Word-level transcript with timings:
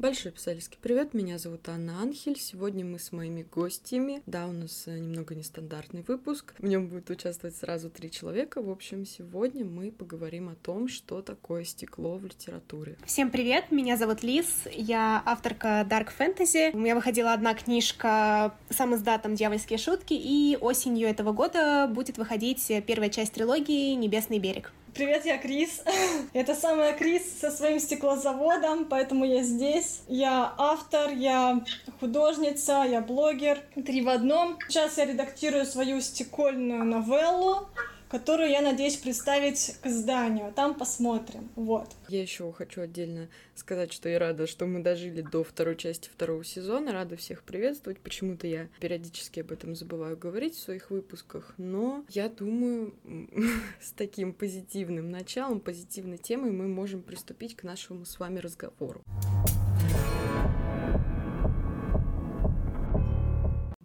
Большой 0.00 0.32
писательский 0.32 0.78
привет, 0.80 1.12
меня 1.12 1.36
зовут 1.36 1.68
Анна 1.68 2.00
Анхель. 2.00 2.38
Сегодня 2.38 2.86
мы 2.86 2.98
с 2.98 3.12
моими 3.12 3.42
гостями. 3.42 4.22
Да, 4.24 4.46
у 4.46 4.52
нас 4.52 4.84
э, 4.86 4.98
немного 4.98 5.34
нестандартный 5.34 6.02
выпуск. 6.08 6.54
В 6.56 6.64
нем 6.64 6.88
будет 6.88 7.10
участвовать 7.10 7.54
сразу 7.54 7.90
три 7.90 8.10
человека. 8.10 8.62
В 8.62 8.70
общем, 8.70 9.04
сегодня 9.04 9.62
мы 9.62 9.92
поговорим 9.92 10.48
о 10.48 10.54
том, 10.54 10.88
что 10.88 11.20
такое 11.20 11.64
стекло 11.64 12.16
в 12.16 12.24
литературе. 12.24 12.96
Всем 13.04 13.30
привет, 13.30 13.70
меня 13.70 13.98
зовут 13.98 14.22
Лиз, 14.22 14.62
я 14.72 15.22
авторка 15.26 15.86
Dark 15.86 16.08
Fantasy. 16.18 16.70
У 16.72 16.78
меня 16.78 16.94
выходила 16.94 17.34
одна 17.34 17.52
книжка 17.52 18.54
сам 18.70 18.94
издатом 18.94 19.34
«Дьявольские 19.34 19.78
шутки», 19.78 20.14
и 20.14 20.56
осенью 20.62 21.08
этого 21.08 21.32
года 21.32 21.86
будет 21.94 22.16
выходить 22.16 22.66
первая 22.86 23.10
часть 23.10 23.34
трилогии 23.34 23.92
«Небесный 23.92 24.38
берег». 24.38 24.72
Привет, 24.94 25.24
я 25.24 25.38
Крис. 25.38 25.82
Это 26.32 26.54
самая 26.54 26.94
Крис 26.94 27.22
со 27.40 27.50
своим 27.50 27.78
стеклозаводом, 27.78 28.86
поэтому 28.86 29.24
я 29.24 29.42
здесь. 29.42 30.02
Я 30.08 30.52
автор, 30.58 31.10
я 31.10 31.64
художница, 32.00 32.84
я 32.88 33.00
блогер. 33.00 33.58
Три 33.74 34.02
в 34.02 34.08
одном. 34.08 34.58
Сейчас 34.68 34.98
я 34.98 35.04
редактирую 35.04 35.64
свою 35.66 36.00
стекольную 36.00 36.84
новеллу 36.84 37.68
которую 38.10 38.50
я 38.50 38.60
надеюсь 38.60 38.96
представить 38.96 39.76
к 39.80 39.86
изданию. 39.86 40.52
Там 40.52 40.74
посмотрим. 40.74 41.48
Вот. 41.54 41.88
Я 42.08 42.20
еще 42.20 42.52
хочу 42.52 42.82
отдельно 42.82 43.28
сказать, 43.54 43.92
что 43.92 44.08
я 44.08 44.18
рада, 44.18 44.46
что 44.46 44.66
мы 44.66 44.82
дожили 44.82 45.22
до 45.22 45.44
второй 45.44 45.76
части 45.76 46.08
второго 46.08 46.44
сезона. 46.44 46.92
Рада 46.92 47.16
всех 47.16 47.44
приветствовать. 47.44 48.00
Почему-то 48.00 48.48
я 48.48 48.68
периодически 48.80 49.40
об 49.40 49.52
этом 49.52 49.76
забываю 49.76 50.16
говорить 50.16 50.56
в 50.56 50.60
своих 50.60 50.90
выпусках. 50.90 51.54
Но 51.56 52.04
я 52.08 52.28
думаю, 52.28 52.94
с 53.80 53.92
таким 53.92 54.32
позитивным 54.32 55.10
началом, 55.10 55.60
позитивной 55.60 56.18
темой 56.18 56.50
мы 56.50 56.66
можем 56.66 57.02
приступить 57.02 57.54
к 57.54 57.62
нашему 57.62 58.04
с 58.04 58.18
вами 58.18 58.40
разговору. 58.40 59.02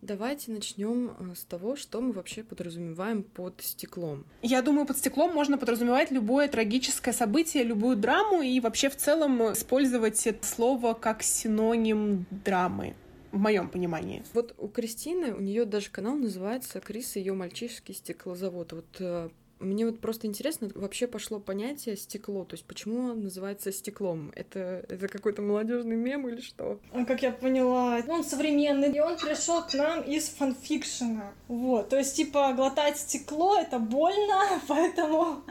Давайте 0.06 0.52
начнем 0.52 1.16
э, 1.18 1.34
с 1.34 1.44
того, 1.46 1.76
что 1.76 2.00
мы 2.00 2.12
вообще 2.12 2.44
подразумеваем 2.44 3.24
под 3.24 3.60
стеклом. 3.62 4.24
Я 4.44 4.62
думаю, 4.62 4.86
под 4.86 5.00
стеклом 5.00 5.34
можно 5.34 5.58
подразумевать 5.58 6.12
любое 6.12 6.48
трагическое 6.48 7.12
событие, 7.12 7.64
любую 7.64 7.96
драму 7.96 8.44
и 8.44 8.60
вообще 8.60 8.92
в 8.92 8.96
целом 8.96 9.54
использовать 9.54 10.28
это 10.28 10.46
слово 10.46 10.94
как 10.94 11.24
синоним 11.24 12.28
драмы 12.30 12.94
в 13.32 13.40
моем 13.40 13.68
понимании. 13.68 14.24
Вот 14.34 14.54
у 14.60 14.68
Кристины, 14.68 15.34
у 15.34 15.42
нее 15.42 15.66
даже 15.66 15.90
канал 15.90 16.16
называется 16.16 16.80
Крис 16.82 17.16
и 17.16 17.22
ее 17.22 17.34
мальчишеский 17.34 17.96
стеклозавод. 17.96 18.74
Вот 18.74 18.98
э, 19.00 19.30
мне 19.60 19.86
вот 19.86 20.00
просто 20.00 20.28
интересно, 20.28 20.70
вообще 20.76 21.08
пошло 21.08 21.40
понятие 21.40 21.96
стекло, 21.96 22.44
то 22.46 22.56
есть 22.56 22.66
почему 22.66 23.12
он 23.12 23.24
называется 23.24 23.72
стеклом? 23.72 24.32
Это, 24.36 24.86
это 24.90 25.08
какой-то 25.08 25.42
молодежный 25.42 25.96
мем 25.96 26.28
или 26.28 26.42
что? 26.42 26.80
А 26.92 27.06
Как 27.06 27.22
я 27.22 27.32
поняла, 27.32 28.02
он 28.08 28.24
современный, 28.24 28.92
и 28.92 29.00
он 29.00 29.18
пришел 29.18 29.64
к 29.64 29.74
нам 29.74 30.02
из 30.02 30.30
фанфикшена. 30.30 31.34
Вот, 31.48 31.90
то 31.90 31.98
есть, 31.98 32.16
типа, 32.16 32.54
глотать 32.54 32.98
стекло— 32.98 33.58
это 33.60 33.80
больно, 33.80 34.62
поэтому 34.68 35.44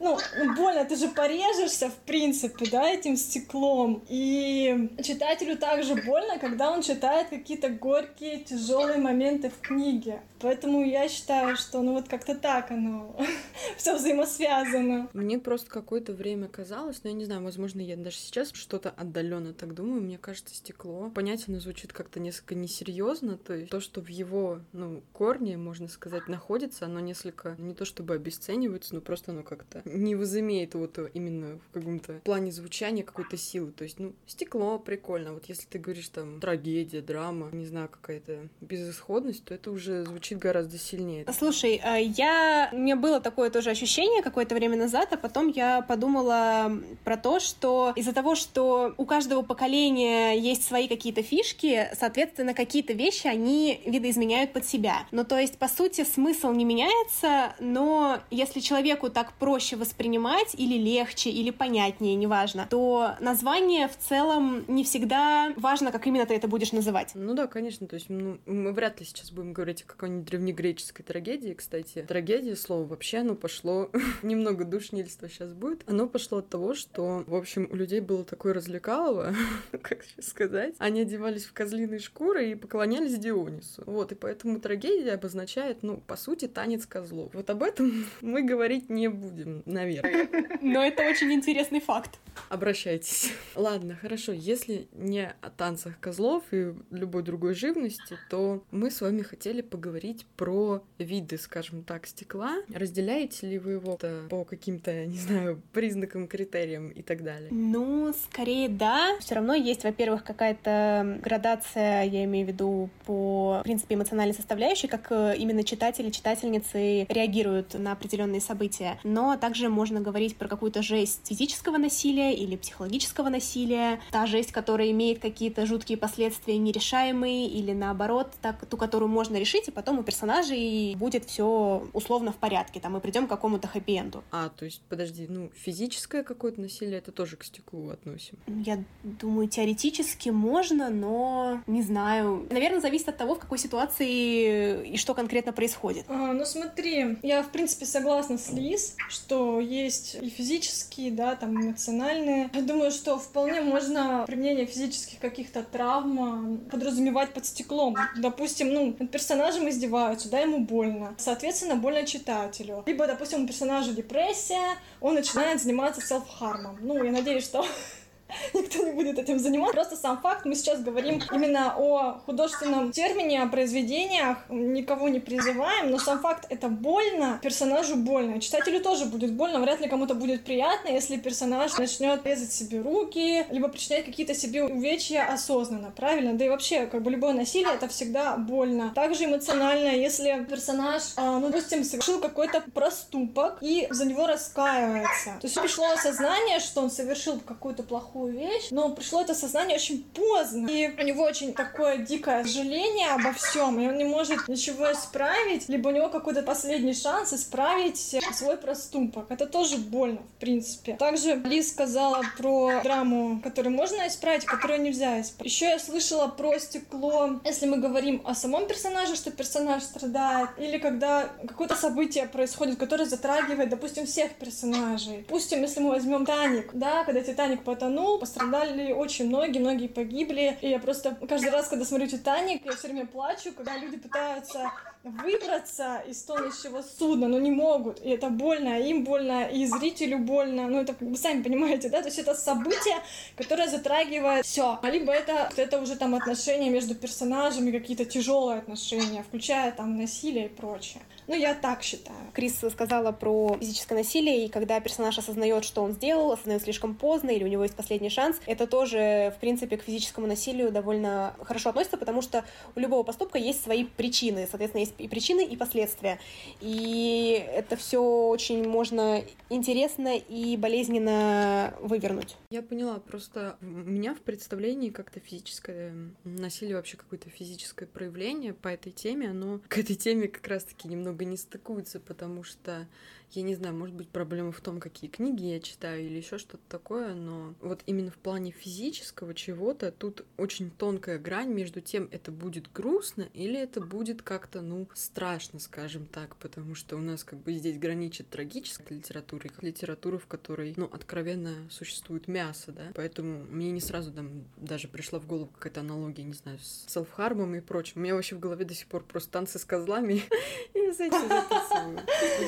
ну, 0.00 0.18
больно, 0.56 0.84
ты 0.84 0.96
же 0.96 1.08
порежешься, 1.08 1.90
в 1.90 1.96
принципе, 1.96 2.66
да, 2.70 2.88
этим 2.88 3.16
стеклом. 3.16 4.02
И 4.08 4.90
читателю 5.02 5.56
также 5.56 5.94
больно, 5.94 6.38
когда 6.38 6.70
он 6.70 6.82
читает 6.82 7.28
какие-то 7.28 7.68
горькие, 7.68 8.40
тяжелые 8.40 8.98
моменты 8.98 9.50
в 9.50 9.60
книге. 9.60 10.20
Поэтому 10.40 10.84
я 10.84 11.08
считаю, 11.08 11.56
что 11.56 11.82
ну 11.82 11.94
вот 11.94 12.08
как-то 12.08 12.34
так 12.36 12.70
оно 12.70 13.16
все 13.76 13.96
взаимосвязано. 13.96 15.08
Мне 15.12 15.38
просто 15.38 15.68
какое-то 15.68 16.12
время 16.12 16.48
казалось, 16.48 17.02
но 17.02 17.10
я 17.10 17.16
не 17.16 17.24
знаю, 17.24 17.42
возможно, 17.42 17.80
я 17.80 17.96
даже 17.96 18.16
сейчас 18.16 18.52
что-то 18.52 18.90
отдаленно 18.90 19.52
так 19.52 19.74
думаю. 19.74 20.00
Мне 20.00 20.18
кажется, 20.18 20.54
стекло 20.54 21.10
понятие 21.10 21.46
оно 21.48 21.60
звучит 21.60 21.92
как-то 21.92 22.20
несколько 22.20 22.54
несерьезно, 22.54 23.36
то 23.36 23.54
есть 23.54 23.70
то, 23.70 23.80
что 23.80 24.00
в 24.00 24.08
его 24.08 24.60
ну 24.72 25.02
корне, 25.12 25.56
можно 25.56 25.88
сказать, 25.88 26.28
находится, 26.28 26.86
оно 26.86 27.00
несколько 27.00 27.56
не 27.58 27.74
то 27.74 27.84
чтобы 27.84 28.14
обесценивается, 28.14 28.94
но 28.94 29.00
просто 29.00 29.32
оно 29.32 29.42
как-то 29.42 29.82
не 29.92 30.14
возымеет 30.14 30.74
вот 30.74 30.98
именно 31.14 31.58
в 31.68 31.74
каком-то 31.74 32.14
плане 32.24 32.50
звучания 32.52 33.02
какой-то 33.02 33.36
силы. 33.36 33.72
То 33.72 33.84
есть, 33.84 33.98
ну, 33.98 34.12
стекло 34.26 34.78
прикольно. 34.78 35.32
Вот 35.34 35.44
если 35.46 35.66
ты 35.66 35.78
говоришь 35.78 36.08
там 36.08 36.40
трагедия, 36.40 37.00
драма, 37.00 37.48
не 37.52 37.66
знаю, 37.66 37.88
какая-то 37.88 38.48
безысходность, 38.60 39.44
то 39.44 39.54
это 39.54 39.70
уже 39.70 40.04
звучит 40.04 40.38
гораздо 40.38 40.78
сильнее. 40.78 41.24
Слушай, 41.32 41.80
а 41.82 41.96
я... 41.96 42.68
У 42.72 42.76
меня 42.78 42.96
было 42.96 43.20
такое 43.20 43.50
тоже 43.50 43.70
ощущение 43.70 44.22
какое-то 44.22 44.54
время 44.54 44.76
назад, 44.76 45.12
а 45.12 45.16
потом 45.16 45.48
я 45.48 45.82
подумала 45.82 46.72
про 47.04 47.16
то, 47.16 47.40
что 47.40 47.92
из-за 47.96 48.12
того, 48.12 48.34
что 48.34 48.94
у 48.96 49.04
каждого 49.04 49.42
поколения 49.42 50.38
есть 50.38 50.64
свои 50.64 50.88
какие-то 50.88 51.22
фишки, 51.22 51.88
соответственно, 51.98 52.54
какие-то 52.54 52.92
вещи 52.92 53.26
они 53.26 53.80
видоизменяют 53.86 54.52
под 54.52 54.66
себя. 54.66 55.06
Ну, 55.10 55.24
то 55.24 55.38
есть, 55.38 55.58
по 55.58 55.68
сути, 55.68 56.04
смысл 56.04 56.52
не 56.52 56.64
меняется, 56.64 57.54
но 57.58 58.20
если 58.30 58.60
человеку 58.60 59.10
так 59.10 59.32
проще 59.34 59.76
воспринимать 59.78 60.54
или 60.54 60.76
легче, 60.76 61.30
или 61.30 61.50
понятнее, 61.50 62.14
неважно, 62.14 62.66
то 62.68 63.16
название 63.20 63.88
в 63.88 63.96
целом 63.96 64.64
не 64.68 64.84
всегда 64.84 65.52
важно, 65.56 65.92
как 65.92 66.06
именно 66.06 66.26
ты 66.26 66.34
это 66.34 66.48
будешь 66.48 66.72
называть. 66.72 67.12
Ну 67.14 67.34
да, 67.34 67.46
конечно, 67.46 67.86
то 67.86 67.94
есть 67.94 68.08
ну, 68.08 68.38
мы 68.46 68.72
вряд 68.72 69.00
ли 69.00 69.06
сейчас 69.06 69.30
будем 69.30 69.52
говорить 69.52 69.82
о 69.82 69.86
какой-нибудь 69.86 70.26
древнегреческой 70.26 71.04
трагедии, 71.04 71.54
кстати. 71.54 72.04
Трагедия, 72.06 72.56
слово 72.56 72.84
вообще, 72.84 73.18
оно 73.18 73.34
пошло, 73.34 73.90
немного 74.22 74.64
душнильства 74.64 75.28
сейчас 75.28 75.52
будет, 75.52 75.82
оно 75.86 76.06
пошло 76.06 76.38
от 76.38 76.48
того, 76.48 76.74
что, 76.74 77.24
в 77.26 77.34
общем, 77.34 77.68
у 77.70 77.76
людей 77.76 78.00
было 78.00 78.24
такое 78.24 78.54
развлекалово, 78.54 79.34
как 79.82 80.04
сейчас 80.04 80.28
сказать, 80.28 80.74
они 80.78 81.02
одевались 81.02 81.44
в 81.44 81.52
козлиные 81.52 82.00
шкуры 82.00 82.50
и 82.50 82.54
поклонялись 82.54 83.18
Дионису. 83.18 83.82
Вот, 83.86 84.12
и 84.12 84.14
поэтому 84.14 84.60
трагедия 84.60 85.12
обозначает, 85.12 85.82
ну, 85.82 85.98
по 86.06 86.16
сути, 86.16 86.48
танец 86.48 86.86
козлов. 86.86 87.30
Вот 87.34 87.48
об 87.50 87.62
этом 87.62 88.06
мы 88.20 88.42
говорить 88.42 88.90
не 88.90 89.08
будем 89.08 89.62
наверное. 89.68 90.28
Но 90.60 90.82
это 90.84 91.02
очень 91.02 91.32
интересный 91.32 91.80
факт. 91.80 92.18
Обращайтесь. 92.48 93.32
Ладно, 93.54 93.96
хорошо. 94.00 94.32
Если 94.32 94.88
не 94.92 95.34
о 95.40 95.50
танцах 95.50 95.98
козлов 96.00 96.44
и 96.52 96.74
любой 96.90 97.22
другой 97.22 97.54
живности, 97.54 98.18
то 98.30 98.62
мы 98.70 98.90
с 98.90 99.00
вами 99.00 99.22
хотели 99.22 99.62
поговорить 99.62 100.26
про 100.36 100.82
виды, 100.98 101.38
скажем 101.38 101.82
так, 101.82 102.06
стекла. 102.06 102.56
Разделяете 102.72 103.46
ли 103.46 103.58
вы 103.58 103.72
его 103.72 103.98
по 104.28 104.44
каким-то, 104.44 105.06
не 105.06 105.18
знаю, 105.18 105.62
признакам, 105.72 106.28
критериям 106.28 106.90
и 106.90 107.02
так 107.02 107.22
далее? 107.22 107.48
Ну, 107.50 108.14
скорее 108.30 108.68
да. 108.68 109.16
Все 109.20 109.34
равно 109.34 109.54
есть, 109.54 109.84
во-первых, 109.84 110.24
какая-то 110.24 111.18
градация, 111.22 112.04
я 112.04 112.24
имею 112.24 112.46
в 112.46 112.48
виду, 112.48 112.90
по, 113.04 113.60
в 113.60 113.62
принципе, 113.64 113.94
эмоциональной 113.94 114.34
составляющей, 114.34 114.88
как 114.88 115.08
э, 115.10 115.34
именно 115.36 115.64
читатели, 115.64 116.10
читательницы 116.10 117.04
реагируют 117.08 117.74
на 117.74 117.92
определенные 117.92 118.40
события. 118.40 118.98
Но 119.04 119.36
также 119.36 119.68
можно 119.68 120.00
говорить 120.00 120.36
про 120.36 120.48
какую-то 120.48 120.82
жесть 120.82 121.26
физического 121.26 121.78
насилия 121.78 122.27
или 122.34 122.56
психологического 122.56 123.28
насилия, 123.28 124.00
та 124.10 124.26
жесть, 124.26 124.52
которая 124.52 124.90
имеет 124.90 125.20
какие-то 125.20 125.66
жуткие 125.66 125.98
последствия 125.98 126.56
нерешаемые, 126.58 127.48
или 127.48 127.72
наоборот, 127.72 128.32
так, 128.40 128.64
ту, 128.66 128.76
которую 128.76 129.08
можно 129.08 129.36
решить, 129.36 129.68
и 129.68 129.70
потом 129.70 129.98
у 129.98 130.02
персонажей 130.02 130.94
будет 130.96 131.24
все 131.24 131.86
условно 131.92 132.32
в 132.32 132.36
порядке, 132.36 132.80
там 132.80 132.92
мы 132.92 133.00
придем 133.00 133.26
к 133.26 133.30
какому-то 133.30 133.68
хэппи-энду. 133.68 134.22
А, 134.30 134.48
то 134.48 134.64
есть, 134.64 134.82
подожди, 134.88 135.26
ну, 135.28 135.50
физическое 135.54 136.22
какое-то 136.22 136.60
насилие, 136.60 136.98
это 136.98 137.12
тоже 137.12 137.36
к 137.36 137.44
стеклу 137.44 137.90
относим? 137.90 138.38
Я 138.46 138.82
думаю, 139.02 139.48
теоретически 139.48 140.30
можно, 140.30 140.90
но 140.90 141.62
не 141.66 141.82
знаю. 141.82 142.46
Наверное, 142.50 142.80
зависит 142.80 143.08
от 143.08 143.16
того, 143.16 143.34
в 143.34 143.38
какой 143.38 143.58
ситуации 143.58 144.92
и 144.92 144.96
что 144.96 145.14
конкретно 145.14 145.52
происходит. 145.52 146.04
А, 146.08 146.32
ну, 146.32 146.44
смотри, 146.44 147.18
я, 147.22 147.42
в 147.42 147.50
принципе, 147.50 147.86
согласна 147.86 148.38
с 148.38 148.52
Лиз, 148.52 148.96
что 149.08 149.60
есть 149.60 150.16
и 150.20 150.28
физические, 150.28 151.10
да, 151.10 151.34
там 151.36 151.54
эмоциональные. 151.60 152.17
Я 152.52 152.62
думаю, 152.62 152.90
что 152.90 153.18
вполне 153.18 153.60
можно 153.60 154.24
применение 154.26 154.66
физических 154.66 155.18
каких-то 155.18 155.62
травм 155.62 156.58
подразумевать 156.70 157.32
под 157.32 157.46
стеклом. 157.46 157.96
Допустим, 158.16 158.72
ну, 158.72 158.96
над 158.98 159.10
персонажем 159.10 159.68
издеваются, 159.68 160.30
да, 160.30 160.40
ему 160.40 160.60
больно. 160.60 161.14
Соответственно, 161.18 161.76
больно 161.76 162.04
читателю. 162.04 162.82
Либо, 162.86 163.06
допустим, 163.06 163.44
у 163.44 163.46
персонажа 163.46 163.92
депрессия, 163.92 164.76
он 165.00 165.14
начинает 165.14 165.60
заниматься 165.60 166.00
селф-хармом. 166.00 166.78
Ну, 166.80 167.02
я 167.02 167.12
надеюсь, 167.12 167.44
что 167.44 167.64
никто 168.54 168.84
не 168.84 168.92
будет 168.92 169.18
этим 169.18 169.38
заниматься. 169.38 169.74
Просто 169.74 169.96
сам 169.96 170.20
факт, 170.20 170.44
мы 170.44 170.54
сейчас 170.54 170.80
говорим 170.80 171.20
именно 171.32 171.74
о 171.76 172.20
художественном 172.26 172.92
термине, 172.92 173.42
о 173.42 173.48
произведениях, 173.48 174.38
никого 174.48 175.08
не 175.08 175.20
призываем, 175.20 175.90
но 175.90 175.98
сам 175.98 176.20
факт 176.20 176.46
это 176.48 176.68
больно, 176.68 177.38
персонажу 177.42 177.96
больно. 177.96 178.40
Читателю 178.40 178.80
тоже 178.80 179.06
будет 179.06 179.32
больно, 179.32 179.60
вряд 179.60 179.80
ли 179.80 179.88
кому-то 179.88 180.14
будет 180.14 180.44
приятно, 180.44 180.88
если 180.88 181.16
персонаж 181.16 181.76
начнет 181.78 182.24
резать 182.26 182.52
себе 182.52 182.80
руки, 182.80 183.46
либо 183.50 183.68
причинять 183.68 184.04
какие-то 184.04 184.34
себе 184.34 184.64
увечья 184.64 185.26
осознанно, 185.32 185.90
правильно? 185.90 186.34
Да 186.34 186.44
и 186.44 186.48
вообще, 186.48 186.86
как 186.86 187.02
бы 187.02 187.10
любое 187.10 187.32
насилие 187.32 187.74
это 187.74 187.88
всегда 187.88 188.36
больно. 188.36 188.92
Также 188.94 189.24
эмоционально, 189.24 189.88
если 189.88 190.46
персонаж, 190.48 191.02
а, 191.16 191.38
ну, 191.38 191.48
допустим, 191.48 191.84
совершил 191.84 192.20
какой-то 192.20 192.62
проступок 192.74 193.58
и 193.60 193.86
за 193.90 194.04
него 194.04 194.26
раскаивается. 194.26 195.36
То 195.40 195.46
есть 195.46 195.60
пришло 195.60 195.90
осознание, 195.90 196.60
что 196.60 196.82
он 196.82 196.90
совершил 196.90 197.40
какую-то 197.40 197.82
плохую 197.82 198.17
плохую 198.18 198.32
вещь, 198.32 198.68
но 198.70 198.90
пришло 198.90 199.22
это 199.22 199.34
сознание 199.34 199.76
очень 199.76 200.04
поздно. 200.04 200.68
И 200.68 200.88
у 200.88 201.02
него 201.04 201.22
очень 201.24 201.54
такое 201.54 201.98
дикое 201.98 202.44
сожаление 202.44 203.08
обо 203.10 203.32
всем, 203.32 203.78
и 203.80 203.86
он 203.86 203.96
не 203.96 204.04
может 204.04 204.48
ничего 204.48 204.90
исправить, 204.92 205.68
либо 205.68 205.88
у 205.88 205.90
него 205.92 206.08
какой-то 206.08 206.42
последний 206.42 206.94
шанс 206.94 207.32
исправить 207.32 208.16
свой 208.32 208.56
проступок. 208.56 209.30
Это 209.30 209.46
тоже 209.46 209.76
больно, 209.76 210.18
в 210.36 210.40
принципе. 210.40 210.94
Также 210.94 211.34
Лиз 211.36 211.70
сказала 211.70 212.22
про 212.36 212.80
драму, 212.82 213.40
которую 213.42 213.74
можно 213.74 214.08
исправить, 214.08 214.44
которую 214.44 214.82
нельзя 214.82 215.20
исправить. 215.20 215.52
Еще 215.52 215.66
я 215.66 215.78
слышала 215.78 216.28
про 216.28 216.58
стекло, 216.58 217.40
если 217.44 217.66
мы 217.66 217.78
говорим 217.78 218.22
о 218.24 218.34
самом 218.34 218.66
персонаже, 218.66 219.14
что 219.14 219.30
персонаж 219.30 219.82
страдает, 219.82 220.50
или 220.58 220.78
когда 220.78 221.28
какое-то 221.46 221.76
событие 221.76 222.26
происходит, 222.26 222.78
которое 222.78 223.04
затрагивает, 223.04 223.68
допустим, 223.68 224.06
всех 224.06 224.32
персонажей. 224.34 225.18
Допустим, 225.28 225.62
если 225.62 225.80
мы 225.80 225.90
возьмем 225.90 226.24
Титаник, 226.24 226.70
да, 226.72 227.04
когда 227.04 227.20
Титаник 227.20 227.62
потонул, 227.62 228.07
пострадали 228.16 228.92
очень 228.92 229.26
многие, 229.26 229.58
многие 229.58 229.88
погибли, 229.88 230.56
и 230.62 230.70
я 230.70 230.78
просто 230.78 231.18
каждый 231.28 231.50
раз, 231.50 231.68
когда 231.68 231.84
смотрю 231.84 232.06
Титаник, 232.06 232.64
я 232.64 232.72
все 232.72 232.88
время 232.88 233.06
плачу, 233.06 233.52
когда 233.52 233.76
люди 233.76 233.98
пытаются 233.98 234.72
выбраться 235.04 236.02
из 236.08 236.22
тонущего 236.22 236.82
судна, 236.82 237.28
но 237.28 237.38
не 237.38 237.50
могут. 237.50 238.00
И 238.04 238.10
это 238.10 238.30
больно, 238.30 238.80
им 238.80 239.04
больно, 239.04 239.44
и 239.44 239.66
зрителю 239.66 240.18
больно. 240.18 240.68
Ну, 240.68 240.80
это 240.80 240.94
вы 241.00 241.16
сами 241.16 241.42
понимаете, 241.42 241.88
да? 241.88 242.00
То 242.00 242.06
есть 242.08 242.18
это 242.18 242.34
событие, 242.34 242.96
которое 243.36 243.68
затрагивает 243.68 244.44
все. 244.44 244.78
А 244.82 244.90
либо 244.90 245.12
это, 245.12 245.50
это 245.56 245.80
уже 245.80 245.96
там 245.96 246.14
отношения 246.14 246.70
между 246.70 246.94
персонажами, 246.94 247.70
какие-то 247.70 248.04
тяжелые 248.04 248.58
отношения, 248.58 249.22
включая 249.22 249.72
там 249.72 249.96
насилие 249.96 250.46
и 250.46 250.48
прочее. 250.48 251.02
Ну, 251.28 251.34
я 251.34 251.54
так 251.54 251.82
считаю. 251.82 252.16
Крис 252.32 252.58
сказала 252.72 253.12
про 253.12 253.58
физическое 253.60 253.96
насилие, 253.96 254.46
и 254.46 254.48
когда 254.48 254.80
персонаж 254.80 255.18
осознает, 255.18 255.62
что 255.64 255.82
он 255.82 255.92
сделал, 255.92 256.32
осознает 256.32 256.62
слишком 256.62 256.94
поздно, 256.94 257.30
или 257.30 257.44
у 257.44 257.48
него 257.48 257.64
есть 257.64 257.74
последний 257.74 258.08
шанс, 258.08 258.40
это 258.46 258.66
тоже, 258.66 259.34
в 259.36 259.40
принципе, 259.40 259.76
к 259.76 259.82
физическому 259.82 260.26
насилию 260.26 260.72
довольно 260.72 261.36
хорошо 261.42 261.68
относится, 261.68 261.98
потому 261.98 262.22
что 262.22 262.46
у 262.74 262.80
любого 262.80 263.02
поступка 263.02 263.36
есть 263.38 263.62
свои 263.62 263.84
причины. 263.84 264.48
Соответственно, 264.50 264.80
есть 264.80 264.94
и 264.96 265.06
причины, 265.06 265.44
и 265.44 265.54
последствия. 265.54 266.18
И 266.62 267.44
это 267.52 267.76
все 267.76 268.00
очень 268.00 268.66
можно 268.66 269.22
интересно 269.50 270.16
и 270.16 270.56
болезненно 270.56 271.74
вывернуть. 271.80 272.36
Я 272.50 272.62
поняла, 272.62 273.00
просто 273.00 273.58
у 273.60 273.66
меня 273.66 274.14
в 274.14 274.20
представлении 274.20 274.88
как-то 274.88 275.20
физическое 275.20 275.94
насилие, 276.24 276.76
вообще 276.76 276.96
какое-то 276.96 277.28
физическое 277.28 277.84
проявление 277.84 278.54
по 278.54 278.68
этой 278.68 278.92
теме, 278.92 279.28
оно 279.28 279.60
к 279.68 279.76
этой 279.76 279.94
теме 279.94 280.28
как 280.28 280.46
раз-таки 280.46 280.88
немного 280.88 281.17
не 281.24 281.36
стыкуется, 281.36 282.00
потому 282.00 282.42
что 282.44 282.86
я 283.32 283.42
не 283.42 283.54
знаю, 283.54 283.74
может 283.74 283.94
быть, 283.94 284.08
проблема 284.08 284.52
в 284.52 284.60
том, 284.60 284.80
какие 284.80 285.10
книги 285.10 285.44
я 285.44 285.60
читаю 285.60 286.04
или 286.04 286.16
еще 286.16 286.38
что-то 286.38 286.62
такое, 286.68 287.14
но 287.14 287.54
вот 287.60 287.82
именно 287.86 288.10
в 288.10 288.16
плане 288.16 288.50
физического 288.50 289.34
чего-то 289.34 289.92
тут 289.92 290.24
очень 290.36 290.70
тонкая 290.70 291.18
грань 291.18 291.52
между 291.52 291.80
тем, 291.80 292.08
это 292.10 292.30
будет 292.30 292.72
грустно 292.72 293.28
или 293.34 293.58
это 293.58 293.80
будет 293.80 294.22
как-то, 294.22 294.60
ну, 294.60 294.88
страшно, 294.94 295.58
скажем 295.58 296.06
так, 296.06 296.36
потому 296.36 296.74
что 296.74 296.96
у 296.96 297.00
нас 297.00 297.24
как 297.24 297.38
бы 297.40 297.52
здесь 297.52 297.78
граничит 297.78 298.28
трагическая 298.28 298.98
литература 298.98 299.48
и 299.48 299.66
литература, 299.66 300.18
в 300.18 300.26
которой, 300.26 300.72
ну, 300.76 300.86
откровенно 300.86 301.54
существует 301.70 302.28
мясо, 302.28 302.72
да, 302.72 302.92
поэтому 302.94 303.44
мне 303.44 303.70
не 303.70 303.80
сразу 303.80 304.12
там 304.12 304.44
даже 304.56 304.88
пришла 304.88 305.20
в 305.20 305.26
голову 305.26 305.46
какая-то 305.46 305.80
аналогия, 305.80 306.24
не 306.24 306.34
знаю, 306.34 306.58
с 306.58 306.84
селфхармом 306.88 307.54
и 307.54 307.60
прочим. 307.60 307.94
У 307.96 308.00
меня 308.00 308.14
вообще 308.14 308.36
в 308.36 308.40
голове 308.40 308.64
до 308.64 308.74
сих 308.74 308.86
пор 308.86 309.04
просто 309.04 309.30
танцы 309.32 309.58
с 309.58 309.64
козлами, 309.64 310.22
и 310.74 310.92
с 310.92 311.00
этим 311.00 311.28
записываю. 311.28 312.00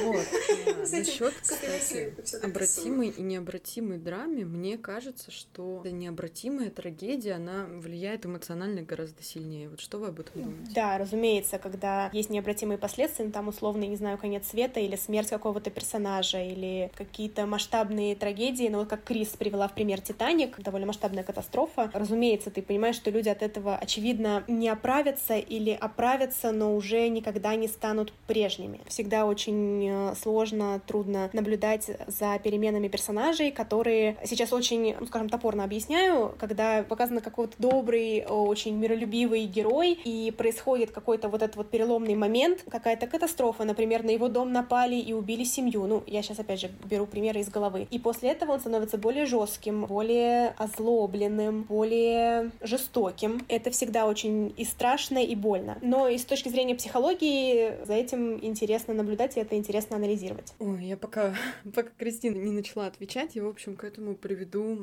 Вот. 0.04 0.26
Насчет, 0.92 1.34
кстати, 1.40 2.14
обратимой 2.44 3.08
и 3.08 3.22
необратимой 3.22 3.98
драме, 3.98 4.44
мне 4.44 4.78
кажется, 4.78 5.30
что 5.30 5.82
необратимая 5.84 6.70
трагедия, 6.70 7.34
она 7.34 7.66
влияет 7.68 8.26
эмоционально 8.26 8.82
гораздо 8.82 9.22
сильнее. 9.22 9.68
Вот 9.68 9.80
что 9.80 9.98
вы 9.98 10.08
об 10.08 10.20
этом 10.20 10.42
думаете? 10.42 10.72
Да, 10.74 10.98
разумеется, 10.98 11.58
когда 11.58 12.10
есть 12.12 12.30
необратимые 12.30 12.78
последствия, 12.78 13.24
ну, 13.24 13.32
там 13.32 13.48
условно, 13.48 13.84
не 13.84 13.96
знаю, 13.96 14.18
конец 14.18 14.48
света 14.48 14.80
или 14.80 14.96
смерть 14.96 15.28
какого-то 15.28 15.70
персонажа 15.70 16.42
или 16.42 16.90
какие-то 16.94 17.46
масштабные 17.46 18.14
трагедии, 18.16 18.68
ну 18.68 18.78
вот 18.80 18.88
как 18.88 19.04
Крис 19.04 19.28
привела 19.28 19.68
в 19.68 19.74
пример 19.74 20.00
Титаник, 20.00 20.60
довольно 20.60 20.86
масштабная 20.86 21.24
катастрофа. 21.24 21.90
Разумеется, 21.92 22.50
ты 22.50 22.62
понимаешь, 22.62 22.96
что 22.96 23.10
люди 23.10 23.28
от 23.28 23.42
этого, 23.42 23.76
очевидно, 23.76 24.44
не 24.48 24.68
оправятся 24.68 25.36
или 25.36 25.70
оправятся, 25.70 26.52
но 26.52 26.74
уже 26.74 27.08
никогда 27.08 27.54
не 27.56 27.68
станут 27.68 28.12
прежними. 28.26 28.80
Всегда 28.86 29.26
очень 29.26 29.88
э, 29.88 30.14
сложно 30.60 30.80
трудно 30.86 31.30
наблюдать 31.32 31.90
за 32.06 32.38
переменами 32.38 32.88
персонажей, 32.88 33.50
которые 33.50 34.16
сейчас 34.24 34.52
очень, 34.52 34.94
ну, 34.98 35.06
скажем, 35.06 35.28
топорно 35.28 35.64
объясняю, 35.64 36.34
когда 36.38 36.82
показано 36.82 37.20
какой-то 37.20 37.54
добрый, 37.58 38.24
очень 38.26 38.76
миролюбивый 38.76 39.44
герой, 39.46 39.98
и 40.04 40.30
происходит 40.30 40.90
какой-то 40.90 41.28
вот 41.28 41.42
этот 41.42 41.56
вот 41.56 41.70
переломный 41.70 42.14
момент, 42.14 42.64
какая-то 42.70 43.06
катастрофа, 43.06 43.64
например, 43.64 44.04
на 44.04 44.10
его 44.10 44.28
дом 44.28 44.52
напали 44.52 44.96
и 44.96 45.12
убили 45.12 45.44
семью. 45.44 45.86
Ну, 45.86 46.02
я 46.06 46.22
сейчас 46.22 46.38
опять 46.38 46.60
же 46.60 46.70
беру 46.84 47.06
примеры 47.06 47.40
из 47.40 47.48
головы. 47.48 47.86
И 47.90 47.98
после 47.98 48.30
этого 48.30 48.52
он 48.52 48.60
становится 48.60 48.98
более 48.98 49.26
жестким, 49.26 49.86
более 49.86 50.54
озлобленным, 50.58 51.62
более 51.62 52.50
жестоким. 52.60 53.44
Это 53.48 53.70
всегда 53.70 54.06
очень 54.06 54.52
и 54.56 54.64
страшно, 54.64 55.18
и 55.18 55.34
больно. 55.34 55.78
Но 55.80 56.08
и 56.08 56.18
с 56.18 56.24
точки 56.24 56.48
зрения 56.48 56.74
психологии 56.74 57.84
за 57.84 57.94
этим 57.94 58.38
интересно 58.44 58.94
наблюдать, 58.94 59.36
и 59.36 59.40
это 59.40 59.56
интересно 59.56 59.96
анализировать. 59.96 60.49
Ой, 60.58 60.84
я 60.84 60.96
пока, 60.96 61.34
пока 61.74 61.90
Кристина 61.98 62.36
не 62.36 62.52
начала 62.52 62.86
отвечать, 62.86 63.36
я, 63.36 63.44
в 63.44 63.48
общем, 63.48 63.76
к 63.76 63.84
этому 63.84 64.14
приведу... 64.16 64.78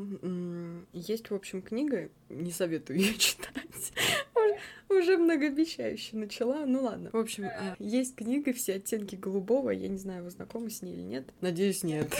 Есть, 0.93 1.29
в 1.29 1.35
общем, 1.35 1.61
книга, 1.61 2.09
не 2.29 2.51
советую 2.51 2.99
ее 2.99 3.17
читать, 3.17 3.93
уже 4.89 5.17
многообещающе 5.17 6.17
начала, 6.17 6.65
ну 6.65 6.83
ладно. 6.83 7.09
В 7.11 7.17
общем, 7.17 7.45
а, 7.45 7.75
есть 7.79 8.15
книга 8.15 8.53
«Все 8.53 8.75
оттенки 8.75 9.15
голубого», 9.15 9.69
я 9.69 9.87
не 9.87 9.97
знаю, 9.97 10.23
вы 10.23 10.29
знакомы 10.29 10.69
с 10.69 10.81
ней 10.81 10.93
или 10.93 11.01
нет. 11.01 11.33
Надеюсь, 11.41 11.83
нет. 11.83 12.13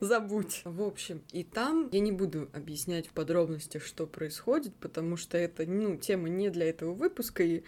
Забудь. 0.00 0.62
В 0.64 0.82
общем, 0.82 1.22
и 1.32 1.44
там 1.44 1.88
я 1.92 2.00
не 2.00 2.12
буду 2.12 2.48
объяснять 2.52 3.06
в 3.06 3.12
подробностях, 3.12 3.84
что 3.84 4.06
происходит, 4.06 4.74
потому 4.76 5.16
что 5.16 5.38
это, 5.38 5.66
ну, 5.66 5.96
тема 5.96 6.28
не 6.28 6.50
для 6.50 6.68
этого 6.68 6.92
выпуска 6.92 7.42
и 7.42 7.62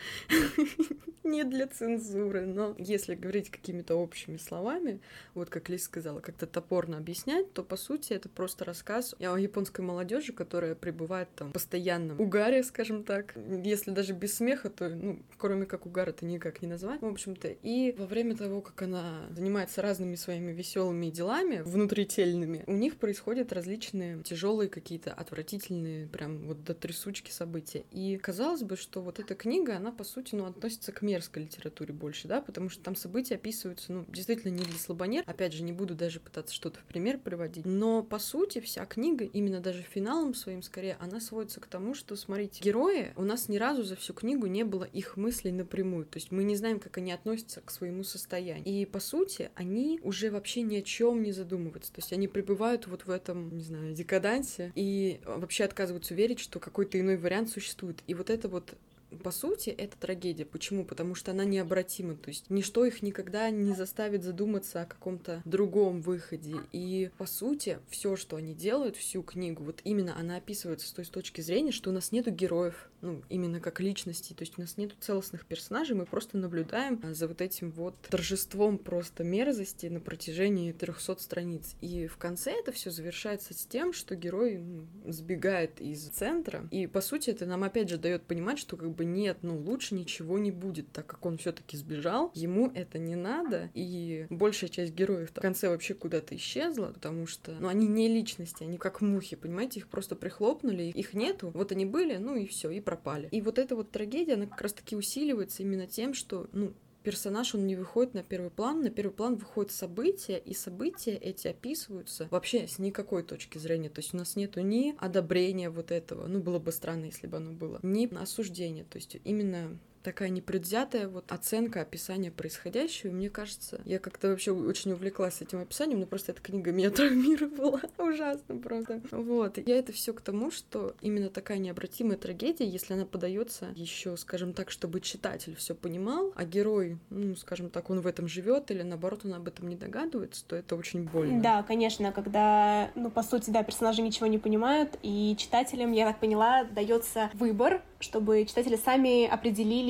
не 1.24 1.44
для 1.44 1.66
цензуры, 1.66 2.46
но 2.46 2.74
если 2.78 3.14
говорить 3.14 3.50
какими-то 3.50 3.94
общими 3.94 4.36
словами, 4.36 5.00
вот 5.34 5.50
как 5.50 5.68
Лиз 5.68 5.84
сказала, 5.84 6.20
как-то 6.20 6.46
топорно 6.46 6.98
объяснять, 6.98 7.52
то 7.52 7.62
по 7.62 7.76
сути 7.76 8.12
это 8.12 8.28
просто 8.28 8.64
рассказ 8.64 9.14
о 9.18 9.36
японской 9.36 9.80
молодежи, 9.80 10.32
которая 10.32 10.74
пребывает 10.74 11.28
там 11.34 11.50
в 11.50 11.52
постоянном 11.52 12.20
угаре, 12.20 12.62
скажем 12.62 13.04
так. 13.04 13.34
Если 13.64 13.90
даже 13.90 14.12
без 14.12 14.34
смеха, 14.34 14.70
то, 14.70 14.88
ну, 14.88 15.22
кроме 15.38 15.66
как 15.66 15.86
угар, 15.86 16.08
это 16.08 16.24
никак 16.24 16.62
не 16.62 16.68
назвать, 16.68 17.00
в 17.00 17.06
общем-то. 17.06 17.48
И 17.62 17.94
во 17.98 18.06
время 18.06 18.36
того, 18.36 18.60
как 18.60 18.82
она 18.82 19.26
занимается 19.30 19.82
разными 19.82 20.14
своими 20.14 20.52
веселыми 20.52 21.10
делами, 21.10 21.62
внутрительными, 21.62 22.64
у 22.66 22.72
них 22.72 22.96
происходят 22.96 23.52
различные 23.52 24.22
тяжелые 24.22 24.68
какие-то 24.68 25.12
отвратительные, 25.12 26.08
прям 26.08 26.46
вот 26.46 26.64
до 26.64 26.74
трясучки 26.74 27.30
события. 27.30 27.84
И 27.90 28.16
казалось 28.16 28.62
бы, 28.62 28.76
что 28.76 29.00
вот 29.00 29.18
эта 29.18 29.34
книга, 29.34 29.76
она, 29.76 29.92
по 29.92 30.04
сути, 30.04 30.34
ну, 30.34 30.46
относится 30.46 30.92
к 30.92 31.02
мерзкой 31.02 31.44
литературе 31.44 31.92
больше, 31.92 32.28
да, 32.28 32.40
потому 32.40 32.68
что 32.68 32.82
там 32.82 32.96
события 32.96 33.34
описываются, 33.36 33.92
ну, 33.92 34.04
действительно 34.08 34.52
не 34.52 34.64
для 34.64 34.78
слабонер. 35.12 35.24
Опять 35.26 35.52
же, 35.52 35.62
не 35.62 35.72
буду 35.72 35.94
даже 35.94 36.20
пытаться 36.20 36.54
что-то 36.54 36.78
в 36.78 36.84
пример 36.84 37.18
приводить. 37.18 37.64
Но, 37.64 38.02
по 38.02 38.18
сути, 38.18 38.60
вся 38.60 38.84
книга, 38.86 39.24
именно 39.24 39.60
даже 39.60 39.82
финалом 39.82 40.34
своим, 40.34 40.62
скорее, 40.62 40.96
она 41.00 41.20
сводится 41.20 41.60
к 41.60 41.66
тому, 41.66 41.94
что, 41.94 42.16
смотрите, 42.16 42.62
герои, 42.62 43.12
у 43.16 43.22
нас 43.22 43.48
ни 43.48 43.56
разу 43.56 43.82
за 43.82 43.96
всю 43.96 44.14
книгу 44.14 44.46
не 44.46 44.64
было 44.64 44.84
их 44.84 45.16
мыслей 45.16 45.52
напрямую. 45.52 46.06
То 46.06 46.18
есть 46.18 46.32
мы 46.32 46.44
не 46.44 46.56
знаем, 46.56 46.80
как 46.80 46.98
они 46.98 47.12
относятся 47.12 47.60
к 47.60 47.70
своему 47.70 48.04
состоянию. 48.04 48.64
И, 48.64 48.86
по 48.86 49.00
сути, 49.00 49.50
они 49.54 50.00
уже 50.02 50.30
вообще 50.30 50.62
ни 50.62 50.76
о 50.76 50.82
чем 50.82 51.22
не 51.22 51.32
задумываются. 51.32 51.92
То 51.92 52.00
есть 52.00 52.12
они 52.12 52.28
пребывают 52.28 52.86
вот 52.86 53.06
в 53.06 53.10
этом, 53.10 53.56
не 53.56 53.64
знаю, 53.64 53.92
декадансе 53.94 54.72
и 54.74 55.20
вообще 55.24 55.64
отказываются 55.64 56.14
верить, 56.14 56.40
что 56.40 56.60
какой-то 56.60 56.98
иной 56.98 57.16
вариант 57.16 57.50
существует. 57.50 58.02
И 58.06 58.14
вот 58.14 58.30
это 58.30 58.48
вот 58.48 58.74
по 59.22 59.30
сути, 59.30 59.70
это 59.70 59.96
трагедия. 59.98 60.44
Почему? 60.44 60.84
Потому 60.84 61.14
что 61.14 61.30
она 61.30 61.44
необратима. 61.44 62.16
То 62.16 62.28
есть 62.28 62.50
ничто 62.50 62.84
их 62.84 63.02
никогда 63.02 63.50
не 63.50 63.74
заставит 63.74 64.22
задуматься 64.22 64.82
о 64.82 64.86
каком-то 64.86 65.42
другом 65.44 66.00
выходе. 66.00 66.56
И, 66.72 67.10
по 67.18 67.26
сути, 67.26 67.78
все, 67.88 68.16
что 68.16 68.36
они 68.36 68.54
делают, 68.54 68.96
всю 68.96 69.22
книгу, 69.22 69.62
вот 69.64 69.80
именно 69.84 70.18
она 70.18 70.36
описывается 70.36 70.88
с 70.88 70.92
той 70.92 71.04
точки 71.04 71.40
зрения, 71.40 71.72
что 71.72 71.90
у 71.90 71.92
нас 71.92 72.12
нету 72.12 72.30
героев. 72.30 72.88
Ну, 73.02 73.22
именно 73.28 73.60
как 73.60 73.80
личности. 73.80 74.32
То 74.32 74.42
есть 74.42 74.58
у 74.58 74.60
нас 74.60 74.76
нет 74.76 74.92
целостных 75.00 75.44
персонажей, 75.44 75.96
мы 75.96 76.06
просто 76.06 76.38
наблюдаем 76.38 77.00
за 77.14 77.28
вот 77.28 77.40
этим 77.40 77.70
вот 77.72 78.00
торжеством 78.08 78.78
просто 78.78 79.24
мерзости 79.24 79.86
на 79.86 80.00
протяжении 80.00 80.72
300 80.72 81.16
страниц. 81.18 81.74
И 81.80 82.06
в 82.06 82.16
конце 82.16 82.52
это 82.52 82.72
все 82.72 82.90
завершается 82.90 83.54
с 83.54 83.66
тем, 83.66 83.92
что 83.92 84.14
герой 84.14 84.58
ну, 84.58 84.86
сбегает 85.06 85.80
из 85.80 86.08
центра. 86.08 86.68
И, 86.70 86.86
по 86.86 87.00
сути, 87.00 87.30
это 87.30 87.44
нам 87.44 87.64
опять 87.64 87.88
же 87.88 87.98
дает 87.98 88.22
понимать, 88.22 88.58
что 88.58 88.76
как 88.76 88.90
бы 88.94 89.04
нет, 89.04 89.38
ну, 89.42 89.58
лучше 89.58 89.94
ничего 89.94 90.38
не 90.38 90.50
будет, 90.50 90.90
так 90.92 91.06
как 91.06 91.26
он 91.26 91.38
все-таки 91.38 91.76
сбежал, 91.76 92.30
ему 92.34 92.70
это 92.74 92.98
не 92.98 93.16
надо, 93.16 93.70
и 93.74 94.26
большая 94.30 94.70
часть 94.70 94.94
героев 94.94 95.30
в 95.30 95.40
конце 95.40 95.68
вообще 95.68 95.94
куда-то 95.94 96.36
исчезла, 96.36 96.92
потому 96.94 97.26
что, 97.26 97.52
ну, 97.52 97.68
они 97.68 97.86
не 97.86 98.08
личности, 98.08 98.62
они 98.62 98.78
как 98.78 99.00
мухи, 99.00 99.36
понимаете, 99.36 99.80
их 99.80 99.88
просто 99.88 100.14
прихлопнули, 100.14 100.84
их 100.84 101.14
нету, 101.14 101.50
вот 101.54 101.72
они 101.72 101.84
были, 101.84 102.16
ну 102.16 102.36
и 102.36 102.46
все, 102.46 102.70
и 102.70 102.80
пропали. 102.92 103.28
И 103.30 103.40
вот 103.40 103.58
эта 103.58 103.74
вот 103.74 103.90
трагедия, 103.90 104.34
она 104.34 104.46
как 104.46 104.60
раз-таки 104.60 104.96
усиливается 104.96 105.62
именно 105.62 105.86
тем, 105.86 106.14
что, 106.14 106.48
ну, 106.52 106.72
персонаж, 107.02 107.54
он 107.54 107.66
не 107.66 107.74
выходит 107.74 108.14
на 108.14 108.22
первый 108.22 108.50
план, 108.50 108.82
на 108.82 108.90
первый 108.90 109.12
план 109.12 109.36
выходят 109.36 109.72
события, 109.72 110.38
и 110.38 110.54
события 110.54 111.16
эти 111.16 111.48
описываются 111.48 112.28
вообще 112.30 112.68
с 112.68 112.78
никакой 112.78 113.22
точки 113.22 113.58
зрения. 113.58 113.88
То 113.88 114.00
есть 114.00 114.14
у 114.14 114.16
нас 114.16 114.36
нету 114.36 114.60
ни 114.60 114.94
одобрения 114.98 115.70
вот 115.70 115.90
этого, 115.90 116.26
ну, 116.26 116.40
было 116.40 116.58
бы 116.58 116.70
странно, 116.70 117.06
если 117.06 117.26
бы 117.26 117.38
оно 117.38 117.52
было, 117.52 117.80
ни 117.82 118.06
осуждения. 118.14 118.84
То 118.84 118.98
есть 118.98 119.16
именно 119.24 119.78
такая 120.02 120.28
непредвзятая 120.28 121.08
вот 121.08 121.30
оценка 121.32 121.80
описания 121.80 122.30
происходящего. 122.30 123.10
И 123.10 123.14
мне 123.14 123.30
кажется, 123.30 123.80
я 123.84 123.98
как-то 123.98 124.28
вообще 124.28 124.52
очень 124.52 124.92
увлеклась 124.92 125.40
этим 125.40 125.60
описанием, 125.60 126.00
но 126.00 126.06
просто 126.06 126.32
эта 126.32 126.42
книга 126.42 126.72
меня 126.72 126.90
травмировала. 126.92 127.80
Ужасно 127.98 128.56
просто. 128.56 129.00
Вот. 129.10 129.58
Я 129.58 129.76
это 129.76 129.92
все 129.92 130.12
к 130.12 130.20
тому, 130.20 130.50
что 130.50 130.94
именно 131.00 131.28
такая 131.28 131.58
необратимая 131.58 132.16
трагедия, 132.16 132.66
если 132.66 132.94
она 132.94 133.06
подается 133.06 133.68
еще, 133.74 134.16
скажем 134.16 134.52
так, 134.52 134.70
чтобы 134.70 135.00
читатель 135.00 135.54
все 135.56 135.74
понимал, 135.74 136.32
а 136.36 136.44
герой, 136.44 136.98
ну, 137.10 137.36
скажем 137.36 137.70
так, 137.70 137.90
он 137.90 138.00
в 138.00 138.06
этом 138.06 138.28
живет 138.28 138.70
или 138.70 138.82
наоборот 138.82 139.22
он 139.24 139.34
об 139.34 139.48
этом 139.48 139.68
не 139.68 139.76
догадывается, 139.76 140.44
то 140.46 140.56
это 140.56 140.76
очень 140.76 141.04
больно. 141.04 141.40
Да, 141.40 141.62
конечно, 141.62 142.12
когда, 142.12 142.90
ну, 142.94 143.10
по 143.10 143.22
сути, 143.22 143.50
да, 143.50 143.62
персонажи 143.62 144.02
ничего 144.02 144.26
не 144.26 144.38
понимают, 144.38 144.98
и 145.02 145.36
читателям, 145.38 145.92
я 145.92 146.06
так 146.06 146.20
поняла, 146.20 146.64
дается 146.64 147.30
выбор, 147.34 147.82
чтобы 148.00 148.44
читатели 148.44 148.76
сами 148.76 149.26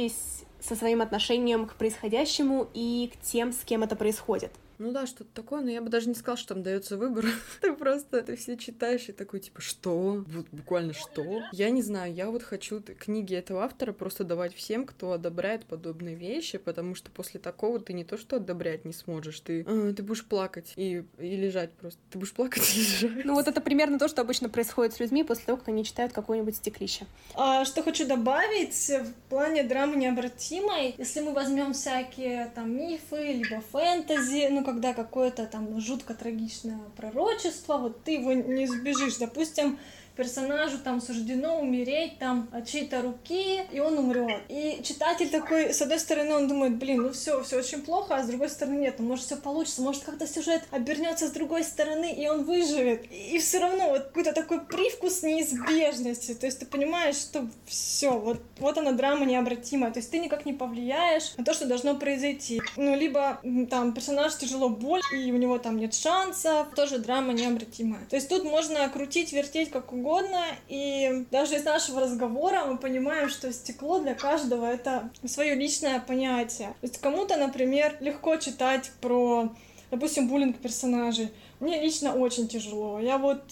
определились 0.02 0.44
со 0.60 0.76
своим 0.76 1.02
отношением 1.02 1.66
к 1.66 1.74
происходящему 1.74 2.68
и 2.72 3.10
к 3.12 3.20
тем, 3.24 3.52
с 3.52 3.64
кем 3.64 3.82
это 3.82 3.96
происходит. 3.96 4.52
Ну 4.82 4.90
да, 4.90 5.06
что-то 5.06 5.30
такое, 5.32 5.60
но 5.60 5.70
я 5.70 5.80
бы 5.80 5.90
даже 5.90 6.08
не 6.08 6.14
сказала, 6.16 6.36
что 6.36 6.54
там 6.54 6.64
дается 6.64 6.96
выбор. 6.96 7.24
ты 7.60 7.72
просто, 7.72 8.20
ты 8.22 8.34
все 8.34 8.56
читаешь 8.56 9.08
и 9.08 9.12
такой, 9.12 9.38
типа, 9.38 9.60
что? 9.60 10.24
Вот 10.26 10.48
буквально 10.50 10.92
что? 10.92 11.40
Я 11.52 11.70
не 11.70 11.82
знаю, 11.82 12.12
я 12.12 12.28
вот 12.28 12.42
хочу 12.42 12.82
книги 12.82 13.32
этого 13.32 13.62
автора 13.62 13.92
просто 13.92 14.24
давать 14.24 14.52
всем, 14.56 14.84
кто 14.84 15.12
одобряет 15.12 15.66
подобные 15.66 16.16
вещи, 16.16 16.58
потому 16.58 16.96
что 16.96 17.12
после 17.12 17.38
такого 17.38 17.78
ты 17.78 17.92
не 17.92 18.02
то 18.02 18.18
что 18.18 18.36
одобрять 18.36 18.84
не 18.84 18.92
сможешь, 18.92 19.38
ты, 19.38 19.64
э, 19.64 19.92
ты 19.96 20.02
будешь 20.02 20.24
плакать 20.24 20.72
и, 20.74 21.04
и 21.16 21.36
лежать 21.36 21.70
просто. 21.74 22.00
Ты 22.10 22.18
будешь 22.18 22.32
плакать 22.32 22.68
и 22.74 22.80
лежать. 22.80 23.24
Ну 23.24 23.34
вот 23.34 23.46
это 23.46 23.60
примерно 23.60 24.00
то, 24.00 24.08
что 24.08 24.22
обычно 24.22 24.48
происходит 24.48 24.94
с 24.94 24.98
людьми 24.98 25.22
после 25.22 25.44
того, 25.44 25.58
как 25.58 25.68
они 25.68 25.84
читают 25.84 26.12
какое-нибудь 26.12 26.56
стеклище. 26.56 27.06
А, 27.36 27.64
что 27.64 27.84
хочу 27.84 28.04
добавить 28.04 28.74
в 28.74 29.12
плане 29.28 29.62
драмы 29.62 29.94
необратимой, 29.94 30.96
если 30.98 31.20
мы 31.20 31.32
возьмем 31.34 31.72
всякие 31.72 32.50
там 32.56 32.76
мифы, 32.76 33.32
либо 33.32 33.60
фэнтези, 33.60 34.48
ну, 34.50 34.71
когда 34.72 34.94
какое-то 34.94 35.44
там 35.46 35.78
жутко 35.80 36.14
трагичное 36.14 36.80
пророчество, 36.96 37.76
вот 37.76 38.04
ты 38.04 38.12
его 38.12 38.32
не 38.32 38.66
сбежишь. 38.66 39.18
Допустим, 39.18 39.78
персонажу 40.16 40.78
там 40.78 41.00
суждено 41.00 41.60
умереть 41.60 42.18
там 42.18 42.48
от 42.52 42.66
чьей-то 42.66 43.02
руки, 43.02 43.62
и 43.72 43.80
он 43.80 43.98
умрет. 43.98 44.42
И 44.48 44.80
читатель 44.82 45.28
такой, 45.30 45.72
с 45.72 45.80
одной 45.82 45.98
стороны, 45.98 46.34
он 46.34 46.48
думает, 46.48 46.76
блин, 46.76 47.02
ну 47.02 47.12
все, 47.12 47.42
все 47.42 47.58
очень 47.58 47.82
плохо, 47.82 48.16
а 48.16 48.22
с 48.22 48.26
другой 48.26 48.50
стороны 48.50 48.76
нет, 48.76 48.96
ну 48.98 49.06
может 49.06 49.24
все 49.26 49.36
получится, 49.36 49.82
может 49.82 50.04
как-то 50.04 50.26
сюжет 50.26 50.62
обернется 50.70 51.28
с 51.28 51.30
другой 51.30 51.64
стороны, 51.64 52.12
и 52.12 52.28
он 52.28 52.44
выживет. 52.44 53.10
И 53.10 53.38
все 53.38 53.58
равно 53.58 53.90
вот 53.90 54.04
какой-то 54.04 54.32
такой 54.32 54.60
привкус 54.60 55.22
неизбежности. 55.22 56.34
То 56.34 56.46
есть 56.46 56.58
ты 56.58 56.66
понимаешь, 56.66 57.16
что 57.16 57.48
все, 57.66 58.10
вот, 58.10 58.42
вот 58.58 58.78
она 58.78 58.92
драма 58.92 59.24
необратимая. 59.24 59.90
То 59.90 59.98
есть 59.98 60.10
ты 60.10 60.18
никак 60.18 60.44
не 60.46 60.52
повлияешь 60.52 61.34
на 61.36 61.44
то, 61.44 61.54
что 61.54 61.66
должно 61.66 61.96
произойти. 61.96 62.60
Ну, 62.76 62.96
либо 62.96 63.40
там 63.70 63.92
персонаж 63.92 64.36
тяжело 64.36 64.68
боль, 64.68 65.02
и 65.14 65.32
у 65.32 65.36
него 65.36 65.58
там 65.58 65.76
нет 65.76 65.94
шансов, 65.94 66.68
тоже 66.74 66.98
драма 66.98 67.32
необратимая. 67.32 68.04
То 68.08 68.16
есть 68.16 68.28
тут 68.28 68.44
можно 68.44 68.88
крутить, 68.88 69.32
вертеть 69.32 69.70
как 69.70 69.92
угодно, 70.02 70.42
и 70.68 71.26
даже 71.30 71.54
из 71.54 71.64
нашего 71.64 72.00
разговора 72.00 72.64
мы 72.64 72.76
понимаем, 72.76 73.28
что 73.28 73.52
стекло 73.52 74.00
для 74.00 74.14
каждого 74.14 74.66
это 74.66 75.10
свое 75.24 75.54
личное 75.54 76.00
понятие. 76.00 76.68
То 76.80 76.86
есть 76.86 76.98
кому-то, 76.98 77.36
например, 77.36 77.96
легко 78.00 78.36
читать 78.36 78.90
про, 79.00 79.50
допустим, 79.90 80.28
буллинг 80.28 80.58
персонажей. 80.58 81.32
Мне 81.60 81.80
лично 81.80 82.14
очень 82.14 82.48
тяжело. 82.48 82.98
Я 82.98 83.18
вот 83.18 83.42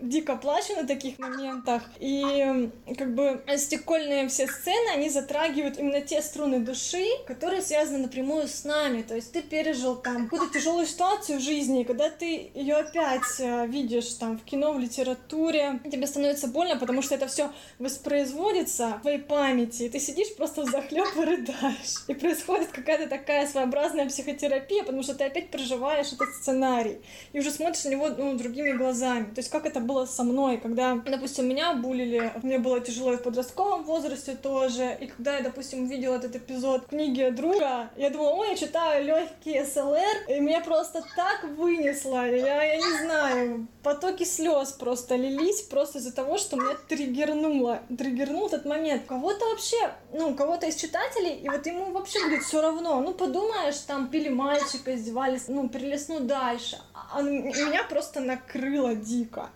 дико 0.00 0.36
плачу 0.36 0.74
на 0.76 0.86
таких 0.86 1.18
моментах. 1.18 1.82
И 1.98 2.70
как 2.98 3.14
бы 3.14 3.42
стекольные 3.56 4.28
все 4.28 4.46
сцены, 4.46 4.90
они 4.94 5.10
затрагивают 5.10 5.78
именно 5.78 6.00
те 6.00 6.22
струны 6.22 6.60
души, 6.60 7.06
которые 7.26 7.62
связаны 7.62 7.98
напрямую 7.98 8.48
с 8.48 8.64
нами. 8.64 9.02
То 9.02 9.14
есть 9.14 9.32
ты 9.32 9.42
пережил 9.42 9.96
там 9.96 10.28
какую-то 10.28 10.58
тяжелую 10.58 10.86
ситуацию 10.86 11.38
в 11.38 11.42
жизни, 11.42 11.84
когда 11.84 12.10
ты 12.10 12.50
ее 12.54 12.76
опять 12.76 13.40
э, 13.40 13.66
видишь 13.66 14.12
там 14.14 14.38
в 14.38 14.44
кино, 14.44 14.72
в 14.72 14.78
литературе, 14.78 15.80
тебе 15.90 16.06
становится 16.06 16.48
больно, 16.48 16.76
потому 16.76 17.02
что 17.02 17.14
это 17.14 17.26
все 17.26 17.50
воспроизводится 17.78 18.98
в 18.98 19.02
твоей 19.02 19.18
памяти, 19.18 19.84
и 19.84 19.88
ты 19.88 19.98
сидишь 19.98 20.34
просто 20.36 20.64
захлеб 20.64 21.08
и 21.16 21.20
рыдаешь. 21.20 22.04
И 22.08 22.14
происходит 22.14 22.68
какая-то 22.68 23.08
такая 23.08 23.46
своеобразная 23.46 24.08
психотерапия, 24.08 24.82
потому 24.82 25.02
что 25.02 25.14
ты 25.14 25.24
опять 25.24 25.50
проживаешь 25.50 26.12
этот 26.12 26.34
сценарий 26.34 26.98
и 27.32 27.40
уже 27.40 27.50
смотришь 27.50 27.84
на 27.84 27.90
него 27.90 28.08
ну, 28.08 28.36
другими 28.36 28.72
глазами. 28.72 29.24
То 29.24 29.38
есть 29.38 29.50
как 29.50 29.66
это 29.66 29.80
было 29.90 30.06
со 30.06 30.22
мной, 30.22 30.58
когда, 30.58 30.94
допустим, 30.94 31.48
меня 31.48 31.74
булили, 31.74 32.32
мне 32.42 32.58
было 32.58 32.80
тяжело 32.80 33.12
и 33.12 33.16
в 33.16 33.22
подростковом 33.22 33.82
возрасте 33.82 34.36
тоже, 34.36 34.96
и 35.00 35.06
когда 35.06 35.36
я, 35.36 35.42
допустим, 35.42 35.82
увидела 35.84 36.14
этот 36.14 36.36
эпизод 36.36 36.86
книги 36.86 37.28
друга, 37.30 37.90
я 37.96 38.10
думала, 38.10 38.30
ой, 38.34 38.50
я 38.50 38.56
читаю 38.56 39.04
легкий 39.04 39.64
СЛР, 39.64 40.28
и 40.28 40.40
меня 40.40 40.60
просто 40.60 41.02
так 41.16 41.44
вынесло, 41.56 42.24
я, 42.28 42.62
я 42.62 42.76
не 42.76 43.04
знаю, 43.04 43.66
потоки 43.82 44.24
слез 44.24 44.72
просто 44.72 45.16
лились 45.16 45.62
просто 45.62 45.98
из-за 45.98 46.14
того, 46.14 46.38
что 46.38 46.56
меня 46.56 46.76
триггернуло, 46.88 47.80
триггернул 47.98 48.46
этот 48.46 48.64
момент. 48.64 49.06
Кого-то 49.06 49.44
вообще, 49.46 49.90
ну, 50.12 50.34
кого-то 50.34 50.66
из 50.66 50.76
читателей, 50.76 51.36
и 51.36 51.48
вот 51.48 51.66
ему 51.66 51.92
вообще 51.92 52.22
будет 52.24 52.44
все 52.44 52.60
равно, 52.60 53.00
ну, 53.00 53.12
подумаешь, 53.12 53.78
там 53.86 54.08
пили 54.08 54.28
мальчика, 54.28 54.94
издевались, 54.94 55.48
ну, 55.48 55.68
перелесну 55.68 56.20
дальше, 56.20 56.78
а 57.12 57.22
меня 57.22 57.82
просто 57.84 58.20
накрыло 58.20 58.94
дико. 58.94 59.50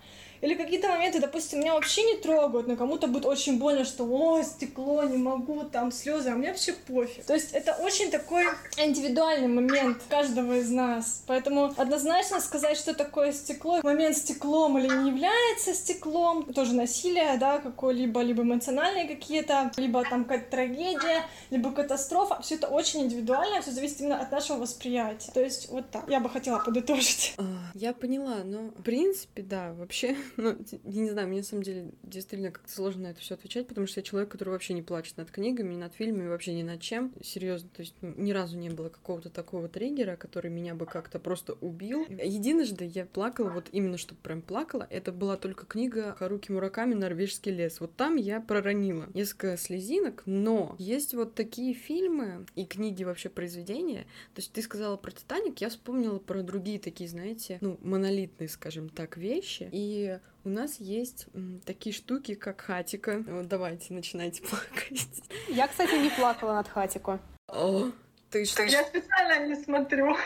Или 0.45 0.57
какие-то 0.57 0.89
моменты, 0.89 1.21
допустим, 1.21 1.61
меня 1.61 1.73
вообще 1.73 2.03
не 2.03 2.19
трогают, 2.19 2.67
но 2.67 2.77
кому-то 2.77 3.07
будет 3.07 3.25
очень 3.25 3.59
больно, 3.59 3.87
что 3.87 4.05
«О, 4.05 4.43
стекло, 4.43 5.03
не 5.05 5.17
могу, 5.17 5.65
там 5.65 5.91
слезы», 5.91 6.29
а 6.29 6.35
мне 6.35 6.49
вообще 6.49 6.75
пофиг. 6.75 7.25
То 7.25 7.33
есть 7.33 7.53
это 7.53 7.73
очень 7.81 8.11
такой 8.11 8.45
индивидуальный 8.77 9.49
момент 9.49 10.03
каждого 10.11 10.59
из 10.59 10.69
нас. 10.69 11.23
Поэтому 11.27 11.73
однозначно 11.79 12.41
сказать, 12.41 12.77
что 12.77 12.93
такое 12.93 13.33
стекло, 13.33 13.81
момент 13.83 14.19
стеклом 14.19 14.77
или 14.77 14.87
не 14.95 15.09
является 15.09 15.73
стеклом, 15.73 16.53
тоже 16.53 16.75
насилие, 16.75 17.39
да, 17.39 17.59
какое-либо, 17.59 18.21
либо 18.21 18.43
эмоциональные 18.43 19.09
какие-то, 19.09 19.73
либо 19.79 20.03
там 20.03 20.25
какая-то 20.25 20.51
трагедия, 20.51 21.25
либо 21.49 21.73
катастрофа, 21.73 22.43
все 22.43 22.57
это 22.57 22.69
очень 22.69 23.05
индивидуально, 23.05 23.63
все 23.63 23.71
зависит 23.71 24.03
именно 24.03 24.21
от 24.21 24.31
нашего 24.31 24.59
восприятия. 24.59 25.33
То 25.33 25.41
есть 25.41 25.71
вот 25.71 25.91
так. 25.91 26.05
Я 26.07 26.21
бы 26.21 26.29
хотела 26.29 26.59
подытожить. 26.59 27.33
А, 27.39 27.45
я 27.73 27.95
поняла, 27.95 28.45
но 28.45 28.65
в 28.77 28.83
принципе, 28.83 29.41
да, 29.41 29.73
вообще 29.73 30.15
ну, 30.37 30.57
я 30.85 31.03
не 31.03 31.11
знаю, 31.11 31.29
мне 31.29 31.39
на 31.39 31.45
самом 31.45 31.63
деле 31.63 31.91
действительно 32.03 32.51
как-то 32.51 32.71
сложно 32.71 33.05
на 33.05 33.07
это 33.09 33.21
все 33.21 33.35
отвечать, 33.35 33.67
потому 33.69 33.87
что 33.87 34.01
я 34.01 34.05
человек, 34.05 34.31
который 34.31 34.51
вообще 34.51 34.75
не 34.75 34.83
плачет 34.83 35.17
над 35.17 35.31
книгами, 35.31 35.75
над 35.75 35.95
фильмами, 35.95 36.29
вообще 36.29 36.55
ни 36.55 36.63
над 36.63 36.81
чем. 36.81 37.13
Серьезно, 37.23 37.69
то 37.71 37.81
есть 37.81 37.95
ну, 38.01 38.15
ни 38.17 38.33
разу 38.33 38.57
не 38.59 38.71
было 38.71 38.89
какого-то 38.89 39.31
такого 39.31 39.69
триггера, 39.69 40.17
который 40.17 40.51
меня 40.51 40.75
бы 40.75 40.87
как-то 40.87 41.19
просто 41.19 41.55
убил. 41.55 42.07
Единожды 42.09 42.85
я 42.85 43.07
плакала, 43.07 43.51
вот 43.51 43.69
именно 43.73 43.99
что 43.99 44.15
прям 44.15 44.43
плакала, 44.43 44.87
это 44.91 45.13
была 45.13 45.37
только 45.37 45.67
книга 45.67 46.15
Харуки 46.19 46.51
Мураками 46.51 46.95
«Норвежский 46.95 47.53
лес». 47.53 47.81
Вот 47.81 47.95
там 47.97 48.17
я 48.17 48.41
проронила 48.41 49.09
несколько 49.15 49.57
слезинок, 49.57 50.23
но 50.27 50.77
есть 50.79 51.15
вот 51.15 51.35
такие 51.35 51.75
фильмы 51.75 52.47
и 52.55 52.65
книги 52.65 53.05
вообще 53.05 53.29
произведения. 53.29 54.03
То 54.35 54.41
есть 54.41 54.53
ты 54.53 54.63
сказала 54.63 54.97
про 54.97 55.11
«Титаник», 55.11 55.61
я 55.61 55.69
вспомнила 55.69 56.19
про 56.19 56.43
другие 56.43 56.79
такие, 56.79 57.09
знаете, 57.09 57.59
ну, 57.61 57.79
монолитные, 57.83 58.49
скажем 58.49 58.89
так, 58.89 59.17
вещи. 59.17 59.69
И 59.73 60.19
у 60.45 60.49
нас 60.49 60.79
есть 60.79 61.27
такие 61.65 61.95
штуки, 61.95 62.35
как 62.35 62.61
хатика. 62.61 63.25
Вот 63.27 63.49
давайте, 63.49 63.95
начинайте 63.95 64.43
плакать. 64.49 65.09
Я, 65.49 65.67
кстати, 65.69 65.95
не 65.95 66.11
плакала 66.11 66.55
над 66.55 66.69
хатико. 66.69 67.21
О, 67.49 67.91
ты 68.31 68.45
что? 68.45 68.63
Я 68.63 68.85
специально 68.85 69.47
не 69.47 69.57
смотрю. 69.57 70.17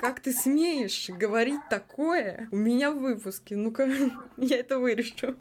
Как 0.00 0.20
ты 0.20 0.32
смеешь 0.32 1.08
говорить 1.08 1.60
такое 1.70 2.48
у 2.50 2.56
меня 2.56 2.90
в 2.90 2.98
выпуске? 2.98 3.56
Ну-ка, 3.56 3.88
я 4.36 4.58
это 4.58 4.78
вырежу. 4.78 5.36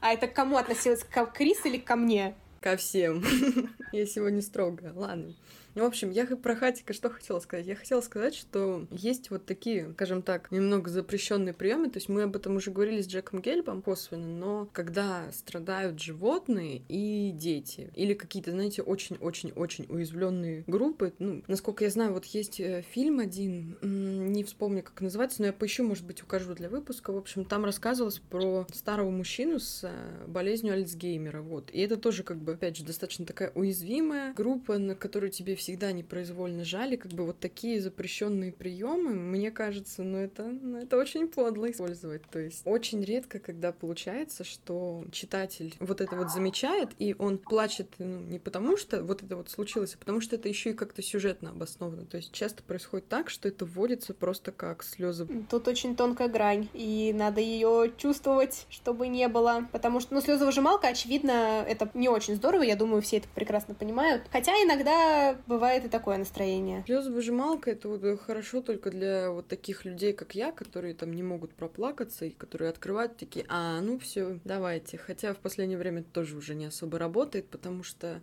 А 0.00 0.12
это 0.12 0.28
к 0.28 0.32
кому 0.32 0.56
относилось? 0.56 1.04
К 1.04 1.26
Крис 1.26 1.64
или 1.66 1.78
ко 1.78 1.96
мне? 1.96 2.34
Ко 2.60 2.76
всем. 2.76 3.24
Я 3.92 4.06
сегодня 4.06 4.42
строгая. 4.42 4.92
Ладно. 4.92 5.34
Ну, 5.78 5.84
в 5.84 5.86
общем, 5.86 6.10
я 6.10 6.26
про 6.26 6.56
Хатика 6.56 6.92
что 6.92 7.08
хотела 7.08 7.38
сказать? 7.38 7.64
Я 7.64 7.76
хотела 7.76 8.00
сказать, 8.00 8.34
что 8.34 8.88
есть 8.90 9.30
вот 9.30 9.46
такие, 9.46 9.92
скажем 9.92 10.22
так, 10.22 10.50
немного 10.50 10.90
запрещенные 10.90 11.54
приемы. 11.54 11.88
То 11.88 11.98
есть 11.98 12.08
мы 12.08 12.24
об 12.24 12.34
этом 12.34 12.56
уже 12.56 12.72
говорили 12.72 13.00
с 13.00 13.06
Джеком 13.06 13.40
Гельбом 13.40 13.82
косвенно, 13.82 14.26
но 14.26 14.68
когда 14.72 15.30
страдают 15.30 16.00
животные 16.00 16.82
и 16.88 17.30
дети, 17.30 17.92
или 17.94 18.14
какие-то, 18.14 18.50
знаете, 18.50 18.82
очень-очень-очень 18.82 19.86
уязвленные 19.88 20.64
группы, 20.66 21.14
ну, 21.20 21.44
насколько 21.46 21.84
я 21.84 21.90
знаю, 21.90 22.12
вот 22.12 22.24
есть 22.24 22.58
э, 22.58 22.82
фильм 22.90 23.20
один, 23.20 23.78
не 23.80 24.42
вспомню, 24.42 24.82
как 24.82 25.00
называется, 25.00 25.42
но 25.42 25.46
я 25.46 25.52
поищу, 25.52 25.84
может 25.84 26.04
быть, 26.04 26.24
укажу 26.24 26.56
для 26.56 26.68
выпуска. 26.68 27.12
В 27.12 27.16
общем, 27.16 27.44
там 27.44 27.64
рассказывалось 27.64 28.18
про 28.18 28.66
старого 28.74 29.10
мужчину 29.10 29.60
с 29.60 29.84
э, 29.84 30.26
болезнью 30.26 30.74
Альцгеймера, 30.74 31.40
вот. 31.40 31.70
И 31.70 31.80
это 31.80 31.96
тоже, 31.96 32.24
как 32.24 32.38
бы, 32.38 32.54
опять 32.54 32.76
же, 32.76 32.84
достаточно 32.84 33.24
такая 33.24 33.52
уязвимая 33.54 34.34
группа, 34.34 34.76
на 34.76 34.96
которую 34.96 35.30
тебе 35.30 35.54
всегда 35.68 35.92
непроизвольно 35.92 36.64
жали, 36.64 36.96
как 36.96 37.12
бы 37.12 37.26
вот 37.26 37.40
такие 37.40 37.78
запрещенные 37.82 38.52
приемы, 38.52 39.10
мне 39.10 39.50
кажется, 39.50 40.02
ну 40.02 40.16
это, 40.16 40.44
ну 40.44 40.78
это 40.78 40.96
очень 40.96 41.28
подло 41.28 41.70
использовать. 41.70 42.22
То 42.30 42.38
есть 42.38 42.62
очень 42.64 43.04
редко, 43.04 43.38
когда 43.38 43.70
получается, 43.70 44.44
что 44.44 45.04
читатель 45.12 45.74
вот 45.78 46.00
это 46.00 46.16
вот 46.16 46.30
замечает, 46.30 46.88
и 46.98 47.14
он 47.18 47.36
плачет 47.36 47.88
ну, 47.98 48.20
не 48.20 48.38
потому, 48.38 48.78
что 48.78 49.02
вот 49.02 49.22
это 49.22 49.36
вот 49.36 49.50
случилось, 49.50 49.94
а 49.94 49.98
потому 49.98 50.22
что 50.22 50.36
это 50.36 50.48
еще 50.48 50.70
и 50.70 50.72
как-то 50.72 51.02
сюжетно 51.02 51.50
обосновано. 51.50 52.06
То 52.06 52.16
есть 52.16 52.32
часто 52.32 52.62
происходит 52.62 53.06
так, 53.08 53.28
что 53.28 53.46
это 53.46 53.66
вводится 53.66 54.14
просто 54.14 54.52
как 54.52 54.82
слезы. 54.82 55.28
Тут 55.50 55.68
очень 55.68 55.96
тонкая 55.96 56.28
грань, 56.28 56.70
и 56.72 57.12
надо 57.14 57.42
ее 57.42 57.92
чувствовать, 57.98 58.64
чтобы 58.70 59.08
не 59.08 59.28
было. 59.28 59.68
Потому 59.70 60.00
что, 60.00 60.14
ну, 60.14 60.22
слезовыжималка, 60.22 60.88
очевидно, 60.88 61.62
это 61.68 61.90
не 61.92 62.08
очень 62.08 62.36
здорово, 62.36 62.62
я 62.62 62.74
думаю, 62.74 63.02
все 63.02 63.18
это 63.18 63.28
прекрасно 63.34 63.74
понимают. 63.74 64.22
Хотя 64.32 64.52
иногда 64.52 65.36
бывает 65.46 65.57
и 65.86 65.88
такое 65.88 66.18
настроение. 66.18 66.84
Слезовыжималка 66.86 67.70
это 67.70 67.88
вот 67.88 68.20
хорошо 68.20 68.62
только 68.62 68.90
для 68.90 69.30
вот 69.30 69.48
таких 69.48 69.84
людей, 69.84 70.12
как 70.12 70.34
я, 70.34 70.52
которые 70.52 70.94
там 70.94 71.12
не 71.12 71.22
могут 71.22 71.54
проплакаться 71.54 72.24
и 72.24 72.30
которые 72.30 72.70
открывают 72.70 73.16
такие, 73.16 73.44
а, 73.48 73.80
ну 73.80 73.98
все, 73.98 74.38
давайте. 74.44 74.98
Хотя 74.98 75.34
в 75.34 75.38
последнее 75.38 75.78
время 75.78 76.00
это 76.00 76.10
тоже 76.10 76.36
уже 76.36 76.54
не 76.54 76.66
особо 76.66 76.98
работает, 76.98 77.48
потому 77.48 77.82
что 77.82 78.20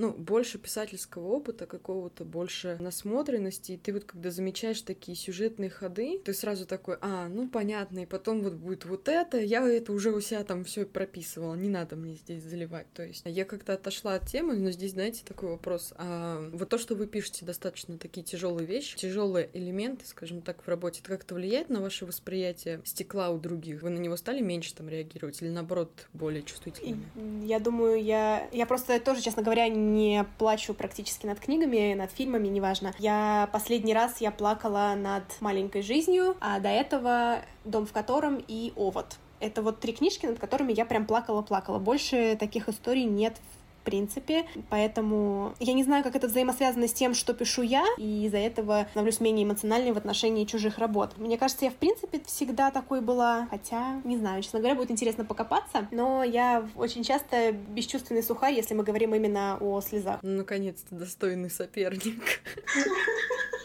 ну, 0.00 0.12
больше 0.12 0.58
писательского 0.58 1.28
опыта 1.28 1.66
какого-то, 1.66 2.24
больше 2.24 2.78
насмотренности, 2.80 3.72
и 3.72 3.76
ты 3.76 3.92
вот 3.92 4.04
когда 4.04 4.30
замечаешь 4.30 4.80
такие 4.80 5.14
сюжетные 5.14 5.68
ходы, 5.68 6.18
ты 6.24 6.32
сразу 6.32 6.64
такой, 6.64 6.96
а, 7.02 7.28
ну, 7.28 7.48
понятно, 7.48 8.00
и 8.00 8.06
потом 8.06 8.40
вот 8.40 8.54
будет 8.54 8.86
вот 8.86 9.08
это, 9.08 9.38
я 9.38 9.60
это 9.68 9.92
уже 9.92 10.10
у 10.10 10.20
себя 10.22 10.42
там 10.42 10.64
все 10.64 10.86
прописывала, 10.86 11.54
не 11.54 11.68
надо 11.68 11.96
мне 11.96 12.14
здесь 12.14 12.42
заливать, 12.42 12.86
то 12.94 13.04
есть 13.04 13.22
я 13.26 13.44
как-то 13.44 13.74
отошла 13.74 14.14
от 14.14 14.26
темы, 14.26 14.56
но 14.56 14.70
здесь, 14.70 14.92
знаете, 14.92 15.22
такой 15.22 15.50
вопрос, 15.50 15.92
а 15.96 16.48
вот 16.50 16.70
то, 16.70 16.78
что 16.78 16.94
вы 16.94 17.06
пишете 17.06 17.44
достаточно 17.44 17.98
такие 17.98 18.24
тяжелые 18.24 18.66
вещи, 18.66 18.96
тяжелые 18.96 19.50
элементы, 19.52 20.06
скажем 20.06 20.40
так, 20.40 20.62
в 20.62 20.68
работе, 20.68 21.00
это 21.00 21.10
как-то 21.10 21.34
влияет 21.34 21.68
на 21.68 21.82
ваше 21.82 22.06
восприятие 22.06 22.80
стекла 22.86 23.28
у 23.28 23.38
других? 23.38 23.82
Вы 23.82 23.90
на 23.90 23.98
него 23.98 24.16
стали 24.16 24.40
меньше 24.40 24.74
там 24.74 24.88
реагировать 24.88 25.42
или 25.42 25.50
наоборот 25.50 26.08
более 26.14 26.42
чувствительными? 26.42 27.04
Я 27.44 27.58
думаю, 27.58 28.02
я, 28.02 28.48
я 28.50 28.64
просто 28.64 28.98
тоже, 28.98 29.20
честно 29.20 29.42
говоря, 29.42 29.68
не 29.92 30.24
плачу 30.38 30.74
практически 30.74 31.26
над 31.26 31.40
книгами, 31.40 31.94
над 31.94 32.10
фильмами, 32.10 32.48
неважно. 32.48 32.92
Я 32.98 33.48
последний 33.52 33.94
раз 33.94 34.20
я 34.20 34.30
плакала 34.30 34.94
над 34.96 35.24
«Маленькой 35.40 35.82
жизнью», 35.82 36.36
а 36.40 36.60
до 36.60 36.68
этого 36.68 37.40
«Дом 37.64 37.86
в 37.86 37.92
котором» 37.92 38.42
и 38.46 38.72
«Овод». 38.76 39.16
Это 39.40 39.62
вот 39.62 39.80
три 39.80 39.94
книжки, 39.94 40.26
над 40.26 40.38
которыми 40.38 40.72
я 40.72 40.84
прям 40.84 41.06
плакала-плакала. 41.06 41.78
Больше 41.78 42.36
таких 42.38 42.68
историй 42.68 43.04
нет 43.04 43.36
в 43.36 43.59
принципе. 43.80 44.46
Поэтому 44.68 45.54
я 45.60 45.72
не 45.72 45.84
знаю, 45.84 46.04
как 46.04 46.16
это 46.16 46.28
взаимосвязано 46.28 46.88
с 46.88 46.92
тем, 46.92 47.14
что 47.14 47.34
пишу 47.34 47.62
я, 47.62 47.84
и 47.98 48.26
из-за 48.26 48.38
этого 48.38 48.86
становлюсь 48.90 49.20
менее 49.20 49.44
эмоциональной 49.44 49.92
в 49.92 49.98
отношении 49.98 50.44
чужих 50.44 50.78
работ. 50.78 51.16
Мне 51.18 51.38
кажется, 51.38 51.64
я 51.64 51.70
в 51.70 51.74
принципе 51.74 52.20
всегда 52.26 52.70
такой 52.70 53.00
была, 53.00 53.46
хотя, 53.50 54.00
не 54.04 54.16
знаю, 54.16 54.42
честно 54.42 54.58
говоря, 54.60 54.74
будет 54.74 54.90
интересно 54.90 55.24
покопаться, 55.24 55.88
но 55.90 56.22
я 56.22 56.68
очень 56.76 57.04
часто 57.04 57.52
бесчувственный 57.52 58.22
сухарь, 58.22 58.54
если 58.54 58.74
мы 58.74 58.84
говорим 58.84 59.14
именно 59.14 59.56
о 59.60 59.80
слезах. 59.80 60.20
Ну, 60.22 60.38
наконец-то 60.38 60.94
достойный 60.94 61.50
соперник. 61.50 62.42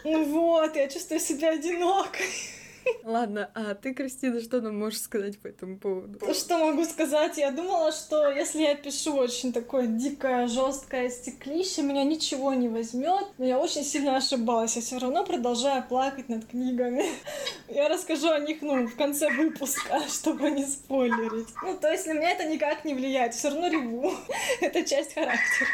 Ну 0.08 0.24
вот, 0.24 0.76
я 0.76 0.88
чувствую 0.88 1.18
себя 1.18 1.50
одинокой. 1.50 2.26
Ладно, 3.04 3.50
а 3.54 3.74
ты, 3.74 3.94
Кристина, 3.94 4.40
что 4.40 4.60
нам 4.60 4.78
можешь 4.78 5.00
сказать 5.00 5.38
по 5.38 5.48
этому 5.48 5.78
поводу? 5.78 6.18
Что 6.34 6.58
могу 6.58 6.84
сказать? 6.84 7.38
Я 7.38 7.50
думала, 7.50 7.92
что 7.92 8.30
если 8.30 8.62
я 8.62 8.74
пишу 8.74 9.14
очень 9.16 9.52
такое 9.52 9.86
дикое, 9.86 10.46
жесткое 10.48 11.10
стеклище, 11.10 11.82
меня 11.82 12.04
ничего 12.04 12.52
не 12.54 12.68
возьмет. 12.68 13.26
Но 13.38 13.44
я 13.44 13.58
очень 13.58 13.84
сильно 13.84 14.16
ошибалась. 14.16 14.76
Я 14.76 14.82
все 14.82 14.98
равно 14.98 15.24
продолжаю 15.24 15.84
плакать 15.86 16.28
над 16.28 16.46
книгами. 16.46 17.04
Я 17.68 17.88
расскажу 17.88 18.30
о 18.30 18.38
них, 18.38 18.62
ну, 18.62 18.86
в 18.86 18.96
конце 18.96 19.30
выпуска, 19.30 20.00
чтобы 20.08 20.50
не 20.50 20.64
спойлерить. 20.64 21.48
Ну, 21.62 21.76
то 21.78 21.90
есть 21.90 22.06
на 22.06 22.12
меня 22.12 22.30
это 22.30 22.44
никак 22.44 22.84
не 22.84 22.94
влияет. 22.94 23.34
Все 23.34 23.50
равно 23.50 23.68
реву. 23.68 24.12
Это 24.60 24.84
часть 24.84 25.14
характера. 25.14 25.68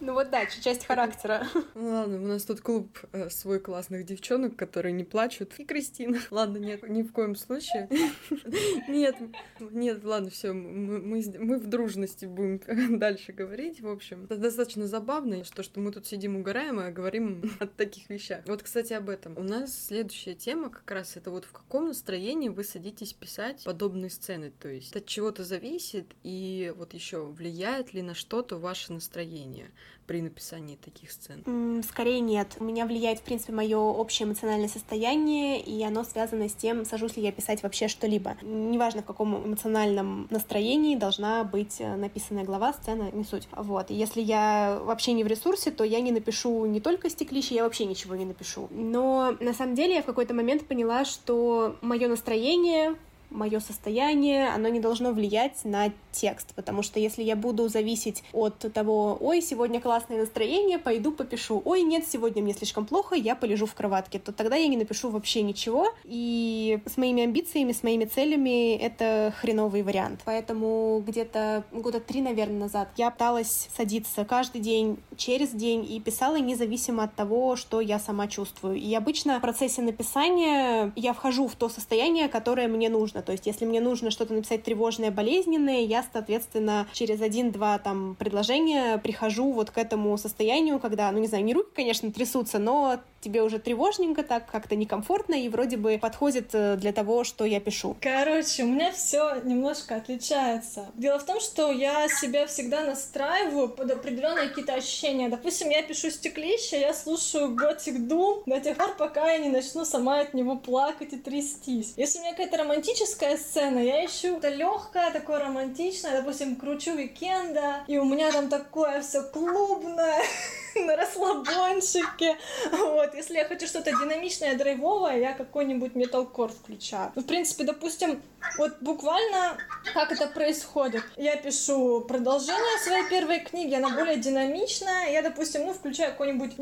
Ну 0.00 0.12
вот 0.12 0.30
да, 0.30 0.46
часть 0.46 0.86
характера. 0.86 1.46
Ну 1.74 1.90
ладно, 1.90 2.16
у 2.16 2.26
нас 2.26 2.44
тут 2.44 2.60
клуб 2.60 2.98
э, 3.12 3.30
свой 3.30 3.60
классных 3.60 4.04
девчонок, 4.04 4.56
которые 4.56 4.92
не 4.92 5.04
плачут. 5.04 5.54
И 5.58 5.64
Кристина. 5.64 6.17
Ладно, 6.30 6.58
нет, 6.58 6.88
ни 6.88 7.02
в 7.02 7.12
коем 7.12 7.34
случае. 7.34 7.88
Нет, 8.88 9.16
нет, 9.60 10.04
ладно, 10.04 10.30
все, 10.30 10.52
мы, 10.52 10.98
мы, 10.98 11.22
мы 11.38 11.58
в 11.58 11.66
дружности 11.66 12.24
будем 12.24 12.98
дальше 12.98 13.32
говорить. 13.32 13.80
В 13.80 13.88
общем, 13.88 14.24
это 14.24 14.36
достаточно 14.36 14.86
забавно, 14.86 15.44
что, 15.44 15.62
что 15.62 15.80
мы 15.80 15.92
тут 15.92 16.06
сидим 16.06 16.36
угораем, 16.36 16.80
и 16.80 16.90
говорим 16.90 17.42
о 17.60 17.66
таких 17.66 18.08
вещах. 18.08 18.42
Вот, 18.46 18.62
кстати, 18.62 18.92
об 18.92 19.08
этом. 19.08 19.36
У 19.36 19.42
нас 19.42 19.86
следующая 19.86 20.34
тема 20.34 20.70
как 20.70 20.90
раз 20.90 21.16
это 21.16 21.30
вот 21.30 21.44
в 21.44 21.52
каком 21.52 21.88
настроении 21.88 22.48
вы 22.48 22.64
садитесь 22.64 23.12
писать 23.12 23.64
подобные 23.64 24.10
сцены. 24.10 24.52
То 24.58 24.68
есть 24.68 24.96
от 24.96 25.06
чего-то 25.06 25.44
зависит, 25.44 26.06
и 26.22 26.72
вот 26.76 26.94
еще 26.94 27.26
влияет 27.26 27.92
ли 27.92 28.02
на 28.02 28.14
что-то 28.14 28.56
ваше 28.56 28.92
настроение 28.92 29.70
при 30.08 30.22
написании 30.22 30.76
таких 30.76 31.12
сцен? 31.12 31.44
Скорее 31.88 32.20
нет. 32.20 32.56
У 32.58 32.64
меня 32.64 32.86
влияет, 32.86 33.18
в 33.18 33.22
принципе, 33.22 33.52
мое 33.52 33.78
общее 33.78 34.26
эмоциональное 34.26 34.68
состояние, 34.68 35.60
и 35.60 35.84
оно 35.84 36.02
связано 36.02 36.48
с 36.48 36.54
тем, 36.54 36.86
сажусь 36.86 37.16
ли 37.16 37.22
я 37.22 37.30
писать 37.30 37.62
вообще 37.62 37.88
что-либо. 37.88 38.36
Неважно, 38.42 39.02
в 39.02 39.04
каком 39.04 39.46
эмоциональном 39.46 40.26
настроении 40.30 40.96
должна 40.96 41.44
быть 41.44 41.76
э, 41.78 41.94
написанная 41.94 42.44
глава, 42.44 42.72
сцена, 42.72 43.10
не 43.12 43.22
суть. 43.22 43.48
Вот. 43.52 43.90
Если 43.90 44.22
я 44.22 44.80
вообще 44.82 45.12
не 45.12 45.24
в 45.24 45.26
ресурсе, 45.26 45.70
то 45.70 45.84
я 45.84 46.00
не 46.00 46.10
напишу 46.10 46.64
не 46.64 46.80
только 46.80 47.10
стеклище, 47.10 47.54
я 47.54 47.64
вообще 47.64 47.84
ничего 47.84 48.16
не 48.16 48.24
напишу. 48.24 48.68
Но 48.70 49.36
на 49.40 49.52
самом 49.52 49.74
деле 49.74 49.96
я 49.96 50.02
в 50.02 50.06
какой-то 50.06 50.32
момент 50.32 50.66
поняла, 50.66 51.04
что 51.04 51.76
мое 51.82 52.08
настроение 52.08 52.96
мое 53.30 53.60
состояние, 53.60 54.48
оно 54.48 54.68
не 54.68 54.80
должно 54.80 55.12
влиять 55.12 55.64
на 55.64 55.92
текст, 56.12 56.54
потому 56.54 56.82
что 56.82 56.98
если 56.98 57.22
я 57.22 57.36
буду 57.36 57.68
зависеть 57.68 58.22
от 58.32 58.58
того, 58.72 59.16
ой, 59.20 59.40
сегодня 59.40 59.80
классное 59.80 60.18
настроение, 60.18 60.78
пойду 60.78 61.12
попишу, 61.12 61.62
ой, 61.64 61.82
нет, 61.82 62.04
сегодня 62.06 62.42
мне 62.42 62.54
слишком 62.54 62.86
плохо, 62.86 63.14
я 63.14 63.34
полежу 63.36 63.66
в 63.66 63.74
кроватке, 63.74 64.18
то 64.18 64.32
тогда 64.32 64.56
я 64.56 64.66
не 64.66 64.76
напишу 64.76 65.10
вообще 65.10 65.42
ничего, 65.42 65.88
и 66.04 66.80
с 66.86 66.96
моими 66.96 67.24
амбициями, 67.24 67.72
с 67.72 67.82
моими 67.82 68.04
целями 68.04 68.76
это 68.76 69.32
хреновый 69.40 69.82
вариант. 69.82 70.20
Поэтому 70.24 71.02
где-то 71.06 71.64
года 71.72 72.00
три, 72.00 72.22
наверное, 72.22 72.60
назад 72.60 72.88
я 72.96 73.10
пыталась 73.10 73.68
садиться 73.76 74.24
каждый 74.24 74.60
день, 74.60 74.98
через 75.16 75.50
день 75.50 75.86
и 75.90 76.00
писала 76.00 76.36
независимо 76.36 77.04
от 77.04 77.14
того, 77.14 77.56
что 77.56 77.80
я 77.80 77.98
сама 77.98 78.26
чувствую. 78.28 78.76
И 78.76 78.94
обычно 78.94 79.38
в 79.38 79.42
процессе 79.42 79.82
написания 79.82 80.92
я 80.96 81.12
вхожу 81.12 81.48
в 81.48 81.54
то 81.54 81.68
состояние, 81.68 82.28
которое 82.28 82.68
мне 82.68 82.88
нужно 82.88 83.17
нужно. 83.18 83.22
То 83.22 83.32
есть, 83.32 83.46
если 83.46 83.66
мне 83.66 83.80
нужно 83.80 84.10
что-то 84.10 84.34
написать 84.34 84.62
тревожное, 84.62 85.10
болезненное, 85.10 85.80
я, 85.80 86.04
соответственно, 86.12 86.86
через 86.92 87.20
один-два 87.20 87.78
там 87.78 88.16
предложения 88.18 88.98
прихожу 88.98 89.52
вот 89.52 89.70
к 89.70 89.78
этому 89.78 90.16
состоянию, 90.18 90.78
когда, 90.78 91.10
ну, 91.12 91.18
не 91.18 91.26
знаю, 91.26 91.44
не 91.44 91.54
руки, 91.54 91.70
конечно, 91.74 92.10
трясутся, 92.10 92.58
но 92.58 93.00
тебе 93.20 93.42
уже 93.42 93.58
тревожненько, 93.58 94.22
так 94.22 94.50
как-то 94.50 94.76
некомфортно 94.76 95.34
и 95.34 95.48
вроде 95.48 95.76
бы 95.76 95.98
подходит 95.98 96.50
э, 96.52 96.76
для 96.76 96.92
того, 96.92 97.24
что 97.24 97.44
я 97.44 97.60
пишу. 97.60 97.96
Короче, 98.00 98.64
у 98.64 98.66
меня 98.66 98.92
все 98.92 99.40
немножко 99.44 99.96
отличается. 99.96 100.86
Дело 100.94 101.18
в 101.18 101.24
том, 101.24 101.40
что 101.40 101.72
я 101.72 102.08
себя 102.08 102.46
всегда 102.46 102.84
настраиваю 102.84 103.68
под 103.68 103.90
определенные 103.90 104.48
какие-то 104.48 104.74
ощущения. 104.74 105.28
Допустим, 105.28 105.70
я 105.70 105.82
пишу 105.82 106.10
стеклище, 106.10 106.80
я 106.80 106.94
слушаю 106.94 107.54
gothic 107.54 108.06
doom 108.06 108.42
до 108.46 108.60
тех 108.60 108.76
пор, 108.76 108.96
пока 108.96 109.32
я 109.32 109.38
не 109.38 109.48
начну 109.48 109.84
сама 109.84 110.20
от 110.20 110.34
него 110.34 110.56
плакать 110.56 111.12
и 111.12 111.16
трястись. 111.16 111.94
Если 111.96 112.18
у 112.18 112.22
меня 112.22 112.32
какая-то 112.32 112.58
романтическая 112.58 113.36
сцена, 113.36 113.78
я 113.78 114.04
ищу 114.04 114.36
это 114.36 114.48
легкое, 114.48 115.10
такое 115.10 115.40
романтичное, 115.40 116.20
допустим, 116.20 116.56
кручу 116.56 116.94
Weeknd 116.94 117.62
а, 117.62 117.84
и 117.86 117.98
у 117.98 118.04
меня 118.04 118.32
там 118.32 118.48
такое 118.48 119.02
все 119.02 119.22
клубное, 119.22 120.22
на 120.86 120.96
расслабончике. 120.96 122.36
Вот, 122.70 123.14
если 123.14 123.34
я 123.34 123.44
хочу 123.44 123.66
что-то 123.66 123.90
динамичное, 123.90 124.56
драйвовое, 124.56 125.18
я 125.18 125.32
какой-нибудь 125.32 125.94
металкор 125.94 126.50
включаю. 126.50 127.12
Ну, 127.14 127.22
в 127.22 127.26
принципе, 127.26 127.64
допустим, 127.64 128.22
вот 128.56 128.76
буквально 128.80 129.58
как 129.94 130.12
это 130.12 130.26
происходит. 130.28 131.02
Я 131.16 131.36
пишу 131.36 132.02
продолжение 132.02 132.78
своей 132.82 133.08
первой 133.08 133.40
книги, 133.40 133.74
она 133.74 133.90
более 133.90 134.16
динамичная. 134.16 135.10
Я, 135.10 135.22
допустим, 135.22 135.66
ну, 135.66 135.74
включаю 135.74 136.12
какой-нибудь 136.12 136.58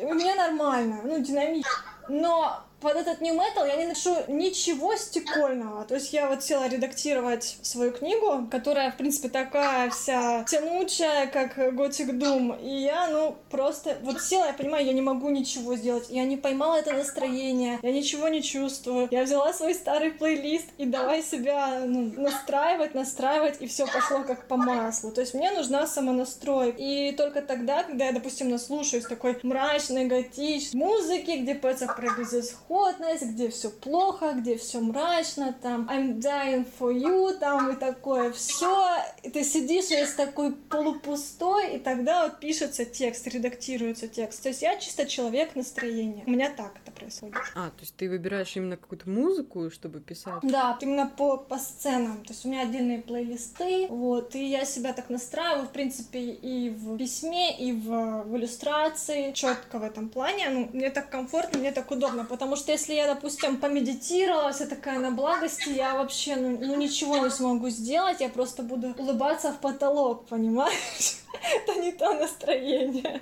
и 0.00 0.04
мне 0.04 0.34
нормально, 0.34 1.00
ну, 1.04 1.18
динамично. 1.18 1.70
Но 2.08 2.60
под 2.80 2.96
этот 2.96 3.20
new 3.20 3.34
metal 3.34 3.66
я 3.66 3.76
не 3.76 3.86
напишу 3.86 4.14
ничего 4.28 4.94
стекольного. 4.96 5.84
То 5.84 5.94
есть 5.94 6.12
я 6.12 6.28
вот 6.28 6.42
села 6.42 6.68
редактировать 6.68 7.56
свою 7.62 7.92
книгу, 7.92 8.46
которая, 8.50 8.90
в 8.90 8.96
принципе, 8.96 9.28
такая 9.28 9.90
вся 9.90 10.44
тянучая, 10.44 11.26
как 11.28 11.56
Gothic 11.56 12.10
Doom. 12.10 12.62
И 12.62 12.82
я, 12.82 13.08
ну, 13.08 13.36
просто 13.50 13.96
вот 14.02 14.20
села, 14.20 14.46
я 14.46 14.52
понимаю, 14.52 14.84
я 14.84 14.92
не 14.92 15.00
могу 15.00 15.30
ничего 15.30 15.76
сделать. 15.76 16.06
Я 16.10 16.24
не 16.24 16.36
поймала 16.36 16.76
это 16.76 16.92
настроение, 16.92 17.78
я 17.82 17.92
ничего 17.92 18.28
не 18.28 18.42
чувствую. 18.42 19.08
Я 19.10 19.22
взяла 19.22 19.52
свой 19.52 19.74
старый 19.74 20.12
плейлист 20.12 20.66
и 20.76 20.84
давай 20.84 21.22
себя 21.22 21.80
ну, 21.86 22.12
настраивать, 22.16 22.94
настраивать, 22.94 23.56
и 23.60 23.66
все 23.66 23.86
пошло 23.86 24.24
как 24.24 24.46
по 24.46 24.56
маслу. 24.56 25.10
То 25.10 25.22
есть 25.22 25.34
мне 25.34 25.50
нужна 25.52 25.86
самонастрой. 25.86 26.74
И 26.76 27.12
только 27.12 27.40
тогда, 27.40 27.82
когда 27.84 28.06
я, 28.06 28.12
допустим, 28.12 28.50
наслушаюсь 28.50 29.06
такой 29.06 29.38
мрачной, 29.42 30.06
готичной 30.06 30.78
музыки, 30.78 31.38
где 31.38 31.54
поется 31.54 31.86
про 31.86 32.14
безысходность, 32.14 32.73
безысходность, 32.74 33.22
где 33.22 33.48
все 33.48 33.70
плохо, 33.70 34.32
где 34.32 34.56
все 34.56 34.80
мрачно, 34.80 35.54
там 35.62 35.88
I'm 35.88 36.18
dying 36.18 36.66
for 36.78 36.92
you, 36.92 37.32
там 37.38 37.72
и 37.72 37.76
такое 37.76 38.32
все. 38.32 38.86
И 39.22 39.30
ты 39.30 39.44
сидишь 39.44 39.90
весь 39.90 40.14
такой 40.14 40.52
полупустой, 40.52 41.76
и 41.76 41.78
тогда 41.78 42.24
вот 42.24 42.40
пишется 42.40 42.84
текст, 42.84 43.26
редактируется 43.26 44.08
текст. 44.08 44.42
То 44.42 44.48
есть 44.48 44.62
я 44.62 44.76
чисто 44.76 45.06
человек 45.06 45.54
настроения. 45.54 46.24
У 46.26 46.30
меня 46.30 46.50
так 46.50 46.72
происходит. 46.94 47.36
А, 47.54 47.70
то 47.70 47.80
есть 47.80 47.96
ты 47.96 48.08
выбираешь 48.08 48.56
именно 48.56 48.76
какую-то 48.76 49.08
музыку, 49.08 49.70
чтобы 49.70 50.00
писать? 50.00 50.40
Да, 50.42 50.78
именно 50.80 51.06
по, 51.06 51.36
по 51.36 51.58
сценам. 51.58 52.22
То 52.24 52.32
есть 52.32 52.44
у 52.44 52.48
меня 52.48 52.62
отдельные 52.62 53.00
плейлисты, 53.02 53.86
вот, 53.88 54.34
и 54.34 54.48
я 54.48 54.64
себя 54.64 54.92
так 54.92 55.10
настраиваю, 55.10 55.66
в 55.66 55.70
принципе, 55.70 56.20
и 56.20 56.70
в 56.70 56.96
письме, 56.96 57.56
и 57.58 57.72
в, 57.72 58.22
в 58.24 58.36
иллюстрации, 58.36 59.32
четко 59.32 59.78
в 59.78 59.82
этом 59.82 60.08
плане. 60.08 60.48
Ну, 60.50 60.70
мне 60.72 60.90
так 60.90 61.10
комфортно, 61.10 61.58
мне 61.58 61.72
так 61.72 61.90
удобно, 61.90 62.24
потому 62.24 62.56
что 62.56 62.72
если 62.72 62.94
я, 62.94 63.06
допустим, 63.06 63.58
помедитировала, 63.58 64.52
вся 64.52 64.66
такая 64.66 64.98
на 64.98 65.10
благости, 65.10 65.70
я 65.70 65.94
вообще, 65.94 66.36
ну, 66.36 66.58
ну 66.58 66.76
ничего 66.76 67.18
не 67.18 67.30
смогу 67.30 67.68
сделать, 67.68 68.20
я 68.20 68.28
просто 68.28 68.62
буду 68.62 68.94
улыбаться 68.98 69.52
в 69.52 69.60
потолок, 69.60 70.26
понимаешь? 70.26 71.18
Это 71.54 71.80
не 71.80 71.92
то 71.92 72.12
настроение. 72.14 73.20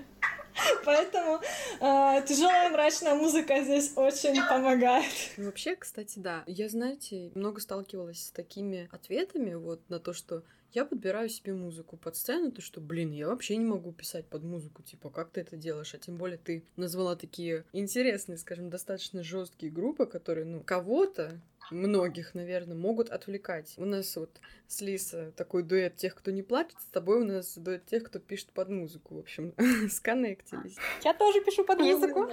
Поэтому 0.84 1.40
э, 1.80 2.22
тяжелая 2.26 2.70
мрачная 2.70 3.14
музыка 3.14 3.62
здесь 3.62 3.92
очень 3.96 4.40
помогает. 4.46 5.12
Вообще, 5.36 5.76
кстати, 5.76 6.18
да. 6.18 6.44
Я, 6.46 6.68
знаете, 6.68 7.30
много 7.34 7.60
сталкивалась 7.60 8.26
с 8.26 8.30
такими 8.30 8.88
ответами 8.92 9.54
вот 9.54 9.80
на 9.88 9.98
то, 9.98 10.12
что 10.12 10.42
я 10.72 10.84
подбираю 10.84 11.28
себе 11.28 11.54
музыку 11.54 11.96
под 11.96 12.16
сцену, 12.16 12.50
то 12.50 12.60
что, 12.60 12.80
блин, 12.80 13.12
я 13.12 13.28
вообще 13.28 13.56
не 13.56 13.64
могу 13.64 13.92
писать 13.92 14.26
под 14.26 14.42
музыку, 14.42 14.82
типа, 14.82 15.10
как 15.10 15.30
ты 15.30 15.40
это 15.40 15.56
делаешь? 15.56 15.94
А 15.94 15.98
тем 15.98 16.16
более 16.16 16.38
ты 16.38 16.64
назвала 16.76 17.16
такие 17.16 17.64
интересные, 17.72 18.38
скажем, 18.38 18.70
достаточно 18.70 19.22
жесткие 19.22 19.72
группы, 19.72 20.06
которые, 20.06 20.46
ну, 20.46 20.60
кого-то 20.60 21.40
многих, 21.70 22.34
наверное, 22.34 22.76
могут 22.76 23.10
отвлекать. 23.10 23.74
У 23.76 23.84
нас 23.84 24.16
вот 24.16 24.40
с 24.66 24.80
Лиса 24.80 25.32
такой 25.36 25.62
дуэт 25.62 25.96
тех, 25.96 26.14
кто 26.14 26.30
не 26.30 26.42
плачет, 26.42 26.76
с 26.80 26.86
тобой 26.86 27.22
у 27.22 27.24
нас 27.24 27.56
дуэт 27.56 27.86
тех, 27.86 28.04
кто 28.04 28.18
пишет 28.18 28.48
под 28.52 28.68
музыку. 28.68 29.14
В 29.14 29.18
общем, 29.18 29.54
сконнектились. 29.90 30.76
Я 31.04 31.14
тоже 31.14 31.40
пишу 31.44 31.64
под 31.64 31.78
музыку. 31.78 32.28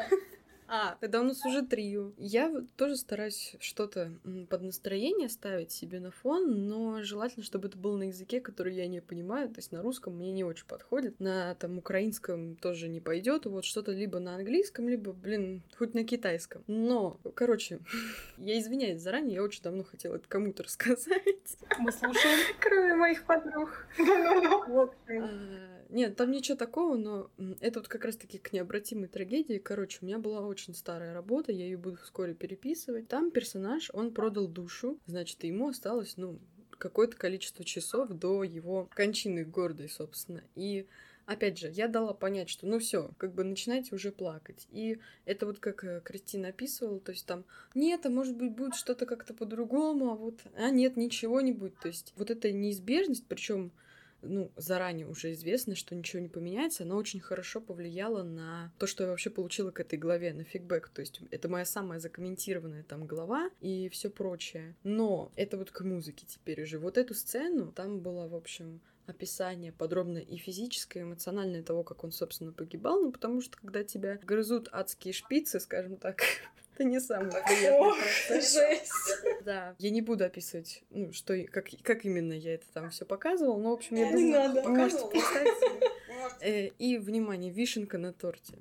А, 0.72 0.96
тогда 1.02 1.22
у 1.22 1.24
нас 1.24 1.44
уже 1.46 1.64
трио. 1.66 2.12
Я 2.18 2.54
тоже 2.78 2.96
стараюсь 2.96 3.56
что-то 3.60 4.12
под 4.50 4.62
настроение 4.62 5.28
ставить 5.28 5.72
себе 5.72 6.00
на 6.00 6.12
фон, 6.12 6.68
но 6.68 7.02
желательно, 7.02 7.44
чтобы 7.44 7.70
это 7.70 7.78
было 7.78 7.98
на 7.98 8.04
языке, 8.04 8.40
который 8.40 8.76
я 8.76 8.88
не 8.88 9.02
понимаю. 9.02 9.50
То 9.50 9.58
есть 9.58 9.72
на 9.72 9.82
русском 9.82 10.16
мне 10.16 10.32
не 10.32 10.44
очень 10.44 10.68
подходит. 10.68 11.20
На 11.20 11.56
там 11.56 11.80
украинском 11.80 12.56
тоже 12.56 12.88
не 12.88 13.00
пойдет. 13.02 13.48
Вот 13.48 13.66
что-то 13.66 13.94
либо 13.94 14.20
на 14.20 14.36
английском, 14.36 14.88
либо, 14.88 15.12
блин, 15.12 15.64
хоть 15.76 15.96
на 15.96 16.04
китайском. 16.04 16.64
Но, 16.68 17.20
короче, 17.34 17.80
я 18.38 18.60
извиняюсь 18.60 19.02
заранее, 19.02 19.36
я 19.36 19.44
очень 19.44 19.64
давно 19.64 19.84
хотела 19.84 20.18
это 20.18 20.28
кому-то 20.28 20.62
рассказать. 20.62 21.58
Мы 21.80 21.92
слушаем. 21.92 22.40
Кроме 22.60 22.94
моих 22.94 23.24
подруг. 23.24 23.88
Нет, 25.90 26.16
там 26.16 26.30
ничего 26.30 26.56
такого, 26.56 26.96
но 26.96 27.32
это 27.62 27.80
вот 27.80 27.88
как 27.88 28.06
раз-таки 28.06 28.38
к 28.38 28.54
необратимой 28.54 29.08
трагедии. 29.08 29.58
Короче, 29.58 29.98
у 30.02 30.06
меня 30.06 30.20
была 30.20 30.42
очень 30.42 30.59
старая 30.68 31.14
работа, 31.14 31.52
я 31.52 31.66
ее 31.66 31.78
буду 31.78 31.98
вскоре 31.98 32.34
переписывать. 32.34 33.08
Там 33.08 33.32
персонаж, 33.32 33.90
он 33.94 34.14
продал 34.14 34.48
душу, 34.48 35.00
значит, 35.06 35.44
ему 35.44 35.70
осталось, 35.70 36.16
ну, 36.18 36.40
какое-то 36.78 37.16
количество 37.18 37.64
часов 37.64 38.10
до 38.10 38.44
его 38.44 38.90
кончины 38.94 39.44
гордой, 39.44 39.90
собственно. 39.90 40.42
И 40.56 40.88
опять 41.26 41.60
же, 41.60 41.70
я 41.70 41.88
дала 41.88 42.14
понять, 42.14 42.50
что 42.50 42.66
ну 42.66 42.80
все, 42.80 43.12
как 43.18 43.34
бы 43.34 43.44
начинайте 43.44 43.94
уже 43.94 44.12
плакать. 44.12 44.68
И 44.72 45.00
это 45.26 45.46
вот 45.46 45.60
как 45.60 45.84
э, 45.84 46.02
Кристина 46.04 46.48
описывала, 46.48 47.00
то 47.00 47.12
есть 47.12 47.26
там, 47.26 47.46
нет, 47.76 48.06
а 48.06 48.10
может 48.10 48.36
быть 48.36 48.52
будет 48.52 48.76
что-то 48.76 49.06
как-то 49.06 49.34
по-другому, 49.34 50.12
а 50.12 50.16
вот, 50.16 50.40
а 50.56 50.70
нет, 50.72 50.98
ничего 50.98 51.42
не 51.42 51.52
будет. 51.52 51.78
То 51.80 51.90
есть 51.90 52.14
вот 52.16 52.32
эта 52.32 52.52
неизбежность, 52.52 53.26
причем 53.28 53.72
ну, 54.22 54.52
заранее 54.56 55.08
уже 55.08 55.32
известно, 55.34 55.76
что 55.76 55.96
ничего 55.96 56.22
не 56.22 56.30
поменяется, 56.30 56.84
она 56.84 56.96
очень 56.96 57.20
хорошо 57.20 57.62
повлияла 57.62 58.24
на 58.24 58.72
то, 58.78 58.88
что 58.88 59.04
я 59.04 59.10
вообще 59.10 59.30
получила 59.30 59.72
к 59.72 59.80
этой 59.80 59.98
главе, 59.98 60.34
на 60.34 60.44
фигбэк. 60.44 60.90
То 60.90 61.02
есть 61.02 61.22
это 61.32 61.50
моя 61.50 61.66
самая 61.66 62.00
закомментированная 62.00 62.84
там 62.84 63.06
глава 63.06 63.50
и 63.62 63.90
все 63.90 64.10
прочее. 64.10 64.76
Но 64.84 65.32
это 65.36 65.58
вот 65.58 65.72
к 65.72 65.82
музыке 65.82 66.26
теперь 66.28 66.64
уже. 66.64 66.80
Вот 66.80 66.98
эту 66.98 67.14
сцену, 67.14 67.72
там 67.72 68.00
было, 68.00 68.28
в 68.28 68.36
общем, 68.36 68.82
описание 69.10 69.72
подробное 69.72 70.22
и 70.22 70.38
физическое, 70.38 71.00
и 71.00 71.04
эмоциональное 71.04 71.64
того, 71.64 71.84
как 71.84 72.04
он, 72.04 72.12
собственно, 72.12 72.54
погибал, 72.54 73.02
ну, 73.02 73.12
потому 73.12 73.42
что 73.42 73.58
когда 73.58 73.84
тебя 73.84 74.20
грызут 74.24 74.70
адские 74.72 75.14
шпицы, 75.14 75.60
скажем 75.60 75.98
так, 75.98 76.22
это 76.80 76.88
не 76.88 77.00
самый 77.00 77.32
приятный 77.32 77.94
процесс. 78.28 78.54
Жесть. 78.54 79.44
Да. 79.44 79.76
Я 79.78 79.90
не 79.90 80.02
буду 80.02 80.24
описывать, 80.24 80.84
ну, 80.90 81.12
что, 81.12 81.38
как, 81.52 81.68
как 81.84 82.06
именно 82.06 82.34
я 82.34 82.54
это 82.56 82.66
там 82.74 82.90
все 82.90 83.06
показывала, 83.06 83.58
но, 83.58 83.72
в 83.72 83.74
общем, 83.74 83.98
я 83.98 84.12
не 84.12 84.32
думаю, 84.32 84.54
надо. 84.54 84.70
можете 84.70 85.06
представить. 85.08 85.54
Э, 86.42 86.68
и, 86.68 86.98
внимание, 86.98 87.50
вишенка 87.50 87.98
на 87.98 88.12
торте. 88.12 88.60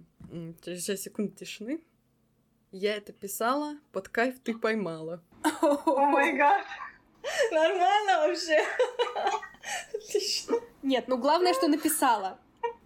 Сейчас 0.62 1.00
секунду 1.00 1.34
тишины. 1.34 1.82
Я 2.70 2.96
это 2.96 3.12
писала, 3.12 3.76
под 3.90 4.08
кайф 4.08 4.38
ты 4.38 4.56
поймала. 4.56 5.22
О 5.60 6.06
май 6.06 6.36
гад. 6.36 6.64
Нормально 7.50 8.28
вообще. 8.28 8.60
Отлично. 9.94 10.56
Нет, 10.82 11.08
ну 11.08 11.18
главное, 11.18 11.52
что 11.52 11.66
написала 11.66 12.38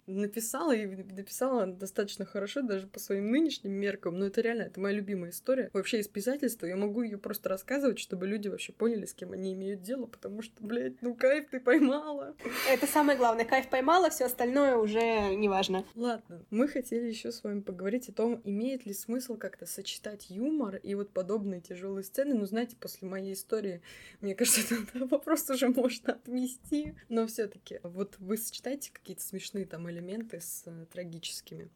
написала 0.07 0.75
и 0.75 0.85
написала 0.85 1.65
достаточно 1.67 2.25
хорошо, 2.25 2.61
даже 2.61 2.87
по 2.87 2.99
своим 2.99 3.31
нынешним 3.31 3.71
меркам. 3.71 4.19
Но 4.19 4.27
это 4.27 4.41
реально, 4.41 4.63
это 4.63 4.79
моя 4.79 4.95
любимая 4.95 5.31
история. 5.31 5.69
Вообще 5.73 5.99
из 5.99 6.07
писательства 6.07 6.65
я 6.65 6.75
могу 6.75 7.03
ее 7.03 7.17
просто 7.17 7.49
рассказывать, 7.49 7.99
чтобы 7.99 8.27
люди 8.27 8.47
вообще 8.47 8.73
поняли, 8.73 9.05
с 9.05 9.13
кем 9.13 9.31
они 9.31 9.53
имеют 9.53 9.81
дело, 9.81 10.05
потому 10.05 10.41
что, 10.41 10.55
блядь, 10.63 11.01
ну 11.01 11.15
кайф 11.15 11.47
ты 11.49 11.59
поймала. 11.59 12.35
Это 12.69 12.87
самое 12.87 13.17
главное. 13.17 13.45
Кайф 13.45 13.69
поймала, 13.69 14.09
все 14.09 14.25
остальное 14.25 14.75
уже 14.75 15.35
неважно. 15.35 15.85
Ладно, 15.95 16.45
мы 16.49 16.67
хотели 16.67 17.07
еще 17.07 17.31
с 17.31 17.43
вами 17.43 17.61
поговорить 17.61 18.09
о 18.09 18.13
том, 18.13 18.41
имеет 18.43 18.85
ли 18.85 18.93
смысл 18.93 19.37
как-то 19.37 19.65
сочетать 19.65 20.29
юмор 20.29 20.77
и 20.77 20.95
вот 20.95 21.11
подобные 21.11 21.61
тяжелые 21.61 22.03
сцены. 22.03 22.35
Ну, 22.35 22.45
знаете, 22.45 22.75
после 22.75 23.07
моей 23.07 23.33
истории, 23.33 23.81
мне 24.21 24.35
кажется, 24.35 24.61
этот 24.93 25.11
вопрос 25.11 25.49
уже 25.49 25.69
можно 25.69 26.13
отмести. 26.13 26.95
Но 27.09 27.27
все-таки, 27.27 27.79
вот 27.83 28.15
вы 28.19 28.37
сочетаете 28.37 28.91
какие-то 28.91 29.23
смешные 29.23 29.65
там 29.65 29.87
элементы 29.93 30.41
с 30.41 30.63
э, 30.65 30.85
трагическими. 30.91 31.69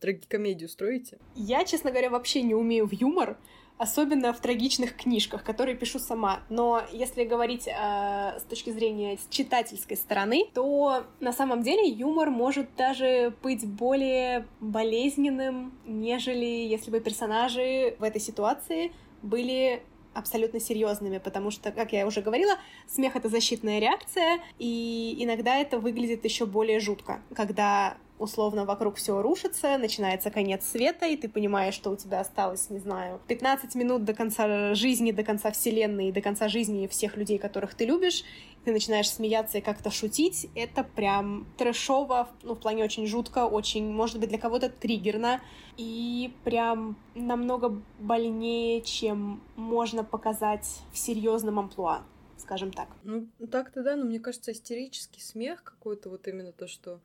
Трагикомедию 0.00 0.68
строите? 0.68 1.18
Я, 1.34 1.64
честно 1.64 1.90
говоря, 1.90 2.10
вообще 2.10 2.42
не 2.42 2.54
умею 2.54 2.86
в 2.88 2.92
юмор, 2.92 3.38
особенно 3.78 4.32
в 4.32 4.40
трагичных 4.40 4.96
книжках, 4.96 5.44
которые 5.44 5.76
пишу 5.76 5.98
сама. 5.98 6.42
Но 6.48 6.82
если 6.92 7.24
говорить 7.24 7.66
э, 7.66 8.38
с 8.38 8.42
точки 8.48 8.70
зрения 8.70 9.18
читательской 9.30 9.96
стороны, 9.96 10.46
то 10.54 11.04
на 11.20 11.32
самом 11.32 11.62
деле 11.62 11.88
юмор 11.88 12.30
может 12.30 12.74
даже 12.76 13.34
быть 13.42 13.66
более 13.66 14.46
болезненным, 14.60 15.72
нежели 15.86 16.44
если 16.44 16.90
бы 16.90 17.00
персонажи 17.00 17.96
в 17.98 18.02
этой 18.02 18.20
ситуации 18.20 18.92
были 19.22 19.82
абсолютно 20.14 20.60
серьезными, 20.60 21.18
потому 21.18 21.50
что, 21.50 21.72
как 21.72 21.92
я 21.92 22.06
уже 22.06 22.20
говорила, 22.20 22.54
смех— 22.86 23.16
это 23.16 23.28
защитная 23.28 23.78
реакция, 23.78 24.40
и 24.58 25.16
иногда 25.18 25.56
это 25.56 25.78
выглядит 25.78 26.24
еще 26.24 26.46
более 26.46 26.80
жутко, 26.80 27.22
когда 27.34 27.96
условно 28.22 28.64
вокруг 28.64 28.96
все 28.96 29.20
рушится, 29.20 29.76
начинается 29.78 30.30
конец 30.30 30.64
света, 30.64 31.06
и 31.06 31.16
ты 31.16 31.28
понимаешь, 31.28 31.74
что 31.74 31.90
у 31.90 31.96
тебя 31.96 32.20
осталось, 32.20 32.70
не 32.70 32.78
знаю, 32.78 33.20
15 33.26 33.74
минут 33.74 34.04
до 34.04 34.14
конца 34.14 34.74
жизни, 34.74 35.10
до 35.10 35.24
конца 35.24 35.50
вселенной, 35.50 36.12
до 36.12 36.20
конца 36.20 36.48
жизни 36.48 36.86
всех 36.86 37.16
людей, 37.16 37.38
которых 37.38 37.74
ты 37.74 37.84
любишь, 37.84 38.22
ты 38.64 38.72
начинаешь 38.72 39.10
смеяться 39.10 39.58
и 39.58 39.60
как-то 39.60 39.90
шутить, 39.90 40.48
это 40.54 40.84
прям 40.84 41.46
трэшово, 41.58 42.28
ну, 42.42 42.54
в 42.54 42.60
плане 42.60 42.84
очень 42.84 43.06
жутко, 43.06 43.46
очень, 43.46 43.90
может 43.90 44.20
быть, 44.20 44.28
для 44.28 44.38
кого-то 44.38 44.70
триггерно, 44.70 45.40
и 45.76 46.32
прям 46.44 46.96
намного 47.14 47.82
больнее, 47.98 48.82
чем 48.82 49.42
можно 49.56 50.04
показать 50.04 50.66
в 50.92 50.98
серьезном 50.98 51.58
амплуа 51.58 52.02
скажем 52.42 52.72
так. 52.72 52.88
Ну, 53.04 53.28
так-то 53.50 53.84
да, 53.84 53.94
но 53.94 54.04
мне 54.04 54.18
кажется, 54.18 54.50
истерический 54.50 55.20
смех 55.20 55.62
какой-то, 55.62 56.10
вот 56.10 56.26
именно 56.26 56.50
то, 56.50 56.66
что 56.66 57.00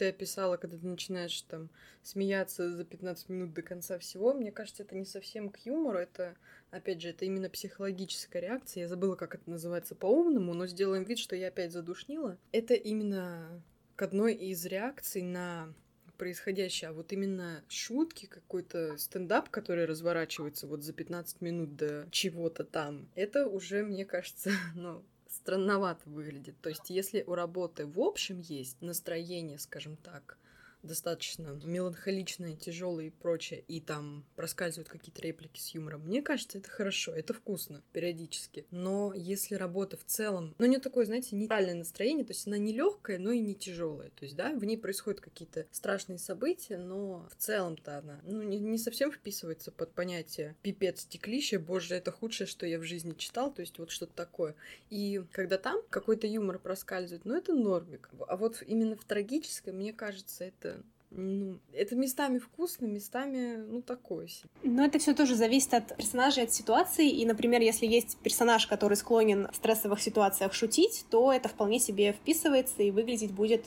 ты 0.00 0.08
описала, 0.08 0.56
когда 0.56 0.78
ты 0.78 0.86
начинаешь 0.86 1.42
там 1.42 1.68
смеяться 2.02 2.74
за 2.74 2.84
15 2.86 3.28
минут 3.28 3.52
до 3.52 3.60
конца 3.60 3.98
всего, 3.98 4.32
мне 4.32 4.50
кажется, 4.50 4.82
это 4.82 4.96
не 4.96 5.04
совсем 5.04 5.50
к 5.50 5.58
юмору, 5.66 5.98
это, 5.98 6.36
опять 6.70 7.02
же, 7.02 7.10
это 7.10 7.26
именно 7.26 7.50
психологическая 7.50 8.40
реакция. 8.40 8.84
Я 8.84 8.88
забыла, 8.88 9.14
как 9.14 9.34
это 9.34 9.50
называется 9.50 9.94
по-умному, 9.94 10.54
но 10.54 10.66
сделаем 10.66 11.04
вид, 11.04 11.18
что 11.18 11.36
я 11.36 11.48
опять 11.48 11.72
задушнила. 11.72 12.38
Это 12.50 12.72
именно 12.72 13.62
к 13.94 14.00
одной 14.00 14.32
из 14.32 14.64
реакций 14.64 15.20
на 15.20 15.70
происходящее, 16.16 16.88
а 16.88 16.92
вот 16.94 17.12
именно 17.12 17.62
шутки, 17.68 18.24
какой-то 18.24 18.96
стендап, 18.96 19.50
который 19.50 19.84
разворачивается 19.84 20.66
вот 20.66 20.82
за 20.82 20.94
15 20.94 21.42
минут 21.42 21.76
до 21.76 22.08
чего-то 22.10 22.64
там, 22.64 23.06
это 23.16 23.46
уже, 23.46 23.82
мне 23.82 24.06
кажется, 24.06 24.50
ну, 24.74 25.04
странновато 25.40 26.08
выглядит. 26.08 26.54
То 26.60 26.68
есть, 26.68 26.90
если 26.90 27.24
у 27.26 27.34
работы 27.34 27.86
в 27.86 27.98
общем 27.98 28.40
есть 28.40 28.80
настроение, 28.82 29.58
скажем 29.58 29.96
так, 29.96 30.36
достаточно 30.82 31.60
меланхоличная, 31.64 32.56
тяжелая 32.56 33.06
и 33.06 33.10
прочее, 33.10 33.64
и 33.68 33.80
там 33.80 34.24
проскальзывают 34.36 34.88
какие-то 34.88 35.22
реплики 35.22 35.60
с 35.60 35.74
юмором, 35.74 36.02
мне 36.02 36.22
кажется, 36.22 36.58
это 36.58 36.70
хорошо, 36.70 37.12
это 37.12 37.34
вкусно 37.34 37.82
периодически. 37.92 38.66
Но 38.70 39.12
если 39.14 39.54
работа 39.54 39.96
в 39.96 40.04
целом, 40.04 40.54
ну, 40.58 40.66
не 40.66 40.78
такое, 40.78 41.04
знаете, 41.04 41.36
нейтральное 41.36 41.74
настроение, 41.74 42.24
то 42.24 42.32
есть 42.32 42.46
она 42.46 42.58
не 42.58 42.72
легкая, 42.72 43.18
но 43.18 43.32
и 43.32 43.40
не 43.40 43.54
тяжелая. 43.54 44.10
То 44.10 44.24
есть, 44.24 44.36
да, 44.36 44.52
в 44.52 44.64
ней 44.64 44.76
происходят 44.76 45.20
какие-то 45.20 45.66
страшные 45.70 46.18
события, 46.18 46.78
но 46.78 47.28
в 47.30 47.36
целом-то 47.36 47.98
она, 47.98 48.20
ну, 48.24 48.42
не, 48.42 48.58
не 48.58 48.78
совсем 48.78 49.12
вписывается 49.12 49.70
под 49.70 49.92
понятие 49.92 50.56
пипец 50.62 51.02
стеклище, 51.02 51.58
боже, 51.58 51.94
это 51.94 52.10
худшее, 52.10 52.46
что 52.46 52.66
я 52.66 52.78
в 52.78 52.84
жизни 52.84 53.14
читал, 53.16 53.52
то 53.52 53.60
есть 53.60 53.78
вот 53.78 53.90
что-то 53.90 54.14
такое. 54.14 54.54
И 54.88 55.22
когда 55.32 55.58
там 55.58 55.80
какой-то 55.90 56.26
юмор 56.26 56.58
проскальзывает, 56.58 57.24
ну, 57.24 57.36
это 57.36 57.54
нормик. 57.54 58.10
А 58.26 58.36
вот 58.36 58.62
именно 58.66 58.96
в 58.96 59.04
трагическом, 59.04 59.76
мне 59.76 59.92
кажется, 59.92 60.44
это 60.44 60.69
ну, 61.10 61.58
это 61.72 61.96
местами 61.96 62.38
вкусно, 62.38 62.86
местами, 62.86 63.56
ну, 63.56 63.82
такое 63.82 64.28
себе. 64.28 64.48
Но 64.62 64.84
это 64.84 64.98
все 64.98 65.14
тоже 65.14 65.34
зависит 65.34 65.74
от 65.74 65.96
персонажа, 65.96 66.42
от 66.42 66.52
ситуации. 66.52 67.08
И, 67.08 67.26
например, 67.26 67.60
если 67.60 67.86
есть 67.86 68.18
персонаж, 68.18 68.66
который 68.66 68.96
склонен 68.96 69.48
в 69.50 69.56
стрессовых 69.56 70.00
ситуациях 70.00 70.54
шутить, 70.54 71.04
то 71.10 71.32
это 71.32 71.48
вполне 71.48 71.80
себе 71.80 72.12
вписывается 72.12 72.82
и 72.82 72.90
выглядеть 72.90 73.32
будет, 73.32 73.64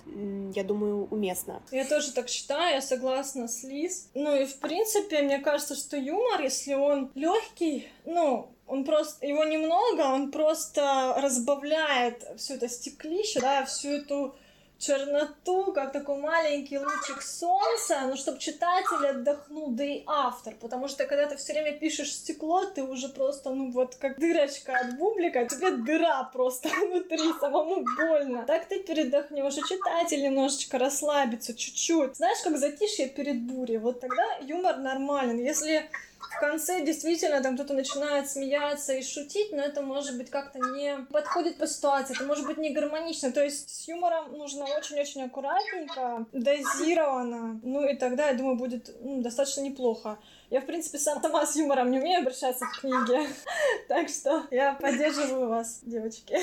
я 0.55 0.63
думаю, 0.63 1.07
уместно. 1.11 1.61
Я 1.71 1.85
тоже 1.85 2.13
так 2.13 2.29
считаю, 2.29 2.75
я 2.75 2.81
согласна 2.81 3.47
с 3.47 3.63
Лиз. 3.63 4.09
Ну 4.13 4.35
и, 4.35 4.45
в 4.45 4.57
принципе, 4.59 5.21
мне 5.21 5.39
кажется, 5.39 5.75
что 5.75 5.97
юмор, 5.97 6.41
если 6.41 6.73
он 6.73 7.11
легкий, 7.13 7.87
ну, 8.05 8.53
он 8.67 8.85
просто, 8.85 9.25
его 9.25 9.43
немного, 9.43 10.01
он 10.01 10.31
просто 10.31 11.15
разбавляет 11.17 12.25
все 12.37 12.55
это 12.55 12.69
стеклище, 12.69 13.41
да, 13.41 13.65
всю 13.65 13.89
эту 13.89 14.35
черноту, 14.83 15.71
как 15.73 15.91
такой 15.91 16.17
маленький 16.17 16.77
лучик 16.77 17.21
солнца, 17.21 18.01
ну, 18.07 18.15
чтобы 18.15 18.39
читатель 18.39 19.05
отдохнул, 19.05 19.71
да 19.71 19.83
и 19.83 20.03
автор, 20.05 20.53
потому 20.59 20.87
что 20.87 21.05
когда 21.05 21.27
ты 21.27 21.37
все 21.37 21.53
время 21.53 21.77
пишешь 21.77 22.13
стекло, 22.13 22.65
ты 22.65 22.83
уже 22.83 23.09
просто, 23.09 23.51
ну, 23.51 23.71
вот 23.71 23.95
как 23.95 24.19
дырочка 24.19 24.73
от 24.77 24.97
бублика, 24.97 25.45
тебе 25.45 25.71
дыра 25.71 26.23
просто 26.33 26.69
внутри, 26.81 27.33
самому 27.39 27.85
больно. 27.97 28.43
Так 28.45 28.65
ты 28.65 28.79
передохнешь, 28.79 29.57
и 29.57 29.61
читатель 29.61 30.21
немножечко 30.21 30.77
расслабится 30.77 31.53
чуть-чуть. 31.53 32.15
Знаешь, 32.15 32.41
как 32.43 32.57
затишье 32.57 33.07
перед 33.07 33.41
бурей, 33.41 33.77
вот 33.77 34.01
тогда 34.01 34.23
юмор 34.41 34.77
нормален. 34.77 35.39
Если 35.39 35.89
в 36.35 36.39
конце 36.39 36.81
действительно 36.83 37.41
там 37.41 37.55
кто-то 37.55 37.73
начинает 37.73 38.29
смеяться 38.29 38.93
и 38.93 39.03
шутить, 39.03 39.51
но 39.51 39.61
это 39.61 39.81
может 39.81 40.17
быть 40.17 40.29
как-то 40.29 40.59
не 40.59 40.97
подходит 41.11 41.57
по 41.57 41.67
ситуации, 41.67 42.15
это 42.15 42.25
может 42.25 42.45
быть 42.45 42.57
не 42.57 42.71
гармонично. 42.71 43.31
То 43.31 43.43
есть 43.43 43.69
с 43.69 43.87
юмором 43.87 44.33
нужно 44.37 44.65
очень-очень 44.65 45.23
аккуратненько, 45.23 46.25
дозированно. 46.31 47.59
Ну 47.63 47.87
и 47.87 47.95
тогда, 47.95 48.29
я 48.29 48.33
думаю, 48.33 48.57
будет 48.57 48.95
ну, 49.01 49.21
достаточно 49.21 49.61
неплохо. 49.61 50.19
Я, 50.53 50.61
в 50.61 50.67
принципе, 50.67 50.99
сама 50.99 51.47
с 51.47 51.55
юмором 51.55 51.89
не 51.89 51.97
умею 51.97 52.19
обращаться 52.19 52.65
в 52.65 52.79
книге. 52.79 53.27
Так 53.87 54.07
что 54.07 54.45
я 54.51 54.75
поддерживаю 54.75 55.49
вас, 55.49 55.81
девочки. 55.81 56.37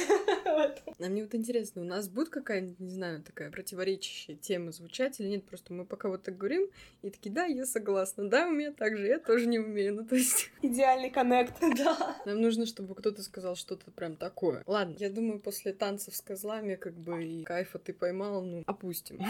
А 0.99 1.09
мне 1.09 1.23
вот 1.23 1.35
интересно, 1.35 1.83
у 1.83 1.85
нас 1.85 2.09
будет 2.09 2.29
какая-нибудь, 2.29 2.79
не 2.81 2.90
знаю, 2.90 3.23
такая 3.23 3.51
противоречащая 3.51 4.37
тема 4.37 4.73
звучать 4.73 5.18
или 5.20 5.29
нет? 5.29 5.44
Просто 5.44 5.73
мы 5.73 5.85
пока 5.85 6.09
вот 6.09 6.23
так 6.23 6.37
говорим, 6.37 6.68
и 7.03 7.11
такие, 7.11 7.33
да, 7.33 7.44
я 7.46 7.64
согласна, 7.64 8.29
да, 8.29 8.49
у 8.49 8.51
меня 8.51 8.73
так 8.73 8.96
же, 8.99 9.07
я 9.07 9.18
тоже 9.18 9.46
не 9.46 9.59
умею. 9.59 9.94
Ну, 9.94 10.05
то 10.05 10.16
есть... 10.16 10.51
Идеальный 10.62 11.11
коннект. 11.11 11.55
Да. 11.61 12.16
Нам 12.27 12.40
нужно, 12.40 12.66
чтобы 12.66 12.94
кто-то 12.94 13.23
сказал 13.23 13.55
что-то 13.55 13.90
прям 13.92 14.16
такое. 14.16 14.62
Ладно, 14.66 14.96
я 14.99 15.09
думаю, 15.09 15.38
после 15.38 15.73
танцев 15.73 16.14
с 16.16 16.20
козлами, 16.20 16.75
как 16.75 16.94
бы, 16.94 17.25
и 17.25 17.44
кайфа 17.44 17.79
ты 17.79 17.92
поймал, 17.92 18.42
ну, 18.42 18.62
опустим. 18.66 19.20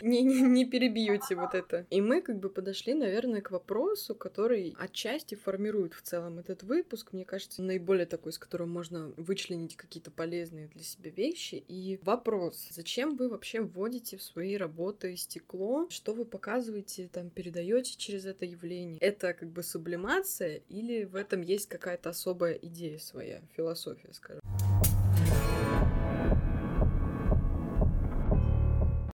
не, 0.00 0.22
не, 0.22 0.40
не 0.40 0.64
перебьете 0.64 1.34
вот 1.34 1.54
это. 1.54 1.84
И 1.90 2.00
мы, 2.00 2.22
как 2.22 2.38
бы, 2.38 2.48
подошли, 2.48 2.94
наверное, 2.94 3.42
к 3.42 3.50
вопросу, 3.50 4.14
который 4.20 4.76
отчасти 4.78 5.34
формирует 5.34 5.94
в 5.94 6.02
целом 6.02 6.38
этот 6.38 6.62
выпуск, 6.62 7.12
мне 7.12 7.24
кажется, 7.24 7.62
наиболее 7.62 8.06
такой, 8.06 8.32
с 8.32 8.38
которым 8.38 8.70
можно 8.70 9.12
вычленить 9.16 9.76
какие-то 9.76 10.10
полезные 10.10 10.68
для 10.68 10.84
себя 10.84 11.10
вещи. 11.10 11.64
И 11.66 11.98
вопрос, 12.02 12.68
зачем 12.70 13.16
вы 13.16 13.28
вообще 13.28 13.62
вводите 13.62 14.16
в 14.16 14.22
свои 14.22 14.56
работы 14.56 15.16
стекло? 15.16 15.88
Что 15.90 16.12
вы 16.12 16.24
показываете, 16.24 17.08
там, 17.12 17.30
передаете 17.30 17.96
через 17.96 18.26
это 18.26 18.44
явление? 18.44 18.98
Это 19.00 19.32
как 19.32 19.48
бы 19.50 19.62
сублимация 19.62 20.62
или 20.68 21.04
в 21.04 21.16
этом 21.16 21.40
есть 21.40 21.68
какая-то 21.68 22.10
особая 22.10 22.54
идея 22.54 22.98
своя, 22.98 23.40
философия, 23.56 24.12
скажем? 24.12 24.40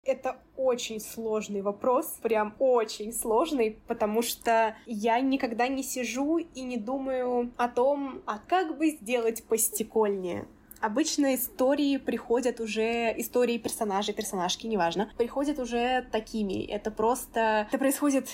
Это 0.06 0.36
очень 0.56 1.00
сложный 1.00 1.62
вопрос, 1.62 2.18
прям 2.22 2.54
очень 2.60 3.12
сложный, 3.12 3.78
потому 3.88 4.22
что 4.22 4.76
я 4.86 5.18
никогда 5.18 5.66
не 5.66 5.82
сижу 5.82 6.38
и 6.38 6.62
не 6.62 6.76
думаю 6.76 7.52
о 7.56 7.68
том, 7.68 8.22
а 8.24 8.38
как 8.38 8.78
бы 8.78 8.90
сделать 8.90 9.42
постекольнее. 9.42 10.46
Обычно 10.80 11.34
истории 11.34 11.96
приходят 11.96 12.60
уже, 12.60 13.12
истории 13.18 13.58
персонажей, 13.58 14.14
персонажки, 14.14 14.66
неважно, 14.66 15.10
приходят 15.16 15.58
уже 15.58 16.06
такими. 16.12 16.64
Это 16.66 16.92
просто... 16.92 17.66
Это 17.68 17.78
происходит 17.78 18.28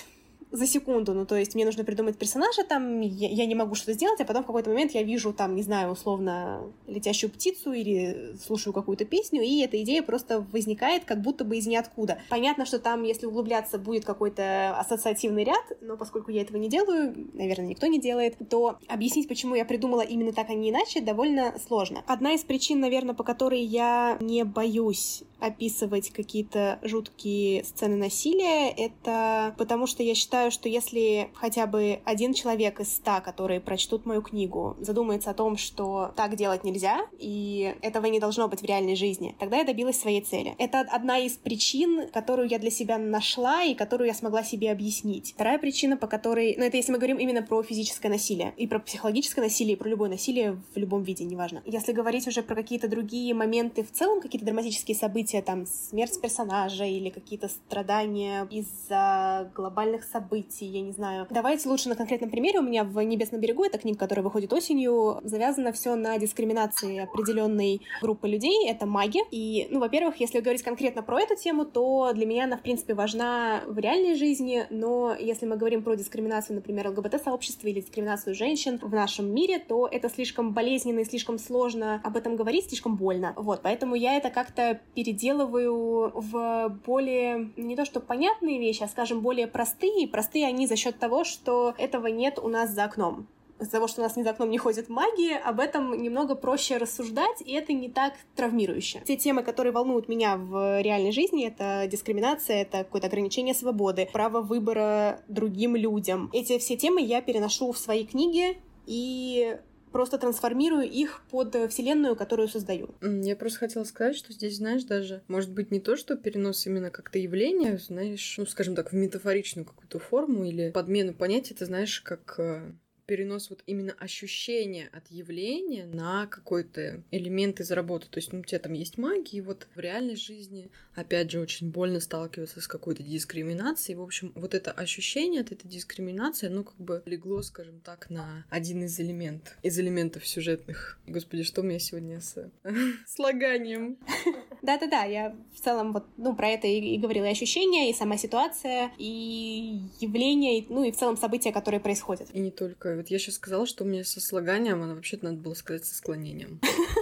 за 0.53 0.67
секунду. 0.67 1.13
Ну, 1.13 1.25
то 1.25 1.35
есть 1.35 1.55
мне 1.55 1.65
нужно 1.65 1.83
придумать 1.83 2.17
персонажа, 2.17 2.63
там 2.63 3.01
я, 3.01 3.27
я 3.27 3.45
не 3.45 3.55
могу 3.55 3.73
что-то 3.75 3.93
сделать, 3.93 4.21
а 4.21 4.25
потом 4.25 4.43
в 4.43 4.45
какой-то 4.45 4.69
момент 4.69 4.91
я 4.91 5.01
вижу 5.01 5.33
там, 5.33 5.55
не 5.55 5.63
знаю, 5.63 5.91
условно, 5.91 6.61
летящую 6.87 7.31
птицу 7.31 7.73
или 7.73 8.35
слушаю 8.41 8.71
какую-то 8.71 9.03
песню, 9.03 9.41
и 9.41 9.61
эта 9.61 9.81
идея 9.81 10.03
просто 10.03 10.45
возникает 10.51 11.05
как 11.05 11.21
будто 11.21 11.43
бы 11.43 11.57
из 11.57 11.65
ниоткуда. 11.65 12.19
Понятно, 12.29 12.65
что 12.65 12.77
там, 12.77 13.03
если 13.03 13.25
углубляться, 13.25 13.79
будет 13.79 14.05
какой-то 14.05 14.77
ассоциативный 14.77 15.43
ряд, 15.43 15.63
но 15.81 15.97
поскольку 15.97 16.29
я 16.29 16.43
этого 16.43 16.57
не 16.57 16.69
делаю, 16.69 17.15
наверное, 17.33 17.67
никто 17.67 17.87
не 17.87 17.99
делает, 17.99 18.37
то 18.49 18.77
объяснить, 18.87 19.27
почему 19.27 19.55
я 19.55 19.65
придумала 19.65 20.01
именно 20.01 20.33
так, 20.33 20.51
а 20.51 20.53
не 20.53 20.69
иначе, 20.69 21.01
довольно 21.01 21.55
сложно. 21.67 22.03
Одна 22.05 22.33
из 22.33 22.41
причин, 22.41 22.79
наверное, 22.79 23.15
по 23.15 23.23
которой 23.23 23.61
я 23.61 24.17
не 24.21 24.43
боюсь 24.43 25.23
описывать 25.39 26.11
какие-то 26.11 26.79
жуткие 26.83 27.65
сцены 27.65 27.97
насилия, 27.97 28.69
это 28.69 29.53
потому 29.57 29.87
что 29.87 30.01
я 30.01 30.15
считаю, 30.15 30.42
что 30.51 30.69
если 30.69 31.29
хотя 31.33 31.67
бы 31.67 31.99
один 32.05 32.33
человек 32.33 32.79
из 32.79 32.93
ста, 32.93 33.21
которые 33.21 33.59
прочтут 33.59 34.05
мою 34.05 34.21
книгу, 34.21 34.75
задумается 34.79 35.29
о 35.29 35.33
том, 35.33 35.57
что 35.57 36.11
так 36.15 36.35
делать 36.35 36.63
нельзя, 36.63 37.05
и 37.19 37.75
этого 37.81 38.05
не 38.07 38.19
должно 38.19 38.47
быть 38.47 38.61
в 38.61 38.65
реальной 38.65 38.95
жизни, 38.95 39.35
тогда 39.39 39.57
я 39.57 39.63
добилась 39.63 39.99
своей 39.99 40.21
цели. 40.21 40.55
Это 40.57 40.81
одна 40.81 41.19
из 41.19 41.33
причин, 41.33 42.09
которую 42.11 42.47
я 42.49 42.59
для 42.59 42.71
себя 42.71 42.97
нашла 42.97 43.63
и 43.63 43.75
которую 43.75 44.07
я 44.07 44.13
смогла 44.13 44.43
себе 44.43 44.71
объяснить. 44.71 45.33
Вторая 45.33 45.59
причина, 45.59 45.97
по 45.97 46.07
которой... 46.07 46.55
Ну, 46.57 46.63
это 46.63 46.77
если 46.77 46.91
мы 46.91 46.97
говорим 46.97 47.17
именно 47.17 47.41
про 47.41 47.63
физическое 47.63 48.09
насилие, 48.09 48.53
и 48.57 48.67
про 48.67 48.79
психологическое 48.79 49.41
насилие, 49.41 49.75
и 49.75 49.77
про 49.77 49.89
любое 49.89 50.09
насилие 50.09 50.61
в 50.73 50.77
любом 50.77 51.03
виде, 51.03 51.23
неважно. 51.23 51.61
Если 51.65 51.91
говорить 51.91 52.27
уже 52.27 52.43
про 52.43 52.55
какие-то 52.55 52.87
другие 52.87 53.33
моменты 53.33 53.83
в 53.83 53.91
целом, 53.91 54.21
какие-то 54.21 54.45
драматические 54.45 54.95
события, 54.95 55.41
там, 55.41 55.65
смерть 55.65 56.19
персонажа 56.21 56.85
или 56.85 57.09
какие-то 57.09 57.49
страдания 57.49 58.47
из-за 58.49 59.51
глобальных 59.55 60.03
событий, 60.03 60.22
событий, 60.23 60.65
я 60.65 60.81
не 60.81 60.91
знаю. 60.91 61.27
Давайте 61.29 61.69
лучше 61.69 61.89
на 61.89 61.95
конкретном 61.95 62.29
примере. 62.29 62.59
У 62.59 62.63
меня 62.63 62.83
в 62.83 62.99
«Небесном 63.03 63.41
берегу» 63.41 63.63
эта 63.63 63.77
книга, 63.77 63.97
которая 63.97 64.23
выходит 64.23 64.53
осенью, 64.53 65.19
завязано 65.23 65.71
все 65.71 65.95
на 65.95 66.17
дискриминации 66.17 66.99
определенной 66.99 67.81
группы 68.01 68.27
людей. 68.27 68.67
Это 68.69 68.85
маги. 68.85 69.19
И, 69.31 69.67
ну, 69.69 69.79
во-первых, 69.79 70.17
если 70.17 70.39
говорить 70.39 70.63
конкретно 70.63 71.03
про 71.03 71.21
эту 71.21 71.35
тему, 71.35 71.65
то 71.65 72.11
для 72.13 72.25
меня 72.25 72.45
она, 72.45 72.57
в 72.57 72.61
принципе, 72.61 72.93
важна 72.93 73.63
в 73.67 73.77
реальной 73.77 74.15
жизни, 74.15 74.65
но 74.69 75.15
если 75.19 75.45
мы 75.45 75.57
говорим 75.57 75.83
про 75.83 75.95
дискриминацию, 75.95 76.55
например, 76.55 76.89
ЛГБТ-сообщества 76.89 77.67
или 77.67 77.81
дискриминацию 77.81 78.35
женщин 78.35 78.79
в 78.81 78.93
нашем 78.93 79.33
мире, 79.33 79.59
то 79.59 79.87
это 79.87 80.09
слишком 80.09 80.53
болезненно 80.53 80.99
и 80.99 81.05
слишком 81.05 81.37
сложно 81.37 82.01
об 82.03 82.15
этом 82.15 82.35
говорить, 82.35 82.67
слишком 82.67 82.95
больно. 82.95 83.33
Вот, 83.35 83.61
поэтому 83.61 83.95
я 83.95 84.15
это 84.15 84.29
как-то 84.29 84.79
переделываю 84.95 86.11
в 86.13 86.79
более, 86.85 87.51
не 87.57 87.75
то 87.75 87.85
что 87.85 87.99
понятные 87.99 88.59
вещи, 88.59 88.83
а, 88.83 88.87
скажем, 88.87 89.21
более 89.21 89.47
простые. 89.47 90.07
Простые 90.13 90.45
они 90.45 90.67
за 90.67 90.75
счет 90.75 90.99
того, 90.99 91.23
что 91.23 91.73
этого 91.79 92.05
нет 92.05 92.37
у 92.37 92.47
нас 92.47 92.69
за 92.69 92.83
окном 92.83 93.25
из-за 93.59 93.71
того, 93.71 93.87
что 93.87 94.01
у 94.01 94.03
нас 94.03 94.15
ни 94.15 94.23
за 94.23 94.31
окном 94.31 94.49
не 94.49 94.57
ходит 94.57 94.89
магия, 94.89 95.37
об 95.37 95.59
этом 95.59 95.99
немного 96.01 96.35
проще 96.35 96.77
рассуждать, 96.77 97.41
и 97.41 97.53
это 97.53 97.71
не 97.71 97.89
так 97.89 98.13
травмирующе. 98.35 99.01
Те 99.05 99.15
темы, 99.15 99.41
которые 99.41 99.71
волнуют 99.71 100.09
меня 100.09 100.37
в 100.37 100.81
реальной 100.81 101.11
жизни, 101.11 101.47
это 101.47 101.87
дискриминация, 101.89 102.63
это 102.63 102.79
какое-то 102.79 103.07
ограничение 103.07 103.55
свободы, 103.55 104.07
право 104.11 104.41
выбора 104.41 105.21
другим 105.29 105.75
людям. 105.75 106.29
Эти 106.33 106.57
все 106.59 106.75
темы 106.75 107.01
я 107.01 107.21
переношу 107.21 107.71
в 107.71 107.77
свои 107.77 108.05
книги, 108.05 108.57
и 108.85 109.57
просто 109.93 110.17
трансформирую 110.17 110.83
их 110.83 111.21
под 111.31 111.55
вселенную, 111.69 112.17
которую 112.17 112.49
создаю. 112.49 112.95
Я 113.01 113.37
просто 113.37 113.59
хотела 113.59 113.85
сказать, 113.85 114.17
что 114.17 114.33
здесь, 114.33 114.57
знаешь, 114.57 114.83
даже, 114.83 115.21
может 115.29 115.53
быть, 115.53 115.71
не 115.71 115.79
то, 115.79 115.95
что 115.95 116.17
перенос 116.17 116.67
именно 116.67 116.91
как-то 116.91 117.17
явления, 117.19 117.77
знаешь, 117.77 118.35
ну, 118.37 118.45
скажем 118.45 118.75
так, 118.75 118.91
в 118.91 118.95
метафоричную 118.95 119.65
какую-то 119.65 119.99
форму 119.99 120.43
или 120.43 120.71
подмену 120.71 121.13
понятия, 121.13 121.53
ты 121.53 121.65
знаешь, 121.65 122.01
как 122.01 122.35
э, 122.39 122.73
перенос 123.13 123.51
вот 123.51 123.61
именно 123.67 123.93
ощущения 123.99 124.89
от 124.91 125.11
явления 125.11 125.85
на 125.85 126.25
какой-то 126.25 127.03
элемент 127.11 127.59
из 127.59 127.69
работы. 127.69 128.07
То 128.09 128.17
есть, 128.17 128.33
ну, 128.33 128.39
у 128.39 128.43
тебя 128.43 128.57
там 128.57 128.73
есть 128.73 128.97
магия, 128.97 129.37
и 129.37 129.41
вот 129.41 129.67
в 129.75 129.79
реальной 129.79 130.15
жизни, 130.15 130.71
опять 130.95 131.29
же, 131.29 131.39
очень 131.39 131.69
больно 131.69 131.99
сталкиваться 131.99 132.59
с 132.59 132.67
какой-то 132.67 133.03
дискриминацией. 133.03 133.97
В 133.97 134.01
общем, 134.01 134.31
вот 134.33 134.55
это 134.55 134.71
ощущение 134.71 135.41
от 135.41 135.51
этой 135.51 135.67
дискриминации, 135.67 136.47
оно 136.47 136.63
как 136.63 136.77
бы 136.77 137.03
легло, 137.05 137.43
скажем 137.43 137.81
так, 137.81 138.09
на 138.09 138.45
один 138.49 138.83
из 138.83 138.99
элементов, 138.99 139.53
из 139.61 139.77
элементов 139.77 140.25
сюжетных. 140.25 140.97
Господи, 141.05 141.43
что 141.43 141.61
у 141.61 141.63
меня 141.63 141.77
сегодня 141.77 142.19
с 142.19 142.49
слаганием? 143.05 143.99
Да-да-да, 144.63 145.03
я 145.03 145.35
в 145.53 145.59
целом 145.59 145.93
вот, 145.93 146.05
ну, 146.17 146.35
про 146.35 146.47
это 146.47 146.65
и, 146.65 146.95
и 146.95 146.97
говорила. 146.97 147.25
И 147.25 147.31
ощущения, 147.31 147.91
и 147.91 147.93
сама 147.93 148.17
ситуация, 148.17 148.91
и 148.97 149.81
явления, 149.99 150.65
ну, 150.67 150.83
и 150.83 150.91
в 150.91 150.97
целом 150.97 151.15
события, 151.15 151.51
которые 151.51 151.79
происходят. 151.79 152.29
И 152.33 152.39
не 152.39 152.49
только 152.49 153.02
вот 153.03 153.09
я 153.09 153.19
сейчас 153.19 153.35
сказала, 153.35 153.65
что 153.65 153.83
у 153.83 153.87
меня 153.87 154.05
со 154.05 154.21
слаганием, 154.21 154.81
а 154.81 154.95
вообще-то 154.95 155.25
надо 155.25 155.37
было 155.37 155.53
сказать 155.55 155.85
со 155.85 155.93
склонением. 155.93 156.61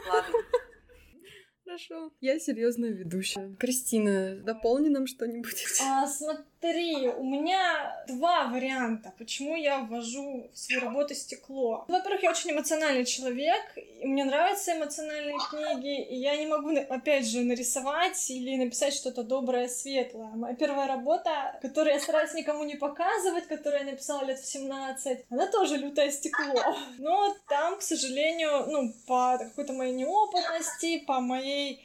Ладно. 0.10 0.38
Хорошо. 1.64 2.12
Я 2.20 2.40
серьезная 2.40 2.90
ведущая. 2.90 3.56
Кристина, 3.60 4.36
дополни 4.36 4.90
нам 4.90 5.06
что-нибудь. 5.06 5.64
А, 5.82 6.08
смотри, 6.08 6.44
у 6.64 7.24
меня 7.24 8.04
два 8.08 8.48
варианта, 8.48 9.14
почему 9.18 9.56
я 9.56 9.80
ввожу 9.80 10.50
в 10.54 10.58
свою 10.58 10.82
работу 10.82 11.16
стекло. 11.16 11.86
Во-первых, 11.88 12.24
я 12.24 12.32
очень 12.32 12.52
эмоциональный 12.52 13.06
человек, 13.06 13.62
и 13.76 14.06
мне 14.06 14.24
нравятся 14.24 14.78
эмоциональные 14.78 15.38
книги, 15.50 16.04
и 16.04 16.16
я 16.16 16.38
не 16.38 16.46
могу, 16.46 16.70
опять 16.90 17.28
же, 17.28 17.42
нарисовать 17.42 18.30
или 18.30 18.56
написать 18.58 18.94
что-то 18.94 19.24
доброе, 19.24 19.68
светлое. 19.68 20.32
Моя 20.36 20.56
первая 20.56 20.88
работа, 20.88 21.58
которую 21.62 21.96
я 21.96 22.00
стараюсь 22.00 22.34
никому 22.34 22.64
не 22.64 22.76
показывать, 22.76 23.48
которую 23.48 23.86
я 23.86 23.92
написала 23.92 24.26
лет 24.26 24.40
в 24.40 24.46
17, 24.46 25.26
она 25.30 25.48
тоже 25.48 25.78
лютое 25.78 26.12
стекло. 26.12 26.62
Но 27.00 27.36
там, 27.50 27.78
к 27.78 27.82
сожалению, 27.82 28.68
ну, 28.68 28.94
по 29.08 29.38
какой-то 29.40 29.74
моей 29.74 29.94
неопытности, 29.94 31.00
по 31.00 31.20
моей 31.20 31.84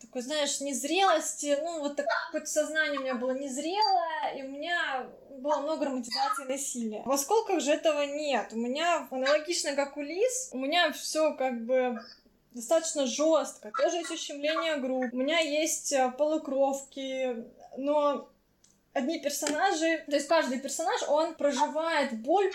такой, 0.00 0.22
знаешь, 0.22 0.60
незрелости, 0.60 1.58
ну, 1.62 1.80
вот 1.80 1.96
так, 1.96 2.06
какое-то 2.26 2.46
сознание 2.46 2.98
у 2.98 3.02
меня 3.02 3.14
было 3.14 3.32
незрелое, 3.32 4.34
и 4.36 4.42
у 4.42 4.48
меня 4.48 5.06
было 5.38 5.58
много 5.58 5.86
романтизации 5.86 6.44
насилия. 6.44 7.02
В 7.04 7.12
осколках 7.12 7.60
же 7.60 7.72
этого 7.72 8.02
нет. 8.02 8.52
У 8.52 8.56
меня 8.56 9.06
аналогично, 9.10 9.74
как 9.74 9.96
у 9.96 10.02
Лис, 10.02 10.50
у 10.52 10.58
меня 10.58 10.92
все 10.92 11.34
как 11.34 11.64
бы 11.64 12.00
достаточно 12.52 13.06
жестко. 13.06 13.70
Тоже 13.70 13.98
есть 13.98 14.10
ущемление 14.10 14.76
групп. 14.76 15.12
У 15.12 15.16
меня 15.16 15.38
есть 15.40 15.92
э, 15.92 16.10
полукровки, 16.16 17.44
но 17.76 18.28
одни 18.94 19.20
персонажи, 19.20 20.04
то 20.06 20.16
есть 20.16 20.26
каждый 20.26 20.58
персонаж, 20.58 21.02
он 21.08 21.34
проживает 21.34 22.18
боль 22.22 22.50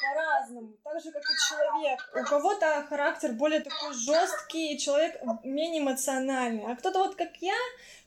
по-разному, 0.00 0.72
так 0.84 1.00
же, 1.02 1.10
как 1.12 1.22
и 1.22 1.34
человек. 1.48 2.10
У 2.14 2.24
кого-то 2.24 2.86
характер 2.88 3.32
более 3.32 3.60
такой 3.60 3.94
жесткий, 3.94 4.78
человек 4.78 5.20
менее 5.44 5.82
эмоциональный, 5.82 6.64
а 6.66 6.76
кто-то 6.76 6.98
вот 7.00 7.14
как 7.16 7.36
я, 7.40 7.56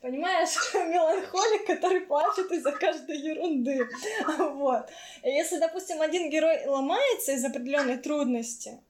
понимаешь, 0.00 0.56
меланхолик, 0.74 1.66
который 1.66 2.00
плачет 2.00 2.50
из-за 2.52 2.72
каждой 2.72 3.18
ерунды. 3.18 3.88
Вот. 4.52 4.88
И 5.22 5.30
если, 5.30 5.58
допустим, 5.58 6.00
один 6.00 6.30
герой 6.30 6.66
ломается 6.66 7.32
из 7.32 7.44
определенной 7.44 7.98
трудности, 7.98 8.80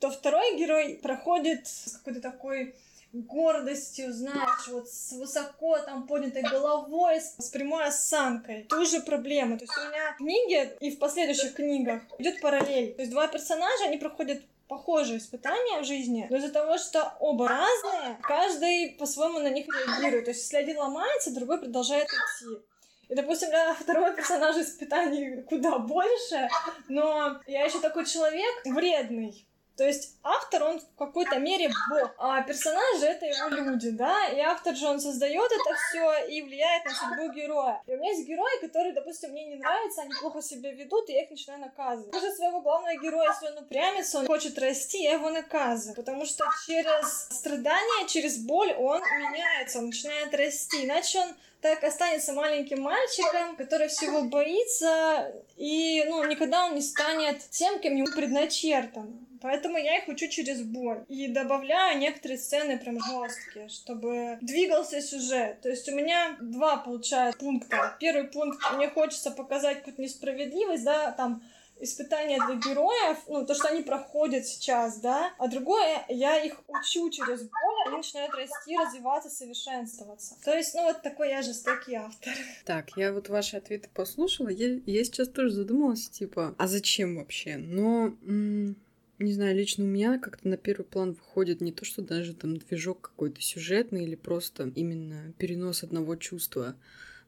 то 0.00 0.10
второй 0.10 0.56
герой 0.56 0.98
проходит 1.02 1.66
какой-то 1.92 2.20
такой 2.20 2.74
гордостью, 3.12 4.12
знаешь, 4.12 4.68
вот 4.68 4.88
с 4.88 5.12
высоко 5.12 5.78
там 5.78 6.06
поднятой 6.06 6.42
головой, 6.42 7.20
с, 7.20 7.36
с 7.38 7.48
прямой 7.50 7.84
осанкой. 7.84 8.64
Ту 8.64 8.84
же 8.84 9.00
проблему. 9.00 9.58
То 9.58 9.64
есть 9.64 9.76
у 9.76 9.88
меня 9.88 10.12
в 10.12 10.16
книге 10.18 10.76
и 10.80 10.90
в 10.90 10.98
последующих 10.98 11.54
книгах 11.54 12.02
идет 12.18 12.40
параллель. 12.40 12.94
То 12.94 13.02
есть 13.02 13.12
два 13.12 13.26
персонажа, 13.28 13.84
они 13.84 13.96
проходят 13.96 14.42
похожие 14.68 15.18
испытания 15.18 15.80
в 15.80 15.84
жизни, 15.84 16.26
но 16.28 16.36
из-за 16.36 16.50
того, 16.50 16.76
что 16.76 17.14
оба 17.20 17.48
разные, 17.48 18.18
каждый 18.22 18.96
по-своему 18.98 19.38
на 19.38 19.48
них 19.48 19.66
реагирует. 19.66 20.26
То 20.26 20.30
есть 20.30 20.42
если 20.42 20.58
один 20.58 20.78
ломается, 20.78 21.34
другой 21.34 21.58
продолжает 21.58 22.06
идти. 22.06 22.62
И, 23.08 23.14
допустим, 23.14 23.48
для 23.48 23.72
второго 23.72 24.12
персонажа 24.12 24.60
испытаний 24.62 25.42
куда 25.42 25.78
больше, 25.78 26.48
но 26.88 27.40
я 27.46 27.64
еще 27.64 27.80
такой 27.80 28.04
человек 28.04 28.66
вредный. 28.66 29.46
То 29.78 29.84
есть 29.84 30.16
автор, 30.24 30.64
он 30.64 30.80
в 30.80 30.96
какой-то 30.96 31.38
мере 31.38 31.70
бог, 31.88 32.10
а 32.18 32.42
персонажи— 32.42 33.06
это 33.06 33.26
его 33.26 33.48
люди, 33.48 33.90
да, 33.90 34.26
и 34.26 34.40
автор 34.40 34.74
же, 34.74 34.88
он 34.88 34.98
создает 34.98 35.52
это 35.52 35.76
все 35.76 36.26
и 36.26 36.42
влияет 36.42 36.84
на 36.84 36.90
судьбу 36.90 37.32
героя. 37.32 37.80
И 37.86 37.94
у 37.94 37.96
меня 37.96 38.10
есть 38.10 38.26
герои, 38.26 38.60
которые, 38.60 38.92
допустим, 38.92 39.30
мне 39.30 39.46
не 39.46 39.54
нравятся, 39.54 40.02
они 40.02 40.14
плохо 40.20 40.42
себя 40.42 40.72
ведут, 40.72 41.08
и 41.08 41.12
я 41.12 41.22
их 41.22 41.30
начинаю 41.30 41.60
наказывать. 41.60 42.10
Даже 42.10 42.32
своего 42.32 42.60
главного 42.60 42.96
героя, 42.96 43.28
если 43.28 43.56
он 43.56 43.62
упрямится, 43.62 44.18
он 44.18 44.26
хочет 44.26 44.58
расти, 44.58 45.04
я 45.04 45.12
его 45.12 45.30
наказываю, 45.30 45.94
потому 45.94 46.26
что 46.26 46.44
через 46.66 47.28
страдания, 47.30 48.08
через 48.08 48.36
боль 48.38 48.72
он 48.72 49.00
меняется, 49.00 49.78
он 49.78 49.86
начинает 49.86 50.34
расти, 50.34 50.86
иначе 50.86 51.20
он 51.20 51.28
так 51.60 51.84
останется 51.84 52.32
маленьким 52.32 52.82
мальчиком, 52.82 53.54
который 53.56 53.86
всего 53.86 54.22
боится, 54.22 55.32
и 55.56 56.04
ну, 56.08 56.24
никогда 56.24 56.66
он 56.66 56.74
не 56.74 56.82
станет 56.82 57.48
тем, 57.50 57.78
кем 57.78 57.94
ему 57.94 58.06
предначертано. 58.06 59.27
Поэтому 59.40 59.78
я 59.78 59.98
их 59.98 60.08
учу 60.08 60.28
через 60.28 60.62
боль. 60.62 61.04
И 61.08 61.28
добавляю 61.28 61.98
некоторые 61.98 62.38
сцены 62.38 62.78
прям 62.78 62.98
жесткие, 63.00 63.68
чтобы 63.68 64.38
двигался 64.40 65.00
сюжет. 65.00 65.60
То 65.60 65.68
есть 65.68 65.88
у 65.88 65.94
меня 65.94 66.36
два, 66.40 66.76
получается, 66.76 67.38
пункта. 67.38 67.96
Первый 68.00 68.24
пункт, 68.24 68.60
мне 68.74 68.88
хочется 68.88 69.30
показать 69.30 69.78
какую-то 69.78 70.02
несправедливость, 70.02 70.84
да, 70.84 71.12
там, 71.12 71.42
испытания 71.80 72.38
для 72.46 72.56
героев, 72.56 73.18
ну, 73.28 73.46
то, 73.46 73.54
что 73.54 73.68
они 73.68 73.82
проходят 73.82 74.46
сейчас, 74.46 75.00
да, 75.00 75.32
а 75.38 75.48
другое, 75.48 76.04
я 76.08 76.42
их 76.42 76.60
учу 76.66 77.10
через 77.10 77.42
боль, 77.42 77.86
они 77.86 77.96
начинают 77.98 78.34
расти, 78.34 78.76
развиваться, 78.76 79.30
совершенствоваться. 79.30 80.36
То 80.44 80.54
есть, 80.54 80.74
ну, 80.74 80.84
вот 80.84 81.02
такой 81.02 81.30
я 81.30 81.42
жестокий 81.42 81.94
автор. 81.94 82.32
Так, 82.64 82.90
я 82.96 83.12
вот 83.12 83.28
ваши 83.28 83.56
ответы 83.56 83.88
послушала, 83.94 84.48
я, 84.48 84.80
я 84.86 85.04
сейчас 85.04 85.28
тоже 85.28 85.50
задумалась, 85.50 86.08
типа, 86.08 86.54
а 86.58 86.66
зачем 86.66 87.16
вообще? 87.16 87.56
Но... 87.56 88.14
М- 88.26 88.76
не 89.18 89.32
знаю, 89.32 89.56
лично 89.56 89.84
у 89.84 89.88
меня 89.88 90.18
как-то 90.18 90.48
на 90.48 90.56
первый 90.56 90.84
план 90.84 91.12
выходит 91.12 91.60
не 91.60 91.72
то, 91.72 91.84
что 91.84 92.02
даже 92.02 92.34
там 92.34 92.56
движок 92.56 93.00
какой-то 93.00 93.40
сюжетный 93.40 94.04
или 94.04 94.14
просто 94.14 94.72
именно 94.74 95.32
перенос 95.38 95.82
одного 95.82 96.16
чувства 96.16 96.76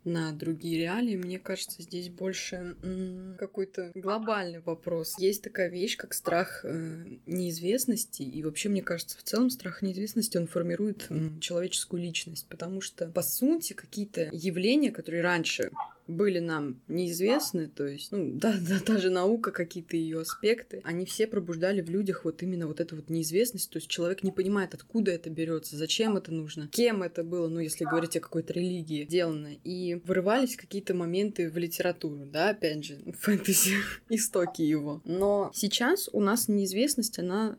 на 0.05 0.33
другие 0.33 0.79
реалии, 0.79 1.17
мне 1.17 1.39
кажется, 1.39 1.83
здесь 1.83 2.09
больше 2.09 2.75
какой-то 3.39 3.93
глобальный 3.95 4.61
вопрос. 4.61 5.19
Есть 5.19 5.43
такая 5.43 5.69
вещь, 5.69 5.97
как 5.97 6.15
страх 6.15 6.65
э, 6.65 7.05
неизвестности, 7.27 8.23
и 8.23 8.43
вообще, 8.43 8.69
мне 8.69 8.83
кажется, 8.83 9.19
в 9.19 9.23
целом 9.23 9.51
страх 9.51 9.83
неизвестности, 9.83 10.39
он 10.39 10.47
формирует 10.47 11.09
человеческую 11.41 12.03
личность, 12.03 12.47
потому 12.49 12.81
что, 12.81 13.09
по 13.09 13.23
сути, 13.23 13.75
какие-то 13.75 14.31
явления, 14.33 14.91
которые 14.91 15.23
раньше 15.23 15.71
были 16.11 16.39
нам 16.39 16.81
неизвестны, 16.89 17.69
то 17.69 17.87
есть, 17.87 18.13
ну, 18.13 18.33
да, 18.35 18.57
да, 18.61 18.81
даже 18.85 19.11
наука, 19.11 19.51
какие-то 19.53 19.97
ее 19.97 20.21
аспекты, 20.21 20.81
они 20.85 21.07
все 21.07 21.27
пробуждали 21.27 21.81
в 21.81 21.91
людях 21.91 22.25
вот 22.25 22.43
именно 22.43 22.67
вот 22.67 22.81
эту 22.81 22.97
вот 22.97 23.09
неизвестность, 23.09 23.71
то 23.71 23.79
есть 23.79 23.89
человек 23.89 24.23
не 24.23 24.33
понимает, 24.33 24.75
откуда 24.75 25.11
это 25.13 25.31
берется, 25.31 25.77
зачем 25.77 26.17
это 26.17 26.33
нужно, 26.33 26.69
кем 26.69 27.03
это 27.03 27.25
было, 27.25 27.49
ну, 27.49 27.61
если 27.61 27.85
говорить 27.85 28.17
о 28.17 28.21
какой-то 28.21 28.53
религии 28.53 29.05
сделано, 29.05 29.51
и 29.65 30.01
вырывались 30.05 30.57
какие-то 30.57 30.95
моменты 30.95 31.51
в 31.51 31.57
литературу, 31.57 32.27
да, 32.27 32.51
опять 32.51 32.85
же, 32.85 32.99
фэнтези, 33.19 33.75
истоки 34.09 34.63
его. 34.63 35.01
Но 35.05 35.51
сейчас 35.55 36.09
у 36.13 36.21
нас 36.21 36.49
неизвестность, 36.49 37.19
она, 37.19 37.57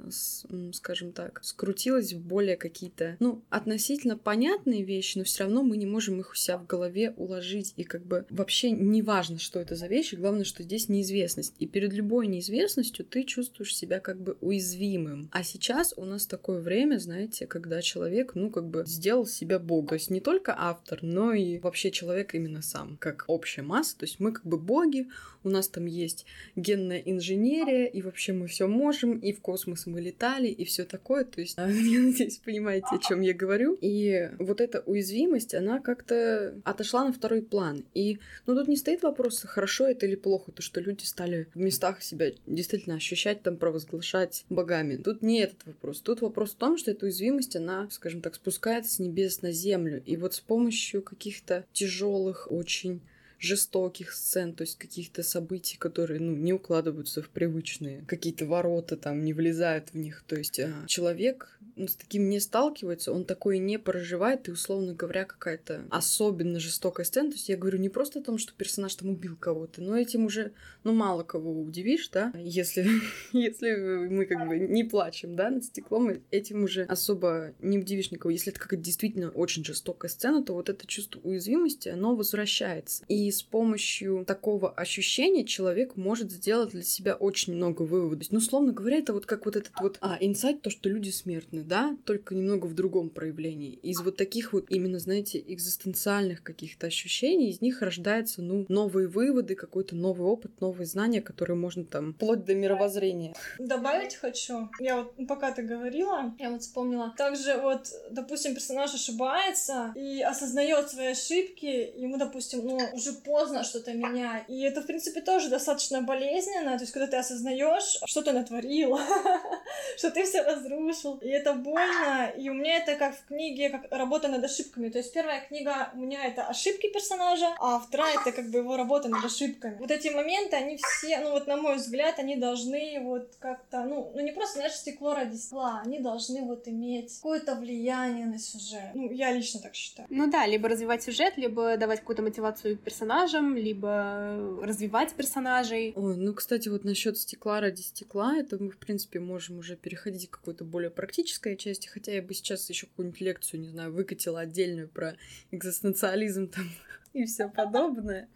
скажем 0.74 1.12
так, 1.12 1.40
скрутилась 1.44 2.14
в 2.14 2.20
более 2.20 2.58
какие-то, 2.58 3.16
ну, 3.20 3.42
относительно 3.50 4.18
понятные 4.18 4.84
вещи, 4.84 5.18
но 5.18 5.24
все 5.24 5.44
равно 5.44 5.64
мы 5.64 5.78
не 5.78 5.86
можем 5.86 6.20
их 6.20 6.32
у 6.32 6.36
себя 6.36 6.58
в 6.58 6.66
голове 6.66 7.14
уложить, 7.18 7.74
и 7.78 7.84
как 7.84 8.06
бы 8.06 8.26
вообще 8.42 8.72
не 8.72 9.02
важно, 9.04 9.38
что 9.38 9.60
это 9.60 9.76
за 9.76 9.88
вещи, 9.88 10.16
главное, 10.16 10.44
что 10.44 10.64
здесь 10.64 10.90
неизвестность. 10.90 11.54
И 11.60 11.68
перед 11.68 11.94
любой 11.94 12.28
неизвестностью 12.28 13.06
ты 13.06 13.24
чувствуешь 13.24 13.76
себя 13.76 14.00
как 14.00 14.20
бы 14.20 14.36
уязвимым. 14.42 15.30
А 15.32 15.44
сейчас 15.44 15.94
у 15.96 16.06
нас 16.06 16.26
такое 16.26 16.60
время, 16.60 16.98
знаете, 16.98 17.46
когда 17.46 17.82
человек, 17.82 18.32
ну, 18.34 18.50
как 18.50 18.68
бы 18.68 18.84
сделал 18.88 19.26
себя 19.28 19.60
богом. 19.60 19.90
То 19.90 19.96
есть 19.96 20.10
не 20.10 20.22
только 20.22 20.56
автор, 20.58 21.00
но 21.04 21.34
и 21.34 21.60
вообще 21.60 21.92
человек 21.92 22.34
именно 22.34 22.62
сам, 22.62 22.98
как 22.98 23.26
общая 23.28 23.62
масса. 23.62 23.98
То 23.98 24.06
есть 24.06 24.20
мы 24.20 24.32
как 24.32 24.46
бы 24.46 24.58
боги, 24.58 25.08
у 25.44 25.50
нас 25.50 25.68
там 25.68 25.86
есть 25.86 26.26
генная 26.56 27.00
инженерия, 27.00 27.86
и 27.86 28.02
вообще 28.02 28.34
мы 28.34 28.48
все 28.48 28.68
можем, 28.68 29.18
и 29.18 29.34
в 29.34 29.42
космос 29.42 29.86
мы 29.86 30.02
летали, 30.02 30.48
и 30.48 30.66
все 30.66 30.84
такое. 30.84 31.26
То 31.26 31.42
есть, 31.42 31.58
я 31.58 31.64
надеюсь, 31.66 32.38
понимаете, 32.38 32.88
о 32.92 32.98
чем 32.98 33.22
я 33.22 33.34
говорю. 33.34 33.78
И 33.82 34.32
вот 34.40 34.62
эта 34.62 34.82
уязвимость, 34.86 35.54
она 35.54 35.80
как-то 35.80 36.60
отошла 36.64 37.06
на 37.06 37.14
второй 37.14 37.42
план. 37.42 37.86
И, 37.94 38.20
ну, 38.46 38.56
тут 38.56 38.68
не 38.68 38.78
стоит 38.78 39.04
вопрос, 39.04 39.44
хорошо 39.44 39.88
это 39.88 40.06
или 40.06 40.16
плохо, 40.16 40.52
то, 40.52 40.62
что 40.62 40.82
люди 40.82 41.04
стали 41.04 41.48
в 41.54 41.60
местах 41.60 42.02
себя 42.02 42.32
действительно 42.48 42.96
ощущать, 42.96 43.44
там, 43.44 43.58
провозглашать 43.58 44.46
богами. 44.50 44.98
Тут 44.98 45.22
не 45.22 45.40
этот 45.40 45.66
вопрос. 45.66 46.02
Тут 46.02 46.22
вопрос 46.22 46.52
в 46.52 46.56
том, 46.56 46.78
что 46.78 46.92
эта 46.92 47.06
уязвимость, 47.06 47.56
она, 47.56 47.88
скажем 47.92 48.22
так, 48.22 48.36
спускается 48.36 48.96
с 48.96 49.00
небес 49.00 49.42
на 49.42 49.52
землю. 49.52 50.02
И 50.06 50.18
вот 50.18 50.34
с 50.34 50.40
помощью 50.40 51.02
каких-то 51.02 51.66
тяжелых, 51.74 52.52
очень 52.52 53.02
жестоких 53.42 54.14
сцен, 54.14 54.54
то 54.54 54.62
есть 54.62 54.78
каких-то 54.78 55.24
событий, 55.24 55.78
которые, 55.78 56.20
ну, 56.20 56.36
не 56.36 56.54
укладываются 56.54 57.22
в 57.22 57.30
привычные, 57.30 58.06
какие-то 58.08 58.46
ворота 58.46 58.96
там 58.98 59.24
не 59.24 59.34
влезают 59.34 59.90
в 59.90 59.98
них. 59.98 60.24
То 60.28 60.36
есть 60.36 60.60
а, 60.60 60.86
человек 60.88 61.58
ну, 61.76 61.88
с 61.88 61.96
таким 61.96 62.30
не 62.30 62.40
сталкивается, 62.40 63.12
он 63.12 63.26
такое 63.26 63.58
не 63.58 63.80
проживает, 63.80 64.48
и, 64.48 64.52
условно 64.52 64.94
говоря, 64.94 65.26
какая-то 65.26 65.86
особенно 65.90 66.60
жестокая 66.60 67.06
сцена. 67.06 67.30
То 67.30 67.36
есть 67.36 67.50
я 67.50 67.58
говорю 67.58 67.80
не 67.80 67.90
просто 67.90 68.20
о 68.20 68.24
том, 68.24 68.38
что 68.38 68.54
персонаж 68.54 68.94
там 68.96 69.10
убил 69.10 69.36
кого-то, 69.36 69.82
но 69.82 69.98
этим 69.98 70.26
уже, 70.26 70.52
ну, 70.84 70.94
мало 70.94 71.24
кого 71.24 71.60
удивишь, 71.60 72.10
да, 72.10 72.32
если, 72.36 72.86
если 73.32 73.72
мы 74.08 74.26
как 74.26 74.48
бы 74.48 74.60
не 74.60 74.84
плачем, 74.84 75.36
да, 75.36 75.50
над 75.50 75.66
стеклом, 75.66 76.22
этим 76.30 76.64
уже 76.64 76.84
особо 76.84 77.54
не 77.60 77.80
удивишь 77.80 78.12
никого. 78.12 78.30
Если 78.30 78.52
это 78.52 78.60
какая-то 78.60 78.84
действительно 78.84 79.30
очень 79.32 79.66
жестокая 79.66 80.10
сцена, 80.10 80.44
то 80.44 80.54
вот 80.54 80.70
это 80.70 80.86
чувство 80.86 81.20
уязвимости, 81.22 81.90
оно 81.90 82.16
возвращается. 82.16 83.04
И 83.08 83.31
с 83.32 83.44
помощью 83.44 84.26
такого 84.26 84.72
ощущения 84.72 85.46
человек 85.46 85.96
может 85.96 86.32
сделать 86.32 86.72
для 86.72 86.84
себя 86.84 87.16
очень 87.16 87.54
много 87.54 87.84
выводов. 87.84 88.28
Ну, 88.32 88.38
условно 88.38 88.74
говоря, 88.74 88.98
это 88.98 89.14
вот 89.14 89.26
как 89.26 89.46
вот 89.46 89.56
этот 89.56 89.74
вот 89.80 89.98
а, 90.02 90.18
инсайт, 90.20 90.62
то, 90.62 90.70
что 90.70 90.90
люди 90.90 91.10
смертны, 91.10 91.64
да, 91.64 91.98
только 92.06 92.36
немного 92.36 92.66
в 92.66 92.74
другом 92.74 93.10
проявлении. 93.10 93.74
Из 93.74 94.00
вот 94.02 94.18
таких 94.18 94.54
вот 94.54 94.66
именно, 94.70 95.00
знаете, 95.00 95.44
экзистенциальных 95.46 96.44
каких-то 96.44 96.88
ощущений, 96.88 97.50
из 97.50 97.62
них 97.62 97.82
рождаются, 97.82 98.42
ну, 98.42 98.66
новые 98.70 99.08
выводы, 99.08 99.56
какой-то 99.56 99.96
новый 99.96 100.28
опыт, 100.28 100.60
новые 100.62 100.86
знания, 100.86 101.22
которые 101.22 101.58
можно 101.58 101.86
там, 101.86 102.14
вплоть 102.14 102.46
до 102.46 102.56
мировоззрения. 102.56 103.34
Добавить 103.60 104.16
хочу. 104.16 104.70
Я 104.80 104.98
вот, 104.98 105.14
ну, 105.18 105.28
пока 105.28 105.52
ты 105.52 105.64
говорила, 105.64 106.34
я 106.40 106.50
вот 106.50 106.62
вспомнила. 106.62 107.14
Также 107.18 107.58
вот, 107.58 107.88
допустим, 108.10 108.54
персонаж 108.54 108.94
ошибается 108.94 109.94
и 109.96 110.22
осознает 110.22 110.90
свои 110.90 111.08
ошибки, 111.08 111.66
ему, 111.96 112.18
допустим, 112.18 112.66
ну, 112.66 112.80
уже 112.94 113.14
поздно 113.24 113.64
что-то 113.64 113.94
менять. 113.94 114.44
И 114.48 114.62
это, 114.62 114.82
в 114.82 114.86
принципе, 114.86 115.22
тоже 115.22 115.50
достаточно 115.50 116.02
болезненно. 116.02 116.78
То 116.78 116.84
есть, 116.84 116.94
когда 116.94 117.08
ты 117.08 117.18
осознаешь, 117.18 118.00
что 118.06 118.22
ты 118.22 118.32
натворил, 118.32 119.00
что 119.98 120.12
ты 120.12 120.24
все 120.24 120.42
разрушил. 120.42 121.18
И 121.18 121.30
это 121.30 121.54
больно. 121.54 122.32
И 122.38 122.50
у 122.50 122.54
меня 122.54 122.78
это 122.78 122.96
как 122.96 123.16
в 123.16 123.26
книге, 123.26 123.70
как 123.70 123.92
работа 123.92 124.28
над 124.28 124.44
ошибками. 124.44 124.90
То 124.90 125.00
есть, 125.00 125.14
первая 125.14 125.42
книга 125.42 125.90
у 125.94 125.98
меня 125.98 126.26
это 126.26 126.48
ошибки 126.48 126.92
персонажа, 126.92 127.48
а 127.60 127.80
вторая 127.80 128.18
это 128.20 128.32
как 128.32 128.50
бы 128.50 128.60
его 128.60 128.78
работа 128.78 129.10
над 129.10 129.24
ошибками. 129.24 129.78
Вот 129.80 129.92
эти 129.92 130.10
моменты, 130.10 130.56
они 130.56 130.78
все, 130.78 131.20
ну 131.20 131.32
вот 131.32 131.48
на 131.48 131.58
мой 131.58 131.76
взгляд, 131.76 132.20
они 132.20 132.36
должны 132.36 133.00
вот 133.02 133.36
как-то, 133.40 133.84
ну, 133.84 134.12
ну 134.14 134.22
не 134.22 134.32
просто, 134.32 134.56
знаешь, 134.56 134.74
стекло 134.74 135.14
ради 135.14 135.36
стекла, 135.36 135.82
они 135.86 136.00
должны 136.00 136.42
вот 136.42 136.68
иметь 136.68 137.16
какое-то 137.16 137.56
влияние 137.56 138.26
на 138.26 138.40
сюжет. 138.40 138.92
Ну, 138.94 139.12
я 139.12 139.32
лично 139.32 139.60
так 139.60 139.76
считаю. 139.76 140.08
Ну 140.10 140.30
да, 140.30 140.46
либо 140.46 140.70
развивать 140.70 141.04
сюжет, 141.04 141.38
либо 141.38 141.78
давать 141.78 142.00
какую-то 142.00 142.22
мотивацию 142.22 142.78
персонажу, 142.78 143.11
персонажам, 143.12 143.56
либо 143.56 144.60
развивать 144.62 145.14
персонажей. 145.14 145.94
Ой, 145.96 146.16
ну, 146.16 146.34
кстати, 146.34 146.70
вот 146.70 146.84
насчет 146.84 147.18
стекла 147.18 147.60
ради 147.60 147.82
стекла, 147.82 148.38
это 148.38 148.58
мы, 148.62 148.70
в 148.70 148.78
принципе, 148.78 149.20
можем 149.20 149.58
уже 149.58 149.76
переходить 149.76 150.30
к 150.30 150.38
какой-то 150.38 150.64
более 150.64 150.90
практической 150.90 151.58
части, 151.58 151.88
хотя 151.88 152.14
я 152.14 152.22
бы 152.22 152.34
сейчас 152.34 152.70
еще 152.70 152.88
какую-нибудь 152.88 153.22
лекцию, 153.22 153.62
не 153.62 153.70
знаю, 153.70 153.92
выкатила 153.92 154.42
отдельную 154.42 154.88
про 154.88 155.16
экзистенциализм 155.52 156.48
там 156.48 156.64
и 157.14 157.26
все 157.26 157.50
подобное. 157.50 158.30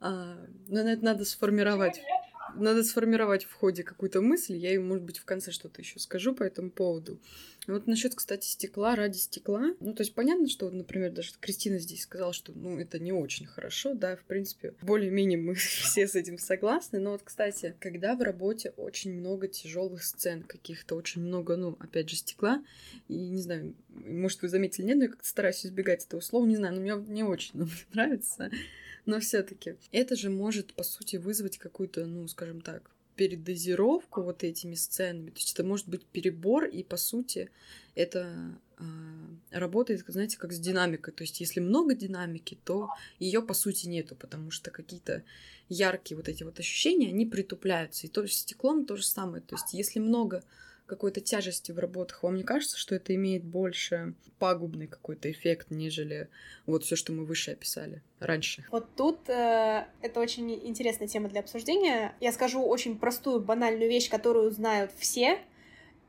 А, 0.00 0.38
ну, 0.68 0.78
это 0.78 1.04
надо 1.04 1.24
сформировать 1.24 2.00
надо 2.54 2.82
сформировать 2.82 3.44
в 3.44 3.52
ходе 3.52 3.82
какую-то 3.82 4.20
мысль, 4.22 4.56
я 4.56 4.70
ей, 4.70 4.78
может 4.78 5.04
быть, 5.04 5.18
в 5.18 5.24
конце 5.24 5.50
что-то 5.50 5.82
еще 5.82 5.98
скажу 5.98 6.34
по 6.34 6.42
этому 6.42 6.70
поводу. 6.70 7.18
Вот 7.68 7.86
насчет, 7.86 8.14
кстати, 8.14 8.46
стекла 8.46 8.96
ради 8.96 9.18
стекла. 9.18 9.74
Ну, 9.80 9.92
то 9.92 10.02
есть 10.02 10.14
понятно, 10.14 10.48
что, 10.48 10.70
например, 10.70 11.12
даже 11.12 11.32
Кристина 11.38 11.78
здесь 11.78 12.02
сказала, 12.02 12.32
что, 12.32 12.52
ну, 12.52 12.78
это 12.78 12.98
не 12.98 13.12
очень 13.12 13.44
хорошо, 13.44 13.92
да, 13.94 14.16
в 14.16 14.24
принципе, 14.24 14.74
более-менее 14.80 15.38
мы 15.38 15.54
все 15.54 16.08
с 16.08 16.14
этим 16.14 16.38
согласны. 16.38 16.98
Но 16.98 17.12
вот, 17.12 17.22
кстати, 17.22 17.76
когда 17.78 18.16
в 18.16 18.22
работе 18.22 18.70
очень 18.78 19.12
много 19.12 19.48
тяжелых 19.48 20.02
сцен 20.02 20.42
каких-то, 20.42 20.96
очень 20.96 21.20
много, 21.20 21.56
ну, 21.56 21.76
опять 21.78 22.08
же, 22.08 22.16
стекла, 22.16 22.64
и, 23.06 23.14
не 23.14 23.42
знаю, 23.42 23.74
может, 23.90 24.40
вы 24.40 24.48
заметили, 24.48 24.86
нет, 24.86 24.96
но 24.96 25.02
я 25.04 25.10
как-то 25.10 25.28
стараюсь 25.28 25.66
избегать 25.66 26.06
этого 26.06 26.20
слова, 26.20 26.46
не 26.46 26.56
знаю, 26.56 26.74
но 26.74 26.80
мне 26.80 26.94
не 27.12 27.22
очень 27.22 27.70
нравится. 27.92 28.50
Но 29.04 29.20
все-таки 29.20 29.76
это 29.92 30.16
же 30.16 30.30
может, 30.30 30.72
по 30.72 30.82
сути, 30.82 31.16
вызвать 31.16 31.58
какую-то, 31.58 32.06
ну, 32.06 32.26
скажем 32.28 32.62
так, 32.62 32.90
передозировку 33.18 34.22
вот 34.22 34.44
этими 34.44 34.76
сценами. 34.76 35.30
То 35.30 35.38
есть 35.38 35.52
это 35.52 35.64
может 35.64 35.88
быть 35.88 36.06
перебор, 36.06 36.64
и 36.66 36.84
по 36.84 36.96
сути 36.96 37.50
это 37.96 38.56
э, 38.78 38.84
работает, 39.50 40.04
знаете, 40.06 40.38
как 40.38 40.52
с 40.52 40.60
динамикой. 40.60 41.12
То 41.12 41.24
есть 41.24 41.40
если 41.40 41.58
много 41.58 41.96
динамики, 41.96 42.56
то 42.64 42.90
ее 43.18 43.42
по 43.42 43.54
сути 43.54 43.88
нету, 43.88 44.14
потому 44.14 44.52
что 44.52 44.70
какие-то 44.70 45.24
яркие 45.68 46.16
вот 46.16 46.28
эти 46.28 46.44
вот 46.44 46.60
ощущения, 46.60 47.08
они 47.08 47.26
притупляются. 47.26 48.06
И 48.06 48.10
то 48.10 48.24
с 48.24 48.32
стеклом 48.32 48.86
то 48.86 48.96
же 48.96 49.04
самое. 49.04 49.42
То 49.42 49.56
есть 49.56 49.74
если 49.74 49.98
много 49.98 50.44
какой-то 50.88 51.20
тяжести 51.20 51.70
в 51.70 51.78
работах, 51.78 52.22
вам 52.22 52.34
не 52.34 52.42
кажется, 52.42 52.76
что 52.76 52.94
это 52.94 53.14
имеет 53.14 53.44
больше 53.44 54.14
пагубный 54.38 54.88
какой-то 54.88 55.30
эффект, 55.30 55.68
нежели 55.70 56.28
вот 56.66 56.84
все, 56.84 56.96
что 56.96 57.12
мы 57.12 57.24
выше 57.24 57.52
описали 57.52 58.02
раньше? 58.18 58.64
Вот 58.70 58.88
тут 58.96 59.28
э, 59.28 59.86
это 60.02 60.20
очень 60.20 60.52
интересная 60.52 61.06
тема 61.06 61.28
для 61.28 61.40
обсуждения. 61.40 62.16
Я 62.20 62.32
скажу 62.32 62.62
очень 62.64 62.98
простую, 62.98 63.40
банальную 63.40 63.88
вещь, 63.88 64.10
которую 64.10 64.50
знают 64.50 64.90
все. 64.98 65.38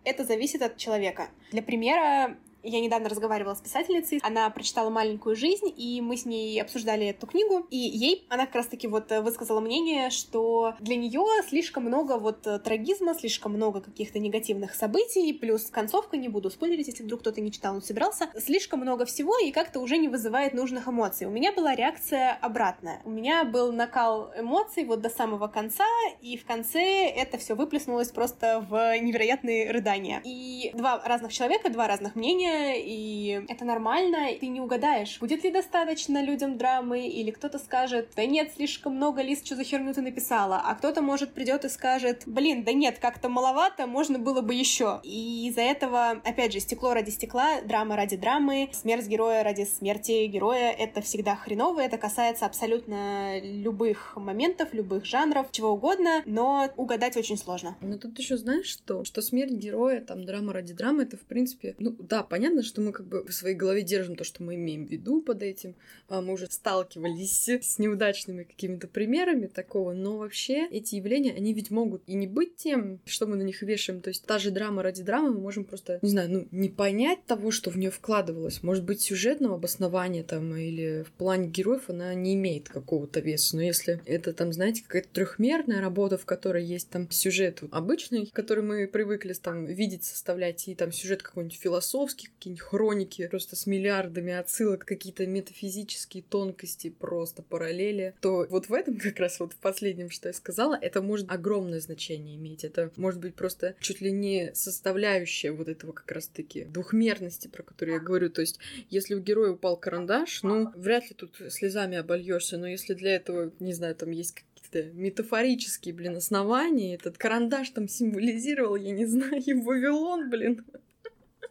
Это 0.03 0.23
зависит 0.23 0.61
от 0.61 0.77
человека. 0.77 1.29
Для 1.51 1.61
примера, 1.61 2.37
я 2.63 2.81
недавно 2.81 3.09
разговаривала 3.09 3.53
с 3.53 3.61
писательницей, 3.61 4.19
она 4.23 4.49
прочитала 4.49 4.89
«Маленькую 4.89 5.35
жизнь», 5.35 5.73
и 5.75 6.01
мы 6.01 6.17
с 6.17 6.25
ней 6.25 6.61
обсуждали 6.61 7.07
эту 7.07 7.27
книгу, 7.27 7.65
и 7.69 7.77
ей 7.77 8.25
она 8.29 8.45
как 8.45 8.55
раз-таки 8.55 8.87
вот 8.87 9.11
э, 9.11 9.21
высказала 9.21 9.59
мнение, 9.59 10.09
что 10.09 10.75
для 10.79 10.95
нее 10.95 11.23
слишком 11.47 11.83
много 11.85 12.17
вот 12.17 12.45
э, 12.47 12.59
трагизма, 12.59 13.13
слишком 13.13 13.53
много 13.53 13.81
каких-то 13.81 14.19
негативных 14.19 14.75
событий, 14.75 15.33
плюс 15.33 15.69
концовка, 15.69 16.17
не 16.17 16.29
буду 16.29 16.49
спойлерить, 16.49 16.87
если 16.87 17.03
вдруг 17.03 17.21
кто-то 17.21 17.41
не 17.41 17.51
читал, 17.51 17.75
он 17.75 17.81
собирался, 17.81 18.29
слишком 18.37 18.81
много 18.81 19.05
всего 19.05 19.37
и 19.39 19.51
как-то 19.51 19.79
уже 19.79 19.97
не 19.97 20.07
вызывает 20.07 20.53
нужных 20.53 20.87
эмоций. 20.87 21.27
У 21.27 21.31
меня 21.31 21.53
была 21.53 21.75
реакция 21.75 22.33
обратная. 22.41 23.01
У 23.05 23.09
меня 23.09 23.43
был 23.43 23.71
накал 23.71 24.31
эмоций 24.37 24.83
вот 24.83 25.01
до 25.01 25.09
самого 25.09 25.47
конца, 25.47 25.85
и 26.21 26.37
в 26.37 26.45
конце 26.45 27.05
это 27.05 27.37
все 27.37 27.55
выплеснулось 27.55 28.09
просто 28.09 28.65
в 28.69 28.99
невероятные 28.99 29.71
рыдания. 29.71 30.21
И 30.23 30.71
два 30.73 31.01
разных 31.05 31.31
человека, 31.31 31.69
два 31.69 31.87
разных 31.87 32.15
мнения 32.15 32.48
мнение, 32.49 32.83
и 32.85 33.45
это 33.47 33.65
нормально, 33.65 34.27
ты 34.39 34.47
не 34.47 34.61
угадаешь, 34.61 35.19
будет 35.19 35.43
ли 35.43 35.51
достаточно 35.51 36.23
людям 36.23 36.57
драмы, 36.57 37.07
или 37.07 37.31
кто-то 37.31 37.59
скажет, 37.59 38.09
да 38.15 38.25
нет, 38.25 38.51
слишком 38.55 38.95
много, 38.95 39.21
Лиз, 39.21 39.43
что 39.43 39.55
за 39.55 39.63
херню 39.63 39.93
ты 39.93 40.01
написала, 40.01 40.61
а 40.63 40.75
кто-то, 40.75 41.01
может, 41.01 41.33
придет 41.33 41.65
и 41.65 41.69
скажет, 41.69 42.23
блин, 42.25 42.63
да 42.63 42.73
нет, 42.73 42.99
как-то 42.99 43.29
маловато, 43.29 43.87
можно 43.87 44.19
было 44.19 44.41
бы 44.41 44.53
еще. 44.53 44.99
И 45.03 45.47
из-за 45.49 45.61
этого, 45.61 46.11
опять 46.23 46.53
же, 46.53 46.59
стекло 46.59 46.93
ради 46.93 47.09
стекла, 47.09 47.61
драма 47.61 47.95
ради 47.95 48.17
драмы, 48.17 48.69
смерть 48.73 49.07
героя 49.07 49.43
ради 49.43 49.63
смерти 49.63 50.25
героя, 50.25 50.71
это 50.71 51.01
всегда 51.01 51.35
хреново, 51.35 51.81
это 51.81 51.97
касается 51.97 52.45
абсолютно 52.45 53.39
любых 53.39 54.15
моментов, 54.15 54.73
любых 54.73 55.05
жанров, 55.05 55.47
чего 55.51 55.71
угодно, 55.71 56.21
но 56.25 56.69
угадать 56.75 57.17
очень 57.17 57.37
сложно. 57.37 57.77
Но 57.81 57.97
тут 57.97 58.17
еще 58.19 58.37
знаешь 58.37 58.67
что? 58.67 59.03
Что 59.03 59.21
смерть 59.21 59.51
героя, 59.51 60.01
там, 60.01 60.25
драма 60.25 60.53
ради 60.53 60.73
драмы, 60.73 61.03
это, 61.03 61.17
в 61.17 61.21
принципе, 61.21 61.75
ну 61.79 61.95
да, 61.99 62.23
понятно, 62.23 62.38
что 62.63 62.81
мы 62.81 62.91
как 62.91 63.07
бы 63.07 63.23
в 63.23 63.31
своей 63.31 63.55
голове 63.55 63.81
держим 63.81 64.15
то, 64.15 64.23
что 64.23 64.43
мы 64.43 64.55
имеем 64.55 64.85
в 64.85 64.91
виду 64.91 65.21
под 65.21 65.43
этим, 65.43 65.75
а 66.07 66.21
мы 66.21 66.33
уже 66.33 66.47
сталкивались 66.47 67.49
с 67.61 67.79
неудачными 67.79 68.43
какими-то 68.43 68.87
примерами 68.87 69.47
такого, 69.47 69.93
но 69.93 70.17
вообще 70.17 70.67
эти 70.67 70.95
явления, 70.95 71.33
они 71.33 71.53
ведь 71.53 71.71
могут 71.71 72.03
и 72.07 72.13
не 72.13 72.27
быть 72.27 72.55
тем, 72.55 72.99
что 73.05 73.27
мы 73.27 73.35
на 73.35 73.43
них 73.43 73.61
вешаем, 73.61 74.01
то 74.01 74.09
есть 74.09 74.25
та 74.25 74.39
же 74.39 74.51
драма 74.51 74.83
ради 74.83 75.03
драмы, 75.03 75.31
мы 75.31 75.39
можем 75.39 75.63
просто, 75.63 75.99
не 76.01 76.09
знаю, 76.09 76.29
ну, 76.31 76.47
не 76.51 76.69
понять 76.69 77.25
того, 77.25 77.51
что 77.51 77.69
в 77.69 77.77
нее 77.77 77.91
вкладывалось, 77.91 78.63
может 78.63 78.83
быть, 78.83 79.01
сюжетного 79.01 79.55
обоснования 79.55 80.23
там 80.23 80.55
или 80.55 81.03
в 81.03 81.11
плане 81.11 81.47
героев 81.47 81.89
она 81.89 82.13
не 82.13 82.35
имеет 82.35 82.69
какого-то 82.69 83.19
веса, 83.19 83.55
но 83.55 83.63
если 83.63 84.01
это 84.05 84.33
там, 84.33 84.53
знаете, 84.53 84.83
какая-то 84.83 85.09
трехмерная 85.09 85.81
работа, 85.81 86.17
в 86.17 86.25
которой 86.25 86.63
есть 86.63 86.89
там 86.89 87.09
сюжет 87.11 87.61
обычный, 87.71 88.27
который 88.33 88.63
мы 88.63 88.87
привыкли 88.87 89.33
там 89.33 89.65
видеть, 89.65 90.03
составлять, 90.03 90.67
и 90.67 90.75
там 90.75 90.91
сюжет 90.91 91.21
какой-нибудь 91.21 91.57
философский, 91.57 92.28
какие-нибудь 92.35 92.63
хроники, 92.63 93.27
просто 93.27 93.55
с 93.55 93.65
миллиардами 93.65 94.33
отсылок, 94.33 94.85
какие-то 94.85 95.25
метафизические 95.27 96.23
тонкости, 96.23 96.89
просто 96.89 97.41
параллели, 97.41 98.13
то 98.21 98.45
вот 98.49 98.69
в 98.69 98.73
этом 98.73 98.97
как 98.97 99.19
раз 99.19 99.39
вот 99.39 99.53
в 99.53 99.57
последнем, 99.57 100.09
что 100.09 100.29
я 100.29 100.33
сказала, 100.33 100.77
это 100.79 101.01
может 101.01 101.31
огромное 101.31 101.79
значение 101.79 102.35
иметь. 102.35 102.63
Это 102.63 102.91
может 102.95 103.19
быть 103.19 103.35
просто 103.35 103.75
чуть 103.79 104.01
ли 104.01 104.11
не 104.11 104.51
составляющая 104.53 105.51
вот 105.51 105.67
этого 105.67 105.91
как 105.91 106.11
раз-таки 106.11 106.65
двухмерности, 106.65 107.47
про 107.47 107.63
которую 107.63 107.95
я 107.95 108.01
говорю. 108.01 108.29
То 108.29 108.41
есть, 108.41 108.59
если 108.89 109.15
у 109.15 109.19
героя 109.19 109.51
упал 109.51 109.77
карандаш, 109.77 110.43
ну, 110.43 110.71
вряд 110.75 111.09
ли 111.09 111.15
тут 111.15 111.41
слезами 111.49 111.97
обольешься, 111.97 112.57
но 112.57 112.67
если 112.67 112.93
для 112.93 113.15
этого, 113.15 113.51
не 113.59 113.73
знаю, 113.73 113.95
там 113.95 114.11
есть 114.11 114.33
какие-то 114.33 114.91
метафорические, 114.93 115.93
блин, 115.93 116.17
основания, 116.17 116.95
этот 116.95 117.17
карандаш 117.17 117.69
там 117.71 117.87
символизировал, 117.87 118.75
я 118.75 118.91
не 118.91 119.05
знаю, 119.05 119.41
Вавилон, 119.63 120.29
блин, 120.29 120.63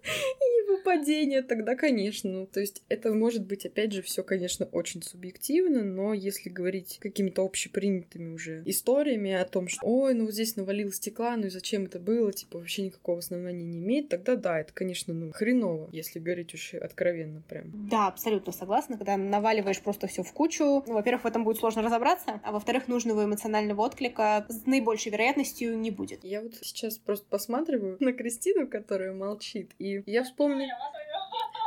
его 0.68 0.82
падение, 0.82 1.42
тогда, 1.42 1.74
конечно. 1.74 2.30
Ну, 2.30 2.46
то 2.46 2.61
есть 2.61 2.82
это 2.88 3.12
может 3.12 3.44
быть, 3.44 3.66
опять 3.66 3.92
же, 3.92 4.03
все, 4.03 4.22
конечно, 4.22 4.66
очень 4.66 5.03
субъективно, 5.03 5.82
но 5.82 6.14
если 6.14 6.49
говорить 6.49 6.99
какими-то 7.01 7.44
общепринятыми 7.44 8.34
уже 8.34 8.62
историями 8.66 9.32
о 9.32 9.44
том, 9.44 9.68
что 9.68 9.86
ой, 9.86 10.14
ну 10.14 10.24
вот 10.24 10.34
здесь 10.34 10.57
навалил 10.57 10.92
стекла, 10.92 11.36
ну 11.36 11.46
и 11.46 11.51
зачем 11.51 11.84
это 11.84 11.99
было, 11.99 12.32
типа 12.32 12.59
вообще 12.59 12.82
никакого 12.82 13.18
основания 13.18 13.64
не 13.64 13.78
имеет, 13.78 14.09
тогда 14.09 14.36
да, 14.36 14.61
это, 14.61 14.72
конечно, 14.72 15.14
ну 15.14 15.32
хреново, 15.32 15.88
если 15.92 16.18
говорить 16.18 16.55
уж 16.55 16.74
откровенно 16.74 17.42
прям. 17.49 17.88
Да, 17.88 18.09
абсолютно 18.09 18.53
согласна, 18.53 18.96
когда 18.96 19.16
наваливаешь 19.16 19.80
просто 19.80 20.07
все 20.07 20.22
в 20.22 20.32
кучу. 20.32 20.84
Ну, 20.86 20.94
во-первых, 20.94 21.24
в 21.24 21.26
этом 21.26 21.44
будет 21.44 21.59
сложно 21.59 21.82
разобраться, 21.82 22.40
а 22.42 22.53
во-вторых, 22.53 22.88
нужного 22.88 23.24
эмоционального 23.24 23.82
отклика 23.82 24.46
с 24.49 24.66
наибольшей 24.66 25.12
вероятностью 25.12 25.78
не 25.78 25.90
будет. 25.90 26.24
Я 26.24 26.42
вот 26.42 26.55
сейчас 26.62 26.99
просто 26.99 27.26
посматриваю 27.28 27.96
на 28.01 28.12
Кристину, 28.12 28.66
которая 28.66 29.12
молчит, 29.12 29.72
и 29.78 29.88
я 30.07 30.24
вспомнила... 30.24 30.70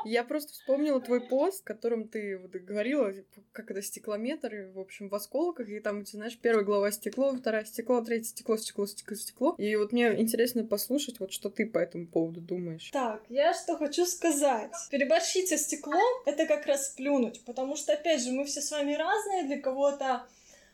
Я 0.04 0.24
просто 0.24 0.54
вспомнила 0.54 1.00
твой 1.00 1.22
пост, 1.22 1.62
в 1.62 1.64
котором 1.64 2.08
ты 2.08 2.38
вот 2.40 2.52
говорила, 2.52 3.14
как 3.52 3.70
это 3.70 3.82
стеклометр, 3.82 4.72
в 4.74 4.80
общем, 4.80 5.10
в 5.10 5.16
осколках, 5.16 5.70
и 5.70 5.80
там, 5.80 6.04
ты 6.04 6.12
знаешь, 6.12 6.38
первая 6.38 6.66
глава 6.66 6.92
стекло, 6.92 7.36
вторая 7.36 7.66
стекло, 7.66 8.02
третье 8.02 8.30
стекло, 8.30 8.58
стекло, 8.58 8.88
стекло, 8.88 9.16
стекло. 9.16 9.56
И 9.60 9.76
вот 9.76 9.92
мне 9.92 10.20
интересно 10.20 10.64
послушать, 10.64 11.20
вот 11.20 11.32
что 11.32 11.50
ты 11.50 11.68
по 11.68 11.78
этому 11.78 12.08
поводу 12.08 12.42
думаешь. 12.42 12.90
Так, 12.92 13.22
я 13.30 13.54
что 13.54 13.78
хочу 13.78 14.06
сказать. 14.06 14.72
Переборщить 14.90 15.50
со 15.50 15.58
стеклом— 15.58 16.02
это 16.26 16.48
как 16.48 16.66
раз 16.66 16.90
плюнуть, 16.98 17.44
потому 17.46 17.76
что, 17.76 17.94
опять 17.94 18.24
же, 18.24 18.32
мы 18.32 18.46
все 18.46 18.62
с 18.62 18.72
вами 18.72 18.96
разные, 18.96 19.44
для 19.44 19.62
кого-то 19.62 20.26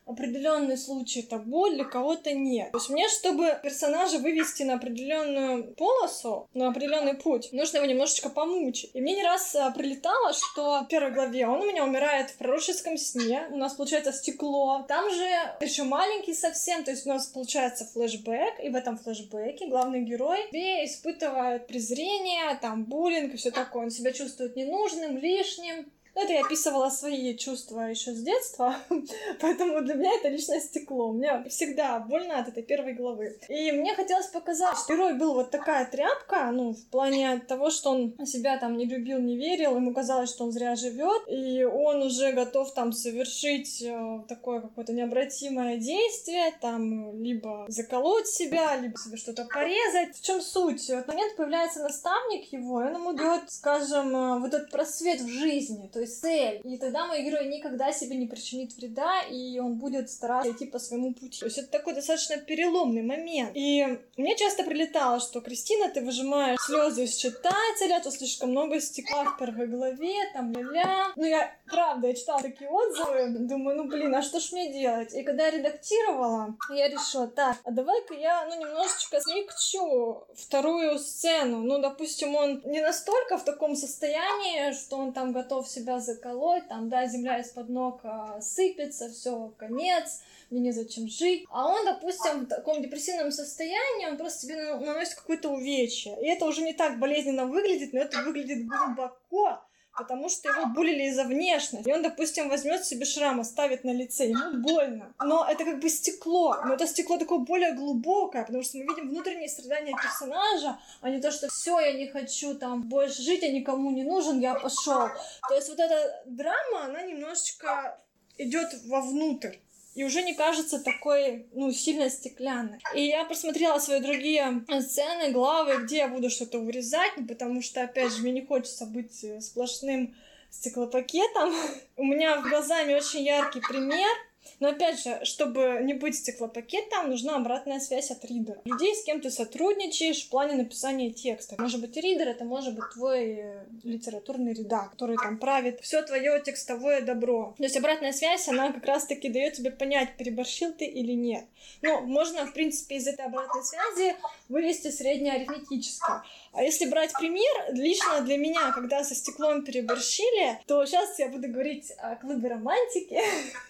определенный 0.08 0.78
случай 0.78 1.28
боль, 1.46 1.76
для 1.76 1.86
кого-то 1.86 2.34
нет. 2.34 2.72
То 2.72 2.78
есть 2.78 2.90
мне, 2.90 3.08
чтобы 3.10 3.60
персонажа 3.62 4.18
вывести 4.18 4.64
на 4.64 4.76
определенную 4.76 5.76
полосу, 5.76 6.50
на 6.54 6.70
определенный 6.70 7.14
путь, 7.14 7.50
нужно 7.52 7.78
его 7.78 7.86
немножечко 7.86 8.30
помучить. 8.30 8.92
И 8.94 9.02
мне 9.02 9.16
не 9.16 9.24
раз 9.24 9.56
а, 9.56 9.72
прилетало, 9.72 10.34
что 10.34 10.82
в 10.84 10.88
первой 10.88 11.12
главе 11.12 11.48
он 11.48 11.62
у 11.62 11.66
меня 11.66 11.84
умирает 11.84 12.32
в 12.32 12.38
пророческом 12.38 12.98
сне, 12.98 13.48
у 13.52 13.58
нас 13.58 13.74
получается 13.74 14.12
стекло, 14.12 14.86
там 14.88 15.10
же 15.12 15.26
еще 15.62 15.84
маленький 15.84 16.34
совсем, 16.34 16.84
то 16.84 16.92
есть 16.92 17.06
у 17.06 17.10
нас 17.10 17.28
получается 17.28 17.86
флешбэк, 17.86 18.64
и 18.64 18.70
в 18.70 18.76
этом 18.76 18.98
флешбеке 18.98 19.68
главный 19.68 20.02
герой 20.02 20.40
испытывает 20.52 21.68
презрение, 21.68 22.58
там 22.62 22.86
буллинг 22.86 23.34
и 23.34 23.38
все 23.38 23.52
такое, 23.52 23.86
он 23.86 23.92
себя 23.92 24.12
чувствует 24.12 24.56
ненужным, 24.56 25.18
лишним, 25.18 25.92
ну, 26.18 26.24
это 26.24 26.34
я 26.34 26.42
описывала 26.42 26.90
свои 26.90 27.38
чувства 27.38 27.82
еще 27.82 28.12
с 28.12 28.24
детства, 28.24 28.76
поэтому 29.40 29.82
для 29.82 29.94
меня 29.94 30.16
это 30.16 30.30
личное 30.30 30.60
стекло. 30.60 31.12
Мне 31.12 31.44
всегда 31.48 32.00
больно 32.00 32.40
от 32.40 32.48
этой 32.48 32.64
первой 32.64 32.94
главы. 32.94 33.38
И 33.48 33.72
мне 33.72 33.94
хотелось 33.94 34.26
показать, 34.26 34.76
что 34.80 34.96
герой 34.96 35.14
был 35.14 35.36
вот 35.36 35.52
такая 35.52 35.86
тряпка, 35.86 36.50
ну, 36.52 36.74
в 36.74 36.86
плане 36.88 37.40
того, 37.48 37.70
что 37.70 37.92
он 37.92 38.26
себя 38.26 38.58
там 38.58 38.78
не 38.78 38.86
любил, 38.86 39.20
не 39.20 39.38
верил, 39.38 39.76
ему 39.76 39.94
казалось, 39.94 40.32
что 40.32 40.46
он 40.46 40.52
зря 40.52 40.76
живет, 40.76 41.22
и 41.28 41.64
он 41.64 42.02
уже 42.02 42.32
готов 42.32 42.74
там 42.74 42.94
совершить 42.94 43.84
э, 43.84 44.24
такое 44.28 44.62
какое-то 44.62 44.94
необратимое 44.94 45.78
действие, 45.78 46.52
там, 46.60 47.22
либо 47.22 47.66
заколоть 47.68 48.28
себя, 48.28 48.76
либо 48.78 48.98
себе 48.98 49.18
что-то 49.18 49.46
порезать. 49.46 50.16
В 50.16 50.22
чем 50.24 50.42
суть? 50.42 50.84
В 50.84 50.90
этот 50.90 51.10
момент 51.10 51.36
появляется 51.36 51.84
наставник 51.84 52.52
его, 52.52 52.82
и 52.82 52.88
он 52.88 52.96
ему 52.96 53.14
дает, 53.14 53.52
скажем, 53.52 54.16
э, 54.16 54.40
вот 54.40 54.52
этот 54.56 54.72
просвет 54.72 55.22
в 55.22 55.28
жизни, 55.28 55.88
то 55.94 56.00
есть 56.00 56.07
цель. 56.08 56.62
И 56.64 56.78
тогда 56.78 57.06
мой 57.06 57.24
герой 57.24 57.48
никогда 57.48 57.92
себе 57.92 58.16
не 58.16 58.28
причинит 58.28 58.76
вреда, 58.76 59.22
и 59.22 59.60
он 59.60 59.76
будет 59.76 60.10
стараться 60.10 60.52
идти 60.52 60.66
по 60.66 60.80
своему 60.80 61.14
пути. 61.14 61.40
То 61.40 61.46
есть 61.46 61.58
это 61.58 61.70
такой 61.70 61.94
достаточно 61.94 62.38
переломный 62.38 63.04
момент. 63.04 63.52
И 63.54 63.86
мне 64.18 64.36
часто 64.36 64.64
прилетало, 64.64 65.20
что 65.20 65.42
Кристина, 65.42 65.90
ты 65.90 66.02
выжимаешь 66.02 66.60
слезы 66.66 67.04
из 67.04 67.16
читателя, 67.16 68.00
то 68.02 68.12
слишком 68.12 68.52
много 68.52 68.80
стекла 68.80 69.26
в 69.26 69.38
первой 69.38 69.68
главе, 69.68 70.16
там 70.34 70.52
ля-ля. 70.54 71.08
Ну, 71.16 71.26
я, 71.26 71.52
правда, 71.70 72.08
я 72.08 72.14
читала 72.14 72.42
такие 72.42 72.70
отзывы, 72.70 73.30
думаю, 73.40 73.78
ну, 73.78 73.88
блин, 73.88 74.16
а 74.16 74.22
что 74.22 74.40
ж 74.40 74.52
мне 74.52 74.72
делать? 74.72 75.14
И 75.14 75.24
когда 75.24 75.46
я 75.46 75.52
редактировала, 75.52 76.56
я 76.70 76.88
решила, 76.90 77.28
так, 77.28 77.58
а 77.64 77.72
давай-ка 77.72 78.14
я, 78.14 78.46
ну, 78.46 78.60
немножечко 78.60 79.20
смягчу 79.20 80.24
вторую 80.36 81.00
сцену. 81.00 81.62
Ну, 81.62 81.80
допустим, 81.80 82.36
он 82.36 82.62
не 82.66 82.82
настолько 82.82 83.38
в 83.38 83.44
таком 83.44 83.76
состоянии, 83.76 84.74
что 84.74 84.98
он 84.98 85.14
там 85.14 85.34
готов 85.34 85.68
себя 85.68 85.97
заколоть, 86.00 86.68
там, 86.68 86.90
да, 86.90 87.06
земля 87.08 87.40
из-под 87.40 87.70
ног 87.70 88.02
а, 88.04 88.40
сыпется, 88.42 89.10
все, 89.10 89.54
конец, 89.58 90.22
мне 90.50 90.60
незачем 90.60 91.08
жить. 91.08 91.46
А 91.50 91.68
он, 91.68 91.86
допустим, 91.86 92.42
в 92.42 92.48
таком 92.48 92.82
депрессивном 92.82 93.32
состоянии, 93.32 94.08
он 94.08 94.18
просто 94.18 94.42
себе 94.42 94.56
наносит 94.56 95.16
какое-то 95.16 95.50
увечье. 95.50 96.18
И 96.22 96.28
это 96.28 96.46
уже 96.46 96.62
не 96.62 96.74
так 96.74 97.00
болезненно 97.00 97.46
выглядит, 97.46 97.94
но 97.94 98.00
это 98.00 98.22
выглядит 98.22 98.68
глубоко, 98.68 99.62
потому 99.98 100.30
что 100.30 100.50
его 100.50 100.68
булили 100.68 101.04
из-за 101.10 101.24
внешности. 101.24 101.90
И 101.90 101.92
он, 101.92 102.04
допустим, 102.04 102.50
возьмет 102.50 102.86
себе 102.86 103.06
шрам, 103.06 103.40
оставит 103.40 103.84
на 103.84 103.92
лице, 103.92 104.28
ему 104.30 104.62
больно. 104.62 105.14
Но 105.20 105.46
это 105.50 105.66
как 105.66 105.80
бы 105.80 105.90
стекло, 105.90 106.58
но 106.66 106.76
это 106.76 106.88
стекло 106.88 107.18
такое 107.18 107.40
более 107.40 107.74
глубокое, 107.74 108.44
потому 108.44 108.64
что 108.64 108.78
мы 108.78 108.84
видим 108.84 109.10
внутренние 109.10 109.50
страдания 109.50 109.94
персонажа, 109.94 110.78
а 111.02 111.10
не 111.10 111.20
то, 111.20 111.32
что 111.32 111.50
все, 111.50 111.80
я 111.80 111.94
не 111.94 112.08
хочу 112.08 112.54
там 112.56 112.84
больше 112.84 113.22
жить, 113.22 113.42
я 113.42 113.52
никому 113.52 113.92
не 113.92 114.04
нужен, 114.04 114.40
я 114.40 114.56
пошел. 114.56 115.10
То 115.48 115.56
есть 115.56 115.70
вот 115.70 115.80
эта 115.80 116.24
драма, 116.26 116.86
она 116.86 117.02
немножечко 117.02 118.00
идет 118.38 118.68
вовнутрь 118.86 119.56
и 119.98 120.04
уже 120.04 120.22
не 120.22 120.36
кажется 120.36 120.78
такой, 120.78 121.48
ну, 121.54 121.72
сильно 121.72 122.08
стеклянной. 122.12 122.78
И 122.94 123.08
я 123.08 123.26
просмотрела 123.26 123.80
свои 123.80 124.00
другие 124.00 124.64
сцены, 124.80 125.32
главы, 125.32 125.86
где 125.86 125.98
я 125.98 126.08
буду 126.08 126.30
что-то 126.30 126.60
вырезать, 126.60 127.14
потому 127.28 127.64
что, 127.64 127.82
опять 127.82 128.14
же, 128.14 128.22
мне 128.22 128.32
не 128.32 128.46
хочется 128.46 128.86
быть 128.86 129.26
сплошным 129.44 130.16
стеклопакетом. 130.52 131.52
У 131.98 132.04
меня 132.04 132.40
в 132.40 132.48
глазами 132.48 132.94
очень 132.94 133.24
яркий 133.24 133.60
пример 133.60 134.16
Но 134.60 134.70
опять 134.70 135.02
же, 135.02 135.20
чтобы 135.24 135.80
не 135.84 135.94
быть 135.94 136.16
стеклопакетом, 136.16 137.10
нужна 137.10 137.36
обратная 137.36 137.80
связь 137.80 138.12
от 138.12 138.24
ридера. 138.26 138.62
Людей, 138.66 138.96
с 138.96 139.04
кем 139.04 139.22
ты 139.22 139.30
сотрудничаешь 139.30 140.26
в 140.26 140.30
плане 140.30 140.56
написания 140.56 141.12
текста. 141.12 141.56
Может 141.60 141.82
быть, 141.82 141.96
ридер 141.98 142.28
это 142.28 142.44
может 142.44 142.76
быть 142.76 142.90
твой 142.94 143.36
э, 143.40 143.66
литературный 143.84 144.54
редактор, 144.54 144.92
который 144.92 145.18
там 145.18 145.38
правит 145.38 145.80
все 145.82 146.02
твое 146.02 146.42
текстовое 146.44 147.02
добро. 147.02 147.54
То 147.58 147.64
есть 147.64 147.78
обратная 147.78 148.12
связь, 148.12 148.48
она 148.48 148.72
как 148.72 148.86
раз-таки 148.86 149.30
дает 149.30 149.54
тебе 149.54 149.72
понять, 149.72 150.18
переборщил 150.18 150.74
ты 150.74 150.86
или 150.86 151.14
нет. 151.14 151.46
Ну, 151.82 152.02
можно, 152.02 152.46
в 152.46 152.54
принципе, 152.54 152.96
из 152.96 153.08
этой 153.08 153.26
обратной 153.26 153.64
связи 153.64 154.16
вывести 154.50 154.90
среднеарифметическое. 154.90 156.24
А 156.54 156.64
если 156.64 156.86
брать 156.86 157.14
пример, 157.14 157.74
лично 157.74 158.22
для 158.22 158.38
меня, 158.38 158.72
когда 158.72 159.04
со 159.04 159.16
стеклом 159.16 159.64
переборщили, 159.64 160.60
то 160.66 160.86
сейчас 160.86 161.20
я 161.20 161.30
буду 161.30 161.48
говорить 161.48 161.92
о 162.00 162.16
клубе 162.16 162.50
романтики, 162.50 163.20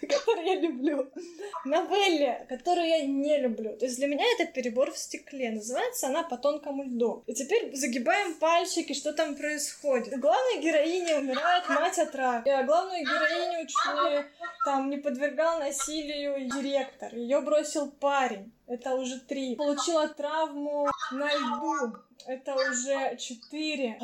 который 0.00 0.46
я 0.46 0.54
люблю, 0.60 1.10
новелле, 1.64 2.46
которую 2.48 2.88
я 2.88 3.06
не 3.06 3.38
люблю. 3.38 3.76
То 3.76 3.84
есть 3.84 3.98
для 3.98 4.06
меня 4.06 4.24
это 4.38 4.50
перебор 4.50 4.92
в 4.92 4.98
стекле. 4.98 5.50
Называется 5.50 6.08
она 6.08 6.22
«По 6.22 6.36
тонкому 6.36 6.84
льду». 6.84 7.22
И 7.26 7.34
теперь 7.34 7.74
загибаем 7.74 8.34
пальчики, 8.34 8.92
что 8.92 9.12
там 9.12 9.36
происходит. 9.36 10.18
Главная 10.18 10.60
героиня 10.62 11.18
умирает, 11.18 11.68
мать 11.68 11.98
от 11.98 12.14
рака. 12.14 12.62
Главную 12.64 13.02
героиню 13.02 13.66
чуть 13.66 14.12
ли 14.12 14.24
там 14.64 14.90
не 14.90 14.98
подвергал 14.98 15.58
насилию 15.58 16.48
директор. 16.50 17.14
Ее 17.14 17.40
бросил 17.40 17.90
парень. 17.90 18.52
Это 18.68 18.94
уже 18.94 19.18
три. 19.20 19.56
Получила 19.56 20.08
травму 20.08 20.86
на 21.10 21.34
льду. 21.34 21.96
Это 22.26 22.54
уже 22.54 23.16
четыре. 23.16 23.98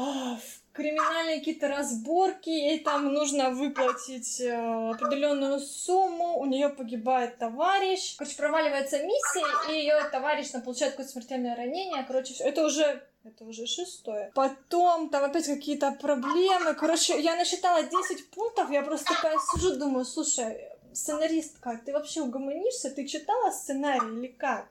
Криминальные 0.72 1.38
какие-то 1.38 1.68
разборки, 1.68 2.48
ей 2.48 2.80
там 2.80 3.12
нужно 3.12 3.50
выплатить 3.50 4.40
э, 4.40 4.90
определенную 4.90 5.60
сумму, 5.60 6.40
у 6.40 6.46
нее 6.46 6.68
погибает 6.68 7.38
товарищ. 7.38 8.16
Короче, 8.16 8.36
проваливается 8.36 8.98
миссия, 8.98 9.70
и 9.70 9.78
ее 9.78 9.94
товарищ 10.10 10.48
там, 10.48 10.62
получает 10.62 10.94
какое-то 10.94 11.12
смертельное 11.12 11.54
ранение. 11.54 12.02
Короче, 12.02 12.34
все. 12.34 12.44
это 12.44 12.64
уже 12.64 13.06
это 13.24 13.44
уже 13.44 13.66
шестое. 13.66 14.32
Потом 14.34 15.08
там 15.10 15.24
опять 15.24 15.46
какие-то 15.46 15.92
проблемы. 15.92 16.74
Короче, 16.74 17.20
я 17.20 17.36
насчитала 17.36 17.82
10 17.82 18.30
пунктов, 18.30 18.70
я 18.70 18.82
просто 18.82 19.14
такая 19.14 19.38
сижу, 19.38 19.76
думаю, 19.76 20.04
слушай, 20.04 20.73
сценаристка, 20.94 21.80
ты 21.84 21.92
вообще 21.92 22.22
угомонишься? 22.22 22.90
Ты 22.90 23.06
читала 23.06 23.50
сценарий 23.50 24.16
или 24.18 24.28
как? 24.28 24.68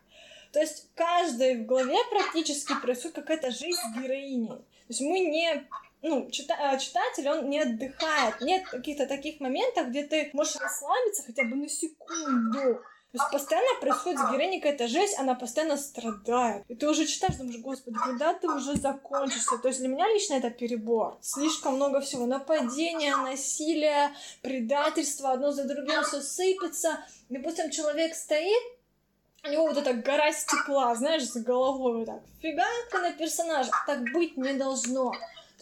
То 0.52 0.60
есть 0.60 0.88
каждой 0.96 1.58
в 1.58 1.66
голове 1.66 1.98
практически 2.10 2.74
происходит 2.80 3.16
какая-то 3.16 3.52
жизнь 3.52 3.80
с 3.80 3.98
героиней. 3.98 4.48
То 4.48 4.90
есть 4.90 5.02
мы 5.02 5.20
не 5.20 5.68
ну, 6.04 6.30
чита 6.30 6.56
а, 6.60 6.78
читатель, 6.78 7.30
он 7.30 7.50
не 7.50 7.62
отдыхает. 7.62 8.42
Нет 8.42 8.68
каких-то 8.68 9.08
таких 9.08 9.40
моментов, 9.40 9.88
где 9.88 10.04
ты 10.04 10.30
можешь 10.34 10.58
расслабиться 10.58 11.24
хотя 11.24 11.44
бы 11.44 11.56
на 11.56 11.70
секунду. 11.70 12.82
То 13.14 13.20
есть 13.20 13.32
постоянно 13.32 13.80
происходит 13.80 14.20
с 14.20 14.32
героиней 14.32 14.60
какая-то 14.60 14.88
жесть, 14.88 15.20
она 15.20 15.36
постоянно 15.36 15.78
страдает. 15.78 16.66
И 16.68 16.74
ты 16.74 16.90
уже 16.90 17.06
читаешь, 17.06 17.36
думаешь, 17.36 17.60
господи, 17.60 17.96
когда 18.04 18.34
ты 18.34 18.50
уже 18.50 18.76
закончишься? 18.76 19.60
То 19.60 19.68
есть 19.68 19.82
для 19.82 19.88
меня 19.88 20.08
лично 20.08 20.34
это 20.34 20.50
перебор. 20.50 21.20
Слишком 21.22 21.76
много 21.76 22.02
всего. 22.02 22.26
Нападения, 22.26 23.16
насилие, 23.16 24.12
предательство, 24.42 25.32
одно 25.32 25.52
за 25.52 25.66
другим 25.66 26.02
все 26.02 26.22
сыпется. 26.22 27.06
Допустим, 27.30 27.70
человек 27.70 28.16
стоит, 28.16 28.64
у 29.44 29.50
него 29.50 29.68
вот 29.68 29.78
эта 29.78 29.94
гора 29.94 30.32
стекла, 30.32 30.96
знаешь, 30.96 31.30
за 31.30 31.42
головой 31.42 31.98
вот 31.98 32.06
так. 32.08 32.22
Фиганка 32.42 32.98
на 33.00 33.12
персонажа. 33.12 33.70
Так 33.86 34.02
быть 34.12 34.38
не 34.38 34.54
должно. 34.54 35.12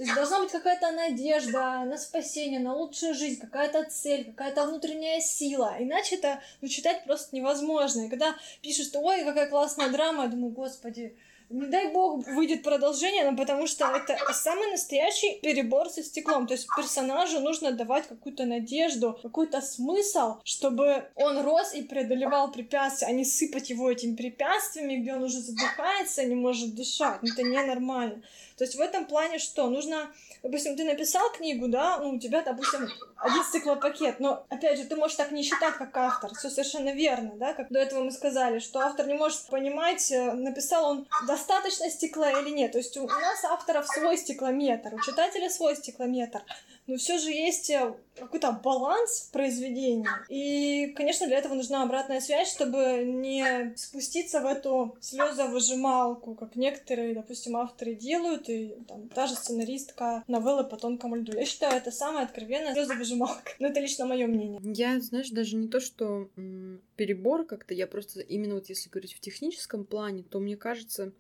То 0.02 0.06
есть 0.06 0.16
должна 0.16 0.40
быть 0.40 0.52
какая-то 0.52 0.90
надежда 0.94 1.84
на 1.86 1.96
спасение, 1.96 2.60
на 2.60 2.74
лучшую 2.74 3.14
жизнь, 3.14 3.40
какая-то 3.40 3.84
цель, 3.84 4.26
какая-то 4.26 4.66
внутренняя 4.66 5.22
сила. 5.22 5.76
Иначе 5.78 6.16
это 6.16 6.42
ну, 6.60 6.68
читать 6.70 7.04
просто 7.04 7.36
невозможно. 7.36 8.08
И 8.08 8.10
когда 8.10 8.36
пишут, 8.64 8.96
ой, 8.96 9.24
какая 9.24 9.48
классная 9.48 9.90
драма, 9.92 10.24
я 10.24 10.30
думаю, 10.30 10.54
господи, 10.54 11.16
не 11.52 11.68
дай 11.68 11.92
бог 11.92 12.26
выйдет 12.28 12.64
продолжение, 12.64 13.30
но 13.30 13.38
потому 13.38 13.68
что 13.68 13.86
это 13.86 14.18
самый 14.34 14.72
настоящий 14.72 15.40
перебор 15.42 15.90
со 15.90 16.04
стеклом. 16.04 16.48
То 16.48 16.54
есть 16.54 16.68
персонажу 16.76 17.40
нужно 17.40 17.72
давать 17.72 18.08
какую-то 18.08 18.46
надежду, 18.46 19.20
какой-то 19.22 19.62
смысл, 19.62 20.38
чтобы 20.44 21.06
он 21.16 21.40
рос 21.42 21.74
и 21.74 21.84
преодолевал 21.84 22.52
препятствия, 22.52 23.08
а 23.08 23.12
не 23.12 23.26
сыпать 23.26 23.70
его 23.70 23.92
этими 23.92 24.16
препятствиями, 24.16 24.96
где 24.96 25.14
он 25.14 25.24
уже 25.24 25.40
задыхается, 25.40 26.24
не 26.24 26.36
может 26.36 26.76
дышать. 26.76 27.20
Это 27.24 27.44
ненормально. 27.44 28.22
То 28.58 28.64
есть 28.64 28.76
в 28.76 28.82
этом 28.82 29.06
плане 29.06 29.40
что? 29.40 29.70
Нужно 29.70 30.12
допустим, 30.44 30.76
ты 30.76 30.84
написал 30.84 31.32
книгу, 31.32 31.68
да, 31.68 31.98
ну, 32.00 32.12
у 32.12 32.20
тебя, 32.20 32.42
допустим, 32.42 32.90
один 33.18 33.44
стеклопакет, 33.44 34.20
но, 34.20 34.46
опять 34.50 34.80
же, 34.80 34.86
ты 34.86 34.96
можешь 34.96 35.18
так 35.18 35.32
не 35.32 35.44
считать, 35.44 35.76
как 35.76 35.96
автор, 35.96 36.34
все 36.34 36.50
совершенно 36.50 36.94
верно, 36.94 37.32
да, 37.36 37.54
как 37.54 37.70
до 37.70 37.80
этого 37.80 38.04
мы 38.04 38.12
сказали, 38.12 38.60
что 38.60 38.80
автор 38.80 39.08
не 39.08 39.14
может 39.14 39.48
понимать, 39.48 40.12
э, 40.12 40.34
написал 40.34 40.90
он 40.90 41.08
достаточно 41.28 41.90
стекла 41.90 42.32
или 42.32 42.50
нет, 42.50 42.72
то 42.72 42.80
есть 42.80 42.98
у 42.98 43.08
нас 43.08 43.44
авторов 43.44 43.86
свой 43.88 44.18
стеклометр, 44.18 44.96
у 44.96 45.02
читателя 45.02 45.50
свой 45.50 45.76
стеклометр, 45.76 46.42
но 46.88 46.98
все 46.98 47.18
же 47.18 47.32
есть 47.32 47.70
э, 47.70 47.94
какой-то 48.22 48.52
баланс 48.52 49.28
в 49.28 49.32
произведении. 49.32 50.08
И, 50.30 50.94
конечно, 50.94 51.28
для 51.28 51.38
этого 51.38 51.54
нужна 51.54 51.84
обратная 51.84 52.22
связь, 52.22 52.52
чтобы 52.54 53.04
не 53.06 53.74
спуститься 53.76 54.42
в 54.42 54.46
эту 54.46 54.98
слезовыжималку, 55.02 56.36
как 56.36 56.56
некоторые, 56.56 57.14
допустим, 57.14 57.58
авторы 57.58 57.96
делают, 57.96 58.50
и 58.50 58.76
там 58.88 59.10
та 59.10 59.28
же 59.28 59.36
сценаристка 59.36 60.24
новеллы 60.28 60.64
по 60.64 60.78
тонкому 60.78 61.16
льду. 61.16 61.34
Я 61.34 61.46
считаю, 61.46 61.78
это 61.78 61.92
самая 61.92 62.26
откровенная 62.26 62.74
слезовыжималка. 62.74 63.52
Но 63.60 63.68
это 63.68 63.80
лично 63.80 64.06
мое 64.06 64.28
мнение. 64.28 64.60
Я, 64.64 65.00
знаешь, 65.00 65.30
даже 65.30 65.56
не 65.56 65.68
то, 65.68 65.80
что 65.80 66.30
м- 66.38 66.82
перебор 66.96 67.46
как-то, 67.46 67.74
я 67.74 67.88
просто 67.88 68.22
именно 68.22 68.56
вот 68.56 68.70
если 68.70 68.90
говорить 68.90 69.14
в 69.14 69.20
техническом 69.20 69.86
плане, 69.86 70.24
то 70.24 70.40
мне 70.40 70.58
кажется, 70.58 71.12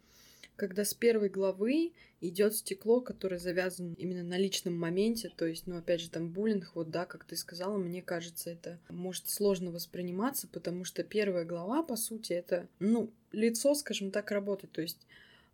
когда 0.55 0.85
с 0.85 0.93
первой 0.93 1.29
главы 1.29 1.93
идет 2.21 2.55
стекло, 2.55 3.01
которое 3.01 3.39
завязано 3.39 3.93
именно 3.97 4.23
на 4.23 4.37
личном 4.37 4.77
моменте, 4.77 5.31
то 5.35 5.45
есть, 5.45 5.67
ну, 5.67 5.77
опять 5.77 6.01
же, 6.01 6.09
там 6.09 6.29
буллинг, 6.29 6.71
вот, 6.75 6.89
да, 6.91 7.05
как 7.05 7.25
ты 7.25 7.35
сказала, 7.35 7.77
мне 7.77 8.01
кажется, 8.01 8.51
это 8.51 8.79
может 8.89 9.29
сложно 9.29 9.71
восприниматься, 9.71 10.47
потому 10.47 10.85
что 10.85 11.03
первая 11.03 11.45
глава, 11.45 11.83
по 11.83 11.95
сути, 11.95 12.33
это, 12.33 12.67
ну, 12.79 13.09
лицо, 13.31 13.73
скажем 13.73 14.11
так, 14.11 14.31
работы, 14.31 14.67
то 14.67 14.81
есть 14.81 14.99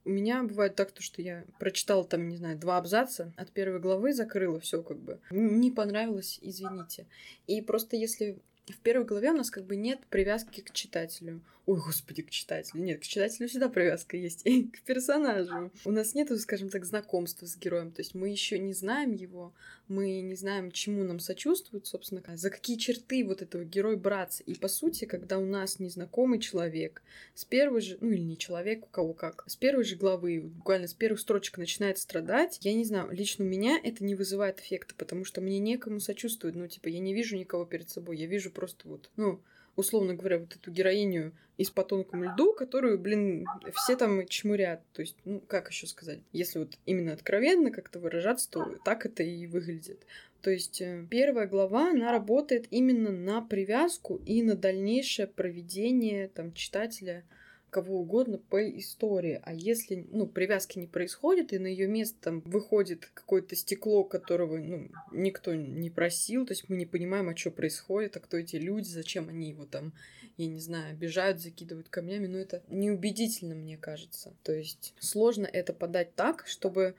у 0.07 0.09
меня 0.09 0.43
бывает 0.43 0.76
так, 0.76 0.91
то, 0.91 1.01
что 1.01 1.22
я 1.22 1.43
прочитала 1.59 2.05
там, 2.05 2.30
не 2.30 2.38
знаю, 2.38 2.57
два 2.57 2.78
абзаца 2.78 3.34
от 3.36 3.51
первой 3.51 3.80
главы, 3.80 4.13
закрыла 4.13 4.57
все 4.59 4.82
как 4.82 4.97
бы. 4.97 5.20
Не 5.32 5.70
понравилось, 5.70 6.39
извините. 6.41 7.07
И 7.45 7.61
просто 7.61 7.97
если 7.97 8.39
в 8.68 8.80
первой 8.80 9.05
главе 9.05 9.32
у 9.32 9.36
нас 9.36 9.51
как 9.51 9.65
бы 9.65 9.76
нет 9.76 9.99
привязки 10.09 10.61
к 10.61 10.72
читателю. 10.72 11.41
Ой, 11.68 11.82
господи, 11.86 12.22
к 12.22 12.30
читателю. 12.30 12.82
Нет, 12.82 13.01
к 13.01 13.03
читателю 13.03 13.49
всегда 13.49 13.68
привязка 13.68 14.15
есть. 14.15 14.41
И 14.45 14.63
к 14.70 14.84
персонажу. 14.84 15.70
У 15.84 15.91
нас 15.91 16.15
нет, 16.15 16.32
скажем 16.39 16.70
так, 16.70 16.86
знакомства 16.86 17.45
с 17.45 17.57
героем. 17.57 17.91
То 17.91 17.99
есть 18.01 18.15
мы 18.15 18.30
еще 18.30 18.57
не 18.57 18.72
знаем 18.72 19.11
его, 19.11 19.51
мы 19.89 20.22
не 20.22 20.36
знаем, 20.36 20.72
чему 20.72 21.03
нам 21.03 21.20
сочувствует, 21.20 21.86
собственно, 21.86 22.24
за 22.38 22.49
какие 22.51 22.78
черты 22.78 23.26
вот 23.26 23.41
этого 23.41 23.65
героя 23.65 23.97
браться. 23.97 24.43
И 24.43 24.55
по 24.55 24.70
сути, 24.70 25.03
когда 25.03 25.39
у 25.39 25.45
нас 25.45 25.80
незнакомый 25.80 26.39
человек 26.39 27.01
с 27.36 27.43
первой 27.43 27.82
же, 27.82 27.97
ну 27.99 28.11
или 28.11 28.22
не 28.22 28.38
человек, 28.38 28.86
у 28.86 28.88
кого 28.89 29.13
как, 29.13 29.43
с 29.45 29.57
первой 29.57 29.84
же 29.84 29.97
главы, 29.97 30.39
буквально 30.39 30.88
с 30.88 30.93
первых 30.93 31.20
строчек 31.20 31.57
начинает 31.57 31.97
страдать, 31.97 32.59
я 32.61 32.74
не 32.74 32.86
знаю, 32.86 33.11
лично 33.11 33.43
у 33.43 33.47
меня 33.47 33.78
это 33.84 34.05
не 34.05 34.15
вызывает 34.15 34.61
эффекта, 34.61 34.95
потому 34.95 35.26
что 35.26 35.41
мне 35.41 35.59
некому 35.59 35.99
сочувствовать. 35.99 36.55
Ну, 36.55 36.70
типа, 36.70 36.88
я 36.88 36.99
не 36.99 37.13
вижу 37.13 37.36
никого 37.36 37.65
перед 37.65 37.89
собой, 37.89 38.15
я 38.15 38.26
вижу 38.26 38.51
просто 38.51 38.88
вот, 38.88 39.09
ну, 39.18 39.41
условно 39.78 40.15
говоря, 40.15 40.39
вот 40.39 40.53
эту 40.53 40.71
героиню 40.71 41.32
из 41.55 41.69
по 41.69 41.84
тонкому 41.84 42.25
льду, 42.25 42.53
которую, 42.53 42.99
блин, 42.99 43.45
все 43.73 43.95
там 43.95 44.28
чмурят. 44.28 44.82
То 44.93 45.01
есть, 45.01 45.15
ну, 45.23 45.39
как 45.39 45.69
еще 45.69 45.88
сказать? 45.88 46.19
Если 46.34 46.59
вот 46.59 46.78
именно 46.86 47.13
откровенно 47.13 47.71
как-то 47.71 47.99
выражаться, 47.99 48.49
то 48.49 48.75
так 48.84 49.05
это 49.05 49.23
и 49.23 49.47
выглядит. 49.47 50.05
То 50.41 50.51
есть 50.51 50.82
э, 50.82 51.05
первая 51.09 51.47
глава, 51.47 51.91
она 51.91 52.11
работает 52.11 52.67
именно 52.69 53.11
на 53.11 53.41
привязку 53.41 54.21
и 54.25 54.43
на 54.43 54.55
дальнейшее 54.55 55.28
проведение 55.28 56.28
там, 56.28 56.53
читателя 56.53 57.23
кого 57.70 57.99
угодно 57.99 58.38
по 58.38 58.61
истории. 58.78 59.41
А 59.43 59.53
если, 59.53 60.05
ну, 60.11 60.28
привязки 60.28 60.80
не 60.80 60.88
происходит, 60.88 61.53
и 61.53 61.59
на 61.59 61.68
ее 61.68 61.88
место 61.88 62.18
там 62.22 62.41
выходит 62.41 63.09
какое-то 63.13 63.55
стекло, 63.55 64.03
которого, 64.03 64.57
ну, 64.57 64.89
никто 65.11 65.53
не 65.53 65.89
просил, 65.89 66.45
то 66.45 66.53
есть 66.53 66.70
мы 66.70 66.78
не 66.78 66.86
понимаем, 66.86 67.30
а 67.30 67.36
что 67.36 67.51
происходит, 67.51 68.15
а 68.18 68.20
кто 68.20 68.38
эти 68.38 68.55
люди, 68.55 68.88
зачем 68.88 69.30
они 69.30 69.49
его 69.49 69.65
там, 69.65 69.93
я 70.38 70.47
не 70.47 70.59
знаю, 70.59 70.91
обижают, 70.91 71.41
закидывают 71.41 71.89
камнями, 71.89 72.28
но 72.28 72.38
это 72.38 72.61
неубедительно, 72.70 73.55
мне 73.55 73.78
кажется. 73.78 74.34
То 74.43 74.53
есть 74.53 74.93
сложно 74.99 75.45
это 75.51 75.74
подать 75.74 76.15
так, 76.15 76.45
чтобы 76.47 76.95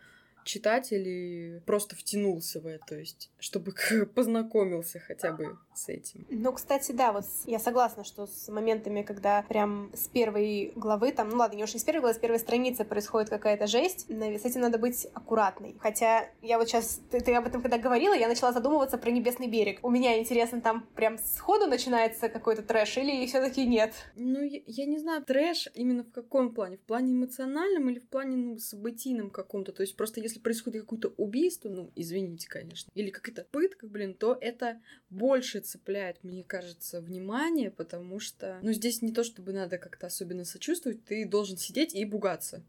читатель 0.48 1.60
просто 1.66 1.94
втянулся 1.94 2.60
в 2.60 2.66
это, 2.66 2.84
то 2.86 2.94
есть, 2.96 3.30
чтобы 3.38 3.74
познакомился 4.14 4.98
хотя 4.98 5.32
бы 5.32 5.58
с 5.74 5.88
этим. 5.88 6.26
Ну, 6.30 6.52
кстати, 6.52 6.92
да, 6.92 7.12
вот 7.12 7.24
я 7.46 7.58
согласна, 7.58 8.02
что 8.02 8.26
с 8.26 8.48
моментами, 8.48 9.02
когда 9.02 9.42
прям 9.42 9.90
с 9.94 10.08
первой 10.08 10.72
главы, 10.74 11.12
там, 11.12 11.28
ну 11.28 11.36
ладно, 11.36 11.56
не 11.56 11.64
уж 11.64 11.74
не 11.74 11.80
с 11.80 11.84
первой 11.84 12.00
главы, 12.00 12.14
с 12.14 12.18
первой 12.18 12.38
страницы 12.38 12.84
происходит 12.84 13.28
какая-то 13.28 13.66
жесть, 13.66 14.06
с 14.08 14.44
этим 14.44 14.62
надо 14.62 14.78
быть 14.78 15.06
аккуратной. 15.12 15.76
Хотя 15.78 16.28
я 16.42 16.58
вот 16.58 16.68
сейчас, 16.68 17.00
ты, 17.10 17.20
ты 17.20 17.34
об 17.34 17.46
этом 17.46 17.62
когда 17.62 17.78
говорила, 17.78 18.14
я 18.14 18.26
начала 18.26 18.52
задумываться 18.52 18.98
про 18.98 19.10
Небесный 19.10 19.48
берег. 19.48 19.80
У 19.82 19.90
меня 19.90 20.18
интересно, 20.18 20.60
там 20.60 20.86
прям 20.94 21.18
сходу 21.18 21.66
начинается 21.66 22.28
какой-то 22.28 22.62
трэш 22.62 22.96
или 22.96 23.26
все 23.26 23.40
таки 23.40 23.66
нет? 23.66 23.92
Ну, 24.16 24.42
я, 24.42 24.60
я 24.66 24.86
не 24.86 24.98
знаю, 24.98 25.22
трэш 25.22 25.68
именно 25.74 26.04
в 26.04 26.10
каком 26.10 26.54
плане? 26.54 26.78
В 26.78 26.82
плане 26.82 27.12
эмоциональном 27.12 27.90
или 27.90 27.98
в 27.98 28.08
плане, 28.08 28.36
ну, 28.36 28.58
событийном 28.58 29.30
каком-то? 29.30 29.72
То 29.72 29.82
есть 29.82 29.96
просто 29.96 30.20
если 30.20 30.37
происходит 30.42 30.82
какое-то 30.82 31.08
убийство, 31.16 31.68
ну, 31.68 31.90
извините, 31.94 32.48
конечно, 32.48 32.90
или 32.94 33.10
какая-то 33.10 33.44
пытка, 33.44 33.86
блин, 33.86 34.14
то 34.14 34.36
это 34.40 34.80
больше 35.10 35.60
цепляет, 35.60 36.22
мне 36.24 36.44
кажется, 36.44 37.00
внимание, 37.00 37.70
потому 37.70 38.20
что, 38.20 38.58
ну, 38.62 38.72
здесь 38.72 39.02
не 39.02 39.12
то, 39.12 39.24
чтобы 39.24 39.52
надо 39.52 39.78
как-то 39.78 40.06
особенно 40.06 40.44
сочувствовать, 40.44 41.04
ты 41.04 41.26
должен 41.26 41.56
сидеть 41.56 41.94
и 41.94 42.04
бугаться. 42.04 42.62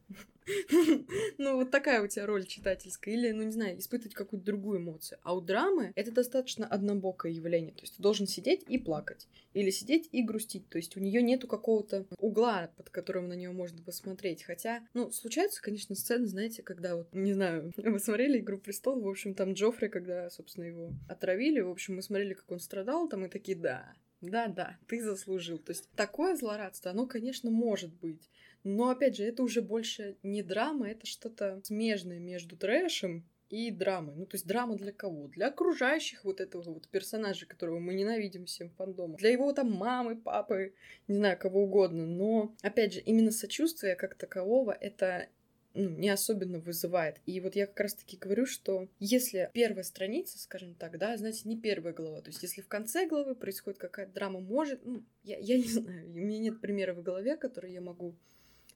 Ну, 1.37 1.55
вот 1.55 1.71
такая 1.71 2.01
у 2.01 2.07
тебя 2.07 2.25
роль 2.25 2.45
читательская. 2.45 3.13
Или, 3.13 3.31
ну, 3.31 3.43
не 3.43 3.51
знаю, 3.51 3.79
испытывать 3.79 4.13
какую-то 4.13 4.45
другую 4.45 4.79
эмоцию. 4.79 5.19
А 5.23 5.35
у 5.35 5.41
драмы 5.41 5.91
это 5.95 6.11
достаточно 6.11 6.65
однобокое 6.65 7.31
явление. 7.31 7.73
То 7.73 7.81
есть 7.81 7.97
ты 7.97 8.03
должен 8.03 8.27
сидеть 8.27 8.63
и 8.67 8.77
плакать. 8.77 9.27
Или 9.53 9.69
сидеть 9.69 10.09
и 10.11 10.23
грустить. 10.23 10.67
То 10.69 10.77
есть 10.77 10.97
у 10.97 10.99
нее 10.99 11.21
нету 11.21 11.47
какого-то 11.47 12.05
угла, 12.17 12.71
под 12.77 12.89
которым 12.89 13.27
на 13.27 13.33
нее 13.33 13.51
можно 13.51 13.81
посмотреть. 13.81 14.43
Хотя, 14.43 14.81
ну, 14.93 15.11
случаются, 15.11 15.61
конечно, 15.61 15.95
сцены, 15.95 16.25
знаете, 16.25 16.63
когда 16.63 16.95
вот, 16.95 17.13
не 17.13 17.33
знаю, 17.33 17.71
вы 17.77 17.99
смотрели 17.99 18.39
«Игру 18.39 18.57
престолов», 18.57 19.03
в 19.03 19.09
общем, 19.09 19.33
там 19.33 19.53
Джоффри, 19.53 19.89
когда, 19.89 20.29
собственно, 20.29 20.65
его 20.65 20.91
отравили, 21.07 21.61
в 21.61 21.69
общем, 21.69 21.95
мы 21.95 22.01
смотрели, 22.01 22.33
как 22.33 22.51
он 22.51 22.59
страдал, 22.59 23.07
там 23.07 23.25
и 23.25 23.29
такие, 23.29 23.57
да, 23.57 23.93
да-да, 24.21 24.77
ты 24.87 25.01
заслужил. 25.01 25.59
То 25.59 25.71
есть 25.71 25.89
такое 25.95 26.35
злорадство, 26.35 26.91
оно, 26.91 27.07
конечно, 27.07 27.49
может 27.49 27.93
быть. 27.93 28.29
Но, 28.63 28.89
опять 28.89 29.15
же, 29.15 29.23
это 29.23 29.43
уже 29.43 29.61
больше 29.61 30.17
не 30.23 30.43
драма, 30.43 30.89
это 30.89 31.05
что-то 31.05 31.61
смежное 31.63 32.19
между 32.19 32.57
трэшем 32.57 33.25
и 33.49 33.71
драмой. 33.71 34.15
Ну, 34.15 34.25
то 34.25 34.35
есть 34.35 34.45
драма 34.45 34.75
для 34.75 34.91
кого? 34.91 35.27
Для 35.27 35.47
окружающих 35.47 36.23
вот 36.23 36.39
этого 36.39 36.61
вот 36.61 36.87
персонажа, 36.87 37.45
которого 37.45 37.79
мы 37.79 37.93
ненавидим 37.93 38.45
всем 38.45 38.69
фандомом. 38.71 39.17
Для 39.17 39.31
его 39.31 39.51
там 39.53 39.71
мамы, 39.71 40.15
папы, 40.15 40.73
не 41.07 41.15
знаю, 41.15 41.37
кого 41.37 41.63
угодно. 41.63 42.05
Но, 42.05 42.53
опять 42.61 42.93
же, 42.93 42.99
именно 42.99 43.31
сочувствие 43.31 43.95
как 43.95 44.15
такового— 44.15 44.71
это 44.81 45.27
ну, 45.73 45.89
не 45.89 46.09
особенно 46.09 46.59
вызывает. 46.59 47.17
И 47.25 47.39
вот 47.39 47.55
я 47.55 47.67
как 47.67 47.79
раз-таки 47.79 48.17
говорю, 48.17 48.45
что 48.45 48.87
если 48.99 49.49
первая 49.53 49.83
страница, 49.83 50.39
скажем 50.39 50.75
так, 50.75 50.97
да, 50.97 51.15
знаете, 51.17 51.41
не 51.45 51.57
первая 51.57 51.93
глава, 51.93 52.21
то 52.21 52.29
есть 52.29 52.41
если 52.41 52.61
в 52.61 52.67
конце 52.67 53.07
главы 53.07 53.35
происходит 53.35 53.79
какая-то 53.79 54.13
драма, 54.13 54.39
может, 54.39 54.83
ну, 54.85 55.03
я, 55.23 55.37
я 55.37 55.57
не 55.57 55.63
знаю, 55.67 56.07
у 56.07 56.13
меня 56.13 56.39
нет 56.39 56.61
примера 56.61 56.93
в 56.93 57.01
голове, 57.01 57.37
который 57.37 57.71
я 57.71 57.81
могу 57.81 58.15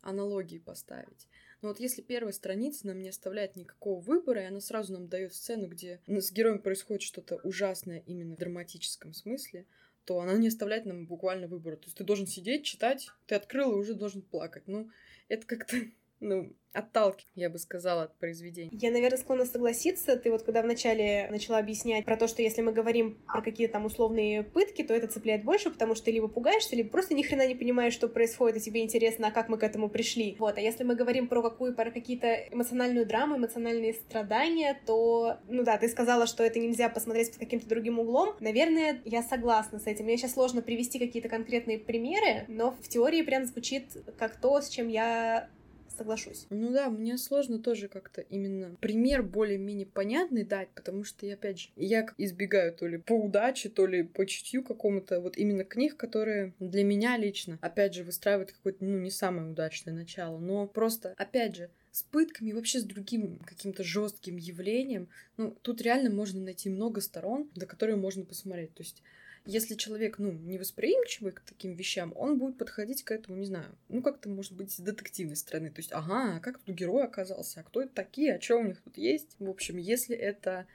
аналогии 0.04 0.60
поставить. 0.60 1.28
Но 1.62 1.70
вот 1.70 1.80
если 1.80 2.01
первая 2.01 2.34
страница 2.34 2.88
нам 2.88 3.01
не 3.01 3.10
оставляет 3.10 3.56
никакого 3.56 3.99
выбора, 3.99 4.43
и 4.43 4.47
она 4.47 4.60
сразу 4.60 4.93
нам 4.93 5.08
дает 5.08 5.34
сцену, 5.34 5.68
где 5.68 6.01
с 6.08 6.32
героем 6.32 6.60
происходит 6.60 7.01
что-то 7.01 7.38
ужасное 7.43 8.04
именно 8.06 8.36
в 8.36 8.39
драматическом 8.39 9.14
смысле, 9.14 9.66
то 10.06 10.20
она 10.20 10.34
не 10.34 10.49
оставляет 10.49 10.86
нам 10.86 11.06
буквально 11.06 11.47
выбора. 11.47 11.78
То 11.78 11.86
есть 11.86 11.97
ты 11.97 12.04
должен 12.04 12.28
сидеть, 12.28 12.66
читать, 12.66 13.10
ты 13.26 13.36
открыл 13.36 13.72
и 13.72 13.80
уже 13.80 13.93
должен 13.93 14.22
плакать. 14.22 14.64
Ну, 14.68 14.89
это 15.30 15.47
как-то 15.47 15.78
ну, 16.24 16.53
отталкивает, 16.74 17.28
я 17.36 17.49
бы 17.49 17.59
сказала, 17.59 18.03
от 18.03 18.17
произведения. 18.17 18.71
Я, 18.74 18.91
наверное, 18.91 19.17
склонна 19.17 19.45
согласиться. 19.45 20.17
Ты 20.17 20.32
вот 20.32 20.43
когда 20.43 20.61
вначале 20.61 21.28
начала 21.30 21.59
объяснять 21.59 22.03
про 22.03 22.17
то, 22.17 22.28
что 22.28 22.41
если 22.41 22.61
мы 22.61 22.74
говорим 22.74 23.21
про 23.28 23.41
какие-то 23.41 23.74
там 23.74 23.86
условные 23.86 24.43
пытки, 24.43 24.84
то 24.84 24.93
это 24.93 25.07
цепляет 25.07 25.43
больше, 25.43 25.69
потому 25.69 25.95
что 25.95 26.05
ты 26.05 26.11
либо 26.11 26.28
пугаешься, 26.28 26.76
либо 26.76 26.89
просто 26.89 27.13
ни 27.13 27.21
хрена 27.21 27.47
не 27.47 27.55
понимаешь, 27.55 27.93
что 27.93 28.07
происходит, 28.07 28.57
и 28.57 28.61
тебе 28.61 28.82
интересно, 28.82 29.28
а 29.28 29.32
как 29.32 29.49
мы 29.49 29.57
к 29.57 29.63
этому 29.63 29.89
пришли. 29.89 30.36
Вот, 30.39 30.57
а 30.57 30.61
если 30.61 30.84
мы 30.84 30.95
говорим 30.95 31.28
про 31.28 31.41
какую, 31.41 31.76
про 31.76 31.91
какие-то 31.91 32.28
эмоциональную 32.51 33.05
драму, 33.05 33.38
эмоциональные 33.38 33.93
страдания, 33.93 34.80
то, 34.86 35.38
ну 35.47 35.63
да, 35.63 35.78
ты 35.78 35.88
сказала, 35.88 36.26
что 36.26 36.43
это 36.43 36.59
нельзя 36.59 36.89
посмотреть 36.89 37.32
под 37.32 37.39
каким-то 37.39 37.67
другим 37.67 37.99
углом. 37.99 38.36
Наверное, 38.39 39.01
я 39.05 39.21
согласна 39.21 39.80
с 39.80 39.86
этим. 39.86 40.05
Мне 40.05 40.17
сейчас 40.17 40.34
сложно 40.34 40.61
привести 40.61 40.97
какие-то 40.97 41.30
конкретные 41.30 41.78
примеры, 41.78 42.45
но 42.47 42.71
в 42.71 42.88
теории 42.88 43.21
прям 43.21 43.45
звучит 43.45 43.86
как 44.17 44.39
то, 44.39 44.59
с 44.61 44.69
чем 44.69 44.88
я 44.88 45.49
соглашусь. 45.97 46.47
Ну 46.49 46.71
да, 46.71 46.89
мне 46.89 47.17
сложно 47.17 47.59
тоже 47.59 47.87
как-то 47.87 48.21
именно 48.21 48.75
пример 48.81 49.23
более-менее 49.23 49.85
понятный 49.85 50.43
дать, 50.43 50.69
потому 50.75 51.03
что, 51.03 51.25
я, 51.25 51.35
опять 51.35 51.59
же, 51.59 51.69
я 51.75 52.05
избегаю 52.17 52.73
то 52.73 52.87
ли 52.87 52.97
по 52.97 53.13
удаче, 53.13 53.69
то 53.69 53.85
ли 53.85 54.03
по 54.03 54.25
чутью 54.25 54.63
какому-то 54.63 55.19
вот 55.21 55.37
именно 55.37 55.63
книг, 55.63 55.97
которые 55.97 56.53
для 56.59 56.83
меня 56.83 57.17
лично, 57.17 57.57
опять 57.61 57.93
же, 57.93 58.03
выстраивают 58.03 58.51
какое-то, 58.51 58.83
ну, 58.83 58.97
не 58.99 59.11
самое 59.11 59.49
удачное 59.49 59.93
начало, 59.93 60.39
но 60.39 60.67
просто, 60.67 61.13
опять 61.17 61.55
же, 61.55 61.69
с 61.91 62.01
пытками, 62.01 62.51
вообще 62.51 62.79
с 62.79 62.83
другим 62.83 63.39
каким-то 63.45 63.83
жестким 63.83 64.37
явлением, 64.37 65.09
ну, 65.37 65.51
тут 65.61 65.81
реально 65.81 66.09
можно 66.09 66.41
найти 66.41 66.69
много 66.69 67.01
сторон, 67.01 67.49
до 67.55 67.67
которых 67.67 67.97
можно 67.97 68.25
посмотреть. 68.25 68.73
То 68.73 68.81
есть 68.81 69.03
если 69.45 69.75
человек, 69.75 70.19
ну, 70.19 70.31
не 70.31 70.57
восприимчивый 70.57 71.33
к 71.33 71.41
таким 71.41 71.73
вещам, 71.73 72.13
он 72.15 72.37
будет 72.37 72.57
подходить 72.57 73.03
к 73.03 73.11
этому, 73.11 73.37
не 73.37 73.45
знаю, 73.45 73.75
ну, 73.89 74.01
как-то, 74.01 74.29
может 74.29 74.53
быть, 74.53 74.71
с 74.71 74.79
детективной 74.79 75.35
стороны. 75.35 75.69
То 75.69 75.79
есть, 75.79 75.91
ага, 75.91 76.39
как 76.39 76.59
тут 76.59 76.75
герой 76.75 77.03
оказался, 77.03 77.59
а 77.59 77.63
кто 77.63 77.81
это 77.81 77.93
такие, 77.93 78.35
а 78.35 78.41
что 78.41 78.57
у 78.57 78.63
них 78.63 78.81
тут 78.81 78.97
есть? 78.97 79.35
В 79.39 79.49
общем, 79.49 79.77
если 79.77 80.15
это 80.15 80.65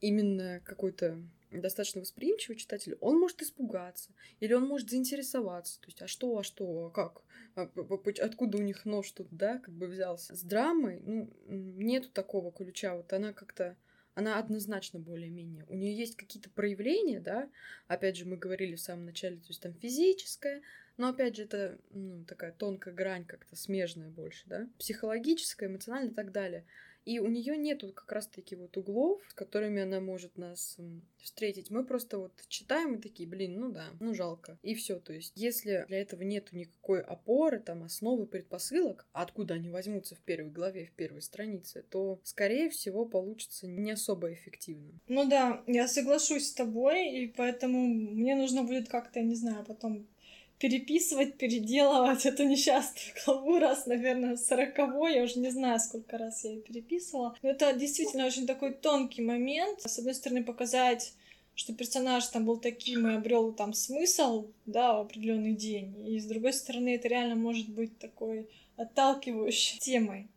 именно 0.00 0.60
какой-то 0.64 1.18
достаточно 1.50 2.00
восприимчивый 2.00 2.56
читатель, 2.56 2.96
он 3.00 3.18
может 3.18 3.42
испугаться, 3.42 4.10
или 4.40 4.52
он 4.52 4.66
может 4.66 4.90
заинтересоваться. 4.90 5.80
То 5.80 5.86
есть, 5.88 6.02
а 6.02 6.06
что, 6.06 6.38
а 6.38 6.42
что, 6.42 6.86
а 6.86 6.90
как? 6.90 7.22
А, 7.54 7.68
откуда 8.22 8.58
у 8.58 8.62
них 8.62 8.84
нож 8.84 9.10
тут, 9.10 9.28
да, 9.30 9.58
как 9.58 9.74
бы 9.74 9.86
взялся? 9.86 10.34
С 10.34 10.42
драмой, 10.42 11.00
ну, 11.00 11.28
нету 11.46 12.08
такого 12.10 12.50
ключа. 12.52 12.96
Вот 12.96 13.12
она 13.12 13.32
как-то 13.32 13.76
она 14.14 14.38
однозначно 14.38 14.98
более-менее. 14.98 15.64
У 15.68 15.74
нее 15.74 15.96
есть 15.96 16.16
какие-то 16.16 16.50
проявления, 16.50 17.20
да, 17.20 17.48
опять 17.88 18.16
же, 18.16 18.26
мы 18.26 18.36
говорили 18.36 18.74
в 18.74 18.80
самом 18.80 19.06
начале, 19.06 19.36
то 19.36 19.48
есть 19.48 19.60
там 19.60 19.74
физическое, 19.74 20.62
но 20.96 21.08
опять 21.08 21.36
же, 21.36 21.44
это 21.44 21.78
ну, 21.90 22.24
такая 22.24 22.52
тонкая 22.52 22.92
грань 22.92 23.24
как-то 23.24 23.56
смежная 23.56 24.10
больше, 24.10 24.42
да, 24.46 24.68
психологическая, 24.78 25.68
эмоциональная 25.68 26.12
и 26.12 26.14
так 26.14 26.32
далее. 26.32 26.64
И 27.04 27.18
у 27.18 27.26
нее 27.26 27.56
нету 27.56 27.92
как 27.92 28.10
раз-таки 28.12 28.56
вот 28.56 28.76
углов, 28.76 29.20
с 29.28 29.34
которыми 29.34 29.82
она 29.82 30.00
может 30.00 30.36
нас 30.36 30.78
встретить. 31.18 31.70
Мы 31.70 31.84
просто 31.84 32.18
вот 32.18 32.32
читаем 32.48 32.94
и 32.94 33.00
такие, 33.00 33.28
блин, 33.28 33.58
ну 33.58 33.70
да, 33.70 33.86
ну 34.00 34.14
жалко. 34.14 34.58
И 34.62 34.74
все. 34.74 34.98
То 34.98 35.12
есть, 35.12 35.32
если 35.36 35.84
для 35.88 36.00
этого 36.00 36.22
нету 36.22 36.56
никакой 36.56 37.00
опоры, 37.00 37.60
там, 37.60 37.84
основы, 37.84 38.26
предпосылок, 38.26 39.06
откуда 39.12 39.54
они 39.54 39.70
возьмутся 39.70 40.14
в 40.14 40.20
первой 40.20 40.50
главе, 40.50 40.86
в 40.86 40.92
первой 40.92 41.22
странице, 41.22 41.84
то, 41.88 42.20
скорее 42.24 42.70
всего, 42.70 43.04
получится 43.06 43.66
не 43.66 43.92
особо 43.92 44.32
эффективно. 44.32 44.92
Ну 45.08 45.28
да, 45.28 45.62
я 45.66 45.88
соглашусь 45.88 46.48
с 46.48 46.54
тобой, 46.54 47.10
и 47.10 47.26
поэтому 47.28 47.86
мне 47.86 48.34
нужно 48.34 48.64
будет 48.64 48.88
как-то, 48.88 49.20
не 49.20 49.34
знаю, 49.34 49.64
потом 49.64 50.06
переписывать, 50.62 51.38
переделывать 51.38 52.24
эту 52.24 52.44
несчастную 52.44 53.16
главу 53.24 53.58
раз, 53.58 53.86
наверное, 53.86 54.36
сороковой, 54.36 55.16
я 55.16 55.24
уже 55.24 55.40
не 55.40 55.50
знаю, 55.50 55.80
сколько 55.80 56.16
раз 56.16 56.44
я 56.44 56.52
ее 56.52 56.60
переписывала. 56.60 57.36
Но 57.42 57.50
это 57.50 57.72
действительно 57.72 58.26
очень 58.26 58.46
такой 58.46 58.72
тонкий 58.72 59.22
момент. 59.22 59.80
С 59.80 59.98
одной 59.98 60.14
стороны, 60.14 60.44
показать 60.44 61.14
что 61.54 61.74
персонаж 61.74 62.26
там 62.28 62.46
был 62.46 62.56
таким 62.56 63.06
и 63.06 63.14
обрел 63.14 63.52
там 63.52 63.74
смысл, 63.74 64.46
да, 64.64 64.94
в 64.94 65.00
определенный 65.00 65.52
день. 65.52 65.94
И 66.08 66.18
с 66.18 66.24
другой 66.24 66.54
стороны, 66.54 66.94
это 66.94 67.08
реально 67.08 67.34
может 67.34 67.68
быть 67.68 67.98
такой 67.98 68.48
отталкивающей 68.78 69.78
темой. 69.78 70.28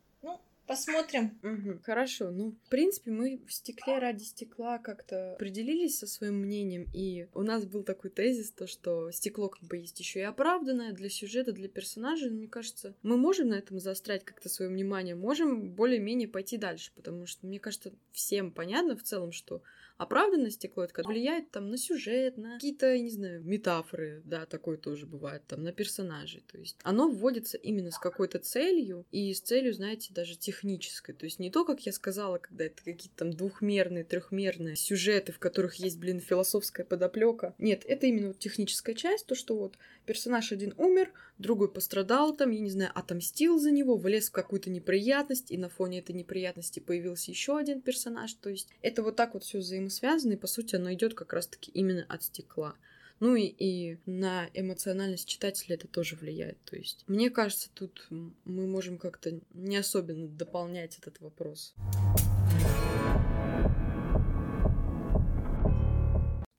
Посмотрим. 0.68 1.38
Угу, 1.44 1.80
хорошо. 1.84 2.32
Ну, 2.32 2.56
в 2.66 2.70
принципе, 2.70 3.12
мы 3.12 3.40
в 3.48 3.54
стекле 3.54 4.00
ради 4.00 4.24
стекла 4.24 4.80
как-то 4.80 5.34
определились 5.34 6.00
со 6.00 6.08
своим 6.08 6.36
мнением, 6.36 6.88
и 6.94 7.28
у 7.34 7.44
нас 7.44 7.66
был 7.66 7.84
такой 7.84 8.10
тезис, 8.10 8.52
то, 8.52 8.66
что 8.66 9.12
стекло 9.12 9.50
как 9.50 9.64
бы 9.64 9.78
есть 9.78 10.00
еще 10.00 10.20
и 10.20 10.24
оправданное 10.24 10.92
для 10.92 11.10
сюжета, 11.10 11.52
для 11.52 11.70
персонажей. 11.70 12.32
Мне 12.32 12.48
кажется, 12.48 12.96
мы 13.04 13.18
можем 13.18 13.50
на 13.50 13.56
этом 13.56 13.80
заострять 13.80 14.24
как-то 14.24 14.50
свое 14.50 14.72
внимание, 14.72 15.16
можем 15.16 15.72
более-менее 15.72 16.28
пойти 16.28 16.58
дальше, 16.58 16.92
потому 16.96 17.28
что, 17.28 17.46
мне 17.46 17.60
кажется, 17.60 17.94
всем 18.12 18.52
понятно 18.52 18.96
в 18.98 19.04
целом, 19.04 19.32
что 19.32 19.62
Правда 19.98 20.50
стекло 20.50 20.86
это 20.86 21.04
влияет 21.04 21.52
там 21.52 21.70
на 21.70 21.78
сюжет, 21.78 22.38
на 22.38 22.56
какие-то, 22.56 22.94
я 22.94 23.00
не 23.00 23.10
знаю, 23.10 23.44
метафоры, 23.44 24.22
да, 24.26 24.46
такое 24.46 24.78
тоже 24.78 25.06
бывает, 25.06 25.44
там, 25.48 25.64
на 25.64 25.72
персонажей. 25.72 26.44
То 26.52 26.58
есть 26.58 26.78
оно 26.84 27.10
вводится 27.10 27.58
именно 27.58 27.92
с 27.92 27.98
какой-то 27.98 28.40
целью, 28.40 29.06
и 29.12 29.34
с 29.34 29.42
целью, 29.42 29.74
знаете, 29.74 30.14
даже 30.14 30.38
технической. 30.38 31.14
То 31.14 31.26
есть 31.26 31.40
не 31.40 31.50
то, 31.50 31.66
как 31.66 31.82
я 31.82 31.92
сказала, 31.92 32.38
когда 32.38 32.66
это 32.66 32.84
какие-то 32.84 33.18
там 33.18 33.32
двухмерные, 33.32 34.04
трехмерные 34.04 34.76
сюжеты, 34.76 35.32
в 35.32 35.40
которых 35.40 35.76
есть, 35.76 36.00
блин, 36.00 36.20
философская 36.20 36.86
подоплека. 36.86 37.54
Нет, 37.58 37.84
это 37.86 38.08
именно 38.08 38.28
вот 38.30 38.40
техническая 38.40 38.96
часть, 38.96 39.26
то, 39.26 39.36
что 39.36 39.58
вот 39.58 39.78
персонаж 40.06 40.52
один 40.52 40.74
умер, 40.78 41.12
другой 41.38 41.72
пострадал 41.72 42.36
там, 42.36 42.52
я 42.52 42.60
не 42.60 42.70
знаю, 42.70 42.92
отомстил 42.96 43.60
за 43.60 43.72
него, 43.72 43.98
влез 43.98 44.30
в 44.30 44.32
какую-то 44.32 44.70
неприятность, 44.70 45.52
и 45.52 45.58
на 45.58 45.70
фоне 45.70 46.00
этой 46.00 46.14
неприятности 46.14 46.80
появился 46.80 47.32
еще 47.32 47.58
один 47.58 47.82
персонаж. 47.82 48.34
То 48.34 48.50
есть 48.50 48.70
это 48.82 49.04
вот 49.04 49.16
так 49.16 49.34
вот 49.34 49.44
все 49.44 49.62
взаимосвязано, 49.86 50.34
и 50.34 50.38
по 50.38 50.48
сути 50.48 50.76
оно 50.76 50.94
идет 50.94 51.14
как 51.14 51.34
раз-таки 51.34 51.72
именно 51.72 52.06
от 52.10 52.24
стекла. 52.24 52.76
Ну 53.22 53.36
и, 53.36 53.46
и 53.46 53.98
на 54.06 54.50
эмоциональность 54.54 55.28
читателя 55.28 55.76
это 55.76 55.88
тоже 55.88 56.16
влияет. 56.16 56.58
То 56.66 56.76
есть, 56.76 57.06
мне 57.08 57.30
кажется, 57.30 57.70
тут 57.74 58.08
мы 58.10 58.68
можем 58.68 58.98
как-то 58.98 59.40
не 59.54 59.78
особенно 59.78 60.28
дополнять 60.28 60.98
этот 60.98 61.22
вопрос. 61.22 61.74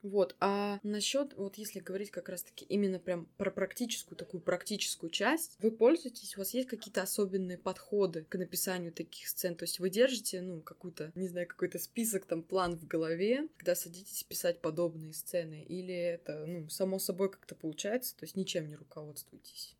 Вот, 0.06 0.36
а 0.38 0.78
насчет, 0.84 1.34
вот 1.36 1.56
если 1.56 1.80
говорить 1.80 2.12
как 2.12 2.28
раз-таки 2.28 2.64
именно 2.64 3.00
прям 3.00 3.26
про 3.36 3.50
практическую, 3.50 4.16
такую 4.16 4.40
практическую 4.40 5.10
часть, 5.10 5.56
вы 5.58 5.72
пользуетесь, 5.72 6.36
у 6.36 6.40
вас 6.40 6.54
есть 6.54 6.68
какие-то 6.68 7.02
особенные 7.02 7.58
подходы 7.58 8.24
к 8.28 8.38
написанию 8.38 8.92
таких 8.92 9.28
сцен? 9.28 9.56
То 9.56 9.64
есть 9.64 9.80
вы 9.80 9.90
держите, 9.90 10.40
ну, 10.42 10.60
какую-то, 10.60 11.10
не 11.16 11.26
знаю, 11.26 11.48
какой-то 11.48 11.80
список, 11.80 12.24
там, 12.26 12.42
план 12.42 12.76
в 12.76 12.86
голове, 12.86 13.48
когда 13.56 13.74
садитесь 13.74 14.22
писать 14.22 14.60
подобные 14.60 15.12
сцены? 15.12 15.64
Или 15.64 15.94
это, 15.94 16.46
ну, 16.46 16.68
само 16.68 17.00
собой 17.00 17.30
как-то 17.30 17.56
получается, 17.56 18.16
то 18.16 18.24
есть 18.24 18.36
ничем 18.36 18.68
не 18.68 18.76
руководствуетесь? 18.76 19.74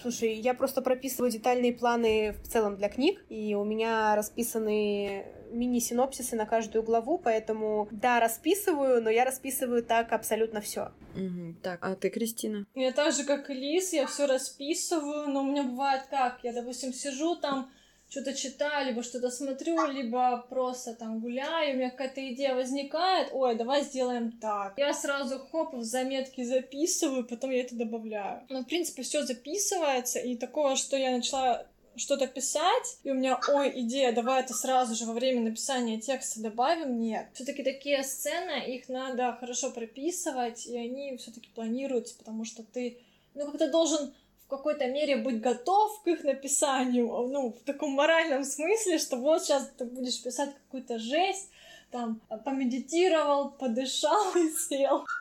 Слушай, 0.00 0.34
я 0.34 0.54
просто 0.54 0.82
прописываю 0.82 1.30
детальные 1.30 1.72
планы 1.72 2.32
в 2.42 2.48
целом 2.48 2.76
для 2.76 2.88
книг, 2.88 3.24
и 3.28 3.54
у 3.54 3.64
меня 3.64 4.14
расписаны 4.16 5.26
мини-синопсисы 5.52 6.34
на 6.36 6.46
каждую 6.46 6.82
главу, 6.82 7.18
поэтому, 7.18 7.88
да, 7.90 8.20
расписываю, 8.20 9.02
но 9.02 9.10
я 9.10 9.24
расписываю 9.24 9.82
так 9.82 10.12
абсолютно 10.12 10.60
все. 10.60 10.92
Угу. 11.14 11.56
Так, 11.62 11.78
а 11.82 11.94
ты, 11.94 12.10
Кристина? 12.10 12.66
Я 12.74 12.92
так 12.92 13.14
же, 13.14 13.24
как 13.24 13.50
и 13.50 13.54
Лис, 13.54 13.92
я 13.92 14.06
все 14.06 14.26
расписываю, 14.26 15.28
но 15.28 15.42
у 15.42 15.44
меня 15.44 15.64
бывает 15.64 16.04
как, 16.10 16.40
я, 16.42 16.52
допустим, 16.52 16.92
сижу 16.92 17.36
там, 17.36 17.70
что-то 18.12 18.34
читаю, 18.34 18.88
либо 18.88 19.02
что-то 19.02 19.30
смотрю, 19.30 19.86
либо 19.86 20.44
просто 20.50 20.92
там 20.92 21.20
гуляю, 21.20 21.74
у 21.74 21.78
меня 21.78 21.90
какая-то 21.90 22.20
идея 22.34 22.54
возникает, 22.54 23.30
ой, 23.32 23.54
давай 23.54 23.84
сделаем 23.84 24.32
так. 24.32 24.74
Я 24.76 24.92
сразу 24.92 25.38
хоп, 25.38 25.72
в 25.72 25.82
заметки 25.82 26.44
записываю, 26.44 27.24
потом 27.24 27.50
я 27.52 27.62
это 27.62 27.74
добавляю. 27.74 28.42
Но, 28.50 28.60
в 28.60 28.66
принципе, 28.66 29.02
все 29.02 29.24
записывается, 29.24 30.18
и 30.18 30.36
такого, 30.36 30.76
что 30.76 30.94
я 30.98 31.10
начала 31.10 31.66
что-то 31.96 32.26
писать, 32.26 32.98
и 33.02 33.10
у 33.10 33.14
меня, 33.14 33.40
ой, 33.48 33.80
идея, 33.80 34.12
давай 34.12 34.42
это 34.42 34.52
сразу 34.52 34.94
же 34.94 35.06
во 35.06 35.14
время 35.14 35.40
написания 35.40 35.98
текста 35.98 36.42
добавим, 36.42 37.00
нет. 37.00 37.28
все 37.32 37.46
таки 37.46 37.62
такие 37.62 38.02
сцены, 38.04 38.74
их 38.74 38.90
надо 38.90 39.38
хорошо 39.40 39.70
прописывать, 39.70 40.66
и 40.66 40.76
они 40.76 41.16
все 41.16 41.30
таки 41.30 41.48
планируются, 41.54 42.18
потому 42.18 42.44
что 42.44 42.62
ты, 42.62 42.98
ну, 43.32 43.46
как-то 43.46 43.70
должен 43.70 44.12
какой-то 44.56 44.86
мере 44.86 45.16
быть 45.16 45.40
готов 45.40 46.02
к 46.02 46.08
их 46.08 46.24
написанию, 46.24 47.06
ну, 47.06 47.52
в 47.52 47.64
таком 47.64 47.92
моральном 47.92 48.44
смысле, 48.44 48.98
что 48.98 49.16
вот 49.16 49.42
сейчас 49.42 49.70
ты 49.76 49.84
будешь 49.84 50.22
писать 50.22 50.54
какую-то 50.54 50.98
жесть, 50.98 51.50
там, 51.90 52.20
помедитировал, 52.44 53.50
подышал 53.50 54.32
и 54.36 54.50
сел. 54.50 55.06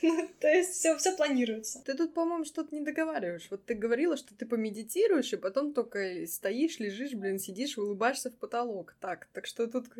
Ну, 0.00 0.26
то 0.40 0.48
есть 0.48 0.70
все, 0.70 0.96
все 0.96 1.14
планируется. 1.14 1.82
Ты 1.84 1.92
тут, 1.92 2.14
по-моему, 2.14 2.46
что-то 2.46 2.74
не 2.74 2.80
договариваешь. 2.80 3.48
Вот 3.50 3.66
ты 3.66 3.74
говорила, 3.74 4.16
что 4.16 4.34
ты 4.34 4.46
помедитируешь, 4.46 5.34
и 5.34 5.36
потом 5.36 5.74
только 5.74 6.26
стоишь, 6.26 6.78
лежишь, 6.78 7.12
блин, 7.12 7.38
сидишь, 7.38 7.76
улыбаешься 7.76 8.30
в 8.30 8.34
потолок. 8.34 8.96
Так, 8.98 9.28
так 9.34 9.46
что 9.46 9.66
тут 9.66 9.88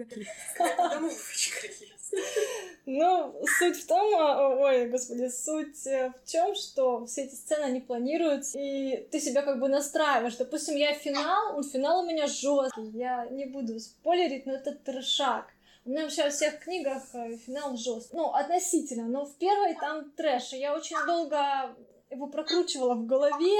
Ну, 2.90 3.38
суть 3.58 3.76
в 3.76 3.86
том, 3.86 4.14
а, 4.18 4.48
ой, 4.48 4.88
господи, 4.88 5.28
суть 5.28 5.86
э, 5.86 6.10
в 6.10 6.26
чем, 6.26 6.54
что 6.54 7.04
все 7.04 7.24
эти 7.24 7.34
сцены, 7.34 7.64
они 7.64 7.80
планируются, 7.80 8.58
и 8.58 9.06
ты 9.10 9.20
себя 9.20 9.42
как 9.42 9.60
бы 9.60 9.68
настраиваешь. 9.68 10.36
Допустим, 10.36 10.74
я 10.74 10.94
финал, 10.94 11.62
финал 11.62 12.00
у 12.00 12.06
меня 12.06 12.26
жесткий, 12.26 12.88
я 12.94 13.26
не 13.26 13.44
буду 13.44 13.78
спойлерить, 13.78 14.46
но 14.46 14.54
это 14.54 14.72
трешак. 14.72 15.48
У 15.84 15.90
меня 15.90 16.04
вообще 16.04 16.24
во 16.24 16.30
всех 16.30 16.60
книгах 16.60 17.02
э, 17.12 17.36
финал 17.36 17.76
жесткий. 17.76 18.16
Ну, 18.16 18.30
относительно. 18.30 19.06
Но 19.06 19.26
в 19.26 19.36
первой 19.36 19.74
там 19.74 20.10
трэш. 20.12 20.54
И 20.54 20.58
я 20.58 20.74
очень 20.74 20.96
долго 21.06 21.76
его 22.10 22.26
прокручивала 22.26 22.94
в 22.94 23.06
голове, 23.06 23.58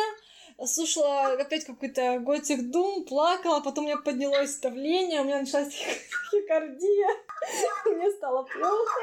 слушала 0.67 1.33
опять 1.33 1.65
какой-то 1.65 2.19
готик 2.19 2.71
дум, 2.71 3.05
плакала, 3.05 3.61
потом 3.61 3.85
у 3.85 3.89
меня 3.89 3.99
поднялось 3.99 4.57
давление, 4.57 5.21
у 5.21 5.25
меня 5.25 5.41
началась 5.41 5.73
хикардия, 6.31 7.09
мне 7.87 8.11
стало 8.11 8.43
плохо. 8.43 9.01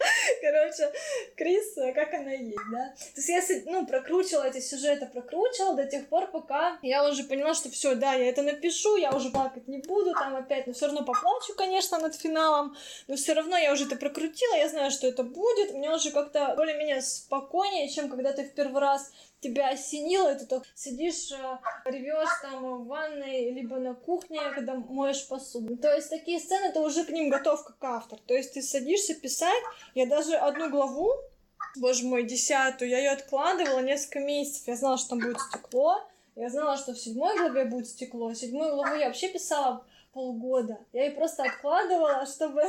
Короче, 0.40 0.92
Крис, 1.36 1.74
как 1.94 2.14
она 2.14 2.32
есть, 2.32 2.56
да? 2.72 2.94
То 3.14 3.20
есть 3.20 3.28
я, 3.28 3.42
ну, 3.66 3.86
прокручивала 3.86 4.44
эти 4.44 4.60
сюжеты, 4.60 5.06
прокручивала 5.06 5.76
до 5.76 5.84
тех 5.86 6.08
пор, 6.08 6.28
пока 6.28 6.78
я 6.82 7.06
уже 7.06 7.24
поняла, 7.24 7.54
что 7.54 7.70
все, 7.70 7.94
да, 7.94 8.14
я 8.14 8.28
это 8.30 8.42
напишу, 8.42 8.96
я 8.96 9.12
уже 9.12 9.30
плакать 9.30 9.68
не 9.68 9.78
буду, 9.78 10.12
там 10.12 10.36
опять, 10.36 10.66
но 10.66 10.72
все 10.72 10.86
равно 10.86 11.04
поплачу, 11.04 11.54
конечно, 11.56 11.98
над 11.98 12.14
финалом, 12.14 12.74
но 13.08 13.16
все 13.16 13.34
равно 13.34 13.56
я 13.56 13.72
уже 13.72 13.84
это 13.84 13.96
прокрутила, 13.96 14.54
я 14.54 14.68
знаю, 14.68 14.90
что 14.90 15.06
это 15.06 15.22
будет, 15.22 15.74
мне 15.74 15.90
уже 15.90 16.10
как-то 16.10 16.54
более-менее 16.56 17.02
спокойнее, 17.02 17.88
чем 17.88 18.08
когда 18.08 18.32
ты 18.32 18.44
в 18.44 18.54
первый 18.54 18.80
раз 18.80 19.12
тебя 19.40 19.70
осенило, 19.70 20.34
и 20.34 20.38
ты 20.38 20.46
только 20.46 20.66
сидишь, 20.74 21.32
э, 21.32 21.58
ревешь 21.86 22.28
там 22.42 22.82
в 22.82 22.86
ванной, 22.86 23.50
либо 23.50 23.76
на 23.76 23.94
кухне, 23.94 24.40
когда 24.54 24.74
моешь 24.74 25.26
посуду. 25.26 25.76
То 25.76 25.94
есть 25.94 26.10
такие 26.10 26.38
сцены, 26.38 26.72
ты 26.72 26.80
уже 26.80 27.04
к 27.04 27.10
ним 27.10 27.30
готов 27.30 27.64
как 27.64 27.82
автор. 27.82 28.18
То 28.26 28.34
есть 28.34 28.54
ты 28.54 28.62
садишься 28.62 29.14
писать, 29.14 29.62
я 29.94 30.06
даже 30.06 30.36
одну 30.36 30.70
главу, 30.70 31.10
боже 31.76 32.04
мой, 32.04 32.24
десятую, 32.24 32.90
я 32.90 32.98
ее 32.98 33.10
откладывала 33.10 33.80
несколько 33.80 34.20
месяцев, 34.20 34.68
я 34.68 34.76
знала, 34.76 34.98
что 34.98 35.10
там 35.10 35.20
будет 35.20 35.40
стекло, 35.40 36.02
я 36.36 36.48
знала, 36.50 36.76
что 36.76 36.92
в 36.92 36.98
седьмой 36.98 37.36
главе 37.36 37.64
будет 37.64 37.88
стекло, 37.88 38.32
седьмую 38.34 38.74
главу 38.74 38.94
я 38.94 39.06
вообще 39.06 39.28
писала 39.28 39.84
полгода. 40.12 40.78
Я 40.92 41.06
ее 41.06 41.12
просто 41.12 41.44
откладывала, 41.44 42.26
чтобы 42.26 42.62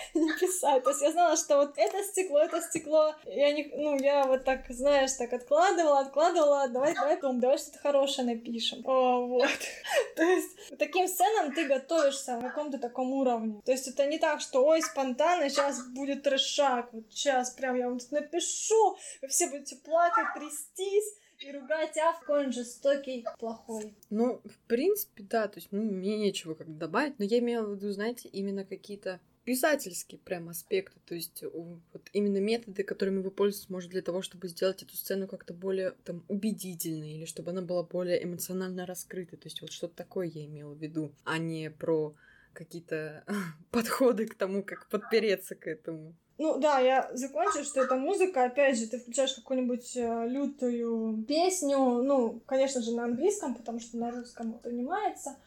не 0.14 0.32
писать. 0.32 0.82
То 0.84 0.90
есть 0.90 1.02
я 1.02 1.12
знала, 1.12 1.36
что 1.36 1.56
вот 1.56 1.74
это 1.76 2.02
стекло, 2.02 2.40
это 2.40 2.60
стекло. 2.60 3.14
Я 3.24 3.52
не, 3.52 3.70
ну, 3.74 3.98
я 3.98 4.24
вот 4.24 4.44
так, 4.44 4.64
знаешь, 4.68 5.12
так 5.12 5.32
откладывала, 5.32 6.00
откладывала, 6.00 6.68
давай, 6.68 6.94
давай, 6.94 7.16
потом, 7.16 7.40
давай 7.40 7.58
что-то 7.58 7.78
хорошее 7.78 8.26
напишем. 8.26 8.82
О, 8.84 9.26
вот. 9.26 9.58
То 10.16 10.22
есть 10.22 10.78
таким 10.78 11.08
сценам 11.08 11.54
ты 11.54 11.66
готовишься 11.66 12.36
на 12.36 12.48
каком-то 12.48 12.78
таком 12.78 13.12
уровне. 13.12 13.60
То 13.64 13.72
есть 13.72 13.88
это 13.88 14.06
не 14.06 14.18
так, 14.18 14.40
что, 14.40 14.64
ой, 14.64 14.82
спонтанно, 14.82 15.48
сейчас 15.48 15.86
будет 15.88 16.22
трешак, 16.22 16.92
вот 16.92 17.04
сейчас 17.10 17.50
прям 17.50 17.76
я 17.76 17.88
вам 17.88 17.98
тут 17.98 18.12
напишу, 18.12 18.96
вы 19.22 19.28
все 19.28 19.48
будете 19.48 19.76
плакать, 19.76 20.26
трястись 20.34 21.14
и 21.40 21.52
ругать, 21.52 21.96
а 21.98 22.18
какой 22.18 22.46
он 22.46 22.52
жестокий, 22.52 23.24
плохой. 23.38 23.94
Ну, 24.10 24.40
в 24.44 24.58
принципе, 24.66 25.22
да, 25.22 25.48
то 25.48 25.58
есть 25.58 25.68
ну, 25.70 25.82
мне 25.82 26.16
нечего 26.18 26.54
как 26.54 26.76
добавить, 26.76 27.18
но 27.18 27.24
я 27.24 27.38
имела 27.38 27.66
в 27.66 27.76
виду, 27.76 27.92
знаете, 27.92 28.28
именно 28.28 28.64
какие-то 28.64 29.20
писательский 29.48 30.18
прям 30.18 30.50
аспект, 30.50 30.92
то 31.06 31.14
есть 31.14 31.42
вот 31.42 32.02
именно 32.12 32.36
методы, 32.36 32.82
которыми 32.82 33.22
вы 33.22 33.30
пользуетесь, 33.30 33.70
может, 33.70 33.90
для 33.90 34.02
того, 34.02 34.20
чтобы 34.20 34.46
сделать 34.46 34.82
эту 34.82 34.94
сцену 34.94 35.26
как-то 35.26 35.54
более 35.54 35.92
там 36.04 36.22
убедительной, 36.28 37.14
или 37.14 37.24
чтобы 37.24 37.52
она 37.52 37.62
была 37.62 37.82
более 37.82 38.22
эмоционально 38.22 38.84
раскрыта, 38.84 39.38
то 39.38 39.46
есть 39.46 39.62
вот 39.62 39.72
что-то 39.72 39.96
такое 39.96 40.26
я 40.26 40.44
имела 40.44 40.74
в 40.74 40.78
виду, 40.78 41.14
а 41.24 41.38
не 41.38 41.70
про 41.70 42.14
какие-то 42.52 43.24
подходы 43.70 44.26
к 44.26 44.34
тому, 44.34 44.62
как 44.62 44.86
подпереться 44.90 45.54
к 45.54 45.66
этому. 45.66 46.14
Ну 46.36 46.58
да, 46.58 46.78
я 46.80 47.10
закончу, 47.14 47.64
что 47.64 47.80
это 47.80 47.96
музыка, 47.96 48.44
опять 48.44 48.78
же, 48.78 48.86
ты 48.86 48.98
включаешь 48.98 49.32
какую-нибудь 49.32 49.96
э, 49.96 50.26
лютую 50.28 51.24
песню, 51.26 51.78
ну, 51.78 52.42
конечно 52.44 52.82
же, 52.82 52.94
на 52.94 53.04
английском, 53.04 53.54
потому 53.54 53.80
что 53.80 53.96
на 53.96 54.10
русском 54.10 54.58
понимается, 54.58 55.38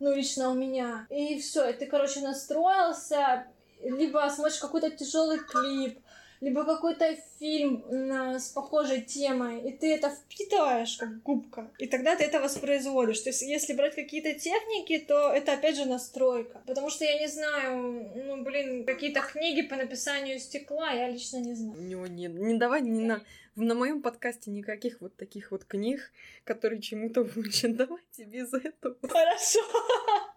ну, 0.00 0.14
лично 0.14 0.50
у 0.50 0.54
меня. 0.54 1.06
И 1.10 1.40
все, 1.40 1.68
и 1.68 1.72
ты, 1.72 1.86
короче, 1.86 2.20
настроился, 2.20 3.46
либо 3.82 4.28
смотришь 4.34 4.58
какой-то 4.58 4.90
тяжелый 4.90 5.38
клип, 5.38 5.98
либо 6.40 6.64
какой-то 6.64 7.16
фильм 7.38 7.84
с 8.38 8.48
похожей 8.48 9.02
темой, 9.02 9.62
и 9.62 9.72
ты 9.72 9.94
это 9.94 10.10
впитываешь 10.10 10.96
как 10.96 11.22
губка, 11.22 11.70
и 11.78 11.86
тогда 11.86 12.16
ты 12.16 12.24
это 12.24 12.40
воспроизводишь. 12.40 13.20
То 13.20 13.30
есть, 13.30 13.42
если 13.42 13.74
брать 13.74 13.94
какие-то 13.94 14.34
техники, 14.34 14.98
то 14.98 15.32
это 15.32 15.54
опять 15.54 15.76
же 15.76 15.84
настройка. 15.84 16.60
Потому 16.66 16.90
что 16.90 17.04
я 17.04 17.18
не 17.18 17.26
знаю, 17.26 18.10
ну, 18.14 18.42
блин, 18.42 18.84
какие-то 18.84 19.20
книги 19.20 19.62
по 19.62 19.76
написанию 19.76 20.38
стекла, 20.38 20.92
я 20.92 21.10
лично 21.10 21.38
не 21.38 21.54
знаю. 21.54 21.80
Не, 21.80 21.94
не, 21.94 22.26
не 22.26 22.58
давай 22.58 22.82
не 22.82 23.04
на, 23.04 23.22
на 23.56 23.74
моем 23.74 24.02
подкасте 24.02 24.50
никаких 24.50 25.00
вот 25.00 25.16
таких 25.16 25.50
вот 25.50 25.64
книг, 25.64 26.12
которые 26.44 26.80
чему-то 26.80 27.28
учат. 27.36 27.76
Давайте 27.76 28.24
без 28.24 28.52
этого. 28.54 28.96
Хорошо. 29.02 29.60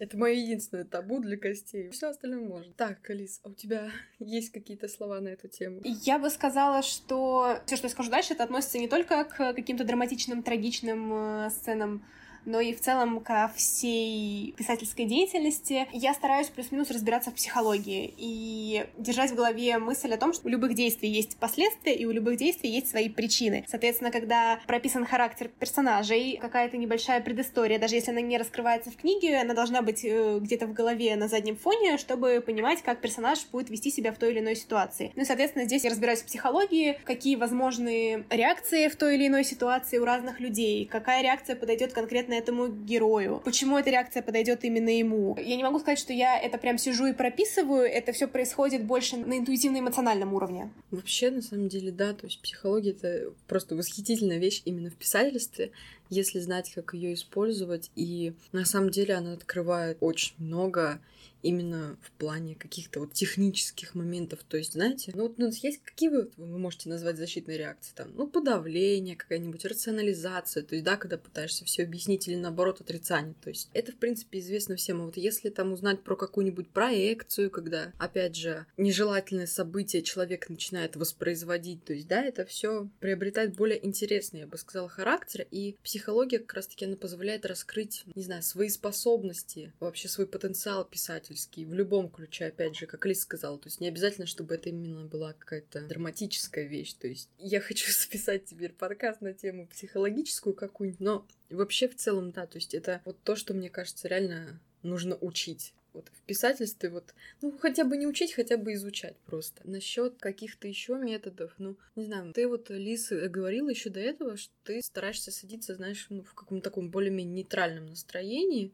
Это 0.00 0.16
мое 0.16 0.32
единственное 0.32 0.84
табу 0.84 1.20
для 1.20 1.36
гостей. 1.36 1.90
Все 1.90 2.08
остальное 2.08 2.40
можно. 2.40 2.72
Так, 2.72 3.10
Алис, 3.10 3.38
а 3.44 3.50
у 3.50 3.52
тебя 3.52 3.90
есть 4.18 4.50
какие-то 4.50 4.88
слова 4.88 5.20
на 5.20 5.28
эту 5.28 5.46
тему? 5.46 5.80
Я 5.84 6.18
бы 6.18 6.30
сказала, 6.30 6.82
что 6.82 7.60
все, 7.66 7.76
что 7.76 7.86
я 7.86 7.90
скажу 7.90 8.10
дальше, 8.10 8.32
это 8.32 8.44
относится 8.44 8.78
не 8.78 8.88
только 8.88 9.24
к 9.24 9.52
каким-то 9.52 9.84
драматичным, 9.84 10.42
трагичным 10.42 11.12
э, 11.12 11.50
сценам 11.50 12.02
но 12.44 12.60
и 12.60 12.74
в 12.74 12.80
целом 12.80 13.20
ко 13.20 13.50
всей 13.54 14.52
писательской 14.56 15.04
деятельности. 15.04 15.86
Я 15.92 16.14
стараюсь 16.14 16.48
плюс-минус 16.48 16.90
разбираться 16.90 17.30
в 17.30 17.34
психологии 17.34 18.12
и 18.16 18.86
держать 18.98 19.30
в 19.30 19.34
голове 19.34 19.78
мысль 19.78 20.12
о 20.12 20.16
том, 20.16 20.32
что 20.32 20.48
у 20.48 20.50
любых 20.50 20.74
действий 20.74 21.10
есть 21.10 21.36
последствия, 21.36 21.94
и 21.94 22.04
у 22.06 22.10
любых 22.10 22.36
действий 22.36 22.70
есть 22.70 22.88
свои 22.88 23.08
причины. 23.08 23.64
Соответственно, 23.68 24.10
когда 24.10 24.60
прописан 24.66 25.04
характер 25.04 25.50
персонажей, 25.58 26.38
какая-то 26.40 26.76
небольшая 26.76 27.20
предыстория, 27.20 27.78
даже 27.78 27.94
если 27.96 28.10
она 28.10 28.20
не 28.20 28.38
раскрывается 28.38 28.90
в 28.90 28.96
книге, 28.96 29.38
она 29.38 29.54
должна 29.54 29.82
быть 29.82 30.04
э, 30.04 30.38
где-то 30.40 30.66
в 30.66 30.72
голове 30.72 31.16
на 31.16 31.28
заднем 31.28 31.56
фоне, 31.56 31.98
чтобы 31.98 32.42
понимать, 32.44 32.82
как 32.82 33.00
персонаж 33.00 33.46
будет 33.52 33.70
вести 33.70 33.90
себя 33.90 34.12
в 34.12 34.18
той 34.18 34.32
или 34.32 34.40
иной 34.40 34.56
ситуации. 34.56 35.12
Ну 35.16 35.22
и, 35.22 35.24
соответственно, 35.24 35.64
здесь 35.64 35.84
я 35.84 35.90
разбираюсь 35.90 36.20
в 36.20 36.26
психологии, 36.26 36.98
какие 37.04 37.36
возможны 37.36 38.24
реакции 38.30 38.88
в 38.88 38.96
той 38.96 39.16
или 39.16 39.26
иной 39.26 39.44
ситуации 39.44 39.98
у 39.98 40.04
разных 40.04 40.40
людей, 40.40 40.86
какая 40.86 41.22
реакция 41.22 41.56
подойдет 41.56 41.92
конкретно 41.92 42.29
конкретно 42.30 42.34
этому 42.34 42.68
герою, 42.68 43.40
почему 43.44 43.78
эта 43.78 43.90
реакция 43.90 44.22
подойдет 44.22 44.64
именно 44.64 44.90
ему. 44.90 45.36
Я 45.38 45.56
не 45.56 45.62
могу 45.62 45.78
сказать, 45.78 45.98
что 45.98 46.12
я 46.12 46.38
это 46.38 46.58
прям 46.58 46.78
сижу 46.78 47.06
и 47.06 47.12
прописываю, 47.12 47.82
это 47.82 48.12
все 48.12 48.26
происходит 48.26 48.84
больше 48.84 49.16
на 49.16 49.38
интуитивно-эмоциональном 49.38 50.34
уровне. 50.34 50.70
Вообще, 50.90 51.30
на 51.30 51.42
самом 51.42 51.68
деле, 51.68 51.90
да, 51.90 52.12
то 52.12 52.26
есть 52.26 52.40
психология— 52.40 52.90
это 53.02 53.32
просто 53.46 53.74
восхитительная 53.76 54.38
вещь 54.38 54.62
именно 54.64 54.90
в 54.90 54.94
писательстве, 54.94 55.70
если 56.10 56.40
знать, 56.40 56.72
как 56.74 56.94
ее 56.94 57.14
использовать, 57.14 57.90
и 57.96 58.32
на 58.52 58.64
самом 58.64 58.90
деле 58.90 59.14
она 59.14 59.32
открывает 59.32 59.96
очень 60.00 60.34
много 60.38 61.00
именно 61.42 61.96
в 62.02 62.10
плане 62.12 62.54
каких-то 62.54 63.00
вот 63.00 63.12
технических 63.12 63.94
моментов. 63.94 64.40
То 64.48 64.56
есть, 64.56 64.72
знаете, 64.72 65.12
ну 65.14 65.22
вот 65.22 65.34
у 65.38 65.42
нас 65.42 65.56
есть 65.58 65.80
какие 65.82 66.08
вы, 66.08 66.30
вы 66.36 66.58
можете 66.58 66.88
назвать 66.88 67.16
защитной 67.16 67.56
реакцией? 67.56 67.94
Там, 67.96 68.12
ну, 68.14 68.26
подавление, 68.26 69.16
какая-нибудь 69.16 69.64
рационализация, 69.64 70.62
то 70.62 70.74
есть, 70.74 70.84
да, 70.84 70.96
когда 70.96 71.18
пытаешься 71.18 71.64
все 71.64 71.84
объяснить 71.84 72.28
или 72.28 72.36
наоборот 72.36 72.80
отрицание. 72.80 73.34
То 73.42 73.50
есть, 73.50 73.70
это, 73.72 73.92
в 73.92 73.96
принципе, 73.96 74.38
известно 74.38 74.76
всем. 74.76 75.00
А 75.00 75.06
вот 75.06 75.16
если 75.16 75.50
там 75.50 75.72
узнать 75.72 76.02
про 76.02 76.16
какую-нибудь 76.16 76.68
проекцию, 76.68 77.50
когда, 77.50 77.92
опять 77.98 78.36
же, 78.36 78.66
нежелательное 78.76 79.46
событие 79.46 80.02
человек 80.02 80.48
начинает 80.48 80.96
воспроизводить, 80.96 81.84
то 81.84 81.92
есть, 81.92 82.08
да, 82.08 82.22
это 82.22 82.44
все 82.44 82.88
приобретает 83.00 83.54
более 83.56 83.84
интересный, 83.84 84.40
я 84.40 84.46
бы 84.46 84.58
сказала, 84.58 84.88
характер, 84.88 85.46
и 85.50 85.76
психология 85.82 86.38
как 86.38 86.54
раз-таки 86.54 86.84
она 86.84 86.96
позволяет 86.96 87.46
раскрыть, 87.46 88.04
не 88.14 88.22
знаю, 88.22 88.42
свои 88.42 88.68
способности, 88.68 89.72
вообще 89.80 90.08
свой 90.08 90.26
потенциал 90.26 90.84
писать 90.84 91.29
писательский, 91.30 91.64
в 91.64 91.72
любом 91.72 92.08
ключе, 92.08 92.46
опять 92.46 92.76
же, 92.76 92.86
как 92.86 93.06
Лиз 93.06 93.20
сказала. 93.20 93.58
То 93.58 93.68
есть 93.68 93.80
не 93.80 93.88
обязательно, 93.88 94.26
чтобы 94.26 94.54
это 94.54 94.68
именно 94.68 95.04
была 95.04 95.32
какая-то 95.32 95.82
драматическая 95.82 96.64
вещь. 96.64 96.94
То 96.94 97.06
есть 97.06 97.28
я 97.38 97.60
хочу 97.60 97.90
записать 98.04 98.46
теперь 98.46 98.72
подкаст 98.72 99.20
на 99.20 99.32
тему 99.32 99.66
психологическую 99.68 100.54
какую-нибудь, 100.54 101.00
но 101.00 101.26
вообще 101.50 101.88
в 101.88 101.96
целом, 101.96 102.32
да, 102.32 102.46
то 102.46 102.58
есть 102.58 102.74
это 102.74 103.00
вот 103.04 103.16
то, 103.22 103.36
что 103.36 103.54
мне 103.54 103.70
кажется 103.70 104.08
реально 104.08 104.60
нужно 104.82 105.16
учить. 105.16 105.72
Вот 105.92 106.08
в 106.08 106.22
писательстве 106.22 106.88
вот, 106.88 107.14
ну, 107.42 107.58
хотя 107.58 107.84
бы 107.84 107.96
не 107.96 108.06
учить, 108.06 108.32
хотя 108.32 108.56
бы 108.56 108.74
изучать 108.74 109.16
просто. 109.26 109.62
Насчет 109.64 110.18
каких-то 110.18 110.68
еще 110.68 110.96
методов, 110.96 111.52
ну, 111.58 111.76
не 111.96 112.04
знаю, 112.04 112.32
ты 112.32 112.46
вот, 112.46 112.70
Лиз, 112.70 113.10
говорила 113.10 113.68
еще 113.70 113.90
до 113.90 113.98
этого, 113.98 114.36
что 114.36 114.52
ты 114.62 114.80
стараешься 114.82 115.32
садиться, 115.32 115.74
знаешь, 115.74 116.06
ну, 116.08 116.22
в 116.22 116.32
каком-то 116.34 116.70
таком 116.70 116.90
более-менее 116.90 117.42
нейтральном 117.42 117.86
настроении, 117.86 118.72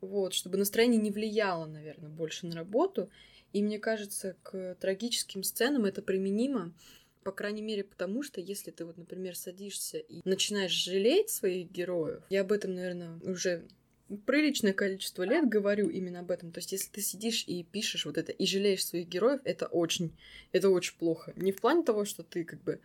вот, 0.00 0.34
чтобы 0.34 0.58
настроение 0.58 1.00
не 1.00 1.10
влияло, 1.10 1.66
наверное, 1.66 2.10
больше 2.10 2.46
на 2.46 2.54
работу. 2.54 3.10
И 3.52 3.62
мне 3.62 3.78
кажется, 3.78 4.36
к 4.42 4.76
трагическим 4.80 5.42
сценам 5.42 5.84
это 5.84 6.02
применимо, 6.02 6.72
по 7.24 7.32
крайней 7.32 7.62
мере, 7.62 7.84
потому 7.84 8.22
что 8.22 8.40
если 8.40 8.70
ты 8.70 8.84
вот, 8.84 8.96
например, 8.96 9.36
садишься 9.36 9.98
и 9.98 10.20
начинаешь 10.24 10.72
жалеть 10.72 11.30
своих 11.30 11.70
героев, 11.70 12.22
я 12.30 12.42
об 12.42 12.52
этом, 12.52 12.74
наверное, 12.74 13.18
уже 13.22 13.66
приличное 14.26 14.72
количество 14.72 15.22
лет 15.22 15.48
говорю 15.48 15.88
именно 15.88 16.20
об 16.20 16.30
этом. 16.30 16.52
То 16.52 16.58
есть, 16.58 16.72
если 16.72 16.90
ты 16.90 17.00
сидишь 17.00 17.44
и 17.46 17.62
пишешь 17.62 18.06
вот 18.06 18.16
это 18.16 18.32
и 18.32 18.46
жалеешь 18.46 18.84
своих 18.84 19.08
героев, 19.08 19.40
это 19.44 19.66
очень, 19.66 20.12
это 20.52 20.70
очень 20.70 20.96
плохо. 20.96 21.32
Не 21.36 21.52
в 21.52 21.60
плане 21.60 21.82
того, 21.82 22.04
что 22.04 22.22
ты 22.22 22.44
как 22.44 22.62
бы 22.62 22.80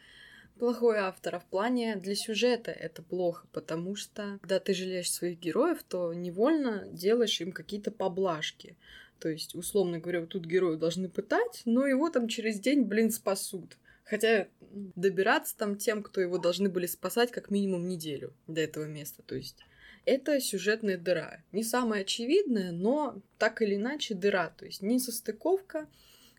плохой 0.60 0.98
автор, 0.98 1.36
а 1.36 1.40
в 1.40 1.46
плане 1.46 1.96
для 1.96 2.16
сюжета 2.16 2.72
это 2.72 3.02
плохо, 3.02 3.48
потому 3.52 3.96
что 3.96 4.38
когда 4.42 4.60
ты 4.60 4.74
жалеешь 4.74 5.12
своих 5.12 5.40
героев, 5.40 5.84
то 5.84 6.14
невольно 6.14 6.88
делаешь 6.92 7.40
им 7.42 7.52
какие-то 7.52 7.92
поблажки. 7.92 8.78
То 9.20 9.30
есть, 9.30 9.56
условно 9.56 10.00
говоря, 10.00 10.22
вот 10.22 10.30
тут 10.30 10.46
герои 10.46 10.76
должны 10.76 11.08
пытать, 11.10 11.62
но 11.66 11.88
его 11.88 12.10
там 12.10 12.28
через 12.28 12.60
день, 12.60 12.84
блин, 12.84 13.10
спасут. 13.10 13.78
Хотя 14.04 14.48
добираться 14.96 15.58
там 15.58 15.78
тем, 15.78 16.04
кто 16.04 16.20
его 16.20 16.38
должны 16.38 16.70
были 16.70 16.88
спасать, 16.88 17.32
как 17.32 17.50
минимум 17.50 17.88
неделю 17.88 18.34
до 18.48 18.62
этого 18.62 18.86
места. 18.86 19.24
То 19.24 19.36
есть 19.36 19.58
это 20.06 20.40
сюжетная 20.42 20.98
дыра. 20.98 21.42
Не 21.52 21.64
самая 21.64 22.02
очевидная, 22.02 22.72
но 22.72 23.22
так 23.38 23.62
или 23.62 23.76
иначе 23.76 24.14
дыра. 24.14 24.50
То 24.50 24.66
есть 24.66 24.82
не 24.82 25.00
состыковка, 25.00 25.88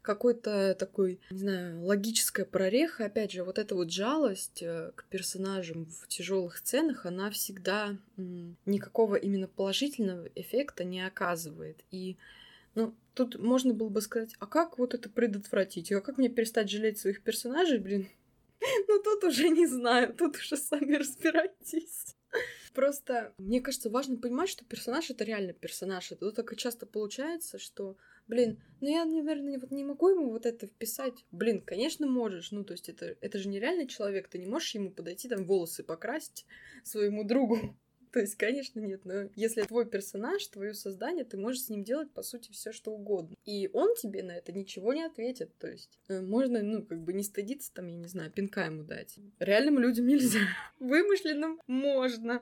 какой-то 0.05 0.77
такой, 0.79 1.19
не 1.31 1.39
знаю, 1.39 1.83
логическая 1.83 2.45
прореха. 2.45 3.07
Опять 3.07 3.33
же, 3.33 3.43
вот 3.43 3.59
эта 3.59 3.75
вот 3.75 3.91
жалость 3.91 4.63
э, 4.63 4.93
к 4.95 5.05
персонажам 5.07 5.87
в 5.87 6.07
тяжелых 6.09 6.59
сценах, 6.59 7.07
она 7.07 7.31
всегда 7.31 7.97
никакого 8.67 9.17
именно 9.17 9.49
положительного 9.49 10.29
эффекта 10.35 10.85
не 10.85 11.05
оказывает. 11.05 11.83
И 11.91 12.17
ну, 12.75 12.95
тут 13.15 13.39
можно 13.39 13.73
было 13.73 13.89
бы 13.89 14.01
сказать, 14.03 14.35
а 14.39 14.47
как 14.47 14.79
вот 14.79 14.95
это 14.95 15.09
предотвратить? 15.09 15.91
А 15.91 16.01
как 16.01 16.19
мне 16.19 16.29
перестать 16.29 16.71
жалеть 16.71 16.99
своих 16.99 17.23
персонажей, 17.23 17.79
блин? 17.79 18.09
Ну, 18.89 19.03
тут 19.03 19.25
уже 19.25 19.49
не 19.51 19.67
знаю, 19.67 20.15
тут 20.15 20.37
уже 20.37 20.57
сами 20.57 20.95
разбирайтесь. 20.95 22.17
Просто, 22.75 23.33
мне 23.39 23.61
кажется, 23.61 23.89
важно 23.89 24.17
понимать, 24.17 24.49
что 24.49 24.65
персонаж— 24.65 25.11
это 25.11 25.23
реально 25.23 25.53
персонаж. 25.53 26.11
Это 26.11 26.27
и 26.27 26.57
часто 26.57 26.87
получается, 26.87 27.59
что 27.59 27.97
блин, 28.27 28.63
ну 28.81 28.89
я, 28.89 29.05
наверное, 29.05 29.59
вот 29.59 29.71
не 29.71 29.85
могу 29.85 30.09
ему 30.09 30.31
вот 30.31 30.47
это 30.47 30.67
вписать. 30.67 31.25
Блин, 31.31 31.63
конечно, 31.63 32.07
можешь. 32.07 32.51
Ну, 32.51 32.65
то 32.65 32.73
есть 32.73 32.89
это, 32.89 33.17
это 33.21 33.39
же 33.39 33.49
нереальный 33.49 33.87
человек, 33.87 34.29
ты 34.29 34.39
не 34.39 34.47
можешь 34.47 34.75
ему 34.75 34.91
подойти, 34.91 35.29
там, 35.29 35.45
волосы 35.45 35.85
покрасить 35.85 36.47
своему 36.83 37.25
другу. 37.25 37.77
То 38.15 38.21
есть, 38.21 38.37
конечно, 38.37 38.79
нет, 38.79 39.01
но 39.05 39.29
если 39.35 39.63
твой 39.63 39.87
персонаж, 39.87 40.47
твое 40.47 40.73
создание, 40.73 41.25
ты 41.25 41.37
можешь 41.37 41.63
с 41.63 41.69
ним 41.69 41.83
делать, 41.83 42.13
по 42.13 42.23
сути, 42.23 42.53
все 42.53 42.71
что 42.71 42.93
угодно. 42.93 43.35
И 43.45 43.69
он 43.73 43.97
тебе 43.97 44.23
на 44.23 44.31
это 44.31 44.53
ничего 44.53 44.95
не 44.95 45.03
ответит. 45.03 45.51
То 45.59 45.67
есть, 45.67 45.99
э, 46.07 46.21
можно, 46.21 46.63
ну, 46.63 46.85
как 46.85 47.01
бы 47.01 47.13
не 47.13 47.25
стыдиться, 47.25 47.75
там, 47.75 47.89
я 47.89 47.97
не 47.97 48.07
знаю, 48.07 48.31
пинка 48.31 48.67
ему 48.67 48.85
дать. 48.85 49.17
Реальным 49.41 49.81
людям 49.81 50.07
нельзя. 50.07 50.39
Вымышленным 50.79 51.61
можно, 51.67 52.41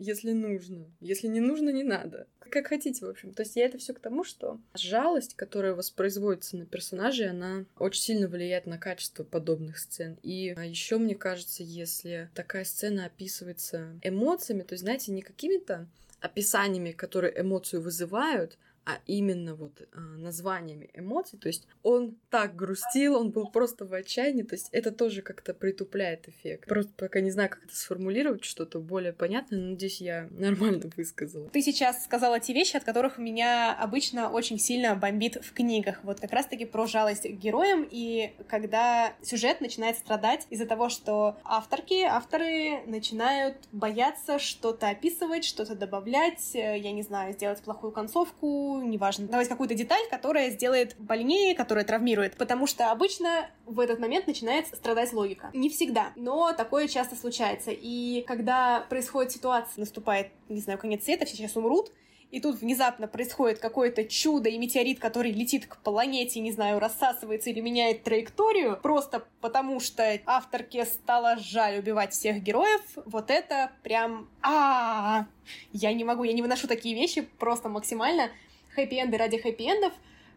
если 0.00 0.32
нужно. 0.32 0.90
Если 0.98 1.28
не 1.28 1.38
нужно, 1.38 1.70
не 1.70 1.84
надо. 1.84 2.26
Как 2.40 2.66
хотите, 2.66 3.06
в 3.06 3.08
общем. 3.08 3.32
То 3.32 3.44
есть, 3.44 3.54
я 3.54 3.66
это 3.66 3.78
все 3.78 3.94
к 3.94 4.00
тому, 4.00 4.24
что 4.24 4.60
жалость, 4.74 5.34
которая 5.36 5.74
воспроизводится 5.74 6.56
на 6.56 6.66
персонаже, 6.66 7.26
она 7.26 7.64
очень 7.78 8.02
сильно 8.02 8.26
влияет 8.26 8.66
на 8.66 8.76
качество 8.76 9.22
подобных 9.22 9.78
сцен. 9.78 10.18
И 10.24 10.52
а, 10.56 10.64
еще, 10.64 10.98
мне 10.98 11.14
кажется, 11.14 11.62
если 11.62 12.28
такая 12.34 12.64
сцена 12.64 13.06
описывается 13.06 14.00
эмоциями, 14.02 14.62
то 14.62 14.76
знаете, 14.76 15.11
не 15.12 15.22
какими-то 15.22 15.86
описаниями, 16.20 16.92
которые 16.92 17.40
эмоцию 17.40 17.82
вызывают, 17.82 18.58
а 18.84 18.98
именно 19.06 19.54
вот 19.54 19.80
а, 19.92 20.00
названиями 20.00 20.90
эмоций. 20.94 21.38
То 21.38 21.48
есть 21.48 21.66
он 21.82 22.16
так 22.30 22.56
грустил, 22.56 23.16
он 23.16 23.30
был 23.30 23.50
просто 23.50 23.84
в 23.84 23.94
отчаянии. 23.94 24.42
То 24.42 24.54
есть 24.54 24.68
это 24.72 24.90
тоже 24.90 25.22
как-то 25.22 25.54
притупляет 25.54 26.28
эффект. 26.28 26.68
Просто 26.68 26.92
пока 26.96 27.20
не 27.20 27.30
знаю, 27.30 27.48
как 27.50 27.64
это 27.64 27.76
сформулировать, 27.76 28.44
что-то 28.44 28.80
более 28.80 29.12
понятное, 29.12 29.60
но 29.60 29.70
надеюсь, 29.70 30.00
я 30.00 30.28
нормально 30.30 30.90
высказала. 30.96 31.48
Ты 31.50 31.62
сейчас 31.62 32.04
сказала 32.04 32.40
те 32.40 32.52
вещи, 32.52 32.76
от 32.76 32.84
которых 32.84 33.18
меня 33.18 33.72
обычно 33.74 34.30
очень 34.30 34.58
сильно 34.58 34.96
бомбит 34.96 35.36
в 35.44 35.52
книгах. 35.52 36.00
Вот 36.02 36.20
как 36.20 36.32
раз-таки 36.32 36.64
про 36.64 36.86
жалость 36.86 37.22
к 37.22 37.32
героям 37.32 37.86
и 37.88 38.32
когда 38.48 39.14
сюжет 39.22 39.60
начинает 39.60 39.96
страдать 39.96 40.46
из-за 40.50 40.66
того, 40.66 40.88
что 40.88 41.36
авторки, 41.44 42.02
авторы 42.02 42.82
начинают 42.86 43.56
бояться 43.70 44.38
что-то 44.38 44.88
описывать, 44.88 45.44
что-то 45.44 45.74
добавлять, 45.74 46.54
э, 46.54 46.78
я 46.78 46.92
не 46.92 47.02
знаю, 47.02 47.32
сделать 47.32 47.60
плохую 47.62 47.92
концовку, 47.92 48.71
неважно, 48.80 49.26
давать 49.26 49.48
какую-то 49.48 49.74
деталь, 49.74 50.02
которая 50.10 50.50
сделает 50.50 50.96
больнее, 50.98 51.54
которая 51.54 51.84
травмирует, 51.84 52.36
потому 52.36 52.66
что 52.66 52.90
обычно 52.90 53.50
в 53.66 53.80
этот 53.80 53.98
момент 53.98 54.26
начинает 54.26 54.66
страдать 54.68 55.12
логика. 55.12 55.50
Не 55.52 55.68
всегда, 55.68 56.12
но 56.16 56.52
такое 56.52 56.88
часто 56.88 57.16
случается. 57.16 57.70
И 57.72 58.22
когда 58.26 58.86
происходит 58.88 59.32
ситуация, 59.32 59.80
наступает, 59.80 60.28
не 60.48 60.60
знаю, 60.60 60.78
конец 60.78 61.04
света, 61.04 61.26
все 61.26 61.36
сейчас 61.36 61.56
умрут, 61.56 61.92
и 62.32 62.40
тут 62.40 62.62
внезапно 62.62 63.06
происходит 63.06 63.58
какое-то 63.58 64.04
чудо, 64.04 64.48
и 64.48 64.56
метеорит, 64.56 64.98
который 64.98 65.32
летит 65.32 65.66
к 65.66 65.76
планете, 65.76 66.40
не 66.40 66.50
знаю, 66.50 66.80
рассасывается 66.80 67.50
или 67.50 67.60
меняет 67.60 68.04
траекторию, 68.04 68.78
просто 68.82 69.26
потому 69.42 69.80
что 69.80 70.18
авторке 70.24 70.86
стало 70.86 71.36
жаль 71.36 71.78
убивать 71.78 72.12
всех 72.14 72.42
героев, 72.42 72.80
вот 73.04 73.30
это 73.30 73.70
прям 73.82 74.30
а 74.40 75.26
Я 75.72 75.92
не 75.92 76.04
могу, 76.04 76.24
я 76.24 76.32
не 76.32 76.40
выношу 76.40 76.66
такие 76.66 76.94
вещи 76.94 77.20
просто 77.38 77.68
максимально. 77.68 78.30
Хэппи-энды 78.74 79.16
ради 79.16 79.36
хэппи-эндов, 79.36 79.92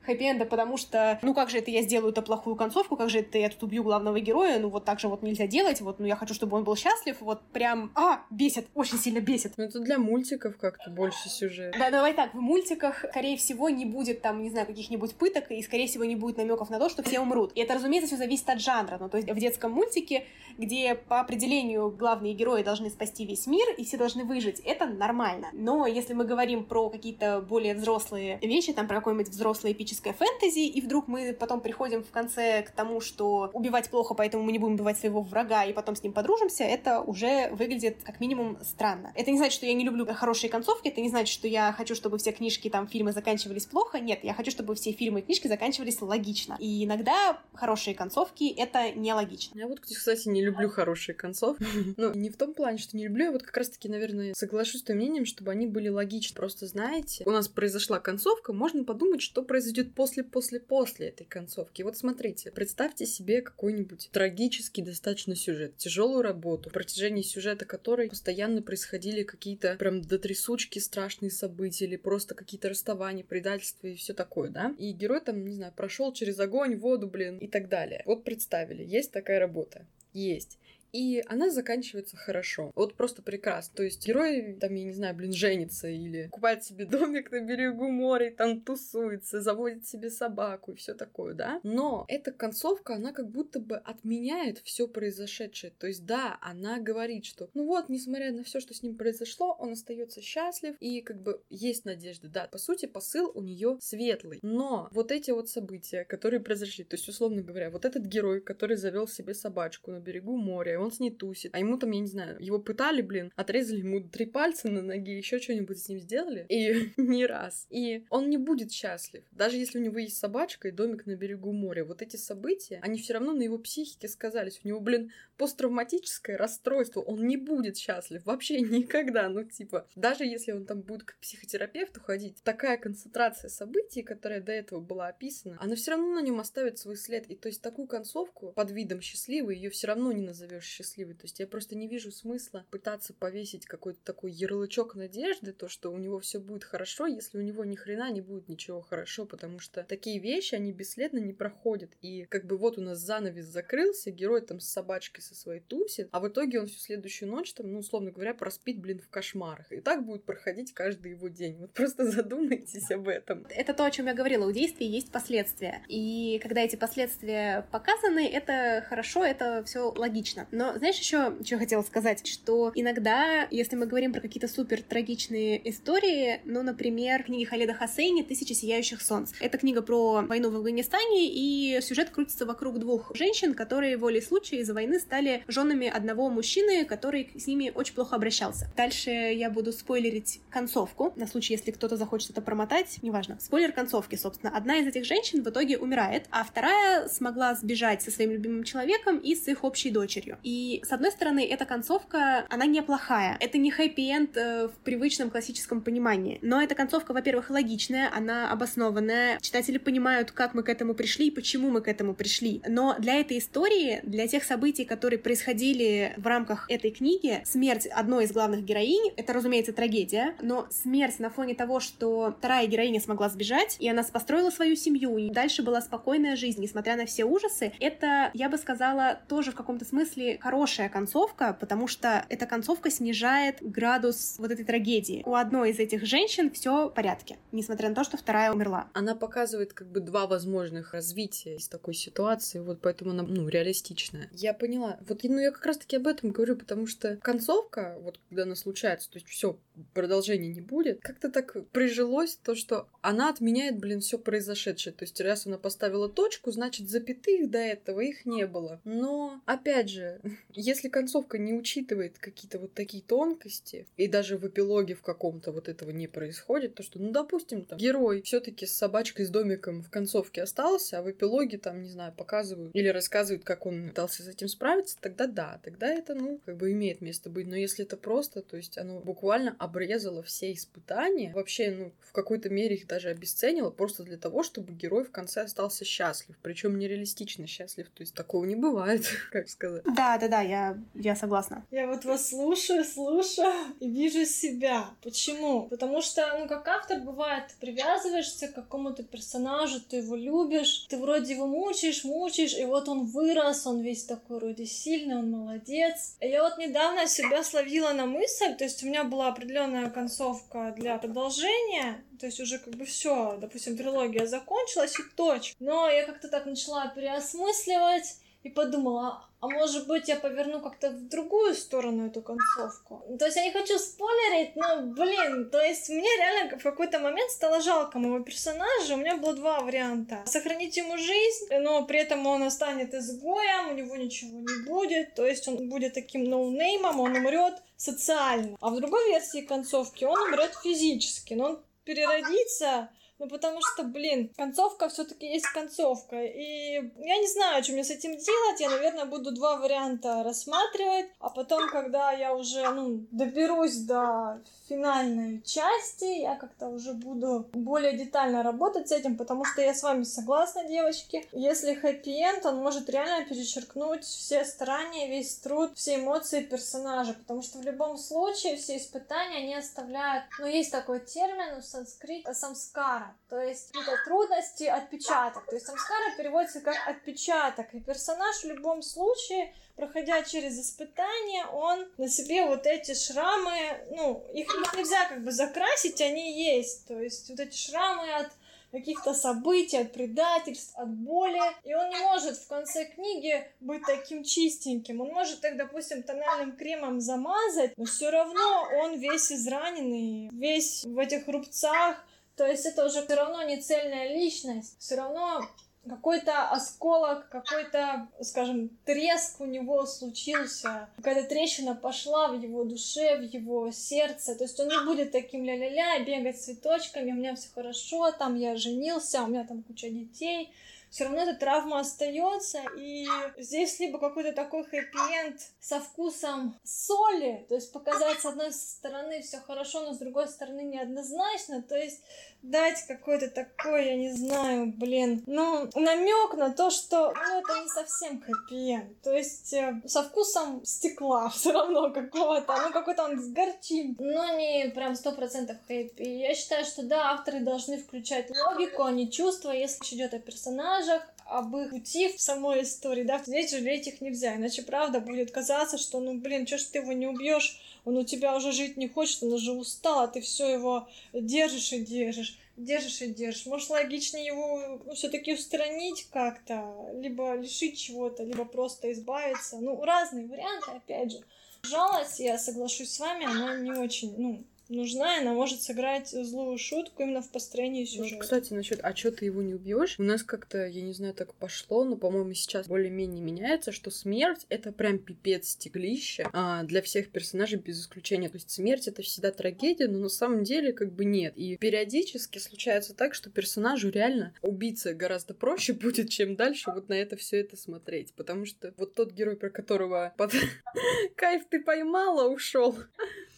хэппи-энда, 0.08 0.45
потому 0.45 0.78
что, 0.78 1.20
ну 1.22 1.34
как 1.34 1.49
же 1.49 1.58
это 1.58 1.72
я 1.72 1.82
сделаю 1.82 2.12
это 2.12 2.22
плохую 2.22 2.56
концовку, 2.56 2.95
как 2.95 3.10
же 3.10 3.20
это 3.20 3.38
я 3.38 3.49
тут 3.49 3.64
убью 3.64 3.84
главного 3.84 4.20
героя, 4.20 4.60
ну 4.60 4.70
вот 4.70 4.86
так 4.86 4.99
же 4.99 5.08
вот 5.08 5.24
нельзя 5.24 5.47
делать, 5.47 5.82
вот, 5.82 5.99
ну 5.99 6.06
я 6.06 6.16
хочу, 6.16 6.34
чтобы 6.34 6.58
он 6.58 6.64
был 6.64 6.76
счастлив, 6.76 7.18
вот 7.20 7.41
прям, 7.51 7.91
а, 7.95 8.22
бесит, 8.30 8.68
очень 8.74 8.97
сильно 8.97 9.20
бесит. 9.20 9.53
Ну 9.58 9.66
это 9.66 9.80
для 9.80 9.97
мультиков 9.97 10.58
как-то 10.58 10.89
больше 10.89 11.30
сюжет. 11.30 11.76
Да, 11.78 11.89
давай 11.89 12.14
так, 12.14 12.34
в 12.34 12.39
мультиках, 12.39 13.06
скорее 13.10 13.38
всего, 13.38 13.70
не 13.70 13.86
будет 13.86 14.22
там, 14.22 14.41
не 14.41 14.49
знаю, 14.49 14.68
каких-нибудь 14.68 15.16
пыток, 15.16 15.51
и, 15.51 15.62
скорее 15.62 15.88
всего, 15.88 16.06
не 16.06 16.16
будет 16.16 16.38
намеков 16.38 16.70
на 16.70 16.80
то, 16.80 16.89
что 16.89 17.03
все 17.03 17.20
умрут. 17.20 17.51
И 17.56 17.62
это, 17.62 17.76
разумеется, 17.76 18.08
все 18.08 18.18
зависит 18.18 18.49
от 18.49 18.62
жанра. 18.62 18.97
Ну, 18.99 19.10
то 19.10 19.18
есть 19.18 19.30
в 19.30 19.38
детском 19.38 19.72
мультике, 19.72 20.26
где 20.58 20.95
по 20.95 21.20
определению 21.20 21.89
главные 21.89 22.34
герои 22.34 22.64
должны 22.64 22.89
спасти 22.89 23.26
весь 23.26 23.47
мир, 23.47 23.68
и 23.78 23.84
все 23.84 23.97
должны 23.97 24.24
выжить, 24.24 24.60
это 24.60 24.86
нормально. 24.86 25.47
Но 25.53 25.86
если 25.86 26.14
мы 26.14 26.26
говорим 26.26 26.64
про 26.64 26.89
какие-то 26.89 27.41
более 27.41 27.74
взрослые 27.76 28.39
вещи, 28.41 28.74
там 28.74 28.88
про 28.88 28.97
какое-нибудь 28.97 29.30
взрослое 29.30 29.74
эпическое 29.96 30.14
фэнтези, 30.14 30.60
и 30.60 30.82
вдруг 30.82 31.08
мы 31.08 31.34
потом 31.34 31.62
приходим 31.62 32.04
в 32.04 32.12
конце 32.12 32.64
к 32.64 32.72
тому, 32.72 33.02
что 33.02 33.50
убивать 33.54 33.89
плохо, 33.89 34.14
поэтому 34.14 34.43
мы 34.43 34.52
не 34.52 34.60
будем 34.60 34.76
убивать 34.76 34.98
своего 34.98 35.22
врага, 35.22 35.64
и 35.66 35.74
потом 35.74 35.96
с 35.96 36.04
ним 36.04 36.14
подружимся, 36.14 36.64
это 36.64 37.02
уже 37.02 37.50
выглядит 37.52 37.98
как 38.04 38.20
минимум 38.20 38.58
странно. 38.64 39.12
Это 39.16 39.32
не 39.32 39.38
значит, 39.38 39.54
что 39.54 39.66
я 39.66 39.74
не 39.74 39.84
люблю 39.84 40.06
хорошие 40.06 40.50
концовки, 40.50 40.89
это 40.89 41.02
не 41.02 41.10
значит, 41.10 41.34
что 41.34 41.48
я 41.48 41.74
хочу, 41.74 41.96
чтобы 41.96 42.18
все 42.18 42.32
книжки, 42.32 42.70
там, 42.70 42.88
фильмы 42.88 43.12
заканчивались 43.12 43.66
плохо. 43.66 44.00
Нет, 44.00 44.20
я 44.24 44.34
хочу, 44.34 44.52
чтобы 44.52 44.76
все 44.76 44.91
фильмы 44.91 45.20
и 45.20 45.24
книжки 45.24 45.48
заканчивались 45.48 46.02
логично. 46.02 46.58
И 46.60 46.86
иногда 46.86 47.39
хорошие 47.54 47.96
концовки— 47.96 48.54
это 48.58 48.91
нелогично. 48.91 49.58
Я 49.58 49.68
вот, 49.68 49.80
кстати, 49.80 50.28
не 50.28 50.43
люблю 50.43 50.70
хорошие 50.70 51.16
концовки. 51.16 51.66
Ну, 51.98 52.14
не 52.14 52.30
в 52.30 52.36
том 52.36 52.54
плане, 52.54 52.78
что 52.78 52.98
не 52.98 53.08
люблю, 53.08 53.26
я 53.26 53.32
вот 53.32 53.43
как 53.43 53.56
раз-таки, 53.56 53.88
наверное, 53.88 54.34
соглашусь 54.36 54.82
с 54.82 54.84
твоим 54.84 55.00
мнением, 55.00 55.26
чтобы 55.26 55.52
они 55.52 55.66
были 55.66 55.88
логичны. 55.88 56.36
Просто, 56.36 56.68
знаете, 56.68 57.24
у 57.26 57.32
нас 57.32 57.48
произошла 57.48 58.00
концовка, 58.00 58.54
можно 58.54 58.84
подумать, 58.84 59.22
что 59.22 59.41
произойдет 59.43 59.85
после-после-после 59.94 61.10
этой 61.10 61.26
концовки. 61.26 61.82
Вот 61.82 61.98
смотрите, 61.98 62.52
представьте 62.52 63.06
себе 63.06 63.42
какой-нибудь 63.42 64.10
трагический 64.12 64.84
достаточно 64.84 65.36
сюжет, 65.36 65.78
тяжелую 65.78 66.22
работу, 66.22 66.70
в 66.70 66.74
протяжении 66.74 67.22
сюжета 67.22 67.66
которой 67.66 68.10
постоянно 68.10 68.62
происходили 68.62 69.24
какие-то 69.24 69.76
прям 69.76 70.02
до 70.02 70.20
трясучки 70.20 70.80
страшные 70.80 71.32
события 71.32 71.86
или 71.86 71.96
просто 71.96 72.36
какие-то 72.36 72.70
расставания, 72.70 73.24
предательства 73.24 73.88
и 73.88 73.96
все 73.96 74.14
такое, 74.14 74.50
да? 74.50 74.76
И 74.78 74.92
герой 74.92 75.22
там, 75.22 75.46
не 75.46 75.56
знаю, 75.56 75.74
прошел 75.76 76.14
через 76.14 76.40
огонь, 76.40 76.76
воду, 76.76 77.08
блин, 77.08 77.38
и 77.38 77.48
так 77.48 77.70
далее. 77.70 78.04
Вот 78.06 78.24
представили, 78.24 78.84
есть 78.84 79.12
такая 79.12 79.40
работа. 79.40 79.86
Есть 80.14 80.58
и 80.96 81.22
она 81.28 81.50
заканчивается 81.50 82.16
хорошо. 82.16 82.72
Вот 82.74 82.96
просто 82.96 83.22
прекрасно. 83.22 83.76
То 83.76 83.84
есть 83.84 84.08
герой, 84.08 84.58
там, 84.62 84.74
я 84.76 84.86
не 84.86 84.93
знаю, 84.93 85.14
блин, 85.14 85.34
женится 85.34 85.89
или 85.89 86.30
купает 86.32 86.64
себе 86.64 86.86
домик 86.86 87.32
на 87.32 87.41
берегу 87.41 87.89
моря, 87.89 88.30
и 88.30 88.34
там 88.34 88.62
тусуется, 88.62 89.41
заводит 89.41 89.86
себе 89.86 90.10
собаку 90.10 90.72
и 90.72 90.76
все 90.76 90.93
такое, 90.93 91.34
да? 91.34 91.60
Но 91.64 92.06
эта 92.08 92.32
концовка, 92.32 92.96
она 92.96 93.12
как 93.12 93.30
будто 93.30 93.60
бы 93.60 93.76
отменяет 93.76 94.60
все 94.60 94.88
произошедшее. 94.88 95.74
То 95.78 95.88
есть, 95.88 96.06
да, 96.06 96.38
она 96.41 96.80
говорит, 96.80 97.26
что, 97.26 97.50
ну 97.54 97.66
вот, 97.66 97.89
несмотря 97.89 98.32
на 98.32 98.43
все, 98.43 98.62
что 98.62 98.74
с 98.74 98.82
ним 98.82 98.96
произошло, 98.96 99.54
он 99.60 99.74
остается 99.74 100.22
счастлив, 100.22 100.78
и 100.80 101.02
как 101.02 101.22
бы 101.22 101.41
есть 101.50 101.84
надежда, 101.84 102.30
да. 102.30 102.48
По 102.48 102.58
сути, 102.58 102.86
посыл 102.86 103.32
у 103.36 103.41
нее 103.41 103.78
светлый. 103.82 104.39
Но 104.41 104.88
вот 104.91 105.12
эти 105.12 105.32
вот 105.32 105.50
события, 105.50 106.06
которые 106.06 106.39
произошли, 106.39 106.86
то 106.86 106.96
есть, 106.96 107.10
условно 107.10 107.41
говоря, 107.41 107.70
вот 107.70 107.84
этот 107.84 108.06
герой, 108.06 108.39
который 108.39 108.78
завел 108.78 109.10
себе 109.10 109.34
собачку 109.34 109.91
на 109.91 110.00
берегу 110.00 110.38
моря, 110.38 110.85
он 110.86 110.92
с 110.92 111.00
ней 111.00 111.12
тусит. 111.12 111.54
А 111.54 111.60
ему 111.60 111.78
там, 111.78 111.92
я 111.92 112.00
не 112.00 112.08
знаю, 112.08 112.38
его 112.40 112.60
пытали, 112.60 113.02
блин, 113.02 113.32
отрезали 113.36 113.80
ему 113.80 114.02
три 114.02 114.26
пальца 114.26 114.70
на 114.70 114.82
ноге, 114.82 115.18
еще 115.18 115.40
что-нибудь 115.40 115.80
с 115.80 115.90
ним 115.90 116.00
сделали. 116.00 116.46
И 116.50 116.92
не 116.98 117.26
раз. 117.26 117.68
И 117.70 118.06
он 118.10 118.30
не 118.30 118.38
будет 118.38 118.72
счастлив. 118.72 119.24
Даже 119.32 119.58
если 119.58 119.80
у 119.80 119.82
него 119.82 120.00
есть 120.00 120.18
собачка 120.18 120.68
и 120.68 120.72
домик 120.72 121.06
на 121.06 121.16
берегу 121.16 121.52
моря. 121.52 121.84
Вот 121.84 122.02
эти 122.02 122.18
события, 122.18 122.80
они 122.82 123.00
все 123.00 123.14
равно 123.14 123.34
на 123.34 123.42
его 123.42 123.58
психике 123.58 124.08
сказались. 124.08 124.62
У 124.64 124.68
него, 124.68 124.80
блин, 124.80 125.12
посттравматическое 125.38 126.38
расстройство. 126.38 127.02
Он 127.02 127.26
не 127.28 127.38
будет 127.38 127.78
счастлив. 127.78 128.26
Вообще 128.26 128.62
никогда. 128.62 129.30
Ну, 129.30 129.44
типа, 129.44 129.88
даже 129.96 130.26
если 130.26 130.52
он 130.52 130.66
там 130.66 130.82
будет 130.82 131.04
к 131.04 131.18
психотерапевту 131.20 132.00
ходить, 132.00 132.38
такая 132.44 132.78
концентрация 132.78 133.50
событий, 133.50 134.04
которая 134.04 134.42
до 134.42 134.52
этого 134.52 134.80
была 134.80 135.08
описана, 135.08 135.58
она 135.60 135.76
все 135.76 135.92
равно 135.92 136.16
на 136.16 136.22
нем 136.22 136.40
оставит 136.40 136.78
свой 136.78 136.96
след. 136.96 137.28
И 137.28 137.36
то 137.36 137.48
есть 137.48 137.62
такую 137.62 137.88
концовку 137.88 138.52
под 138.52 138.72
видом 138.72 139.02
счастливой 139.02 139.56
ее 139.56 139.70
все 139.70 139.88
равно 139.88 140.12
не 140.12 140.22
назовешь 140.22 140.64
счастливый. 140.76 141.16
То 141.16 141.24
есть 141.24 141.40
я 141.40 141.48
просто 141.48 141.76
не 141.76 141.88
вижу 141.88 142.12
смысла 142.12 142.66
пытаться 142.72 143.14
повесить 143.14 143.66
какой-то 143.66 144.00
такой 144.04 144.32
ярлычок 144.32 144.96
надежды, 144.96 145.54
то, 145.54 145.68
что 145.68 145.92
у 145.92 145.98
него 145.98 146.20
все 146.20 146.40
будет 146.40 146.64
хорошо, 146.64 147.06
если 147.06 147.38
у 147.38 147.42
него 147.42 147.64
ни 147.66 147.76
хрена 147.76 148.12
не 148.12 148.22
будет 148.22 148.50
ничего 148.50 148.82
хорошо, 148.82 149.26
потому 149.26 149.60
что 149.60 149.84
такие 149.84 150.20
вещи, 150.20 150.56
они 150.56 150.72
бесследно 150.72 151.20
не 151.20 151.34
проходят. 151.34 151.92
И 152.02 152.26
как 152.26 152.46
бы 152.46 152.58
вот 152.58 152.78
у 152.78 152.82
нас 152.82 153.00
занавес 153.00 153.46
закрылся, 153.46 154.12
герой 154.12 154.42
там 154.42 154.60
с 154.60 154.68
собачкой 154.68 155.24
со 155.24 155.36
своей 155.36 155.62
тусит, 155.62 156.10
а 156.12 156.20
в 156.20 156.28
итоге 156.28 156.60
он 156.60 156.68
всю 156.68 156.80
следующую 156.80 157.30
ночь 157.30 157.54
там, 157.54 157.72
ну, 157.72 157.80
условно 157.80 158.12
говоря, 158.12 158.34
проспит, 158.34 158.80
блин, 158.80 159.00
в 159.00 159.10
кошмарах. 159.10 159.72
И 159.72 159.80
так 159.80 160.06
будет 160.06 160.24
проходить 160.24 160.74
каждый 160.74 161.12
его 161.12 161.28
день. 161.28 161.58
Вот 161.58 161.72
просто 161.72 162.06
задумайтесь 162.12 162.92
об 162.92 163.08
этом. 163.08 163.46
Это 163.50 163.74
то, 163.74 163.86
о 163.86 163.92
чем 163.92 164.08
я 164.08 164.14
говорила. 164.14 164.46
У 164.46 164.52
действий 164.52 164.88
есть 164.88 165.12
последствия. 165.12 165.84
И 165.88 166.40
когда 166.42 166.62
эти 166.62 166.76
последствия 166.76 167.68
показаны, 167.72 168.28
это 168.28 168.86
хорошо, 168.90 169.24
это 169.24 169.64
все 169.66 169.92
логично. 169.92 170.48
Но 170.56 170.78
знаешь 170.78 170.97
еще, 170.97 171.34
что 171.43 171.58
хотела 171.58 171.82
сказать? 171.82 172.26
Что 172.26 172.72
иногда, 172.76 173.45
если 173.51 173.76
мы 173.76 173.88
говорим 173.88 174.14
про 174.14 174.22
какие-то 174.22 174.47
супер 174.47 174.82
трагичные 174.82 175.70
истории, 175.70 176.39
ну, 176.45 176.64
например, 176.64 177.24
книги 177.24 177.43
Халеда 177.43 177.74
Хасейни 177.74 178.22
«Тысяча 178.22 178.53
сияющих 178.53 179.01
солнц». 179.01 179.34
Это 179.41 179.58
книга 179.58 179.82
про 179.82 180.22
войну 180.22 180.49
в 180.49 180.56
Афганистане, 180.56 181.28
и 181.28 181.82
сюжет 181.82 182.10
крутится 182.10 182.45
вокруг 182.45 182.80
двух 182.80 183.14
женщин, 183.16 183.53
которые 183.53 183.97
волей 183.97 184.22
случая 184.22 184.62
из-за 184.62 184.74
войны 184.74 184.97
стали 184.99 185.43
женами 185.49 185.89
одного 185.89 186.30
мужчины, 186.30 186.86
который 186.86 187.32
с 187.36 187.47
ними 187.47 187.74
очень 187.76 187.93
плохо 187.93 188.16
обращался. 188.16 188.70
Дальше 188.78 189.10
я 189.10 189.49
буду 189.49 189.74
спойлерить 189.74 190.39
концовку, 190.49 191.12
на 191.18 191.28
случай, 191.28 191.56
если 191.56 191.72
кто-то 191.72 191.97
захочет 191.97 192.30
это 192.30 192.41
промотать, 192.41 192.99
неважно. 193.01 193.38
Спойлер 193.41 193.74
концовки, 193.74 194.16
собственно. 194.16 194.56
Одна 194.56 194.78
из 194.78 194.88
этих 194.88 195.03
женщин 195.03 195.43
в 195.43 195.49
итоге 195.49 195.78
умирает, 195.78 196.28
а 196.32 196.45
вторая 196.45 197.10
смогла 197.10 197.56
сбежать 197.56 198.01
со 198.01 198.10
своим 198.10 198.32
любимым 198.32 198.64
человеком 198.64 199.18
и 199.18 199.36
с 199.36 199.49
их 199.49 199.66
общей 199.66 199.89
дочерью. 199.89 200.38
И 200.46 200.84
с 200.86 200.91
одной 200.91 201.12
стороны, 201.12 201.43
эта 201.43 201.66
концовка, 201.66 202.46
она 202.50 202.68
неплохая. 202.68 203.36
Это 203.39 203.58
не 203.58 203.72
хэппи-энд 203.72 204.38
э, 204.38 204.68
в 204.68 204.78
привычном 204.84 205.32
классическом 205.32 205.82
понимании. 205.82 206.38
Но 206.43 206.62
эта 206.62 206.76
концовка, 206.76 207.14
во-первых, 207.14 207.50
логичная, 207.50 208.12
она 208.16 208.52
обоснованная. 208.52 209.39
Читатели 209.41 209.80
понимают, 209.80 210.32
как 210.32 210.54
мы 210.54 210.62
к 210.62 210.70
этому 210.70 210.93
пришли 210.93 211.28
и 211.28 211.32
почему 211.32 211.72
мы 211.72 211.82
к 211.82 211.88
этому 211.88 212.14
пришли. 212.14 212.62
Но 212.68 212.96
для 213.00 213.16
этой 213.16 213.39
истории, 213.39 214.02
для 214.04 214.28
тех 214.28 214.43
событий, 214.43 214.86
которые 214.86 215.18
происходили 215.18 216.14
в 216.18 216.28
рамках 216.28 216.70
этой 216.70 216.91
книги, 216.91 217.41
смерть 217.43 217.88
одной 217.88 218.26
из 218.26 218.32
главных 218.32 218.64
героинь, 218.64 219.14
это, 219.18 219.34
разумеется, 219.34 219.74
трагедия, 219.74 220.36
но 220.43 220.68
смерть 220.70 221.18
на 221.18 221.32
фоне 221.32 221.56
того, 221.56 221.80
что 221.80 222.36
вторая 222.38 222.68
героиня 222.68 223.02
смогла 223.02 223.30
сбежать, 223.30 223.78
и 223.80 223.89
она 223.89 224.04
построила 224.04 224.52
свою 224.52 224.76
семью, 224.76 225.18
и 225.18 225.32
дальше 225.32 225.64
была 225.64 225.82
спокойная 225.82 226.36
жизнь, 226.36 226.62
несмотря 226.62 226.96
на 226.98 227.08
все 227.08 227.26
ужасы, 227.26 227.74
это, 227.80 228.30
я 228.36 228.48
бы 228.48 228.60
сказала, 228.60 229.20
тоже 229.28 229.52
в 229.52 229.56
каком-то 229.56 229.86
смысле 229.86 230.35
хорошая 230.42 230.90
концовка, 230.90 231.56
потому 231.60 231.88
что 231.88 232.26
эта 232.30 232.46
концовка 232.46 232.90
снижает 232.90 233.58
градус 233.62 234.36
вот 234.38 234.52
этой 234.52 234.66
трагедии. 234.66 235.24
У 235.26 235.36
одной 235.36 235.72
из 235.72 235.80
этих 235.80 236.06
женщин 236.06 236.52
все 236.52 236.90
в 236.90 236.94
порядке, 236.94 237.38
несмотря 237.52 237.90
на 237.90 237.96
то, 237.96 238.04
что 238.04 238.18
вторая 238.18 238.52
умерла. 238.52 238.90
Она 238.94 239.16
показывает 239.16 239.74
как 239.74 239.88
бы 239.88 240.00
два 240.00 240.28
возможных 240.28 240.94
развития 240.94 241.56
из 241.56 241.68
такой 241.68 241.94
ситуации, 241.94 242.60
вот 242.60 242.80
поэтому 242.82 243.12
она, 243.12 243.24
ну, 243.24 243.48
реалистичная. 243.48 244.30
Я 244.32 244.54
поняла. 244.54 244.98
Вот, 245.08 245.24
ну, 245.24 245.40
я 245.40 245.52
как 245.52 245.66
раз-таки 245.66 245.98
об 245.98 246.08
этом 246.08 246.32
говорю, 246.32 246.56
потому 246.56 246.88
что 246.88 247.18
концовка, 247.18 247.98
вот 248.02 248.20
когда 248.30 248.44
она 248.44 248.56
случается, 248.56 249.10
то 249.10 249.18
есть 249.18 249.28
все, 249.28 249.58
продолжения 249.94 250.50
не 250.50 250.62
будет, 250.62 251.02
как-то 251.02 251.30
так 251.30 251.56
прижилось 251.72 252.36
то, 252.36 252.56
что 252.56 252.88
она 253.02 253.30
отменяет, 253.30 253.78
блин, 253.78 254.00
все 254.00 254.18
произошедшее. 254.18 254.94
То 254.94 255.04
есть 255.04 255.20
раз 255.22 255.48
она 255.48 255.58
поставила 255.58 256.10
точку, 256.10 256.52
значит, 256.52 256.90
запятых 256.90 257.50
до 257.50 257.60
этого 257.60 258.00
их 258.00 258.26
не 258.26 258.46
было. 258.48 258.82
Но, 258.84 259.42
опять 259.46 259.90
же, 259.90 260.20
если 260.54 260.90
концовка 260.90 261.38
не 261.38 261.54
учитывает 261.54 262.18
какие-то 262.18 262.60
вот 262.60 262.74
такие 262.74 263.04
тонкости, 263.04 263.88
и 263.98 264.08
даже 264.08 264.38
в 264.38 264.48
эпилоге 264.48 264.96
в 264.96 265.02
каком-то 265.02 265.52
вот 265.52 265.68
этого 265.68 265.92
не 265.92 266.08
происходит, 266.08 266.76
то 266.76 266.84
что, 266.84 267.00
ну, 267.00 267.12
допустим, 267.12 267.66
там, 267.66 267.78
герой 267.78 268.22
все 268.22 268.40
таки 268.40 268.66
с 268.66 268.74
собачкой 268.74 269.26
с 269.26 269.30
домиком 269.30 269.82
в 269.82 269.90
концовке 269.90 270.42
остался, 270.42 271.00
а 271.00 271.02
в 271.02 271.12
эпилоге 271.12 271.58
там, 271.58 271.84
не 271.84 271.90
знаю, 271.90 272.14
показывают 272.14 272.76
или 272.76 272.88
рассказывают, 272.88 273.44
как 273.44 273.66
он 273.66 273.90
пытался 273.90 274.24
с 274.24 274.28
этим 274.28 274.48
справиться, 274.48 274.98
тогда 275.00 275.28
да, 275.28 275.60
тогда 275.64 275.88
это, 275.88 276.16
ну, 276.16 276.40
как 276.46 276.58
бы 276.58 276.72
имеет 276.72 277.02
место 277.02 277.30
быть. 277.30 277.48
Но 277.48 277.56
если 277.56 277.86
это 277.86 277.98
просто, 277.98 278.42
то 278.42 278.58
есть 278.58 278.78
оно 278.78 279.00
буквально 279.00 279.56
обрезало 279.60 280.24
все 280.24 280.52
испытания, 280.54 281.32
вообще, 281.34 281.72
ну, 281.72 281.92
в 282.02 282.12
какой-то 282.12 282.50
мере 282.50 282.76
их 282.76 282.88
даже 282.88 283.10
обесценило, 283.10 283.70
просто 283.70 284.04
для 284.04 284.18
того, 284.18 284.44
чтобы 284.44 284.74
герой 284.74 285.04
в 285.04 285.12
конце 285.12 285.42
остался 285.42 285.86
счастлив. 285.86 286.36
Причем 286.42 286.78
нереалистично 286.78 287.48
счастлив. 287.48 287.88
То 287.94 288.02
есть 288.02 288.14
такого 288.14 288.46
не 288.46 288.56
бывает, 288.56 289.06
как 289.32 289.50
сказать. 289.50 289.84
Да, 289.96 290.14
Да, 290.20 290.28
да, 290.28 290.41
я, 290.41 290.78
я 290.93 291.16
согласна. 291.16 291.66
Я 291.72 291.88
вот 291.88 292.05
вас 292.05 292.30
слушаю, 292.30 292.84
слушаю 292.84 293.53
и 293.80 293.89
вижу 293.89 294.26
себя. 294.26 294.86
Почему? 295.03 295.68
Потому 295.68 296.01
что, 296.01 296.38
ну, 296.39 296.47
как 296.47 296.68
автор 296.68 296.99
бывает, 296.99 297.47
ты 297.47 297.55
привязываешься 297.59 298.47
к 298.47 298.53
какому-то 298.53 299.03
персонажу, 299.03 299.82
ты 299.82 299.97
его 299.97 300.16
любишь, 300.16 300.86
ты 300.89 300.97
вроде 300.97 301.34
его 301.34 301.47
мучаешь, 301.47 302.03
мучаешь, 302.03 302.57
и 302.57 302.66
вот 302.66 302.88
он 302.89 303.05
вырос, 303.05 303.66
он 303.68 303.82
весь 303.82 304.05
такой 304.05 304.39
вроде 304.39 304.66
сильный, 304.66 305.18
он 305.18 305.32
молодец. 305.32 306.16
И 306.20 306.28
я 306.28 306.43
вот 306.43 306.57
недавно 306.57 307.07
себя 307.07 307.43
словила 307.43 307.91
на 307.93 308.05
мысль, 308.05 308.55
то 308.55 308.63
есть 308.63 308.84
у 308.84 308.88
меня 308.88 309.03
была 309.03 309.28
определенная 309.28 309.89
концовка 309.89 310.74
для 310.78 310.97
продолжения, 310.97 312.03
то 312.20 312.26
есть 312.26 312.39
уже 312.39 312.59
как 312.59 312.76
бы 312.76 312.86
все, 312.86 313.38
допустим, 313.39 313.78
трилогия 313.78 314.26
закончилась 314.28 314.97
и 314.99 315.03
точка. 315.16 315.55
Но 315.59 315.89
я 315.89 316.05
как-то 316.05 316.28
так 316.28 316.45
начала 316.45 316.88
переосмысливать 316.88 318.18
и 318.46 318.50
подумала, 318.50 319.26
а 319.39 319.48
может 319.48 319.88
быть 319.88 320.08
я 320.08 320.18
поверну 320.18 320.62
как-то 320.62 320.91
в 320.91 321.08
другую 321.08 321.56
сторону 321.56 322.06
эту 322.06 322.22
концовку. 322.22 323.04
То 323.18 323.26
есть 323.26 323.38
я 323.38 323.43
не 323.43 323.52
хочу 323.52 323.80
спойлерить, 323.80 324.56
но, 324.56 324.82
блин, 324.84 325.50
то 325.50 325.60
есть 325.60 325.89
мне 325.89 326.08
реально 326.18 326.60
в 326.60 326.62
какой-то 326.62 327.00
момент 327.00 327.32
стало 327.32 327.60
жалко 327.60 327.98
моего 327.98 328.20
персонажа. 328.20 328.93
У 328.93 328.98
меня 328.98 329.18
было 329.18 329.34
два 329.34 329.62
варианта. 329.62 330.24
Сохранить 330.28 330.78
ему 330.78 330.96
жизнь, 330.96 331.48
но 331.60 331.86
при 331.86 332.00
этом 332.00 332.28
он 332.28 332.43
останет 332.43 332.93
изгоем, 332.93 333.70
у 333.72 333.74
него 333.74 333.96
ничего 333.96 334.39
не 334.39 334.66
будет, 334.68 335.16
то 335.16 335.26
есть 335.26 335.48
он 335.48 335.68
будет 335.68 335.96
таким 335.96 336.26
ноунеймом, 336.26 337.00
он 337.00 337.16
умрет 337.16 337.56
социально. 337.78 338.58
А 338.62 338.70
в 338.70 338.76
другой 338.76 339.10
версии 339.10 339.41
концовки 339.41 340.06
он 340.06 340.20
умрет 340.20 340.52
физически, 340.62 341.34
но 341.34 341.46
он 341.46 341.64
переродится 341.84 342.89
ну, 343.20 343.28
потому 343.28 343.59
что, 343.61 343.84
блин, 343.84 344.32
концовка 344.38 344.89
все 344.89 345.03
таки 345.05 345.28
есть 345.28 345.47
концовка. 345.47 346.22
И 346.24 346.74
я 346.76 347.18
не 347.18 347.28
знаю, 347.28 347.63
что 347.63 347.74
мне 347.74 347.84
с 347.84 347.91
этим 347.91 348.11
делать. 348.11 348.59
Я, 348.59 348.70
наверное, 348.70 349.05
буду 349.05 349.32
два 349.32 349.57
варианта 349.57 350.24
рассматривать. 350.24 351.07
А 351.20 351.30
потом, 351.30 351.70
когда 351.70 352.11
я 352.11 352.36
уже, 352.36 352.70
ну, 352.72 353.05
доберусь 353.11 353.78
до 353.78 354.41
финальной 354.68 355.41
части, 355.43 356.22
я 356.22 356.36
как-то 356.36 356.68
уже 356.68 356.93
буду 356.93 357.47
более 357.53 357.93
детально 357.93 358.43
работать 358.43 358.89
с 358.89 358.91
этим, 358.91 359.18
потому 359.18 359.45
что 359.45 359.61
я 359.61 359.74
с 359.74 359.84
вами 359.84 360.03
согласна, 360.03 360.66
девочки. 360.66 361.28
Если 361.32 361.76
хэппи-энд, 361.76 362.45
он 362.45 362.57
может 362.57 362.89
реально 362.89 363.26
перечеркнуть 363.26 364.04
все 364.04 364.43
старания, 364.43 365.08
весь 365.08 365.36
труд, 365.37 365.71
все 365.75 365.96
эмоции 365.96 366.42
персонажа, 366.42 367.13
потому 367.13 367.42
что 367.42 367.59
в 367.59 367.63
любом 367.63 367.97
случае 367.97 368.58
все 368.58 368.78
испытания, 368.78 369.37
они 369.37 369.55
оставляют... 369.55 370.25
Ну, 370.39 370.47
есть 370.47 370.71
такой 370.71 371.00
термин 371.00 371.62
в 371.62 371.66
санскрите, 371.66 372.33
самскара, 372.33 373.05
то 373.30 373.40
есть 373.40 373.72
какие-то 373.72 374.04
трудности, 374.06 374.64
отпечаток. 374.64 375.46
То 375.46 375.56
есть 375.56 375.66
самскара 375.66 376.16
переводится 376.18 376.62
как 376.62 376.76
отпечаток, 376.88 377.74
и 377.74 377.80
персонаж 377.80 378.36
в 378.38 378.46
любом 378.46 378.82
случае, 378.82 379.54
проходя 379.76 380.24
через 380.24 380.60
испытания, 380.60 381.46
он 381.48 381.88
на 381.98 382.08
себе 382.08 382.46
вот 382.46 382.66
эти 382.66 382.94
шрамы, 382.94 383.86
ну, 383.92 384.26
их 384.34 384.48
нельзя 384.76 385.06
как 385.06 385.24
бы 385.24 385.32
закрасить, 385.32 386.02
они 386.02 386.44
есть. 386.46 386.88
То 386.88 387.00
есть 387.00 387.30
вот 387.30 387.40
эти 387.40 387.56
шрамы 387.56 388.12
от 388.14 388.32
каких-то 388.76 389.14
событий, 389.14 389.78
от 389.78 389.94
предательств, 389.94 390.74
от 390.76 390.90
боли. 390.90 391.40
И 391.64 391.74
он 391.74 391.90
не 391.90 392.00
может 392.00 392.38
в 392.38 392.48
конце 392.48 392.86
книги 392.86 393.48
быть 393.62 393.84
таким 393.86 394.24
чистеньким. 394.24 395.02
Он 395.02 395.10
может 395.10 395.44
их, 395.46 395.56
допустим, 395.56 396.04
тональным 396.04 396.56
кремом 396.58 397.00
замазать, 397.00 397.78
но 397.78 397.86
все 397.86 398.10
равно 398.10 398.68
он 398.84 398.98
весь 399.00 399.32
израненный, 399.32 400.30
весь 400.32 400.84
в 400.84 400.98
этих 400.98 401.28
рубцах, 401.28 402.04
то 402.36 402.45
есть 402.45 402.66
это 402.66 402.86
уже 402.86 403.03
все 403.05 403.16
равно 403.16 403.43
не 403.43 403.62
цельная 403.62 404.13
личность, 404.13 404.75
все 404.79 404.95
равно 404.95 405.41
какой-то 405.87 406.49
осколок, 406.49 407.29
какой-то, 407.29 408.07
скажем, 408.21 408.70
треск 408.86 409.39
у 409.39 409.45
него 409.45 409.86
случился, 409.86 410.89
какая-то 410.97 411.29
трещина 411.29 411.75
пошла 411.75 412.29
в 412.29 412.41
его 412.41 412.63
душе, 412.63 413.17
в 413.17 413.21
его 413.21 413.71
сердце. 413.71 414.36
То 414.36 414.45
есть 414.45 414.59
он 414.59 414.67
не 414.67 414.83
будет 414.83 415.12
таким 415.12 415.43
ля-ля-ля, 415.43 416.03
бегать 416.03 416.41
цветочками, 416.41 417.12
у 417.12 417.16
меня 417.16 417.36
все 417.36 417.49
хорошо, 417.53 418.12
там 418.12 418.36
я 418.36 418.57
женился, 418.57 419.21
у 419.21 419.28
меня 419.28 419.43
там 419.45 419.63
куча 419.63 419.89
детей 419.89 420.51
все 420.96 421.04
равно 421.04 421.24
эта 421.24 421.38
травма 421.38 421.82
остается, 421.82 422.62
и 422.78 423.05
здесь 423.38 423.78
либо 423.82 424.00
какой-то 424.00 424.32
такой 424.32 424.63
хэппи-энд 424.63 425.42
со 425.59 425.82
вкусом 425.82 426.58
соли, 426.63 427.46
то 427.50 427.55
есть 427.55 427.74
показать 427.74 428.22
с 428.22 428.26
одной 428.26 428.54
стороны 428.54 429.22
все 429.22 429.42
хорошо, 429.42 429.82
но 429.82 429.93
с 429.93 429.97
другой 429.97 430.30
стороны 430.30 430.62
неоднозначно, 430.62 431.62
то 431.62 431.76
есть 431.76 432.01
дать 432.42 432.82
какой-то 432.88 433.30
такой, 433.30 433.88
я 433.88 433.97
не 433.97 434.13
знаю, 434.13 434.72
блин, 434.78 435.22
ну, 435.28 435.70
намек 435.76 436.36
на 436.36 436.54
то, 436.54 436.70
что, 436.70 437.13
ну, 437.13 437.39
это 437.39 437.62
не 437.62 437.67
совсем 437.67 438.22
хэппи-энд, 438.22 439.01
то 439.01 439.13
есть 439.13 439.51
э, 439.51 439.82
со 439.86 440.01
вкусом 440.01 440.63
стекла 440.63 441.28
все 441.36 441.51
равно 441.51 441.92
какого-то, 441.92 442.55
ну, 442.62 442.72
какой-то 442.72 443.04
он 443.04 443.20
с 443.20 443.28
горчим, 443.28 443.97
но 444.00 444.38
не 444.38 444.72
прям 444.74 444.96
сто 444.96 445.12
процентов 445.12 445.58
хэппи. 445.67 446.04
Я 446.04 446.34
считаю, 446.36 446.63
что 446.63 446.84
да, 446.84 447.12
авторы 447.12 447.42
должны 447.42 447.80
включать 447.80 448.30
логику, 448.30 448.84
а 448.84 448.92
не 448.92 449.12
чувства, 449.12 449.51
если 449.51 449.84
речь 449.84 449.93
идет 449.93 450.13
о 450.13 450.20
персонаже, 450.20 450.84
персонажах, 450.86 451.03
об 451.25 451.55
их 451.57 451.71
пути 451.71 452.09
в 452.09 452.21
самой 452.21 452.62
истории, 452.62 453.03
да, 453.03 453.21
здесь 453.25 453.49
жалеть 453.49 453.87
их 453.87 453.99
нельзя, 453.99 454.36
иначе 454.36 454.62
правда 454.62 454.99
будет 454.99 455.32
казаться, 455.32 455.78
что, 455.78 455.99
ну, 455.99 456.13
блин, 456.13 456.45
что 456.45 456.59
ж 456.59 456.63
ты 456.66 456.79
его 456.79 456.93
не 456.93 457.07
убьешь, 457.07 457.59
он 457.83 457.97
у 457.97 458.03
тебя 458.03 458.36
уже 458.36 458.51
жить 458.51 458.78
не 458.78 458.87
хочет, 458.87 459.24
он 459.24 459.33
уже 459.33 459.51
устал, 459.51 460.01
а 460.01 460.07
ты 460.07 460.21
все 460.21 460.47
его 460.47 460.87
держишь 461.13 461.74
и 461.74 461.79
держишь, 461.79 462.37
держишь 462.57 463.01
и 463.01 463.07
держишь. 463.07 463.47
Может, 463.47 463.71
логичнее 463.71 464.25
его 464.25 464.82
ну, 464.86 464.93
все-таки 464.93 465.33
устранить 465.33 466.07
как-то, 466.12 466.91
либо 466.93 467.33
лишить 467.36 467.79
чего-то, 467.79 468.24
либо 468.24 468.45
просто 468.45 468.91
избавиться. 468.91 469.57
Ну, 469.57 469.83
разные 469.83 470.28
варианты, 470.28 470.71
опять 470.71 471.12
же. 471.12 471.20
Жалость, 471.63 472.20
я 472.20 472.37
соглашусь 472.37 472.91
с 472.91 472.99
вами, 472.99 473.25
она 473.25 473.57
не 473.57 473.71
очень, 473.71 474.13
ну, 474.17 474.43
нужна, 474.70 475.20
она 475.20 475.33
может 475.33 475.62
сыграть 475.62 476.09
злую 476.09 476.58
шутку 476.58 477.04
именно 477.04 477.21
в 477.21 477.29
построении 477.29 477.82
ну, 477.82 477.87
сюжета. 477.87 478.16
Ну, 478.16 478.21
кстати, 478.21 478.54
насчет 478.54 478.79
а 478.83 478.96
что 478.96 479.12
ты 479.12 479.25
его 479.25 479.42
не 479.42 479.54
убьешь? 479.54 479.96
У 480.00 480.04
нас 480.04 480.24
как-то, 480.24 480.66
я 480.66 480.82
не 480.82 480.93
знаю, 480.93 481.13
так 481.13 481.33
пошло, 481.36 481.83
но, 481.83 481.96
по-моему, 481.96 482.33
сейчас 482.33 482.67
более-менее 482.67 483.21
меняется, 483.21 483.71
что 483.71 483.92
смерть 483.92 484.46
это 484.50 484.71
прям 484.71 485.00
пипец 485.00 485.50
стеглище 485.50 486.28
а, 486.33 486.63
для 486.63 486.82
всех 486.82 487.09
персонажей 487.09 487.59
без 487.59 487.82
исключения. 487.82 488.29
То 488.29 488.37
есть 488.37 488.50
смерть 488.50 488.87
это 488.87 489.01
всегда 489.01 489.32
трагедия, 489.32 489.87
но 489.87 490.00
на 490.00 490.09
самом 490.09 490.43
деле 490.43 490.74
как 490.74 490.92
бы 490.92 491.05
нет. 491.05 491.33
И 491.37 491.58
периодически 491.58 492.39
случается 492.39 492.93
так, 492.93 493.13
что 493.13 493.29
персонажу 493.29 493.89
реально 493.89 494.33
убиться 494.42 494.93
гораздо 494.93 495.33
проще 495.33 495.74
будет, 495.86 496.09
чем 496.09 496.36
дальше 496.36 496.71
вот 496.74 496.89
на 496.89 496.93
это 496.93 497.16
все 497.16 497.39
это 497.39 497.58
смотреть. 497.58 498.13
Потому 498.13 498.46
что 498.46 498.74
вот 498.78 498.96
тот 498.96 499.12
герой, 499.12 499.36
про 499.36 499.50
которого 499.50 500.13
под 500.17 500.33
кайф 501.16 501.43
ты 501.50 501.62
поймала, 501.62 502.28
ушел 502.29 502.75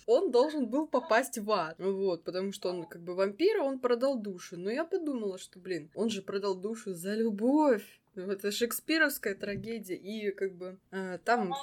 он 0.07 0.31
должен 0.31 0.67
был 0.67 0.88
попасть 0.88 1.38
в 1.38 1.51
ад. 1.51 1.75
Вот, 1.77 2.23
потому 2.23 2.51
что 2.51 2.69
он 2.69 2.85
как 2.85 3.01
бы 3.03 3.13
вампир, 3.13 3.59
а 3.59 3.63
он 3.63 3.77
продал 3.77 4.17
душу. 4.17 4.57
Но 4.57 4.71
я 4.71 4.85
подумала, 4.85 5.38
что, 5.38 5.59
блин, 5.59 5.91
он 5.93 6.09
же 6.09 6.21
продал 6.21 6.55
душу 6.55 6.93
за 6.93 7.13
любовь. 7.13 7.85
Это 8.15 8.51
шекспировская 8.51 9.35
трагедия. 9.35 9.95
И 9.95 10.31
как 10.31 10.53
бы 10.53 10.79
э, 10.91 11.19
там 11.23 11.53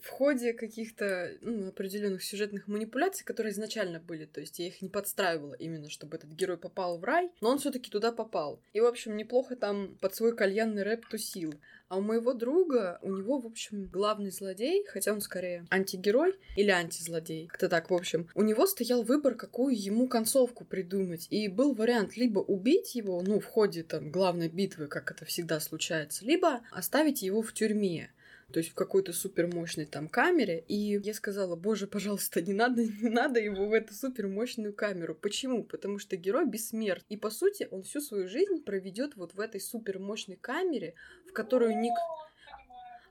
в 0.00 0.08
ходе 0.08 0.52
каких-то 0.52 1.32
ну, 1.40 1.68
определенных 1.68 2.22
сюжетных 2.22 2.68
манипуляций, 2.68 3.24
которые 3.24 3.52
изначально 3.52 4.00
были, 4.00 4.24
то 4.24 4.40
есть 4.40 4.58
я 4.58 4.66
их 4.66 4.82
не 4.82 4.88
подстраивала 4.88 5.54
именно, 5.54 5.90
чтобы 5.90 6.16
этот 6.16 6.30
герой 6.30 6.58
попал 6.58 6.98
в 6.98 7.04
рай, 7.04 7.30
но 7.40 7.50
он 7.50 7.58
все-таки 7.58 7.90
туда 7.90 8.12
попал. 8.12 8.60
И, 8.72 8.80
в 8.80 8.86
общем, 8.86 9.16
неплохо 9.16 9.56
там 9.56 9.96
под 10.00 10.14
свой 10.14 10.34
кальянный 10.36 10.82
рэп 10.82 11.06
тусил. 11.08 11.54
А 11.88 11.96
у 11.96 12.02
моего 12.02 12.34
друга, 12.34 13.00
у 13.02 13.10
него, 13.10 13.40
в 13.40 13.46
общем, 13.46 13.86
главный 13.86 14.30
злодей, 14.30 14.84
хотя 14.86 15.12
он 15.12 15.20
скорее 15.20 15.66
антигерой 15.70 16.36
или 16.56 16.70
антизлодей, 16.70 17.48
как-то 17.48 17.68
так, 17.68 17.90
в 17.90 17.94
общем, 17.94 18.28
у 18.36 18.42
него 18.42 18.68
стоял 18.68 19.02
выбор, 19.02 19.34
какую 19.34 19.76
ему 19.76 20.06
концовку 20.06 20.64
придумать. 20.64 21.26
И 21.30 21.48
был 21.48 21.74
вариант 21.74 22.16
либо 22.16 22.38
убить 22.38 22.94
его, 22.94 23.20
ну, 23.22 23.40
в 23.40 23.44
ходе 23.44 23.82
там 23.82 24.12
главной 24.12 24.48
битвы, 24.48 24.86
как 24.86 25.10
это 25.10 25.24
всегда 25.24 25.58
случается, 25.58 26.24
либо 26.24 26.60
оставить 26.70 27.22
его 27.22 27.42
в 27.42 27.52
тюрьме 27.52 28.12
то 28.50 28.58
есть 28.58 28.70
в 28.70 28.74
какой-то 28.74 29.12
супер 29.12 29.46
мощной 29.46 29.86
там 29.86 30.08
камере. 30.08 30.64
И 30.68 30.74
я 30.74 31.14
сказала, 31.14 31.56
боже, 31.56 31.86
пожалуйста, 31.86 32.42
не 32.42 32.52
надо, 32.52 32.84
не 32.84 33.08
надо 33.08 33.40
его 33.40 33.66
в 33.66 33.72
эту 33.72 33.94
супер 33.94 34.28
мощную 34.28 34.72
камеру. 34.72 35.14
Почему? 35.14 35.64
Потому 35.64 35.98
что 35.98 36.16
герой 36.16 36.46
бессмертный. 36.46 37.16
И 37.16 37.16
по 37.16 37.30
сути 37.30 37.68
он 37.70 37.82
всю 37.82 38.00
свою 38.00 38.28
жизнь 38.28 38.62
проведет 38.62 39.16
вот 39.16 39.34
в 39.34 39.40
этой 39.40 39.60
супер 39.60 39.98
мощной 39.98 40.36
камере, 40.36 40.94
в 41.26 41.32
которую 41.32 41.78
ник 41.78 41.94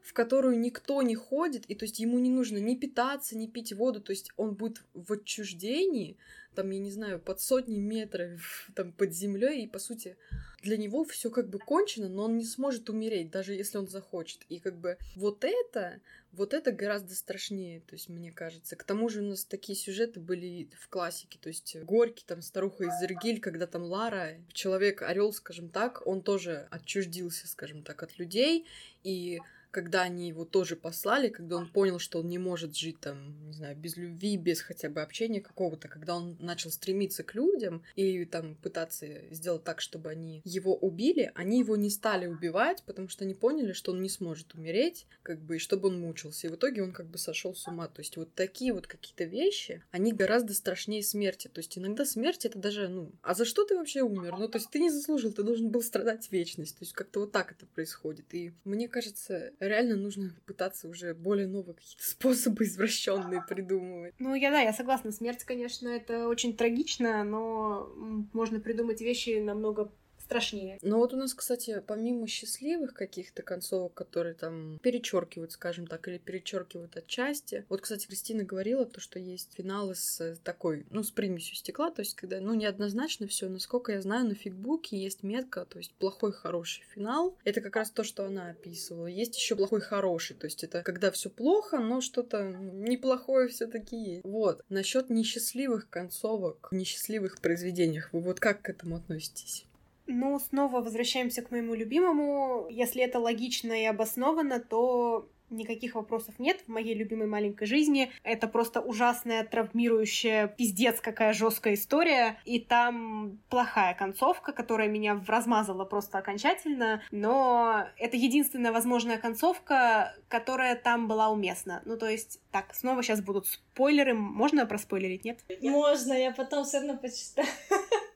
в 0.02 0.14
которую 0.14 0.60
никто 0.60 1.04
не 1.04 1.14
ходит, 1.14 1.66
и 1.68 1.76
то 1.76 1.86
есть 1.86 2.00
ему 2.00 2.18
не 2.18 2.32
нужно 2.32 2.58
ни 2.58 2.76
питаться, 2.76 3.38
ни 3.38 3.46
пить 3.46 3.74
воду, 3.74 4.02
то 4.02 4.12
есть 4.12 4.32
он 4.38 4.56
будет 4.56 4.82
в 4.96 5.14
отчуждении, 5.14 6.18
там, 6.56 6.72
я 6.72 6.80
не 6.80 6.90
знаю, 6.90 7.20
под 7.20 7.42
сотни 7.42 7.80
метров 7.80 8.70
там 8.76 8.92
под 8.92 9.14
землей, 9.14 9.64
и 9.64 9.68
по 9.68 9.78
сути 9.78 10.18
для 10.62 10.78
него 10.78 11.04
все 11.04 11.30
как 11.30 11.50
бы 11.50 11.60
кончено, 11.60 12.10
но 12.10 12.26
он 12.26 12.38
не 12.38 12.46
сможет 12.46 12.90
умереть, 12.90 13.30
даже 13.32 13.54
если 13.54 13.78
он 13.78 13.88
захочет. 13.88 14.42
И 14.50 14.60
как 14.60 14.78
бы 14.78 14.98
вот 15.16 15.44
это, 15.44 16.02
вот 16.32 16.54
это 16.54 16.72
гораздо 16.72 17.16
страшнее, 17.16 17.82
то 17.82 17.94
есть 17.94 18.10
мне 18.10 18.32
кажется. 18.32 18.76
К 18.76 18.84
тому 18.84 19.10
же 19.10 19.22
у 19.22 19.26
нас 19.26 19.46
такие 19.46 19.78
сюжеты 19.78 20.20
были 20.20 20.70
в 20.80 20.90
классике, 20.90 21.40
то 21.42 21.50
есть 21.50 21.78
Горький, 21.84 22.24
там 22.26 22.42
старуха 22.42 22.86
из 22.86 23.00
Зергиль, 23.00 23.40
когда 23.40 23.68
там 23.68 23.84
Лара, 23.84 24.38
человек 24.54 25.02
орел, 25.02 25.34
скажем 25.34 25.70
так, 25.70 26.06
он 26.06 26.22
тоже 26.22 26.68
отчуждился, 26.72 27.48
скажем 27.48 27.84
так, 27.84 28.04
от 28.04 28.18
людей, 28.18 28.68
и 29.04 29.40
когда 29.72 30.04
они 30.04 30.28
его 30.28 30.46
тоже 30.46 30.76
послали, 30.76 31.30
когда 31.30 31.58
он 31.58 31.70
понял, 31.70 32.00
что 32.00 32.20
он 32.20 32.28
не 32.28 32.38
может 32.38 32.76
жить 32.76 33.00
там, 33.00 33.46
не 33.46 33.54
знаю, 33.54 33.76
без 33.78 33.98
любви, 33.98 34.38
без 34.38 34.62
хотя 34.62 34.90
бы 34.90 35.02
общения 35.02 35.42
какого-то, 35.42 35.88
когда 35.88 36.16
он 36.16 36.38
начал 36.40 36.72
стремиться 36.72 37.24
к 37.24 37.36
людям 37.36 37.84
и 37.96 38.26
там 38.26 38.56
пытаться 38.56 39.08
сделать 39.32 39.64
так, 39.64 39.82
чтобы 39.82 40.10
они 40.10 40.42
его 40.44 40.76
убили, 40.76 41.32
они 41.36 41.60
его 41.60 41.76
не 41.76 41.90
стали 41.90 42.28
убивать, 42.28 42.84
потому 42.84 43.08
что 43.08 43.26
они 43.26 43.34
поняли, 43.34 43.74
что 43.74 43.92
он 43.92 44.02
не 44.02 44.10
сможет 44.10 44.54
умереть, 44.54 45.08
как 45.24 45.40
бы, 45.40 45.58
и 45.58 45.60
чтобы 45.60 45.90
он 45.90 46.00
мучился. 46.00 46.48
И 46.48 46.50
в 46.50 46.56
итоге 46.56 46.84
он 46.84 46.92
как 46.92 47.08
бы 47.08 47.18
сошел 47.18 47.54
с 47.54 47.68
ума. 47.68 47.88
То 47.88 48.02
есть 48.02 48.18
вот 48.18 48.34
такие 48.34 48.74
вот 48.74 48.88
какие-то 48.88 49.26
вещи, 49.26 49.84
они 49.92 50.14
гораздо 50.14 50.54
страшнее 50.54 51.04
смерти. 51.04 51.48
То 51.48 51.60
есть 51.60 51.78
иногда 51.78 52.06
смерть 52.06 52.46
это 52.46 52.58
даже, 52.58 52.88
ну, 52.88 53.12
а 53.22 53.34
за 53.34 53.46
что 53.46 53.66
ты 53.66 53.76
вообще 53.76 54.02
умер? 54.02 54.36
Ну, 54.38 54.48
то 54.48 54.58
есть 54.58 54.70
ты 54.70 54.80
не 54.80 54.90
заслужил, 54.90 55.32
ты 55.32 55.44
должен 55.44 55.70
был 55.70 55.82
страдать 55.82 56.32
вечность. 56.32 56.78
То 56.78 56.84
есть 56.84 56.94
как-то 56.94 57.22
вот 57.22 57.32
так 57.32 57.52
это 57.52 57.66
происходит. 57.66 58.34
И 58.34 58.54
мне 58.64 58.88
кажется, 58.88 59.54
реально 59.60 59.96
нужно 59.96 60.34
пытаться 60.46 60.88
уже 60.88 61.14
более 61.14 61.48
новые 61.48 61.76
какие-то 61.76 62.04
способы 62.04 62.64
извращенные 62.64 63.44
придумывать. 63.48 64.16
Ну, 64.20 64.34
я 64.36 64.52
да, 64.52 64.62
я 64.62 64.74
согласна. 64.74 65.12
Смерть, 65.12 65.44
конечно, 65.44 65.88
это 65.90 66.28
очень 66.28 66.56
трагично, 66.56 67.24
но 67.24 67.92
можно 68.34 68.60
придумать 68.60 69.02
вещи 69.02 69.40
намного 69.40 69.92
страшнее. 70.30 70.78
Ну 70.84 70.98
вот 70.98 71.12
у 71.14 71.18
нас, 71.18 71.34
кстати, 71.34 71.84
помимо 71.86 72.28
счастливых 72.28 72.94
каких-то 72.94 73.42
концовок, 73.42 73.96
которые 73.96 74.36
там 74.36 74.78
перечеркивают, 74.84 75.54
скажем 75.54 75.88
так, 75.88 76.08
или 76.08 76.20
перечеркивают 76.20 76.96
отчасти. 76.96 77.66
Вот, 77.68 77.82
кстати, 77.82 78.06
Кристина 78.06 78.44
говорила 78.44 78.86
то, 78.86 79.02
что 79.02 79.18
есть 79.18 79.56
финалы 79.56 79.96
с 79.96 80.38
такой, 80.44 80.86
ну, 80.92 81.02
с 81.02 81.10
примесью 81.10 81.56
стекла, 81.56 81.90
то 81.90 82.02
есть 82.02 82.16
когда, 82.16 82.40
ну, 82.40 82.54
неоднозначно 82.54 83.28
все. 83.28 83.50
Насколько 83.50 83.94
я 83.94 84.02
знаю, 84.02 84.28
на 84.28 84.36
фигбуке 84.36 85.02
есть 85.02 85.24
метка, 85.24 85.66
то 85.66 85.80
есть 85.80 85.94
плохой 85.96 86.32
хороший 86.32 86.84
финал. 86.94 87.36
Это 87.44 87.62
как 87.62 87.76
раз 87.76 87.90
то, 87.90 88.04
что 88.04 88.26
она 88.26 88.52
описывала. 88.52 89.08
Есть 89.08 89.36
еще 89.36 89.56
плохой 89.56 89.82
хороший, 89.82 90.36
то 90.36 90.46
есть 90.46 90.64
это 90.64 90.84
когда 90.84 91.10
все 91.10 91.32
плохо, 91.32 91.80
но 91.80 92.02
что-то 92.02 92.44
неплохое 92.44 93.48
все-таки 93.48 93.96
есть. 93.96 94.24
Вот. 94.24 94.64
Насчет 94.70 95.10
несчастливых 95.10 95.90
концовок, 95.90 96.70
несчастливых 96.72 97.42
произведениях, 97.42 98.14
вы 98.14 98.20
вот 98.20 98.40
как 98.40 98.62
к 98.62 98.70
этому 98.70 98.98
относитесь? 98.98 99.66
Ну, 100.12 100.40
снова 100.40 100.82
возвращаемся 100.82 101.44
к 101.44 101.52
моему 101.52 101.76
любимому. 101.76 102.68
Если 102.70 103.04
это 103.04 103.20
логично 103.20 103.74
и 103.74 103.86
обосновано, 103.86 104.60
то 104.60 105.30
никаких 105.52 105.96
вопросов 105.96 106.40
нет 106.40 106.62
в 106.66 106.68
моей 106.68 106.96
любимой 106.96 107.28
маленькой 107.28 107.68
жизни. 107.68 108.12
Это 108.24 108.48
просто 108.48 108.82
ужасная, 108.82 109.44
травмирующая, 109.44 110.48
пиздец 110.48 111.00
какая 111.00 111.34
жесткая 111.34 111.76
история. 111.76 112.40
И 112.46 112.60
там 112.60 113.40
плохая 113.50 113.94
концовка, 113.94 114.52
которая 114.52 114.88
меня 114.88 115.24
размазала 115.28 115.86
просто 115.86 116.18
окончательно. 116.18 117.04
Но 117.12 117.86
это 117.98 118.18
единственная 118.18 118.72
возможная 118.72 119.20
концовка, 119.20 120.16
которая 120.28 120.76
там 120.76 121.08
была 121.08 121.30
уместна. 121.30 121.82
Ну, 121.86 121.98
то 121.98 122.08
есть, 122.08 122.42
так, 122.52 122.74
снова 122.74 123.04
сейчас 123.04 123.22
будут 123.22 123.48
спойлеры. 123.48 124.14
Можно 124.14 124.66
проспойлерить, 124.66 125.24
нет? 125.24 125.40
Можно, 125.62 126.14
я 126.14 126.32
потом 126.32 126.66
все 126.66 126.80
равно 126.80 126.98
почитаю. 126.98 127.48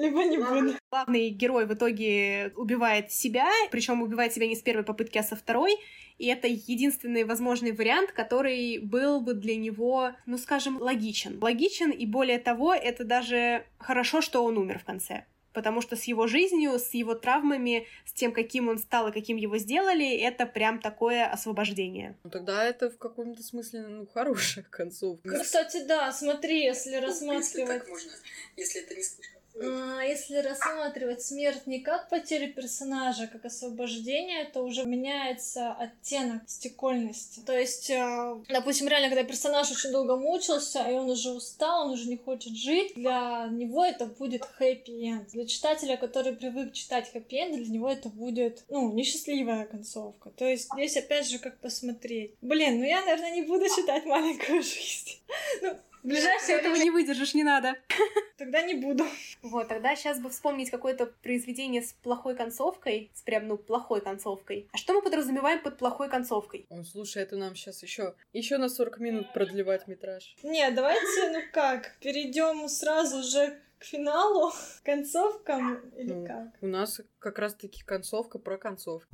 Либо 0.00 0.24
не 0.24 0.38
буду. 0.38 0.78
Главный 0.90 1.28
герой 1.28 1.66
в 1.66 1.74
итоге 1.74 2.52
убивает 2.56 3.12
себя, 3.12 3.48
причем 3.70 4.00
убивает 4.00 4.32
себя 4.32 4.46
не 4.46 4.56
с 4.56 4.62
первой 4.62 4.82
попытки, 4.82 5.18
а 5.18 5.22
со 5.22 5.36
второй. 5.36 5.76
И 6.16 6.26
это 6.26 6.48
единственный 6.48 7.24
возможный 7.24 7.72
вариант, 7.72 8.12
который 8.12 8.78
был 8.78 9.20
бы 9.20 9.34
для 9.34 9.56
него, 9.56 10.12
ну 10.26 10.38
скажем, 10.38 10.80
логичен. 10.80 11.38
Логичен, 11.40 11.90
и 11.90 12.06
более 12.06 12.38
того, 12.38 12.72
это 12.74 13.04
даже 13.04 13.64
хорошо, 13.78 14.20
что 14.22 14.44
он 14.44 14.56
умер 14.56 14.78
в 14.78 14.84
конце 14.84 15.24
потому 15.52 15.80
что 15.80 15.96
с 15.96 16.04
его 16.04 16.28
жизнью, 16.28 16.78
с 16.78 16.94
его 16.94 17.14
травмами, 17.14 17.86
с 18.06 18.12
тем, 18.12 18.32
каким 18.32 18.68
он 18.68 18.78
стал 18.78 19.08
и 19.08 19.12
каким 19.12 19.36
его 19.36 19.58
сделали, 19.58 20.16
это 20.16 20.46
прям 20.46 20.80
такое 20.80 21.26
освобождение. 21.26 22.16
Ну 22.22 22.30
тогда 22.30 22.64
это 22.64 22.88
в 22.88 22.98
каком-то 22.98 23.42
смысле, 23.42 23.80
ну, 23.80 24.06
хорошая 24.06 24.64
концовка. 24.70 25.40
Кстати, 25.40 25.84
да, 25.86 26.12
смотри, 26.12 26.62
если 26.64 26.96
ну, 26.96 27.06
рассматривать... 27.06 27.44
Если 27.44 27.66
так 27.66 27.88
можно, 27.88 28.12
если 28.56 28.82
это 28.82 28.94
не 28.94 29.02
слишком 29.02 29.39
если 29.60 30.36
рассматривать 30.36 31.22
смерть 31.22 31.66
не 31.66 31.80
как 31.80 32.08
потерю 32.08 32.52
персонажа, 32.52 33.26
как 33.26 33.44
освобождение, 33.44 34.44
то 34.46 34.62
уже 34.62 34.84
меняется 34.84 35.72
оттенок 35.72 36.42
стекольности. 36.46 37.40
То 37.40 37.56
есть, 37.56 37.90
а, 37.90 38.40
допустим, 38.48 38.88
реально, 38.88 39.08
когда 39.08 39.24
персонаж 39.24 39.70
очень 39.70 39.92
долго 39.92 40.16
мучился, 40.16 40.82
и 40.88 40.92
он 40.92 41.10
уже 41.10 41.30
устал, 41.30 41.86
он 41.86 41.92
уже 41.92 42.08
не 42.08 42.16
хочет 42.16 42.56
жить, 42.56 42.94
для 42.94 43.48
него 43.50 43.84
это 43.84 44.06
будет 44.06 44.42
хэппи-энд. 44.42 45.30
Для 45.30 45.46
читателя, 45.46 45.96
который 45.96 46.34
привык 46.34 46.72
читать 46.72 47.10
хэппи-энд, 47.12 47.56
для 47.56 47.68
него 47.68 47.90
это 47.90 48.08
будет, 48.08 48.64
ну, 48.68 48.92
несчастливая 48.92 49.66
концовка. 49.66 50.30
То 50.30 50.46
есть, 50.46 50.68
здесь 50.72 50.96
опять 50.96 51.28
же 51.28 51.38
как 51.38 51.58
посмотреть. 51.60 52.34
Блин, 52.40 52.78
ну 52.78 52.84
я, 52.84 53.00
наверное, 53.00 53.32
не 53.32 53.42
буду 53.42 53.66
читать 53.66 54.04
«Маленькую 54.06 54.62
жизнь». 54.62 55.20
Ну, 55.62 55.76
ближайшее 56.02 56.58
этого 56.58 56.74
не 56.74 56.90
выдержишь, 56.90 57.34
не 57.34 57.44
надо. 57.44 57.76
Тогда 58.38 58.62
не 58.62 58.74
буду. 58.74 59.04
Вот, 59.42 59.68
тогда 59.68 59.94
сейчас 59.94 60.18
бы 60.18 60.30
вспомнить 60.30 60.70
какое-то 60.70 61.06
произведение 61.22 61.82
с 61.82 61.92
плохой 61.92 62.34
концовкой, 62.34 63.10
с 63.12 63.20
прям, 63.20 63.48
ну, 63.48 63.58
плохой 63.58 64.00
концовкой. 64.00 64.66
А 64.72 64.78
что 64.78 64.94
мы 64.94 65.02
подразумеваем 65.02 65.62
под 65.62 65.76
плохой 65.76 66.08
концовкой? 66.08 66.66
О, 66.70 66.82
слушай, 66.82 67.22
это 67.22 67.36
нам 67.36 67.54
сейчас 67.54 67.82
еще 67.82 68.14
еще 68.32 68.56
на 68.56 68.70
40 68.70 68.98
минут 68.98 69.32
продлевать 69.34 69.88
метраж. 69.88 70.34
Не, 70.42 70.70
давайте, 70.70 71.30
ну 71.32 71.40
как, 71.52 71.96
перейдем 72.00 72.66
сразу 72.68 73.22
же 73.22 73.58
к 73.78 73.84
финалу, 73.84 74.52
концовкам 74.84 75.80
или 75.96 76.12
ну, 76.12 76.26
как? 76.26 76.48
У 76.60 76.66
нас 76.66 77.00
как 77.18 77.38
раз-таки 77.38 77.82
концовка 77.82 78.38
про 78.38 78.56
концовку. 78.56 79.08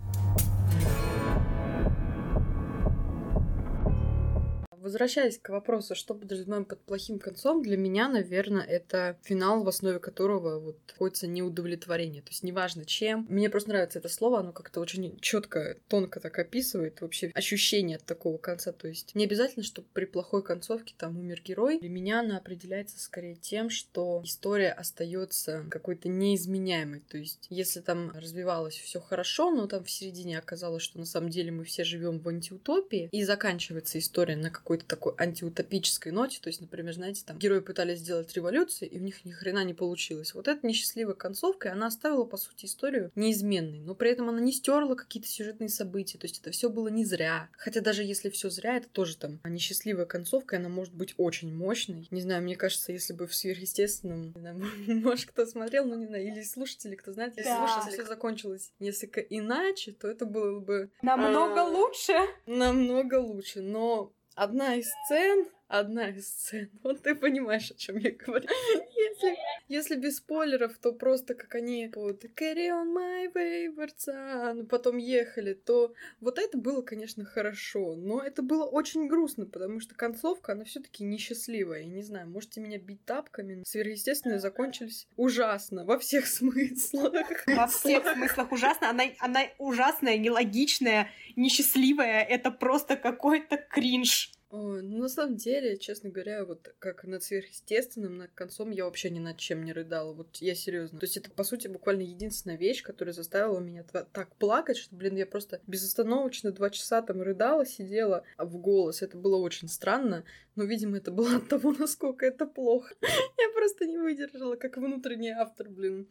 Возвращаясь 4.87 5.37
к 5.37 5.49
вопросу, 5.49 5.97
что 5.97 6.15
подразумеваем 6.15 6.65
под 6.65 6.81
плохим 6.81 7.19
концом, 7.19 7.61
для 7.61 7.77
меня, 7.77 8.09
наверное, 8.09 8.63
это 8.63 9.19
финал, 9.25 9.65
в 9.65 9.69
основе 9.69 9.99
которого 9.99 10.61
вот 10.61 10.79
находится 10.87 11.27
неудовлетворение. 11.27 12.23
То 12.23 12.29
есть 12.31 12.45
неважно 12.45 12.85
чем. 12.85 13.27
Мне 13.29 13.51
просто 13.51 13.71
нравится 13.71 13.99
это 13.99 14.09
слово, 14.09 14.39
оно 14.39 14.53
как-то 14.53 14.79
очень 14.79 15.19
четко, 15.19 15.77
тонко 15.89 16.21
так 16.21 16.39
описывает 16.39 17.01
вообще 17.01 17.33
ощущение 17.35 17.97
от 17.97 18.05
такого 18.05 18.39
конца. 18.39 18.71
То 18.71 18.87
есть 18.87 19.17
не 19.17 19.25
обязательно, 19.25 19.65
чтобы 19.65 19.89
при 19.93 20.05
плохой 20.05 20.45
концовке 20.45 20.95
там 20.97 21.19
умер 21.19 21.43
герой. 21.45 21.81
Для 21.81 21.91
меня 21.91 22.21
она 22.21 22.37
определяется 22.37 23.01
скорее 23.01 23.35
тем, 23.35 23.71
что 23.71 24.21
история 24.25 24.71
остается 24.71 25.67
какой-то 25.69 26.09
неизменяемой. 26.09 27.01
То 27.01 27.19
есть 27.19 27.49
если 27.51 27.81
там 27.81 28.13
развивалось 28.13 28.77
все 28.77 29.01
хорошо, 29.01 29.51
но 29.51 29.67
там 29.67 29.83
в 29.83 29.91
середине 29.91 30.39
оказалось, 30.39 30.85
что 30.85 31.01
на 31.01 31.07
самом 31.07 31.31
деле 31.31 31.51
мы 31.51 31.65
все 31.65 31.83
живем 31.83 32.21
в 32.21 32.29
антиутопии, 32.29 33.09
и 33.11 33.25
заканчивается 33.25 33.99
история 33.99 34.37
на 34.37 34.51
какой 34.51 34.76
какой-то 34.77 34.87
такой 34.87 35.15
антиутопической 35.19 36.13
ноте. 36.13 36.39
То 36.41 36.49
есть, 36.49 36.61
например, 36.61 36.95
знаете, 36.95 37.23
там 37.25 37.39
герои 37.39 37.61
пытались 37.61 38.01
сделать 38.01 38.33
революцию, 38.35 38.91
и 38.91 38.99
у 38.99 39.03
них 39.03 39.25
ни 39.25 39.31
хрена 39.31 39.65
не 39.65 39.75
получилось. 39.75 40.35
Вот 40.35 40.49
эта 40.49 40.67
несчастливая 40.67 41.15
концовка, 41.15 41.73
она 41.73 41.87
оставила, 41.87 42.25
по 42.25 42.37
сути, 42.37 42.67
историю 42.67 43.11
неизменной. 43.15 43.81
Но 43.81 43.95
при 43.95 44.11
этом 44.11 44.29
она 44.29 44.41
не 44.41 44.53
стерла 44.53 44.95
какие-то 44.95 45.29
сюжетные 45.29 45.69
события. 45.69 46.19
То 46.19 46.27
есть 46.27 46.41
это 46.41 46.51
все 46.51 46.69
было 46.69 46.89
не 46.89 47.05
зря. 47.05 47.49
Хотя 47.53 47.81
даже 47.81 48.03
если 48.03 48.31
все 48.31 48.51
зря, 48.51 48.77
это 48.77 48.89
тоже 48.89 49.17
там 49.17 49.41
несчастливая 49.45 50.07
концовка, 50.07 50.57
и 50.57 50.59
она 50.59 50.69
может 50.69 50.95
быть 50.95 51.15
очень 51.17 51.55
мощной. 51.55 52.09
Не 52.11 52.21
знаю, 52.21 52.43
мне 52.43 52.57
кажется, 52.57 52.93
если 52.93 53.13
бы 53.13 53.27
в 53.27 53.35
сверхъестественном, 53.35 54.33
не 54.35 54.41
знаю, 54.41 54.63
может, 54.87 55.31
кто 55.31 55.47
смотрел, 55.47 55.87
ну 55.87 55.95
не 55.97 56.07
знаю, 56.07 56.27
или 56.27 56.43
слушатели, 56.43 56.95
кто 56.95 57.13
знает, 57.13 57.37
если 57.37 57.51
да. 57.51 57.69
слушатели, 57.69 58.03
все 58.03 58.09
закончилось 58.09 58.73
несколько 58.79 59.21
иначе, 59.21 59.93
то 59.93 60.09
это 60.09 60.27
было 60.27 60.61
бы... 60.61 60.91
Намного 61.03 61.63
а, 61.63 61.69
лучше. 61.69 62.13
Намного 62.47 63.17
лучше. 63.17 63.61
Но 63.61 64.13
одна 64.37 64.77
из 64.77 64.89
сцен, 65.05 65.47
одна 65.69 66.09
из 66.11 66.29
сцен, 66.29 66.71
вот 66.83 67.03
ты 67.03 67.15
понимаешь, 67.15 67.71
о 67.71 67.75
чем 67.75 67.99
я 67.99 68.11
говорю. 68.13 68.49
Если, 68.95 69.37
если 69.69 69.97
без 69.97 70.19
спойлеров, 70.19 70.77
то 70.79 70.93
просто 70.93 71.35
как 71.35 71.55
они 71.55 71.89
под 71.93 72.25
Carry 72.25 72.69
on 72.69 72.95
my 72.95 73.33
wayward 73.33 73.95
son 73.97 74.67
потом 74.67 74.97
ехали, 74.97 75.55
то 75.55 75.93
вот 76.21 76.39
это 76.39 76.59
было, 76.59 76.83
конечно, 76.83 77.25
хорошо, 77.25 77.95
но 77.97 78.21
это 78.21 78.43
было 78.43 78.65
очень 78.65 79.09
грустно, 79.09 79.47
потому 79.47 79.81
что 79.81 79.95
концовка, 79.95 80.53
она 80.53 80.65
все 80.65 80.81
таки 80.81 81.05
несчастливая. 81.05 81.81
Я 81.81 81.87
не 81.89 82.03
знаю, 82.03 82.29
можете 82.29 82.61
меня 82.61 82.79
бить 82.79 83.05
тапками, 83.05 83.63
сверхъестественные 83.67 84.39
закончились 84.39 85.09
ужасно, 85.17 85.85
во 85.85 85.99
всех 85.99 86.27
смыслах. 86.27 87.47
Во 87.47 87.67
всех 87.67 88.07
смыслах 88.07 88.53
ужасно. 88.53 88.91
Она, 88.91 89.05
она 89.19 89.41
ужасная, 89.59 90.19
нелогичная, 90.19 91.11
несчастливая. 91.37 92.23
Это 92.23 92.51
просто 92.51 92.97
какой-то 92.97 93.57
кринж. 93.57 94.33
Ой, 94.59 94.81
ну, 94.81 94.97
на 94.97 95.09
самом 95.11 95.37
деле, 95.37 95.77
честно 95.77 96.09
говоря, 96.09 96.47
вот 96.47 96.75
как 96.79 97.05
над 97.05 97.23
сверхъестественным, 97.23 98.17
над 98.17 98.33
концом 98.33 98.71
я 98.71 98.87
вообще 98.87 99.11
ни 99.11 99.19
над 99.19 99.37
чем 99.37 99.63
не 99.67 99.73
рыдала. 99.75 100.15
Вот 100.15 100.37
я 100.37 100.55
серьезно. 100.55 100.99
То 100.99 101.05
есть 101.05 101.19
это, 101.19 101.31
по 101.31 101.45
сути, 101.45 101.69
буквально 101.69 102.01
единственная 102.01 102.57
вещь, 102.57 102.83
которая 102.83 103.13
заставила 103.13 103.61
меня 103.61 103.85
так 103.85 104.35
плакать, 104.37 104.79
что, 104.79 104.97
блин, 104.97 105.17
я 105.17 105.27
просто 105.27 105.61
безостановочно 105.67 106.53
два 106.53 106.71
часа 106.71 107.03
там 107.03 107.21
рыдала, 107.21 107.67
сидела 107.67 108.25
в 108.39 108.57
голос. 108.57 109.03
Это 109.03 109.19
было 109.19 109.37
очень 109.37 109.69
странно, 109.69 110.25
но, 110.55 110.65
видимо, 110.65 110.97
это 110.97 111.11
было 111.11 111.37
от 111.37 111.51
того, 111.51 111.73
насколько 111.73 112.25
это 112.25 112.47
плохо. 112.47 112.95
Я 113.03 113.51
просто 113.55 113.85
не 113.85 113.99
выдержала, 113.99 114.57
как 114.57 114.79
внутренний 114.79 115.33
автор, 115.33 115.69
блин, 115.69 116.09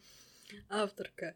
авторка. 0.70 1.34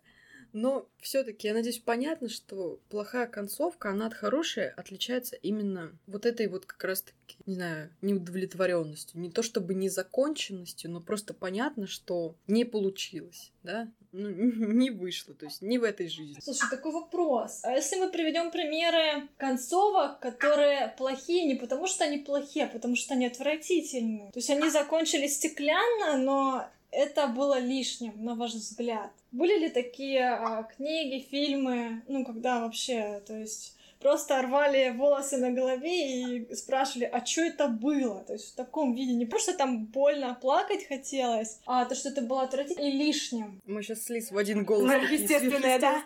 Но 0.54 0.88
все-таки, 1.00 1.48
я 1.48 1.54
надеюсь, 1.54 1.80
понятно, 1.80 2.30
что 2.30 2.80
плохая 2.90 3.28
концовка, 3.28 3.90
она 3.90 4.08
от 4.08 4.14
хорошей 4.14 4.70
отличается 4.70 5.36
именно 5.36 5.98
вот 6.08 6.26
этой 6.26 6.48
вот 6.48 6.66
как 6.66 6.84
раз-таки, 6.84 7.38
не 7.46 7.56
знаю, 7.56 7.90
неудовлетворенностью. 8.02 9.20
Не 9.20 9.32
то 9.32 9.44
чтобы 9.44 9.74
незаконченностью, 9.74 10.92
но 10.92 11.02
просто 11.02 11.34
понятно, 11.34 11.88
что 11.88 12.36
не 12.48 12.66
получилось, 12.66 13.52
да? 13.64 13.92
Ну, 14.12 14.30
не 14.74 14.90
вышло, 14.90 15.34
то 15.36 15.46
есть 15.46 15.62
не 15.62 15.78
в 15.78 15.84
этой 15.84 16.08
жизни. 16.08 16.40
Слушай, 16.42 16.70
такой 16.70 16.92
вопрос. 16.92 17.62
А 17.64 17.72
если 17.72 17.98
мы 17.98 18.10
приведем 18.10 18.52
примеры 18.52 19.28
концовок, 19.38 20.20
которые 20.20 20.94
плохие 20.98 21.46
не 21.46 21.56
потому, 21.56 21.88
что 21.88 22.06
они 22.06 22.18
плохие, 22.18 22.66
а 22.66 22.70
потому 22.70 22.96
что 22.96 23.14
они 23.14 23.28
отвратительные? 23.28 24.32
То 24.32 24.40
есть 24.40 24.50
они 24.50 24.70
закончились 24.70 25.36
стеклянно, 25.36 26.18
но 26.18 26.68
это 26.92 27.28
было 27.28 27.60
лишним, 27.60 28.24
на 28.24 28.36
ваш 28.36 28.54
взгляд? 28.54 29.12
Были 29.32 29.60
ли 29.60 29.70
такие 29.70 30.30
а, 30.30 30.64
книги, 30.64 31.26
фильмы, 31.30 32.02
ну, 32.08 32.26
когда 32.26 32.62
вообще, 32.62 33.22
то 33.26 33.38
есть 33.38 33.76
просто 34.00 34.42
рвали 34.42 34.92
волосы 34.96 35.38
на 35.38 35.52
голове 35.52 36.40
и 36.42 36.56
спрашивали, 36.56 37.06
а 37.06 37.26
что 37.26 37.42
это 37.42 37.68
было? 37.68 38.24
То 38.26 38.34
есть 38.34 38.54
в 38.54 38.56
таком 38.56 38.96
виде. 38.96 39.14
Не 39.14 39.26
просто 39.26 39.56
там 39.56 39.86
больно 39.86 40.38
плакать 40.42 40.88
хотелось, 40.88 41.60
а 41.66 41.86
то, 41.86 41.96
что 41.96 42.10
это 42.10 42.22
было 42.22 42.44
отвратительно 42.44 42.86
и 42.86 42.92
лишним. 42.92 43.62
Мы 43.66 43.84
сейчас 43.84 44.04
слиз 44.04 44.32
в 44.32 44.38
один 44.38 44.64
голос. 44.64 44.92
Естественное, 45.10 45.80
да. 45.80 46.04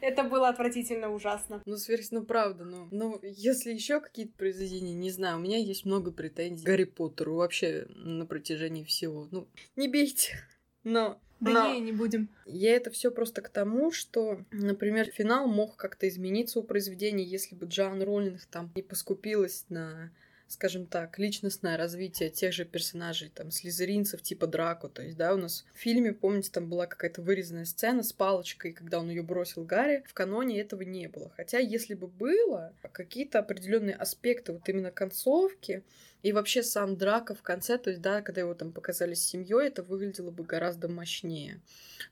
Это 0.00 0.24
было 0.24 0.48
отвратительно 0.48 1.12
ужасно. 1.12 1.62
Ну, 1.66 1.76
сверхъестественно, 1.76 2.24
правда, 2.24 2.64
но, 2.64 2.88
но 2.90 3.18
если 3.22 3.72
еще 3.72 4.00
какие-то 4.00 4.32
произведения, 4.36 4.94
не 4.94 5.10
знаю, 5.10 5.36
у 5.36 5.40
меня 5.40 5.58
есть 5.58 5.84
много 5.84 6.10
претензий 6.12 6.64
к 6.64 6.66
Гарри 6.66 6.84
Поттеру 6.84 7.36
вообще 7.36 7.86
на 7.90 8.26
протяжении 8.26 8.84
всего. 8.84 9.28
Ну, 9.30 9.48
не 9.76 9.88
бейте, 9.88 10.32
но 10.84 11.20
да 11.42 11.68
Но 11.68 11.74
не, 11.74 11.80
не 11.80 11.92
будем. 11.92 12.28
Я 12.46 12.76
это 12.76 12.90
все 12.90 13.10
просто 13.10 13.42
к 13.42 13.48
тому, 13.48 13.90
что, 13.90 14.44
например, 14.52 15.06
финал 15.06 15.48
мог 15.48 15.76
как-то 15.76 16.08
измениться 16.08 16.60
у 16.60 16.62
произведения, 16.62 17.24
если 17.24 17.54
бы 17.54 17.66
Джоан 17.66 18.02
Роллинг 18.02 18.44
там 18.46 18.70
не 18.74 18.82
поскупилась 18.82 19.64
на 19.68 20.10
скажем 20.52 20.86
так, 20.86 21.18
личностное 21.18 21.78
развитие 21.78 22.28
тех 22.28 22.52
же 22.52 22.66
персонажей, 22.66 23.32
там, 23.34 23.50
слизеринцев 23.50 24.20
типа 24.20 24.46
Драко. 24.46 24.88
То 24.88 25.02
есть, 25.02 25.16
да, 25.16 25.34
у 25.34 25.38
нас 25.38 25.64
в 25.74 25.78
фильме, 25.78 26.12
помните, 26.12 26.50
там 26.52 26.68
была 26.68 26.86
какая-то 26.86 27.22
вырезанная 27.22 27.64
сцена 27.64 28.02
с 28.02 28.12
палочкой, 28.12 28.72
когда 28.72 29.00
он 29.00 29.08
ее 29.08 29.22
бросил 29.22 29.64
Гарри. 29.64 30.04
В 30.06 30.12
каноне 30.12 30.60
этого 30.60 30.82
не 30.82 31.08
было. 31.08 31.32
Хотя, 31.36 31.58
если 31.58 31.94
бы 31.94 32.06
было, 32.06 32.74
какие-то 32.92 33.38
определенные 33.38 33.96
аспекты 33.96 34.52
вот 34.52 34.68
именно 34.68 34.90
концовки, 34.90 35.82
и 36.22 36.32
вообще 36.32 36.62
сам 36.62 36.96
Драко 36.96 37.34
в 37.34 37.42
конце, 37.42 37.78
то 37.78 37.90
есть, 37.90 38.00
да, 38.00 38.22
когда 38.22 38.40
его 38.42 38.54
там 38.54 38.72
показали 38.72 39.14
с 39.14 39.24
семьей, 39.24 39.66
это 39.66 39.82
выглядело 39.82 40.30
бы 40.30 40.44
гораздо 40.44 40.88
мощнее. 40.88 41.60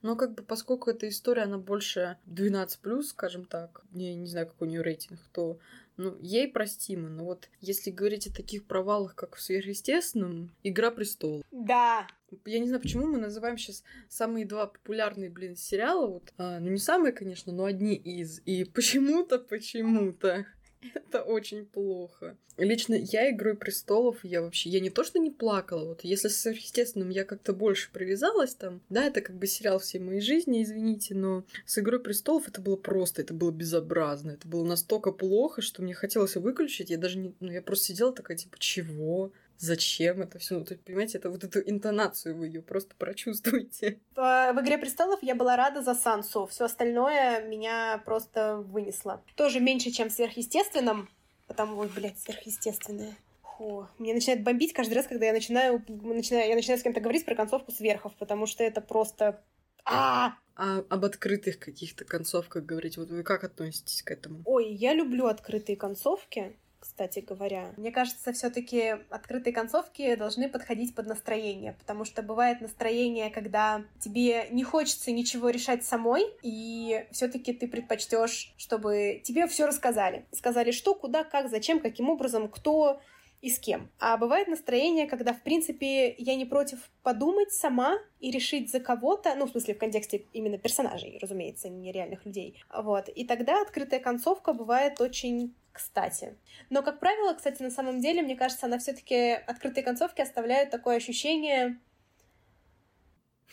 Но 0.02 0.16
как 0.16 0.34
бы 0.34 0.42
поскольку 0.42 0.90
эта 0.90 1.08
история, 1.08 1.42
она 1.42 1.58
больше 1.58 2.16
12+, 2.26 3.02
скажем 3.02 3.44
так, 3.44 3.82
я 3.92 4.14
не 4.14 4.26
знаю, 4.26 4.46
какой 4.48 4.68
у 4.68 4.70
нее 4.70 4.82
рейтинг, 4.82 5.20
то 5.32 5.58
ну, 5.96 6.16
ей 6.20 6.48
простимо. 6.48 7.08
Но 7.08 7.24
вот 7.24 7.48
если 7.60 7.90
говорить 7.90 8.26
о 8.26 8.34
таких 8.34 8.64
провалах, 8.64 9.14
как 9.14 9.36
в 9.36 9.42
сверхъестественном, 9.42 10.50
Игра 10.62 10.90
престолов. 10.90 11.44
Да, 11.50 12.06
я 12.46 12.58
не 12.58 12.66
знаю, 12.66 12.80
почему 12.80 13.06
мы 13.06 13.18
называем 13.18 13.58
сейчас 13.58 13.84
самые 14.08 14.46
два 14.46 14.66
популярные, 14.66 15.30
блин, 15.30 15.56
сериала. 15.56 16.06
Вот, 16.06 16.32
а, 16.38 16.58
ну, 16.58 16.70
не 16.70 16.78
самые, 16.78 17.12
конечно, 17.12 17.52
но 17.52 17.64
одни 17.64 17.94
из. 17.94 18.40
И 18.46 18.64
почему-то, 18.74 19.38
почему-то 19.38 20.46
Это 20.94 21.22
очень 21.22 21.66
плохо. 21.66 22.36
Лично 22.56 22.94
я 22.94 23.30
«Игрой 23.30 23.54
престолов», 23.54 24.18
я 24.22 24.42
вообще, 24.42 24.68
я 24.68 24.80
не 24.80 24.90
то 24.90 25.02
что 25.02 25.18
не 25.18 25.30
плакала, 25.30 25.86
вот 25.86 26.04
если 26.04 26.28
с 26.28 26.40
«Сверхъестественным» 26.40 27.08
я 27.08 27.24
как-то 27.24 27.52
больше 27.52 27.90
привязалась 27.90 28.54
там, 28.54 28.82
да, 28.90 29.06
это 29.06 29.22
как 29.22 29.36
бы 29.36 29.46
сериал 29.46 29.78
всей 29.78 29.98
моей 29.98 30.20
жизни, 30.20 30.62
извините, 30.62 31.14
но 31.14 31.44
с 31.64 31.78
«Игрой 31.78 32.00
престолов» 32.00 32.48
это 32.48 32.60
было 32.60 32.76
просто, 32.76 33.22
это 33.22 33.32
было 33.32 33.50
безобразно, 33.50 34.32
это 34.32 34.46
было 34.46 34.64
настолько 34.64 35.10
плохо, 35.10 35.62
что 35.62 35.82
мне 35.82 35.94
хотелось 35.94 36.36
выключить, 36.36 36.90
я 36.90 36.98
даже 36.98 37.18
не, 37.18 37.34
ну, 37.40 37.50
я 37.50 37.62
просто 37.62 37.86
сидела 37.86 38.12
такая, 38.12 38.36
типа, 38.36 38.58
чего? 38.58 39.32
Зачем 39.60 40.22
это 40.22 40.38
все. 40.38 40.58
Ну, 40.58 40.64
то 40.64 40.74
понимаете, 40.76 41.18
это 41.18 41.30
вот 41.30 41.44
эту 41.44 41.60
интонацию 41.60 42.36
вы 42.36 42.46
ее 42.46 42.62
просто 42.62 42.94
прочувствуете. 42.96 44.00
В, 44.16 44.52
в 44.54 44.60
Игре 44.60 44.78
престолов 44.78 45.22
я 45.22 45.34
была 45.34 45.56
рада 45.56 45.82
за 45.82 45.94
Сансу. 45.94 46.46
Все 46.46 46.64
остальное 46.64 47.46
меня 47.46 48.02
просто 48.04 48.56
вынесло. 48.56 49.22
Тоже 49.36 49.60
меньше, 49.60 49.90
чем 49.90 50.08
в 50.08 50.12
сверхъестественном. 50.12 51.08
Потому, 51.46 51.78
ой, 51.78 51.90
блядь, 51.94 52.18
сверхъестественное. 52.18 53.16
Фу. 53.42 53.86
Мне 53.98 54.14
начинает 54.14 54.42
бомбить 54.42 54.72
каждый 54.72 54.94
раз, 54.94 55.06
когда 55.06 55.26
я 55.26 55.32
начинаю, 55.32 55.84
начинаю, 55.88 56.48
я 56.48 56.54
начинаю 56.54 56.78
с 56.78 56.82
кем-то 56.82 57.00
говорить 57.00 57.24
про 57.24 57.34
концовку 57.34 57.72
сверхов, 57.72 58.14
потому 58.16 58.46
что 58.46 58.64
это 58.64 58.80
просто 58.80 59.42
а! 59.84 60.34
А 60.56 60.84
об 60.90 61.04
открытых 61.04 61.58
каких-то 61.58 62.04
концовках 62.04 62.64
говорить, 62.64 62.98
вот 62.98 63.10
вы 63.10 63.22
как 63.22 63.44
относитесь 63.44 64.02
к 64.02 64.10
этому? 64.10 64.42
Ой, 64.44 64.70
я 64.72 64.92
люблю 64.92 65.26
открытые 65.26 65.76
концовки 65.76 66.54
кстати 66.80 67.20
говоря. 67.20 67.72
Мне 67.76 67.92
кажется, 67.92 68.32
все-таки 68.32 68.96
открытые 69.10 69.52
концовки 69.52 70.14
должны 70.14 70.48
подходить 70.48 70.94
под 70.94 71.06
настроение, 71.06 71.74
потому 71.78 72.04
что 72.04 72.22
бывает 72.22 72.60
настроение, 72.60 73.30
когда 73.30 73.84
тебе 74.00 74.48
не 74.50 74.64
хочется 74.64 75.12
ничего 75.12 75.50
решать 75.50 75.84
самой, 75.84 76.24
и 76.42 77.06
все-таки 77.12 77.52
ты 77.52 77.68
предпочтешь, 77.68 78.54
чтобы 78.56 79.20
тебе 79.22 79.46
все 79.46 79.66
рассказали. 79.66 80.24
Сказали, 80.32 80.70
что, 80.70 80.94
куда, 80.94 81.24
как, 81.24 81.50
зачем, 81.50 81.80
каким 81.80 82.08
образом, 82.08 82.48
кто 82.48 83.00
и 83.40 83.48
с 83.48 83.58
кем. 83.58 83.90
А 83.98 84.16
бывает 84.16 84.48
настроение, 84.48 85.06
когда, 85.06 85.32
в 85.32 85.42
принципе, 85.42 86.14
я 86.18 86.36
не 86.36 86.44
против 86.44 86.90
подумать 87.02 87.52
сама 87.52 87.98
и 88.18 88.30
решить 88.30 88.70
за 88.70 88.80
кого-то, 88.80 89.34
ну, 89.34 89.46
в 89.46 89.50
смысле, 89.50 89.74
в 89.74 89.78
контексте 89.78 90.26
именно 90.32 90.58
персонажей, 90.58 91.18
разумеется, 91.20 91.68
не 91.68 91.90
реальных 91.90 92.26
людей. 92.26 92.62
Вот. 92.74 93.08
И 93.08 93.24
тогда 93.24 93.62
открытая 93.62 94.00
концовка 94.00 94.52
бывает 94.52 95.00
очень 95.00 95.54
кстати. 95.72 96.36
Но, 96.68 96.82
как 96.82 97.00
правило, 97.00 97.34
кстати, 97.34 97.62
на 97.62 97.70
самом 97.70 98.00
деле, 98.00 98.22
мне 98.22 98.36
кажется, 98.36 98.66
она 98.66 98.78
все-таки 98.78 99.32
открытые 99.32 99.84
концовки 99.84 100.20
оставляют 100.20 100.70
такое 100.70 100.96
ощущение. 100.96 101.78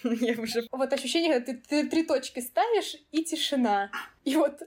Я 0.03 0.39
уже... 0.39 0.67
Вот 0.71 0.93
ощущение, 0.93 1.39
ты, 1.39 1.55
ты 1.55 1.87
три 1.87 2.03
точки 2.03 2.39
ставишь, 2.39 2.95
и 3.11 3.23
тишина. 3.23 3.91
И 4.23 4.35
вот 4.35 4.61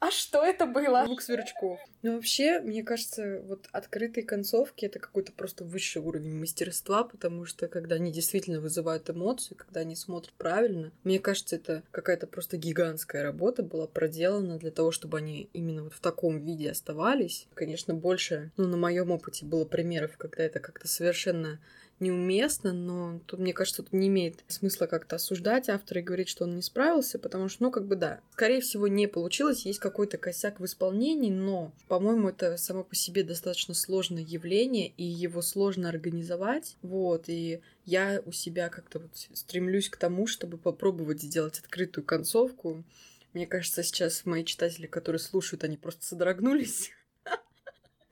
а 0.00 0.10
что 0.10 0.44
это 0.44 0.66
было? 0.66 1.04
Звук 1.04 1.22
сверчков. 1.22 1.80
Ну, 2.02 2.14
вообще, 2.14 2.60
мне 2.60 2.84
кажется, 2.84 3.42
вот 3.44 3.66
открытые 3.72 4.24
концовки— 4.24 4.84
это 4.86 5.00
какой-то 5.00 5.32
просто 5.32 5.64
высший 5.64 6.00
уровень 6.00 6.38
мастерства, 6.38 7.02
потому 7.02 7.44
что 7.44 7.66
когда 7.66 7.96
они 7.96 8.12
действительно 8.12 8.60
вызывают 8.60 9.10
эмоции, 9.10 9.54
когда 9.54 9.80
они 9.80 9.96
смотрят 9.96 10.32
правильно, 10.34 10.92
мне 11.02 11.18
кажется, 11.18 11.56
это 11.56 11.82
какая-то 11.90 12.28
просто 12.28 12.56
гигантская 12.56 13.22
работа 13.22 13.62
была 13.62 13.88
проделана 13.88 14.58
для 14.58 14.70
того, 14.70 14.92
чтобы 14.92 15.18
они 15.18 15.48
именно 15.52 15.84
вот 15.84 15.94
в 15.94 16.00
таком 16.00 16.38
виде 16.38 16.70
оставались. 16.70 17.48
Конечно, 17.54 17.94
больше, 17.94 18.52
ну, 18.56 18.66
на 18.68 18.76
моем 18.76 19.10
опыте 19.10 19.44
было 19.44 19.64
примеров, 19.64 20.16
когда 20.16 20.44
это 20.44 20.60
как-то 20.60 20.86
совершенно 20.86 21.58
неуместно, 22.00 22.72
но 22.72 23.20
тут, 23.26 23.40
мне 23.40 23.52
кажется, 23.52 23.82
тут 23.82 23.92
не 23.92 24.08
имеет 24.08 24.44
смысла 24.48 24.86
как-то 24.86 25.16
осуждать 25.16 25.68
автора 25.68 26.00
и 26.00 26.04
говорить, 26.04 26.28
что 26.28 26.44
он 26.44 26.56
не 26.56 26.62
справился, 26.62 27.18
потому 27.18 27.48
что, 27.48 27.64
ну, 27.64 27.70
как 27.70 27.86
бы 27.86 27.96
да, 27.96 28.20
скорее 28.32 28.60
всего, 28.60 28.88
не 28.88 29.06
получилось, 29.06 29.66
есть 29.66 29.78
какой-то 29.78 30.18
косяк 30.18 30.60
в 30.60 30.64
исполнении, 30.64 31.30
но, 31.30 31.72
по-моему, 31.88 32.28
это 32.28 32.56
само 32.56 32.84
по 32.84 32.94
себе 32.94 33.22
достаточно 33.22 33.74
сложное 33.74 34.22
явление, 34.22 34.92
и 34.96 35.04
его 35.04 35.42
сложно 35.42 35.88
организовать, 35.88 36.76
вот, 36.82 37.28
и 37.28 37.60
я 37.84 38.22
у 38.26 38.32
себя 38.32 38.68
как-то 38.68 38.98
вот 39.00 39.10
стремлюсь 39.32 39.88
к 39.88 39.96
тому, 39.96 40.26
чтобы 40.26 40.58
попробовать 40.58 41.22
сделать 41.22 41.58
открытую 41.58 42.04
концовку. 42.04 42.84
Мне 43.32 43.46
кажется, 43.46 43.82
сейчас 43.82 44.24
мои 44.24 44.44
читатели, 44.44 44.86
которые 44.86 45.20
слушают, 45.20 45.64
они 45.64 45.76
просто 45.76 46.04
содрогнулись. 46.04 46.90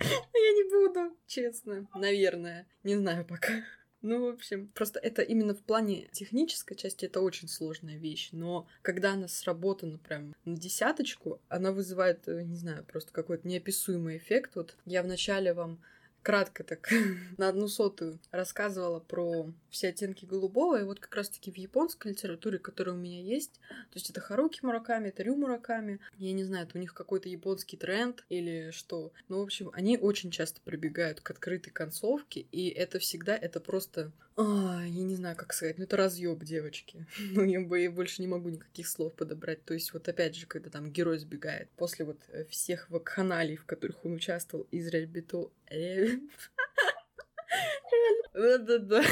Я 0.00 0.52
не 0.52 0.70
буду, 0.70 1.16
честно. 1.26 1.88
Наверное. 1.94 2.66
Не 2.82 2.96
знаю 2.96 3.24
пока. 3.24 3.64
Ну, 4.02 4.26
в 4.26 4.34
общем, 4.34 4.68
просто 4.68 5.00
это 5.00 5.22
именно 5.22 5.54
в 5.54 5.62
плане 5.62 6.08
технической 6.12 6.76
части 6.76 7.06
это 7.06 7.20
очень 7.20 7.48
сложная 7.48 7.96
вещь, 7.96 8.28
но 8.30 8.68
когда 8.82 9.14
она 9.14 9.26
сработана 9.26 9.98
прям 9.98 10.34
на 10.44 10.56
десяточку, 10.56 11.40
она 11.48 11.72
вызывает, 11.72 12.28
э, 12.28 12.42
не 12.44 12.56
знаю, 12.56 12.84
просто 12.84 13.12
какой-то 13.12 13.48
неописуемый 13.48 14.18
эффект. 14.18 14.52
Вот 14.54 14.76
я 14.84 15.02
вначале 15.02 15.54
вам 15.54 15.80
кратко 16.26 16.64
так 16.64 16.90
на 17.38 17.48
одну 17.48 17.68
сотую 17.68 18.18
рассказывала 18.32 18.98
про 18.98 19.48
все 19.70 19.90
оттенки 19.90 20.24
голубого, 20.24 20.80
и 20.80 20.82
вот 20.82 20.98
как 20.98 21.14
раз-таки 21.14 21.52
в 21.52 21.56
японской 21.56 22.08
литературе, 22.08 22.58
которая 22.58 22.96
у 22.96 22.98
меня 22.98 23.22
есть, 23.22 23.60
то 23.68 23.94
есть 23.94 24.10
это 24.10 24.20
Харуки 24.20 24.58
Мураками, 24.64 25.10
это 25.10 25.22
Рю 25.22 25.36
Мураками, 25.36 26.00
я 26.18 26.32
не 26.32 26.42
знаю, 26.42 26.66
это 26.66 26.78
у 26.78 26.80
них 26.80 26.94
какой-то 26.94 27.28
японский 27.28 27.76
тренд 27.76 28.24
или 28.28 28.72
что, 28.72 29.12
но, 29.28 29.38
в 29.38 29.42
общем, 29.42 29.70
они 29.72 29.98
очень 29.98 30.32
часто 30.32 30.60
прибегают 30.62 31.20
к 31.20 31.30
открытой 31.30 31.72
концовке, 31.72 32.40
и 32.50 32.70
это 32.70 32.98
всегда, 32.98 33.36
это 33.36 33.60
просто, 33.60 34.10
а, 34.36 34.82
я 34.84 35.02
не 35.02 35.16
знаю, 35.16 35.34
как 35.34 35.54
сказать, 35.54 35.78
ну 35.78 35.84
это 35.84 35.96
разъеб 35.96 36.44
девочки, 36.44 37.06
ну 37.32 37.42
я, 37.42 37.58
я 37.78 37.90
больше 37.90 38.20
не 38.20 38.28
могу 38.28 38.50
никаких 38.50 38.86
слов 38.86 39.14
подобрать, 39.14 39.64
то 39.64 39.74
есть 39.74 39.92
вот 39.92 40.08
опять 40.08 40.36
же, 40.36 40.46
когда 40.46 40.68
там 40.68 40.92
герой 40.92 41.18
сбегает 41.18 41.70
после 41.76 42.04
вот 42.04 42.18
э, 42.28 42.44
всех 42.44 42.90
вакханалий, 42.90 43.56
в 43.56 43.64
которых 43.64 44.04
он 44.04 44.14
участвовал, 44.14 44.66
из 44.70 44.88
реабилиту 44.88 45.50
да-да-да. 48.34 49.02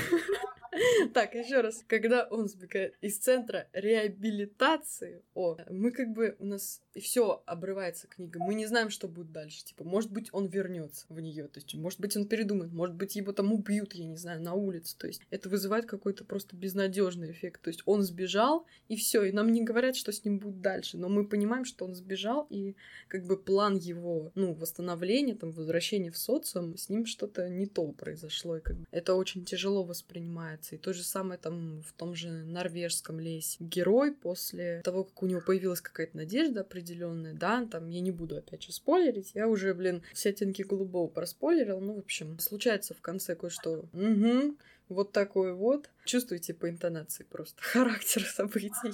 Так, 1.14 1.34
еще 1.34 1.60
раз. 1.60 1.84
Когда 1.86 2.24
он 2.24 2.48
сбегает 2.48 2.94
из 3.01 3.18
центра 3.18 3.68
реабилитации, 3.72 5.22
о, 5.34 5.56
мы 5.70 5.90
как 5.90 6.12
бы, 6.12 6.36
у 6.38 6.46
нас 6.46 6.82
все 7.01 7.42
обрывается 7.46 8.06
книга. 8.06 8.40
Мы 8.40 8.55
не 8.55 8.66
знаем, 8.66 8.90
что 8.90 9.09
будет 9.09 9.32
дальше. 9.32 9.64
Типа, 9.64 9.84
может 9.84 10.12
быть, 10.12 10.28
он 10.32 10.46
вернется 10.46 11.06
в 11.09 11.20
нее. 11.20 11.48
То 11.48 11.59
есть, 11.59 11.74
может 11.74 12.01
быть, 12.01 12.16
он 12.16 12.26
передумает. 12.26 12.72
Может 12.72 12.94
быть, 12.94 13.16
его 13.16 13.32
там 13.32 13.52
убьют, 13.52 13.94
я 13.94 14.06
не 14.06 14.16
знаю, 14.16 14.42
на 14.42 14.55
улице. 14.55 14.96
То 14.98 15.06
есть, 15.06 15.20
это 15.30 15.48
вызывает 15.48 15.86
какой-то 15.86 16.24
просто 16.24 16.56
безнадежный 16.56 17.30
эффект. 17.32 17.62
То 17.62 17.68
есть, 17.68 17.82
он 17.86 18.02
сбежал, 18.02 18.66
и 18.88 18.96
все. 18.96 19.24
И 19.24 19.32
нам 19.32 19.52
не 19.52 19.62
говорят, 19.62 19.96
что 19.96 20.12
с 20.12 20.24
ним 20.24 20.38
будет 20.38 20.60
дальше. 20.60 20.98
Но 20.98 21.09
мы 21.09 21.26
понимаем, 21.26 21.64
что 21.64 21.84
он 21.84 21.94
сбежал, 21.94 22.46
и 22.51 22.76
как 23.09 23.24
бы 23.24 23.36
план 23.36 23.76
его, 23.76 24.32
ну, 24.34 24.55
восстановления, 24.55 25.34
там, 25.34 25.51
возвращения 25.51 26.10
в 26.10 26.18
социум, 26.18 26.76
с 26.76 26.88
ним 26.88 27.06
что-то 27.06 27.48
не 27.48 27.66
то 27.66 27.86
произошло. 27.92 28.56
И 28.56 28.60
как 28.60 28.76
бы 28.76 28.86
это 28.90 29.14
очень 29.14 29.44
тяжело 29.44 29.84
воспринимается. 29.84 30.64
И 30.73 30.78
то 30.78 30.93
же 30.93 31.03
самое 31.03 31.39
там 31.39 31.82
в 31.82 31.93
том 31.93 32.15
же 32.15 32.31
норвежском 32.31 33.20
лесе. 33.20 33.57
Герой 33.61 34.12
после 34.12 34.81
того, 34.82 35.05
как 35.05 35.23
у 35.23 35.27
него 35.27 35.41
появилась 35.41 35.81
какая-то 35.81 36.16
надежда 36.16 36.62
определенная, 36.62 37.35
да, 37.35 37.66
там, 37.66 37.89
я 37.89 38.01
не 38.01 38.11
буду 38.11 38.36
опять 38.36 38.62
же 38.62 38.73
спойлерить, 38.73 39.32
я 39.35 39.49
уже, 39.49 39.74
блин, 39.74 40.03
все 40.12 40.31
оттенки 40.31 40.62
голубого 40.62 41.07
проспойлерил, 41.09 41.81
ну, 41.81 41.95
в 41.95 41.99
общем, 41.99 42.39
случается 42.39 42.95
в 42.95 43.01
конце 43.01 43.35
кое-что. 43.35 43.85
Угу, 43.93 44.57
вот 44.89 45.12
такой 45.12 45.55
вот. 45.55 45.91
Чувствуете 46.05 46.55
по 46.55 46.69
интонации 46.69 47.24
просто 47.24 47.62
характер 47.62 48.23
событий. 48.24 48.93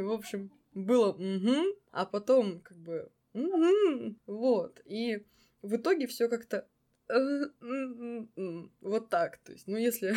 В 0.00 0.12
общем, 0.12 0.50
было 0.74 1.10
угу, 1.12 1.76
а 1.92 2.06
потом 2.06 2.60
как 2.60 2.76
бы 2.78 3.08
угу, 3.34 4.14
вот. 4.26 4.80
И 4.84 5.24
в 5.62 5.76
итоге 5.76 6.06
все 6.06 6.28
как-то 6.28 6.66
вот 8.80 9.08
так, 9.08 9.38
то 9.38 9.52
есть, 9.52 9.66
ну, 9.66 9.76
если 9.76 10.14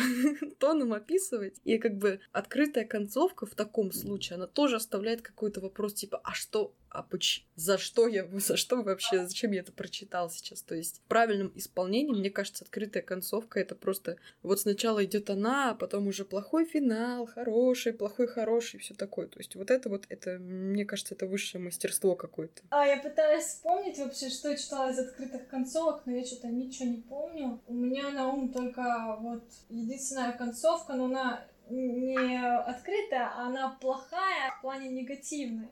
тоном 0.58 0.92
описывать, 0.92 1.60
и 1.64 1.78
как 1.78 1.96
бы 1.96 2.20
открытая 2.32 2.84
концовка 2.84 3.46
в 3.46 3.54
таком 3.54 3.92
случае, 3.92 4.36
она 4.36 4.46
тоже 4.46 4.76
оставляет 4.76 5.22
какой-то 5.22 5.60
вопрос, 5.60 5.94
типа, 5.94 6.20
а 6.22 6.32
что, 6.32 6.74
а 6.92 7.02
почему, 7.02 7.46
за 7.56 7.78
что 7.78 8.06
я, 8.06 8.26
за 8.32 8.56
что 8.56 8.82
вообще, 8.82 9.26
зачем 9.26 9.52
я 9.52 9.60
это 9.60 9.72
прочитал 9.72 10.30
сейчас, 10.30 10.62
то 10.62 10.74
есть, 10.74 10.98
в 10.98 11.08
правильном 11.08 11.52
исполнении, 11.54 12.12
мне 12.12 12.30
кажется, 12.30 12.64
открытая 12.64 13.02
концовка 13.02 13.60
это 13.60 13.74
просто, 13.74 14.16
вот 14.42 14.60
сначала 14.60 15.04
идет 15.04 15.30
она, 15.30 15.70
а 15.70 15.74
потом 15.74 16.06
уже 16.06 16.24
плохой 16.24 16.66
финал, 16.66 17.26
хороший, 17.26 17.92
плохой, 17.92 18.26
хороший, 18.26 18.78
все 18.80 18.94
такое, 18.94 19.26
то 19.26 19.38
есть, 19.38 19.54
вот 19.56 19.70
это 19.70 19.88
вот, 19.88 20.04
это, 20.08 20.38
мне 20.38 20.84
кажется, 20.84 21.14
это 21.14 21.26
высшее 21.26 21.64
мастерство 21.64 22.14
какое-то. 22.14 22.62
А, 22.70 22.86
я 22.86 22.98
пытаюсь 22.98 23.44
вспомнить 23.44 23.98
вообще, 23.98 24.28
что 24.28 24.50
я 24.50 24.56
читала 24.56 24.90
из 24.90 24.98
открытых 24.98 25.48
концовок, 25.48 26.02
но 26.04 26.12
я 26.12 26.24
что-то 26.24 26.48
ничего 26.48 26.88
не 26.88 27.00
помню. 27.00 27.60
У 27.66 27.74
меня 27.74 28.10
на 28.10 28.28
ум 28.28 28.52
только 28.52 29.16
вот 29.20 29.44
единственная 29.68 30.32
концовка, 30.32 30.94
но 30.94 31.06
она 31.06 31.44
не 31.70 32.38
открытая, 32.38 33.30
а 33.34 33.46
она 33.46 33.70
плохая 33.80 34.52
в 34.58 34.62
плане 34.62 34.88
негативной. 34.88 35.68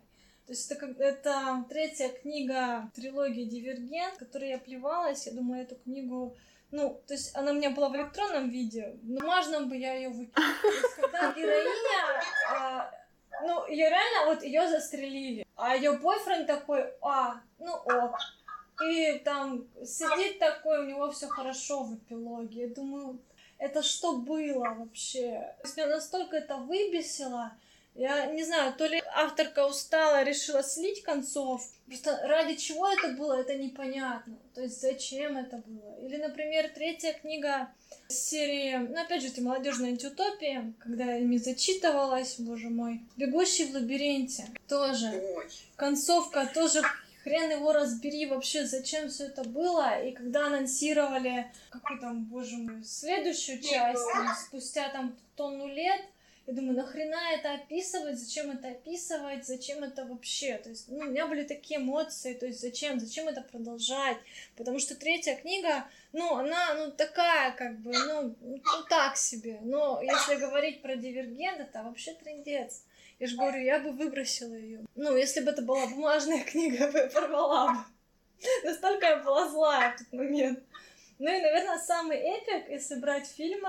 То 0.51 0.55
есть 0.55 0.69
это, 0.69 0.81
как, 0.85 0.99
это 0.99 1.65
третья 1.69 2.09
книга 2.09 2.91
трилогии 2.97 3.45
«Дивергент», 3.45 4.17
которой 4.19 4.49
я 4.49 4.59
плевалась. 4.59 5.25
Я 5.29 5.33
думаю, 5.33 5.63
эту 5.63 5.77
книгу 5.77 6.37
ну, 6.73 7.01
то 7.07 7.15
есть 7.15 7.37
она 7.37 7.53
у 7.53 7.55
меня 7.55 7.71
была 7.71 7.89
в 7.89 7.95
электронном 7.95 8.51
виде, 8.51 8.99
но 9.05 9.25
можно 9.25 9.61
бы 9.61 9.77
я 9.77 9.95
ее 9.95 10.09
выкинула. 10.09 10.53
Когда 10.97 11.33
героиня, 11.35 12.23
а, 12.53 12.91
ну, 13.43 13.65
ее 13.69 13.91
реально, 13.91 14.35
вот 14.35 14.43
ее 14.43 14.69
застрелили, 14.69 15.47
а 15.55 15.77
ее 15.77 15.93
бойфренд 15.93 16.49
такой, 16.49 16.95
а, 17.01 17.41
ну 17.61 17.73
ок, 17.73 18.19
и 18.83 19.21
там 19.25 19.69
сидит 19.85 20.41
такой, 20.41 20.81
у 20.81 20.89
него 20.89 21.13
все 21.13 21.29
хорошо 21.29 21.85
в 21.85 21.95
эпилоге. 21.95 22.63
Я 22.63 22.75
думаю, 22.75 23.21
это 23.59 23.85
что 23.85 24.17
было 24.17 24.65
вообще? 24.65 25.55
То 25.61 25.69
есть 25.69 25.77
меня 25.77 25.87
настолько 25.87 26.39
это 26.39 26.57
выбесило. 26.57 27.53
Я 27.95 28.27
не 28.27 28.45
знаю, 28.45 28.73
то 28.75 28.87
ли 28.87 29.03
авторка 29.15 29.67
устала, 29.67 30.23
решила 30.23 30.63
слить 30.63 31.03
концов. 31.03 31.63
Просто 31.87 32.19
ради 32.25 32.55
чего 32.55 32.89
это 32.89 33.09
было, 33.09 33.41
это 33.41 33.57
непонятно. 33.57 34.39
То 34.55 34.63
есть 34.63 34.81
зачем 34.81 35.37
это 35.37 35.59
было? 35.67 35.99
Или, 36.07 36.17
например, 36.17 36.71
третья 36.75 37.13
книга 37.13 37.69
серии, 38.09 38.77
ну, 38.77 39.01
опять 39.01 39.23
же, 39.23 39.29
эти 39.29 39.41
молодежные 39.41 39.93
антиутопии, 39.93 40.73
когда 40.79 41.05
я 41.05 41.19
ими 41.19 41.37
зачитывалась, 41.37 42.37
боже 42.39 42.71
мой. 42.71 43.03
«Бегущий 43.17 43.67
в 43.67 43.75
лабиринте» 43.75 44.47
тоже. 44.69 45.23
Концовка 45.77 46.49
тоже 46.53 46.83
хрен 47.23 47.51
его 47.51 47.73
разбери 47.73 48.27
вообще, 48.27 48.67
зачем 48.67 49.09
все 49.09 49.25
это 49.25 49.45
было. 49.45 50.03
И 50.03 50.13
когда 50.13 50.47
анонсировали, 50.47 51.53
какую 51.71 52.01
там, 52.01 52.25
боже 52.25 52.57
мой, 52.57 52.85
следующую 52.85 53.61
часть, 53.61 54.03
там, 54.13 54.35
спустя 54.37 54.89
там 54.89 55.17
тонну 55.37 55.67
лет, 55.69 56.01
я 56.47 56.55
думаю, 56.55 56.77
нахрена 56.77 57.35
это 57.35 57.55
описывать, 57.55 58.19
зачем 58.19 58.51
это 58.51 58.69
описывать, 58.69 59.47
зачем 59.47 59.85
это 59.85 60.05
вообще? 60.05 60.59
То 60.59 60.71
есть, 60.71 60.89
ну, 60.89 60.99
у 60.99 61.05
меня 61.05 61.27
были 61.27 61.45
такие 61.45 61.79
эмоции, 61.79 62.35
то 62.35 62.47
есть, 62.47 62.61
зачем, 62.61 62.99
зачем 62.99 63.29
это 63.29 63.43
продолжать? 63.43 64.17
Потому 64.57 64.79
что 64.79 64.95
третья 64.95 65.37
книга, 65.37 65.87
ну, 66.13 66.37
она, 66.37 66.75
ну, 66.75 66.91
такая, 66.91 67.53
как 67.53 67.79
бы, 67.81 67.93
ну, 67.93 68.35
ну 68.41 68.61
так 68.89 69.17
себе. 69.17 69.59
Но 69.63 70.01
если 70.03 70.37
говорить 70.37 70.83
про 70.83 70.97
Дивергент, 70.97 71.61
это 71.61 71.83
вообще 71.83 72.15
трендец. 72.15 72.85
Я 73.21 73.27
же 73.27 73.37
говорю, 73.37 73.63
я 73.63 73.79
бы 73.79 73.93
выбросила 73.93 74.55
ее. 74.55 74.81
Ну, 74.97 75.15
если 75.15 75.41
бы 75.41 75.51
это 75.51 75.63
была 75.63 75.87
бумажная 75.87 76.43
книга, 76.45 76.87
я 76.87 76.91
бы 76.91 77.11
порвала 77.13 77.75
бы. 77.75 77.79
Настолько 78.65 79.07
я 79.07 79.17
была 79.17 79.49
злая 79.49 79.95
в 79.95 79.99
тот 79.99 80.13
момент. 80.13 80.61
Ну 81.19 81.29
и, 81.29 81.41
наверное, 81.43 81.79
самый 81.79 82.17
эпик, 82.17 82.71
если 82.71 82.95
брать 82.95 83.27
фильмы, 83.29 83.69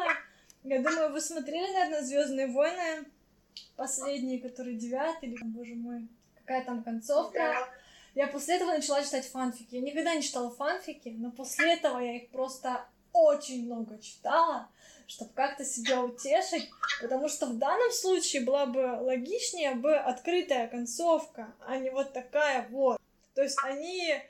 я 0.63 0.81
думаю, 0.81 1.11
вы 1.11 1.21
смотрели, 1.21 1.71
наверное, 1.73 2.01
Звездные 2.01 2.47
войны, 2.47 3.05
последние, 3.75 4.39
которые 4.39 4.77
девятый, 4.77 5.29
или, 5.29 5.43
боже 5.43 5.75
мой, 5.75 6.07
какая 6.35 6.63
там 6.63 6.83
концовка. 6.83 7.67
Я 8.13 8.27
после 8.27 8.55
этого 8.55 8.71
начала 8.71 9.03
читать 9.03 9.25
фанфики. 9.27 9.75
Я 9.75 9.81
никогда 9.81 10.15
не 10.15 10.21
читала 10.21 10.51
фанфики, 10.51 11.09
но 11.17 11.31
после 11.31 11.73
этого 11.73 11.99
я 11.99 12.17
их 12.17 12.29
просто 12.29 12.85
очень 13.13 13.65
много 13.65 13.97
читала 13.99 14.69
чтобы 15.11 15.31
как-то 15.33 15.65
себя 15.65 16.01
утешить, 16.01 16.69
потому 17.01 17.27
что 17.27 17.47
в 17.47 17.57
данном 17.57 17.91
случае 17.91 18.43
была 18.43 18.65
бы 18.65 18.97
логичнее 19.01 19.75
бы 19.75 19.93
открытая 19.93 20.69
концовка, 20.69 21.53
а 21.59 21.75
не 21.75 21.89
вот 21.89 22.13
такая 22.13 22.65
вот. 22.69 22.97
То 23.35 23.43
есть 23.43 23.57
они 23.65 24.21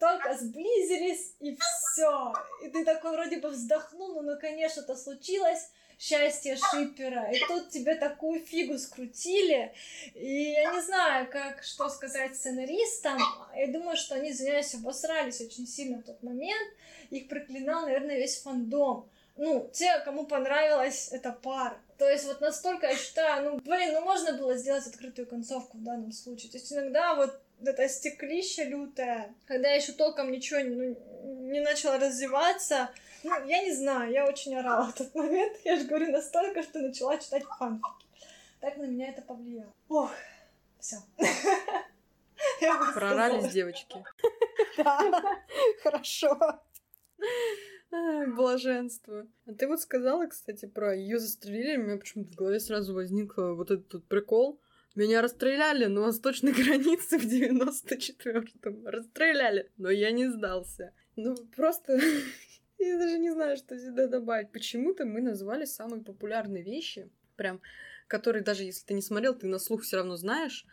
только 0.00 0.34
сблизились, 0.36 1.34
и 1.40 1.56
все. 1.56 2.32
И 2.64 2.68
ты 2.70 2.84
такой 2.84 3.12
вроде 3.12 3.36
бы 3.36 3.50
вздохнул, 3.50 4.14
ну 4.14 4.22
наконец 4.22 4.78
это 4.78 4.96
случилось, 4.96 5.70
счастье 5.98 6.56
шипера. 6.56 7.30
И 7.30 7.38
тут 7.46 7.68
тебе 7.68 7.94
такую 7.94 8.40
фигу 8.40 8.78
скрутили. 8.78 9.72
И 10.14 10.52
я 10.52 10.72
не 10.72 10.80
знаю, 10.80 11.30
как 11.30 11.62
что 11.62 11.90
сказать 11.90 12.34
сценаристам. 12.34 13.18
Я 13.54 13.68
думаю, 13.68 13.96
что 13.96 14.14
они, 14.14 14.30
извиняюсь, 14.30 14.74
обосрались 14.74 15.42
очень 15.42 15.66
сильно 15.66 15.98
в 15.98 16.04
тот 16.04 16.22
момент. 16.22 16.72
Их 17.10 17.28
проклинал, 17.28 17.82
наверное, 17.82 18.16
весь 18.16 18.40
фандом 18.40 19.08
ну, 19.40 19.70
те, 19.72 19.98
кому 20.04 20.26
понравилась 20.26 21.08
эта 21.12 21.32
пара. 21.32 21.78
То 21.96 22.08
есть 22.08 22.26
вот 22.26 22.42
настолько 22.42 22.86
я 22.86 22.96
считаю, 22.96 23.44
ну, 23.44 23.58
блин, 23.58 23.94
ну 23.94 24.02
можно 24.02 24.36
было 24.36 24.54
сделать 24.56 24.86
открытую 24.86 25.26
концовку 25.26 25.78
в 25.78 25.82
данном 25.82 26.12
случае. 26.12 26.50
То 26.50 26.58
есть 26.58 26.70
иногда 26.70 27.14
вот 27.14 27.40
это 27.64 27.88
стеклище 27.88 28.64
лютое, 28.64 29.34
когда 29.46 29.68
я 29.68 29.76
еще 29.76 29.92
толком 29.92 30.30
ничего 30.30 30.60
ну, 30.60 30.96
не 31.50 31.60
начала 31.60 31.98
развиваться, 31.98 32.90
ну, 33.22 33.44
я 33.46 33.62
не 33.62 33.72
знаю, 33.72 34.10
я 34.12 34.26
очень 34.26 34.54
орала 34.56 34.86
в 34.86 34.94
тот 34.94 35.14
момент. 35.14 35.56
Я 35.64 35.76
же 35.76 35.86
говорю 35.86 36.10
настолько, 36.10 36.62
что 36.62 36.80
начала 36.80 37.18
читать 37.18 37.44
фанфики. 37.44 38.06
Так 38.60 38.76
на 38.76 38.84
меня 38.84 39.10
это 39.10 39.22
повлияло. 39.22 39.72
Ох, 39.88 40.10
все. 40.78 40.96
Прорались 42.94 43.52
девочки. 43.52 44.02
Да, 44.76 45.22
хорошо. 45.82 46.38
Блаженство. 47.90 49.26
А 49.46 49.52
ты 49.52 49.66
вот 49.66 49.80
сказала, 49.80 50.26
кстати, 50.26 50.66
про 50.66 50.94
ее 50.94 51.18
застрелили, 51.18 51.76
у 51.76 51.82
меня 51.82 51.96
почему-то 51.98 52.30
в 52.30 52.36
голове 52.36 52.60
сразу 52.60 52.94
возник 52.94 53.36
вот 53.36 53.70
этот 53.70 53.88
тут 53.88 54.06
прикол. 54.06 54.60
Меня 54.94 55.22
расстреляли 55.22 55.86
на 55.86 56.00
восточной 56.00 56.52
границе 56.64 57.18
в 57.18 57.24
94-м. 57.24 58.86
Расстреляли, 58.86 59.70
но 59.76 59.90
я 59.90 60.10
не 60.10 60.28
сдался. 60.28 60.92
Ну, 61.16 61.36
просто... 61.56 62.00
я 62.78 62.98
даже 62.98 63.18
не 63.18 63.30
знаю, 63.30 63.56
что 63.56 63.78
сюда 63.78 64.06
добавить. 64.06 64.50
Почему-то 64.50 65.04
мы 65.04 65.20
назвали 65.20 65.64
самые 65.64 66.02
популярные 66.02 66.62
вещи, 66.62 67.10
прям, 67.36 67.60
которые 68.08 68.42
даже 68.42 68.64
если 68.64 68.84
ты 68.86 68.94
не 68.94 69.02
смотрел, 69.02 69.34
ты 69.34 69.46
на 69.46 69.58
слух 69.58 69.82
все 69.82 69.98
равно 69.98 70.16
знаешь, 70.16 70.66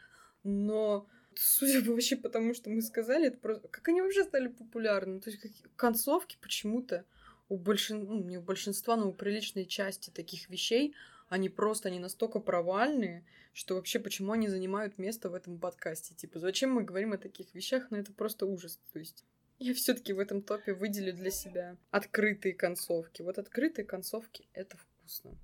но 0.44 1.08
судя 1.36 1.84
по 1.84 1.92
вообще 1.92 2.16
потому, 2.16 2.54
что 2.54 2.70
мы 2.70 2.82
сказали, 2.82 3.28
это 3.28 3.38
просто... 3.38 3.68
Как 3.68 3.88
они 3.88 4.02
вообще 4.02 4.24
стали 4.24 4.48
популярны? 4.48 5.20
То 5.20 5.30
есть 5.30 5.42
как... 5.42 5.52
концовки 5.76 6.38
почему-то 6.42 7.06
у, 7.50 7.58
большин... 7.58 8.04
ну, 8.06 8.24
не 8.24 8.38
у 8.38 8.42
большинства, 8.42 8.96
но 8.96 9.10
у 9.10 9.14
приличной 9.14 9.66
части 9.66 10.10
таких 10.10 10.50
вещей, 10.50 10.96
они 11.30 11.50
просто, 11.50 11.90
они 11.90 12.00
настолько 12.00 12.40
провальные, 12.40 13.26
что 13.54 13.76
вообще 13.76 14.00
почему 14.00 14.32
они 14.34 14.48
занимают 14.48 14.98
место 14.98 15.30
в 15.30 15.34
этом 15.34 15.60
подкасте? 15.60 16.14
Типа, 16.16 16.40
зачем 16.40 16.72
мы 16.72 16.84
говорим 16.84 17.14
о 17.14 17.18
таких 17.18 17.54
вещах? 17.54 17.88
Ну, 17.90 17.98
это 17.98 18.14
просто 18.14 18.46
ужас. 18.46 18.80
То 18.94 19.00
есть, 19.00 19.26
я 19.60 19.74
все 19.74 19.94
таки 19.94 20.14
в 20.14 20.20
этом 20.20 20.42
топе 20.42 20.74
выделю 20.74 21.14
для 21.14 21.32
себя 21.32 21.78
открытые 21.92 22.54
концовки. 22.54 23.24
Вот 23.24 23.38
открытые 23.40 23.86
концовки— 23.86 24.48
это 24.54 24.78
вкусно. 24.78 25.36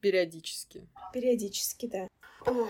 периодически. 0.00 0.88
Периодически, 1.12 1.86
да. 1.86 2.08
Ой, 2.46 2.68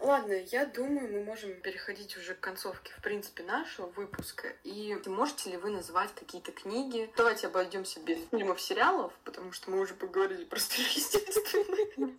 ладно, 0.00 0.32
я 0.32 0.66
думаю, 0.66 1.12
мы 1.12 1.24
можем 1.24 1.54
переходить 1.60 2.16
уже 2.16 2.34
к 2.34 2.40
концовке, 2.40 2.92
в 2.96 3.02
принципе, 3.02 3.42
нашего 3.42 3.86
выпуска. 3.86 4.48
И 4.64 4.96
можете 5.06 5.50
ли 5.50 5.56
вы 5.56 5.70
назвать 5.70 6.14
какие-то 6.14 6.52
книги? 6.52 7.10
Давайте 7.16 7.46
обойдемся 7.46 8.00
без 8.00 8.18
фильмов, 8.30 8.60
сериалов, 8.60 9.12
потому 9.24 9.52
что 9.52 9.70
мы 9.70 9.80
уже 9.80 9.94
поговорили 9.94 10.44
про 10.44 10.58
сверхъестественное. 10.58 12.18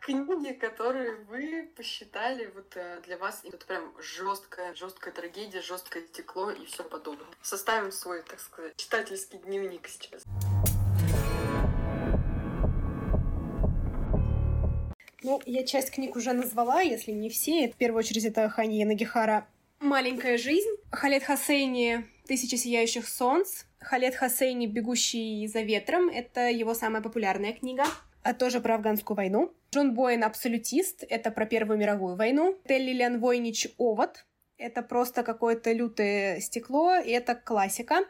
Книги, 0.00 0.52
которые 0.54 1.14
вы 1.14 1.70
посчитали 1.76 2.50
вот 2.54 2.72
э, 2.74 3.00
для 3.04 3.16
вас 3.16 3.40
это 3.44 3.64
прям 3.64 3.94
жесткая, 4.00 4.74
жесткая 4.74 5.14
трагедия, 5.14 5.60
жесткое 5.60 6.04
стекло 6.06 6.50
и 6.50 6.66
все 6.66 6.82
подобное. 6.82 7.28
Составим 7.40 7.92
свой, 7.92 8.22
так 8.22 8.40
сказать, 8.40 8.74
читательский 8.76 9.38
дневник 9.38 9.86
сейчас. 9.86 10.24
Ну, 15.22 15.40
я 15.46 15.64
часть 15.64 15.90
книг 15.90 16.16
уже 16.16 16.32
назвала, 16.32 16.80
если 16.80 17.12
не 17.12 17.28
все. 17.28 17.68
В 17.68 17.76
первую 17.76 18.00
очередь 18.00 18.24
это 18.24 18.48
Хани 18.48 18.84
Нагихара 18.84 19.46
«Маленькая 19.80 20.36
жизнь», 20.36 20.70
Халет 20.90 21.22
Хасейни 21.22 22.04
«Тысяча 22.26 22.56
сияющих 22.56 23.08
солнц», 23.08 23.64
Халет 23.78 24.14
Хасейни 24.14 24.66
«Бегущий 24.66 25.46
за 25.46 25.60
ветром»— 25.60 26.08
это 26.14 26.50
его 26.50 26.74
самая 26.74 27.02
популярная 27.02 27.52
книга 27.52 27.84
а 28.22 28.34
тоже 28.34 28.60
про 28.60 28.76
афганскую 28.76 29.16
войну. 29.16 29.52
Джон 29.74 29.94
Боин 29.94 30.24
«Абсолютист»— 30.24 31.04
это 31.08 31.30
про 31.30 31.46
Первую 31.46 31.78
мировую 31.78 32.16
войну. 32.16 32.58
Телли 32.66 32.92
Лен 32.92 33.20
Войнич 33.20 33.68
«Овод»— 33.78 34.24
это 34.58 34.82
просто 34.82 35.22
какое-то 35.22 35.72
лютое 35.72 36.40
стекло, 36.40 36.96
и 36.96 37.10
это 37.10 37.34
классика. 37.34 38.00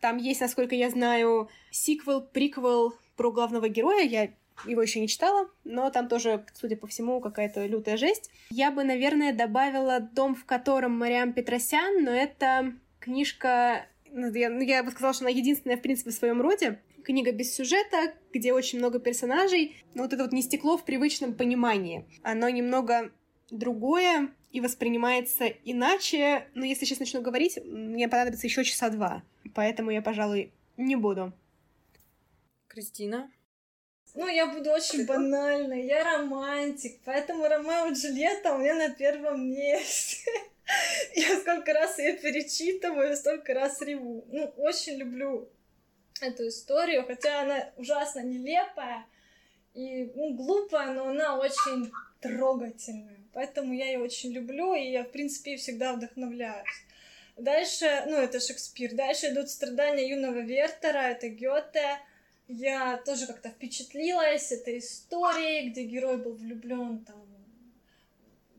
Там 0.00 0.18
есть, 0.18 0.40
насколько 0.40 0.74
я 0.74 0.90
знаю, 0.90 1.48
сиквел, 1.70 2.20
приквел 2.20 2.94
про 3.16 3.32
главного 3.32 3.68
героя. 3.68 4.04
Я 4.04 4.30
его 4.66 4.82
еще 4.82 5.00
не 5.00 5.08
читала, 5.08 5.48
но 5.64 5.90
там 5.90 6.08
тоже, 6.08 6.44
судя 6.54 6.76
по 6.76 6.86
всему, 6.86 7.20
какая-то 7.20 7.66
лютая 7.66 7.96
жесть. 7.96 8.30
Я 8.50 8.70
бы, 8.70 8.84
наверное, 8.84 9.32
добавила 9.32 10.00
«Дом, 10.00 10.34
в 10.34 10.44
котором 10.44 10.98
Мариам 10.98 11.32
Петросян», 11.32 12.04
но 12.04 12.10
это 12.10 12.72
книжка 13.00 13.86
ну, 14.10 14.32
я, 14.32 14.48
ну, 14.48 14.60
я 14.60 14.84
бы 14.84 14.92
сказала, 14.92 15.12
что 15.12 15.24
она 15.24 15.30
единственная, 15.30 15.76
в 15.76 15.82
принципе, 15.82 16.10
в 16.10 16.14
своем 16.14 16.40
роде 16.40 16.80
книга 17.04 17.32
без 17.32 17.54
сюжета, 17.54 18.14
где 18.32 18.52
очень 18.52 18.78
много 18.78 18.98
персонажей, 18.98 19.76
но 19.94 20.04
вот 20.04 20.12
это 20.12 20.22
вот 20.22 20.32
не 20.32 20.40
стекло 20.40 20.76
в 20.76 20.84
привычном 20.84 21.34
понимании. 21.34 22.06
Оно 22.22 22.48
немного 22.48 23.12
другое 23.50 24.30
и 24.52 24.60
воспринимается 24.60 25.46
иначе, 25.46 26.48
но 26.54 26.64
если 26.64 26.84
сейчас 26.84 27.00
начну 27.00 27.20
говорить, 27.20 27.58
мне 27.64 28.08
понадобится 28.08 28.46
еще 28.46 28.64
часа 28.64 28.88
два, 28.88 29.22
поэтому 29.54 29.90
я, 29.90 30.00
пожалуй, 30.00 30.52
не 30.76 30.96
буду. 30.96 31.32
Кристина? 32.68 33.30
Ну, 34.14 34.28
я 34.28 34.46
буду 34.46 34.70
очень 34.70 35.06
банальной. 35.06 35.86
Я 35.86 36.04
романтик, 36.04 37.00
поэтому 37.04 37.48
Ромео 37.48 37.86
и 37.86 37.94
Джульетта 37.94 38.54
у 38.54 38.58
меня 38.58 38.74
на 38.74 38.90
первом 38.90 39.50
месте. 39.50 40.30
Я 41.14 41.38
сколько 41.40 41.72
раз 41.74 41.98
ее 41.98 42.14
перечитываю, 42.14 43.16
столько 43.16 43.52
раз 43.52 43.82
реву. 43.82 44.24
Ну, 44.28 44.44
очень 44.56 44.94
люблю 44.94 45.48
эту 46.20 46.48
историю, 46.48 47.04
хотя 47.04 47.42
она 47.42 47.70
ужасно 47.76 48.20
нелепая 48.20 49.04
и 49.74 50.10
ну, 50.14 50.34
глупая, 50.34 50.92
но 50.92 51.08
она 51.08 51.36
очень 51.36 51.92
трогательная. 52.20 53.18
Поэтому 53.32 53.74
я 53.74 53.86
ее 53.86 53.98
очень 53.98 54.32
люблю, 54.32 54.74
и 54.74 54.90
я, 54.90 55.02
в 55.02 55.10
принципе, 55.10 55.56
всегда 55.56 55.92
вдохновляюсь. 55.92 56.64
Дальше, 57.36 58.04
ну, 58.06 58.16
это 58.16 58.38
Шекспир. 58.38 58.94
Дальше 58.94 59.30
идут 59.30 59.50
страдания 59.50 60.08
юного 60.08 60.38
Вертера, 60.38 61.10
это 61.10 61.28
Гёте. 61.28 61.98
Я 62.48 62.98
тоже 62.98 63.26
как-то 63.26 63.48
впечатлилась 63.48 64.52
этой 64.52 64.78
историей, 64.78 65.70
где 65.70 65.84
герой 65.84 66.18
был 66.18 66.34
влюблен 66.34 67.04
там 67.04 67.24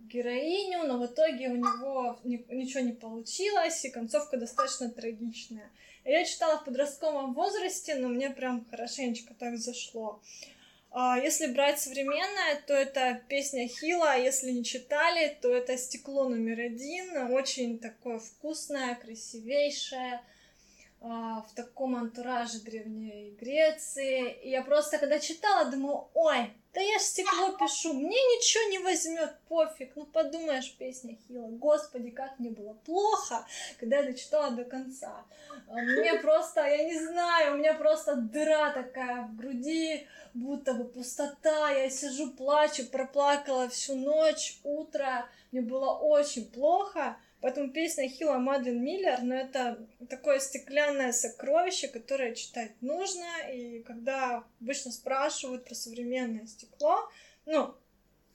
героиню, 0.07 0.83
но 0.83 0.97
в 0.97 1.05
итоге 1.05 1.49
у 1.49 1.55
него 1.55 2.19
ничего 2.23 2.81
не 2.81 2.93
получилось, 2.93 3.83
и 3.85 3.89
концовка 3.89 4.37
достаточно 4.37 4.89
трагичная. 4.89 5.69
Я 6.03 6.23
читала 6.23 6.59
в 6.59 6.65
подростковом 6.65 7.33
возрасте, 7.33 7.95
но 7.95 8.07
мне 8.07 8.29
прям 8.29 8.65
хорошенечко 8.69 9.33
так 9.33 9.57
зашло. 9.57 10.21
А, 10.91 11.17
если 11.17 11.47
брать 11.47 11.79
современное, 11.79 12.61
то 12.65 12.73
это 12.73 13.21
песня 13.27 13.67
Хила, 13.67 14.13
а 14.13 14.17
если 14.17 14.51
не 14.51 14.63
читали, 14.63 15.37
то 15.41 15.53
это 15.53 15.77
«Стекло 15.77 16.29
номер 16.29 16.61
один», 16.61 17.33
очень 17.33 17.79
такое 17.79 18.19
вкусное, 18.19 18.95
красивейшее, 18.95 20.21
в 21.05 21.55
таком 21.55 21.95
антураже 21.95 22.59
Древней 22.61 23.37
Греции. 23.39 24.31
И 24.43 24.49
я 24.49 24.63
просто, 24.63 24.97
когда 24.97 25.19
читала, 25.19 25.69
думаю, 25.69 26.07
ой, 26.13 26.51
да 26.73 26.81
я 26.81 26.97
ж 26.97 27.03
стекло 27.03 27.51
пишу, 27.51 27.93
мне 27.93 28.17
ничего 28.17 28.69
не 28.69 28.79
возьмет, 28.79 29.37
пофиг. 29.47 29.95
Ну 29.95 30.05
подумаешь, 30.05 30.75
песня 30.77 31.15
Хила. 31.15 31.47
Господи, 31.47 32.09
как 32.09 32.39
мне 32.39 32.49
было 32.49 32.73
плохо, 32.73 33.45
когда 33.79 33.97
я 33.97 34.03
дочитала 34.03 34.51
до 34.51 34.65
конца. 34.65 35.25
А, 35.67 35.73
мне 35.73 36.15
просто, 36.15 36.61
я 36.65 36.83
не 36.83 36.99
знаю, 36.99 37.53
у 37.53 37.57
меня 37.57 37.75
просто 37.75 38.15
дыра 38.15 38.71
такая 38.71 39.27
в 39.27 39.35
груди, 39.35 40.07
будто 40.33 40.73
бы 40.73 40.85
пустота. 40.85 41.69
Я 41.69 41.89
сижу, 41.89 42.31
плачу, 42.31 42.87
проплакала 42.87 43.69
всю 43.69 43.95
ночь, 43.95 44.59
утро. 44.63 45.29
Мне 45.51 45.61
было 45.61 45.93
очень 45.93 46.49
плохо. 46.51 47.15
Поэтому 47.45 47.69
песня 47.69 48.09
Хила 48.09 48.39
Мадлен 48.39 48.83
Миллер, 48.83 49.21
ну, 49.21 49.35
это 49.35 49.77
такое 50.09 50.39
стеклянное 50.39 51.11
сокровище, 51.11 51.87
которое 51.87 52.33
читать 52.33 52.71
нужно. 52.81 53.27
И 53.53 53.83
когда 53.83 54.43
обычно 54.59 54.91
спрашивают 54.91 55.63
про 55.63 55.75
современное 55.75 56.47
стекло, 56.47 57.07
ну, 57.45 57.75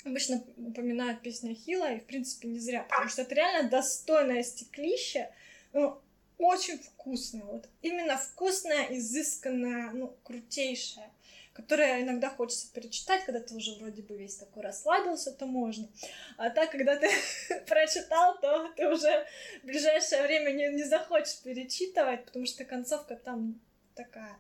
обычно 0.04 0.44
упоминают 0.56 1.22
песню 1.22 1.56
Хила, 1.56 1.92
и, 1.92 1.98
в 1.98 2.04
принципе, 2.04 2.46
не 2.46 2.60
зря, 2.60 2.84
потому 2.84 3.08
что 3.08 3.22
это 3.22 3.34
реально 3.34 3.68
достойное 3.68 4.44
стеклище, 4.44 5.28
ну, 5.72 5.98
очень 6.38 6.78
вкусное, 6.78 7.42
вот 7.42 7.68
именно 7.82 8.16
вкусное, 8.16 8.86
изысканное, 8.90 9.90
ну, 9.90 10.14
крутейшее 10.22 11.10
которое 11.52 12.02
иногда 12.02 12.30
хочется 12.30 12.72
перечитать, 12.72 13.24
когда 13.24 13.40
ты 13.40 13.54
уже 13.54 13.74
вроде 13.76 14.02
бы 14.02 14.16
весь 14.16 14.36
такой 14.36 14.62
расслабился, 14.62 15.32
то 15.32 15.46
можно. 15.46 15.88
А 16.36 16.50
так, 16.50 16.70
когда 16.70 16.96
ты 16.96 17.10
прочитал, 17.68 18.38
то 18.40 18.72
ты 18.76 18.88
уже 18.88 19.26
в 19.62 19.66
ближайшее 19.66 20.22
время 20.22 20.52
не, 20.52 20.68
не 20.68 20.84
захочешь 20.84 21.40
перечитывать, 21.42 22.24
потому 22.24 22.46
что 22.46 22.64
концовка 22.64 23.16
там 23.16 23.60
такая. 23.94 24.38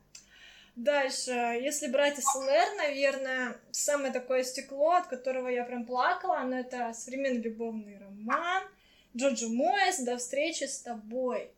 Дальше, 0.76 1.32
если 1.32 1.88
брать 1.88 2.22
СЛР, 2.22 2.76
наверное, 2.76 3.60
самое 3.70 4.12
такое 4.12 4.44
стекло, 4.44 4.92
от 4.92 5.08
которого 5.08 5.48
я 5.48 5.64
прям 5.64 5.84
плакала, 5.84 6.38
но 6.44 6.58
это 6.58 6.92
современный 6.94 7.42
любовный 7.42 7.98
роман 7.98 8.62
Джоджо 9.16 9.48
Моэс 9.48 10.00
«До 10.00 10.16
встречи 10.16 10.64
с 10.64 10.80
тобой». 10.80 11.50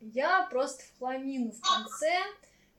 Я 0.00 0.46
просто 0.50 0.82
в 0.82 0.98
хламину 0.98 1.52
в 1.52 1.60
конце. 1.60 2.12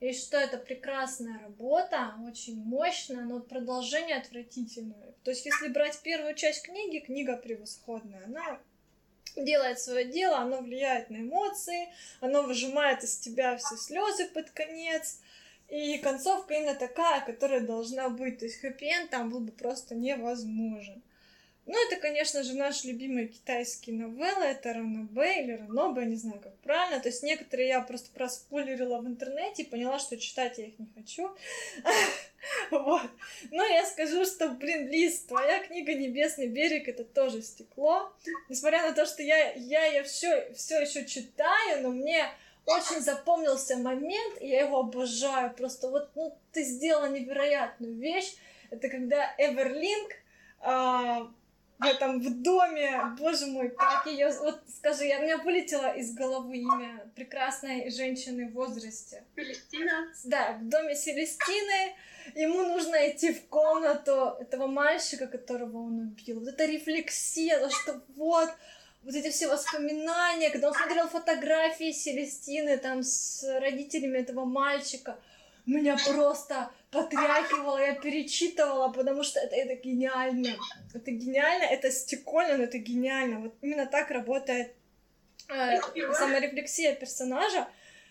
И 0.00 0.12
что 0.12 0.36
это 0.36 0.58
прекрасная 0.58 1.40
работа, 1.40 2.14
очень 2.24 2.62
мощная, 2.62 3.22
но 3.24 3.40
продолжение 3.40 4.16
отвратительное. 4.16 5.14
То 5.24 5.32
есть, 5.32 5.44
если 5.44 5.68
брать 5.68 5.98
первую 6.02 6.34
часть 6.34 6.62
книги, 6.62 7.00
книга 7.00 7.36
превосходная. 7.36 8.24
Она 8.26 8.60
делает 9.36 9.80
свое 9.80 10.04
дело, 10.04 10.38
оно 10.38 10.60
влияет 10.60 11.10
на 11.10 11.16
эмоции, 11.16 11.88
оно 12.20 12.42
выжимает 12.42 13.02
из 13.02 13.18
тебя 13.18 13.56
все 13.56 13.76
слезы 13.76 14.26
под 14.26 14.50
конец. 14.50 15.20
И 15.68 15.98
концовка 15.98 16.54
именно 16.54 16.74
такая, 16.74 17.20
которая 17.20 17.60
должна 17.60 18.08
быть. 18.08 18.38
То 18.38 18.44
есть 18.44 18.60
хэппи 18.60 19.08
там 19.10 19.30
был 19.30 19.40
бы 19.40 19.52
просто 19.52 19.94
невозможен. 19.94 21.02
Ну, 21.68 21.76
это, 21.86 22.00
конечно 22.00 22.42
же, 22.42 22.54
наши 22.54 22.86
любимые 22.86 23.28
китайские 23.28 23.94
новеллы, 23.94 24.46
это 24.46 24.72
Ранобэ 24.72 25.42
или 25.42 25.52
Ранобэ, 25.52 26.06
не 26.06 26.16
знаю, 26.16 26.40
как 26.40 26.56
правильно. 26.60 26.98
То 26.98 27.10
есть 27.10 27.22
некоторые 27.22 27.68
я 27.68 27.82
просто 27.82 28.08
проспойлерила 28.14 29.02
в 29.02 29.06
интернете 29.06 29.62
и 29.62 29.66
поняла, 29.66 29.98
что 29.98 30.16
читать 30.16 30.56
я 30.56 30.64
их 30.64 30.78
не 30.78 30.88
хочу. 30.94 31.30
Вот. 32.70 33.10
Но 33.50 33.64
я 33.64 33.84
скажу, 33.84 34.24
что, 34.24 34.48
блин, 34.48 34.88
Лиз, 34.88 35.22
твоя 35.22 35.58
книга 35.58 35.92
«Небесный 35.92 36.46
берег»— 36.46 36.88
это 36.88 37.04
тоже 37.04 37.42
стекло. 37.42 38.12
Несмотря 38.48 38.82
на 38.88 38.94
то, 38.94 39.04
что 39.04 39.22
я, 39.22 39.52
я 39.54 39.84
ее 39.86 40.04
все, 40.04 40.50
все 40.54 40.80
еще 40.80 41.04
читаю, 41.04 41.82
но 41.82 41.90
мне 41.90 42.24
очень 42.64 43.00
запомнился 43.00 43.76
момент, 43.76 44.40
и 44.40 44.48
я 44.48 44.60
его 44.60 44.78
обожаю. 44.78 45.52
Просто 45.52 45.90
вот, 45.90 46.10
ну, 46.14 46.38
ты 46.52 46.62
сделала 46.62 47.10
невероятную 47.10 47.94
вещь. 47.96 48.36
Это 48.70 48.88
когда 48.88 49.34
Эверлинг 49.36 50.12
а, 50.60 51.28
в 51.78 51.84
этом 51.84 52.20
в 52.20 52.42
доме, 52.42 53.00
боже 53.18 53.46
мой, 53.46 53.70
как 53.70 54.06
ее, 54.06 54.32
вот 54.40 54.60
скажи, 54.76 55.04
я, 55.04 55.20
у 55.20 55.22
меня 55.22 55.38
вылетело 55.38 55.94
из 55.94 56.12
головы 56.12 56.56
имя 56.58 57.08
прекрасной 57.14 57.90
женщины 57.90 58.48
в 58.48 58.54
возрасте. 58.54 59.24
Селестина? 59.36 60.12
Да, 60.24 60.52
в 60.54 60.68
доме 60.68 60.96
Селестины 60.96 61.94
ему 62.34 62.64
нужно 62.64 63.10
идти 63.10 63.32
в 63.32 63.46
комнату 63.46 64.36
этого 64.40 64.66
мальчика, 64.66 65.28
которого 65.28 65.78
он 65.78 66.00
убил. 66.00 66.40
Вот 66.40 66.48
эта 66.48 66.64
рефлексия, 66.64 67.60
то, 67.60 67.70
что 67.70 68.02
вот, 68.16 68.50
вот 69.04 69.14
эти 69.14 69.30
все 69.30 69.46
воспоминания, 69.46 70.50
когда 70.50 70.68
он 70.68 70.74
смотрел 70.74 71.06
фотографии 71.08 71.92
Селестины 71.92 72.76
там 72.78 73.04
с 73.04 73.44
родителями 73.60 74.18
этого 74.18 74.44
мальчика, 74.44 75.16
меня 75.64 75.96
просто 75.96 76.70
потряхивала, 76.90 77.78
я 77.78 77.94
перечитывала, 77.94 78.88
потому 78.88 79.22
что 79.22 79.40
это, 79.40 79.54
это 79.54 79.74
гениально. 79.74 80.56
Это 80.94 81.10
гениально, 81.10 81.64
это 81.64 81.90
стекольно, 81.90 82.56
но 82.56 82.64
это 82.64 82.78
гениально. 82.78 83.40
Вот 83.40 83.54
именно 83.60 83.86
так 83.86 84.10
работает 84.10 84.74
э, 85.48 85.80
саморефлексия 86.14 86.94
персонажа. 86.94 87.68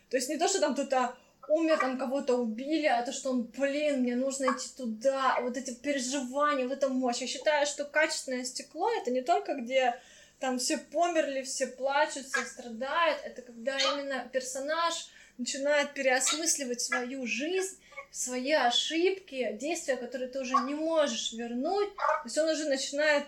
То 0.09 0.17
есть 0.17 0.29
не 0.29 0.37
то, 0.37 0.47
что 0.47 0.59
там 0.59 0.73
кто-то 0.73 1.17
умер, 1.47 1.79
там 1.79 1.97
кого-то 1.97 2.35
убили, 2.35 2.85
а 2.85 3.03
то, 3.03 3.11
что 3.11 3.31
он, 3.31 3.43
блин, 3.43 4.01
мне 4.01 4.15
нужно 4.15 4.45
идти 4.45 4.69
туда, 4.75 5.39
вот 5.41 5.57
эти 5.57 5.73
переживания, 5.73 6.67
вот 6.67 6.73
эта 6.73 6.89
мощь. 6.89 7.21
Я 7.21 7.27
считаю, 7.27 7.65
что 7.65 7.85
качественное 7.85 8.43
стекло— 8.43 8.89
это 9.01 9.11
не 9.11 9.21
только 9.21 9.55
где 9.55 9.99
там 10.39 10.59
все 10.59 10.77
померли, 10.77 11.41
все 11.41 11.67
плачут, 11.67 12.27
все 12.27 12.43
страдают, 12.45 13.19
это 13.23 13.41
когда 13.41 13.77
именно 13.77 14.29
персонаж 14.31 15.09
начинает 15.37 15.93
переосмысливать 15.93 16.81
свою 16.81 17.25
жизнь, 17.25 17.79
свои 18.11 18.51
ошибки, 18.51 19.51
действия, 19.53 19.95
которые 19.95 20.29
ты 20.29 20.39
уже 20.39 20.55
не 20.65 20.73
можешь 20.73 21.33
вернуть. 21.33 21.95
То 21.95 22.21
есть 22.25 22.37
он 22.37 22.49
уже 22.49 22.65
начинает 22.65 23.25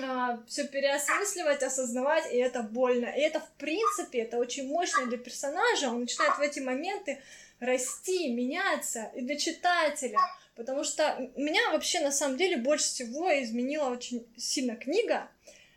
а, 0.00 0.40
все 0.46 0.66
переосмысливать, 0.66 1.62
осознавать, 1.62 2.32
и 2.32 2.36
это 2.36 2.62
больно. 2.62 3.06
И 3.06 3.20
это, 3.20 3.40
в 3.40 3.50
принципе, 3.58 4.20
это 4.20 4.38
очень 4.38 4.68
мощно 4.68 5.06
для 5.06 5.18
персонажа. 5.18 5.88
Он 5.88 6.00
начинает 6.00 6.36
в 6.36 6.40
эти 6.40 6.60
моменты 6.60 7.20
расти, 7.60 8.32
меняться, 8.32 9.10
и 9.14 9.22
для 9.22 9.36
читателя. 9.36 10.18
Потому 10.54 10.84
что 10.84 11.30
меня 11.36 11.70
вообще 11.72 12.00
на 12.00 12.12
самом 12.12 12.36
деле 12.36 12.56
больше 12.56 12.86
всего 12.86 13.30
изменила 13.42 13.90
очень 13.90 14.26
сильно 14.36 14.76
книга. 14.76 15.28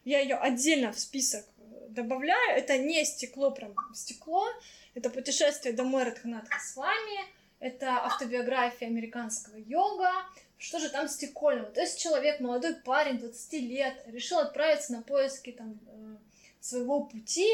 Я 0.05 0.19
ее 0.19 0.35
отдельно 0.35 0.91
в 0.91 0.99
список 0.99 1.45
добавляю. 1.89 2.57
Это 2.57 2.77
не 2.77 3.05
стекло, 3.05 3.51
прям 3.51 3.75
стекло. 3.93 4.47
Это 4.93 5.09
путешествие 5.09 5.73
домой 5.73 6.03
Радханатха 6.03 6.59
с 6.59 6.75
вами 6.75 7.40
это 7.61 8.03
автобиография 8.03 8.87
американского 8.87 9.55
йога, 9.55 10.11
что 10.57 10.79
же 10.79 10.89
там 10.89 11.07
стекольного. 11.07 11.71
То 11.71 11.81
есть 11.81 12.01
человек, 12.01 12.41
молодой 12.41 12.75
парень, 12.75 13.19
20 13.19 13.53
лет, 13.53 14.03
решил 14.07 14.39
отправиться 14.39 14.91
на 14.91 15.03
поиски 15.03 15.51
там, 15.51 15.79
э, 15.87 16.17
своего 16.59 17.05
пути 17.05 17.47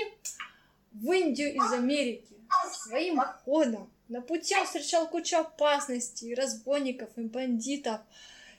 в 0.94 1.12
Индию 1.12 1.54
из 1.54 1.72
Америки 1.74 2.36
своим 2.74 3.20
ходом. 3.46 3.92
На 4.08 4.22
пути 4.22 4.56
он 4.56 4.66
встречал 4.66 5.08
кучу 5.10 5.38
опасностей, 5.38 6.34
разбойников 6.34 7.10
и 7.18 7.24
бандитов, 7.24 8.00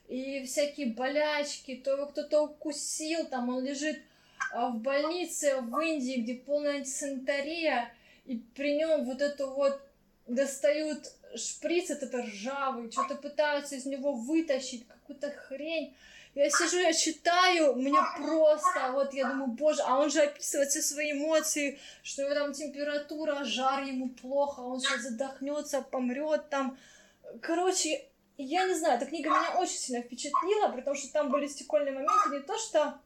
и 0.07 0.45
всякие 0.45 0.89
болячки, 0.89 1.77
то 1.77 1.93
его 1.93 2.07
кто-то 2.07 2.43
укусил, 2.43 3.27
там 3.27 3.49
он 3.49 3.65
лежит 3.65 3.99
а, 4.53 4.69
в 4.69 4.79
больнице 4.81 5.61
в 5.63 5.79
Индии, 5.81 6.21
где 6.21 6.35
полная 6.35 6.77
антисанитария, 6.77 7.93
и 8.27 8.37
при 8.55 8.77
нем 8.77 9.05
вот 9.07 9.23
эту 9.23 9.51
вот 9.51 9.81
достают 10.27 11.11
шприц 11.37 11.91
этот 11.91 12.15
ржавый, 12.15 12.91
что-то 12.91 13.15
пытаются 13.15 13.77
из 13.77 13.87
него 13.87 14.13
вытащить, 14.13 14.87
какую-то 14.87 15.31
хрень. 15.31 15.95
Я 16.35 16.51
сижу, 16.51 16.79
я 16.79 16.93
читаю, 16.93 17.75
мне 17.75 17.99
просто, 18.17 18.93
вот 18.93 19.13
я 19.13 19.29
думаю, 19.29 19.49
боже, 19.49 19.83
а 19.85 19.99
он 19.99 20.11
же 20.11 20.21
описывает 20.21 20.71
все 20.71 20.83
свои 20.83 21.13
эмоции, 21.13 21.81
что 22.03 22.23
у 22.23 22.25
него 22.27 22.35
там 22.35 22.53
температура, 22.53 23.45
жар 23.45 23.83
ему 23.83 24.11
плохо, 24.11 24.61
он 24.61 24.81
сейчас 24.81 25.01
задохнется, 25.01 25.83
помрет 25.83 26.49
там. 26.49 26.79
Короче, 27.41 28.05
я 28.37 28.67
не 28.67 28.75
знаю, 28.75 28.99
эта 28.99 29.07
книга 29.07 29.31
меня 29.31 29.59
очень 29.59 29.79
сильно 29.79 30.03
впечатлила, 30.03 30.69
потому 30.69 30.95
что 30.95 31.13
там 31.13 31.31
были 31.31 31.49
стекольные 31.49 31.93
моменты, 31.93 32.31
не 32.31 32.41
то 32.41 32.57
что 32.57 33.01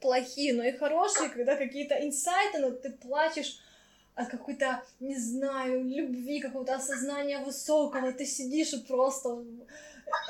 плохие, 0.00 0.52
но 0.54 0.64
и 0.64 0.76
хорошие, 0.76 1.28
когда 1.28 1.56
какие-то 1.56 1.94
инсайты, 2.04 2.58
но 2.58 2.70
ты 2.70 2.90
плачешь 2.90 3.60
какой-то, 4.24 4.82
не 4.98 5.16
знаю, 5.16 5.84
любви, 5.84 6.40
какого-то 6.40 6.76
осознания 6.76 7.38
высокого. 7.38 8.12
Ты 8.12 8.24
сидишь 8.24 8.72
и 8.72 8.78
просто 8.78 9.44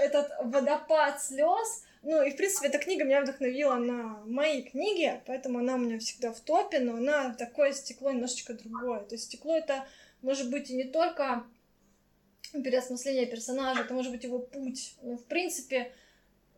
этот 0.01 0.31
водопад 0.43 1.23
слез. 1.23 1.85
Ну, 2.03 2.23
и, 2.23 2.31
в 2.31 2.37
принципе, 2.37 2.69
эта 2.69 2.79
книга 2.79 3.05
меня 3.05 3.23
вдохновила 3.23 3.77
на 3.77 4.23
мои 4.27 4.63
книги, 4.63 5.21
поэтому 5.27 5.59
она 5.59 5.75
у 5.75 5.79
меня 5.79 5.99
всегда 5.99 6.33
в 6.33 6.41
топе, 6.41 6.79
но 6.79 6.97
она 6.97 7.35
такое 7.35 7.73
стекло 7.73 8.11
немножечко 8.11 8.55
другое. 8.55 9.01
То 9.01 9.15
есть 9.15 9.25
стекло 9.25 9.57
это 9.57 9.87
может 10.23 10.51
быть 10.51 10.71
и 10.71 10.77
не 10.77 10.85
только 10.85 11.45
переосмысление 12.53 13.27
персонажа, 13.27 13.83
это 13.83 13.95
может 13.95 14.13
быть 14.13 14.25
его 14.25 14.39
путь. 14.39 14.95
Но, 15.03 15.17
в 15.17 15.25
принципе, 15.25 15.93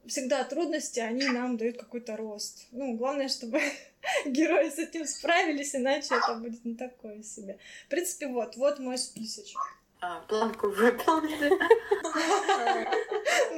всегда 0.08 0.44
трудности, 0.44 1.00
они 1.00 1.26
нам 1.26 1.56
дают 1.56 1.78
какой-то 1.78 2.16
рост. 2.16 2.66
Ну, 2.72 2.96
главное, 2.96 3.28
чтобы 3.28 3.60
герои 4.26 4.70
с 4.70 4.78
этим 4.78 5.06
справились, 5.06 5.74
иначе 5.74 6.14
это 6.14 6.34
будет 6.34 6.64
не 6.64 6.74
такое 6.74 7.22
себе. 7.22 7.58
В 7.86 7.88
принципе, 7.88 8.26
вот, 8.28 8.56
вот 8.56 8.78
мой 8.78 8.98
списочек. 8.98 9.58
А, 10.00 10.20
планку 10.20 10.68
выполнили. 10.68 11.50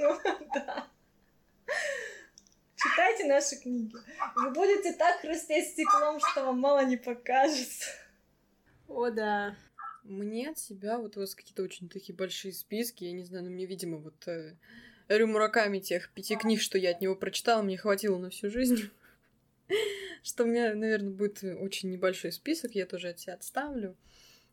Ну, 0.01 0.19
да. 0.55 0.87
Читайте 2.77 3.25
наши 3.27 3.57
книги. 3.57 3.95
Вы 4.37 4.51
будете 4.53 4.95
так 4.95 5.21
хрустеть 5.21 5.73
стеклом, 5.73 6.19
что 6.19 6.45
вам 6.45 6.61
мало 6.61 6.85
не 6.85 6.97
покажется. 6.97 7.87
О, 8.89 9.11
да. 9.11 9.55
Мне 10.03 10.51
от 10.51 10.59
себя 10.59 10.99
вот 10.99 11.17
у 11.17 11.21
вас 11.21 11.35
какие-то 11.35 11.63
очень 11.63 11.91
такие 11.91 12.17
большие 12.17 12.55
списки, 12.55 13.05
я 13.05 13.13
не 13.13 13.25
знаю, 13.25 13.45
но 13.45 13.51
мне, 13.51 13.67
видимо, 13.67 13.99
вот 13.99 14.27
э, 14.27 14.57
Рю 15.11 15.27
Мураками 15.27 15.81
тех 15.81 16.09
пяти 16.11 16.37
книг, 16.37 16.61
что 16.61 16.79
я 16.79 16.91
от 16.91 17.01
него 17.01 17.17
прочитала, 17.17 17.63
мне 17.63 17.77
хватило 17.77 18.17
на 18.17 18.31
всю 18.31 18.49
жизнь. 18.49 18.91
Что 20.23 20.45
у 20.45 20.47
меня, 20.47 20.73
наверное, 20.73 21.11
будет 21.11 21.43
очень 21.43 21.91
небольшой 21.91 22.31
список, 22.31 22.77
я 22.77 22.87
тоже 22.87 23.09
от 23.09 23.19
себя 23.19 23.35
отставлю. 23.35 23.97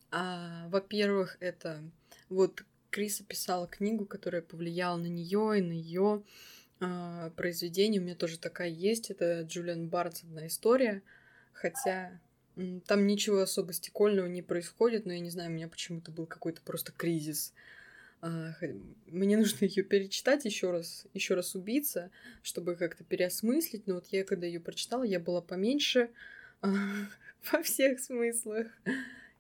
А, 0.10 0.68
во-первых, 0.70 1.38
это 1.42 1.84
вот 2.30 2.64
Криса 2.90 3.24
писала 3.24 3.68
книгу, 3.68 4.06
которая 4.06 4.42
повлияла 4.42 4.98
на 4.98 5.06
нее 5.06 5.60
и 5.60 5.62
на 5.62 5.74
ее 5.74 6.24
а, 6.80 7.30
произведение. 7.32 8.02
У 8.02 8.06
меня 8.06 8.16
тоже 8.16 8.40
такая 8.40 8.70
есть. 8.70 9.12
Это 9.12 9.42
Джулиан 9.42 9.90
Барнс 9.90 10.24
одна 10.24 10.48
история. 10.48 11.04
Хотя 11.54 12.20
там 12.88 13.06
ничего 13.06 13.42
особо 13.42 13.74
стекольного 13.74 14.26
не 14.26 14.42
происходит, 14.42 15.06
но 15.06 15.14
я 15.14 15.20
не 15.20 15.30
знаю, 15.30 15.52
у 15.52 15.54
меня 15.54 15.68
почему-то 15.68 16.12
был 16.12 16.26
какой-то 16.26 16.62
просто 16.64 16.92
кризис 16.92 17.54
мне 19.08 19.38
нужно 19.38 19.66
ее 19.66 19.84
перечитать 19.84 20.46
еще 20.46 20.72
раз, 20.72 21.06
еще 21.14 21.36
раз 21.36 21.56
убиться, 21.56 22.12
чтобы 22.42 22.76
как-то 22.76 23.04
переосмыслить. 23.04 23.88
Но 23.88 23.96
вот 23.96 24.08
я, 24.12 24.24
когда 24.24 24.48
ее 24.48 24.60
прочитала, 24.60 25.04
я 25.04 25.20
была 25.20 25.42
поменьше 25.42 26.10
а, 26.62 26.70
во 27.52 27.62
всех 27.62 28.00
смыслах. 28.00 28.68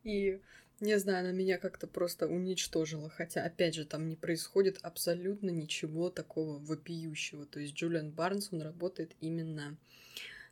И 0.04 0.40
не 0.80 1.00
знаю, 1.00 1.22
она 1.22 1.32
меня 1.32 1.58
как-то 1.58 1.88
просто 1.88 2.28
уничтожила. 2.28 3.10
Хотя, 3.10 3.44
опять 3.44 3.76
же, 3.76 3.86
там 3.86 4.08
не 4.08 4.16
происходит 4.16 4.78
абсолютно 4.84 5.50
ничего 5.50 6.10
такого 6.10 6.60
вопиющего. 6.60 7.46
То 7.46 7.60
есть 7.60 7.74
Джулиан 7.74 8.12
Барнс, 8.12 8.50
он 8.52 8.62
работает 8.62 9.16
именно 9.20 9.76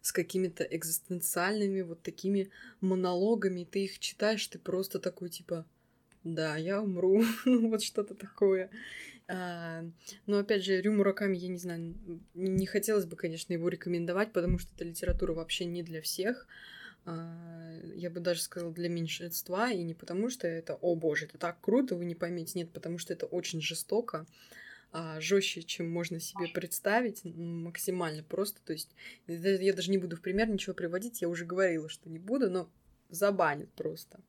с 0.02 0.12
какими-то 0.12 0.64
экзистенциальными 0.64 1.82
вот 1.82 2.02
такими 2.02 2.50
монологами. 2.82 3.68
Ты 3.70 3.86
их 3.86 4.00
читаешь, 4.00 4.46
ты 4.48 4.60
просто 4.60 5.00
такой 5.00 5.30
типа 5.30 5.66
да, 6.26 6.58
я 6.58 6.82
умру, 6.82 7.24
вот 7.46 7.84
что-то 7.84 8.16
такое. 8.16 8.70
А, 9.28 9.84
но 10.26 10.40
опять 10.40 10.64
же, 10.64 10.82
Рю 10.82 10.92
Мураками, 10.92 11.38
я 11.38 11.48
не 11.48 11.58
знаю, 11.58 11.96
не 12.34 12.66
хотелось 12.66 13.06
бы, 13.06 13.16
конечно, 13.16 13.54
его 13.54 13.70
рекомендовать, 13.70 14.34
потому 14.34 14.58
что 14.58 14.72
эта 14.76 14.86
литература 14.86 15.34
вообще 15.34 15.66
не 15.66 15.84
для 15.84 16.02
всех. 16.02 16.48
А, 17.06 17.80
я 17.96 18.10
бы 18.10 18.20
даже 18.20 18.42
сказала 18.42 18.74
для 18.74 18.90
меньшинства, 18.90 19.70
и 19.70 19.84
не 19.84 19.94
потому 19.94 20.30
что 20.30 20.48
это, 20.48 20.74
о 20.82 20.96
боже, 20.96 21.26
это 21.26 21.38
так 21.38 21.62
круто, 21.62 21.96
вы 21.96 22.06
не 22.06 22.16
поймете, 22.16 22.60
нет, 22.60 22.72
потому 22.72 22.98
что 22.98 23.14
это 23.14 23.28
очень 23.28 23.62
жестоко, 23.62 24.26
а, 24.92 25.20
жестче, 25.22 25.62
чем 25.62 25.92
можно 25.92 26.20
себе 26.20 26.48
представить, 26.48 27.22
максимально 27.24 28.24
просто. 28.24 28.62
То 28.66 28.74
есть 28.74 28.90
я 29.28 29.74
даже 29.74 29.92
не 29.92 30.00
буду 30.00 30.16
в 30.16 30.22
пример 30.22 30.50
ничего 30.50 30.74
приводить, 30.74 31.22
я 31.22 31.30
уже 31.30 31.46
говорила, 31.46 31.88
что 31.88 32.10
не 32.10 32.18
буду, 32.18 32.50
но 32.50 32.68
забанят 33.10 33.72
просто. 33.74 34.20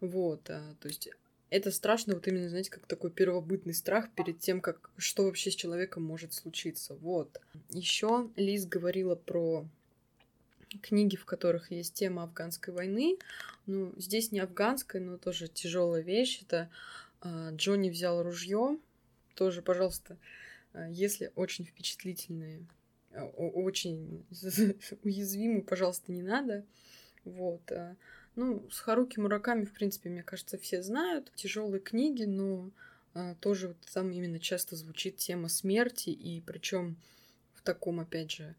Вот, 0.00 0.48
а, 0.50 0.74
то 0.80 0.88
есть 0.88 1.08
это 1.50 1.72
страшно 1.72 2.14
вот 2.14 2.26
именно, 2.28 2.48
знаете, 2.48 2.70
как 2.70 2.86
такой 2.86 3.10
первобытный 3.10 3.74
страх 3.74 4.08
перед 4.10 4.38
тем, 4.38 4.60
как 4.60 4.90
что 4.96 5.24
вообще 5.24 5.50
с 5.50 5.56
человеком 5.56 6.04
может 6.04 6.32
случиться. 6.32 6.94
Вот. 6.94 7.40
Еще 7.70 8.30
Лиз 8.36 8.66
говорила 8.66 9.16
про 9.16 9.66
книги, 10.80 11.16
в 11.16 11.24
которых 11.24 11.72
есть 11.72 11.94
тема 11.94 12.22
афганской 12.22 12.72
войны. 12.72 13.18
Ну, 13.66 13.92
здесь 13.96 14.30
не 14.30 14.38
афганская, 14.38 15.02
но 15.02 15.18
тоже 15.18 15.48
тяжелая 15.48 16.02
вещь. 16.02 16.40
Это 16.42 16.70
э, 17.22 17.50
Джонни 17.52 17.90
взял 17.90 18.22
ружье. 18.22 18.78
Тоже, 19.34 19.60
пожалуйста, 19.62 20.16
э, 20.72 20.86
если 20.90 21.32
очень 21.34 21.64
впечатлительные, 21.64 22.64
э, 23.10 23.22
очень 23.22 24.24
уязвимы, 25.02 25.62
пожалуйста, 25.62 26.12
не 26.12 26.22
надо. 26.22 26.64
Вот. 27.24 27.62
Э, 28.36 28.40
ну, 28.40 28.68
с 28.70 28.80
Харуки 28.80 29.18
Мураками, 29.18 29.64
в 29.64 29.72
принципе, 29.72 30.10
мне 30.10 30.22
кажется, 30.22 30.58
все 30.58 30.82
знают. 30.82 31.32
Тяжелые 31.34 31.80
книги, 31.80 32.24
но 32.24 32.70
а, 33.14 33.34
тоже 33.36 33.68
вот 33.68 33.76
там 33.92 34.10
именно 34.12 34.38
часто 34.38 34.76
звучит 34.76 35.16
тема 35.16 35.48
смерти, 35.48 36.10
и 36.10 36.40
причем 36.40 36.96
в 37.54 37.62
таком, 37.62 38.00
опять 38.00 38.30
же, 38.30 38.54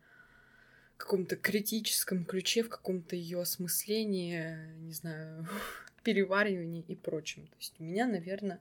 каком-то 1.02 1.36
критическом 1.36 2.26
ключе, 2.26 2.64
в 2.64 2.70
каком-то 2.70 3.16
ее 3.16 3.42
осмыслении, 3.42 4.56
не 4.82 4.94
знаю, 4.94 5.48
переваривании 6.04 6.86
и 6.88 6.96
прочем. 6.96 7.48
То 7.48 7.56
есть 7.60 7.74
у 7.80 7.84
меня, 7.84 8.06
наверное, 8.06 8.60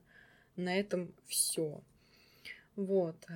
на 0.55 0.77
этом 0.77 1.13
все. 1.27 1.81
Вот. 2.75 3.15
А, 3.29 3.35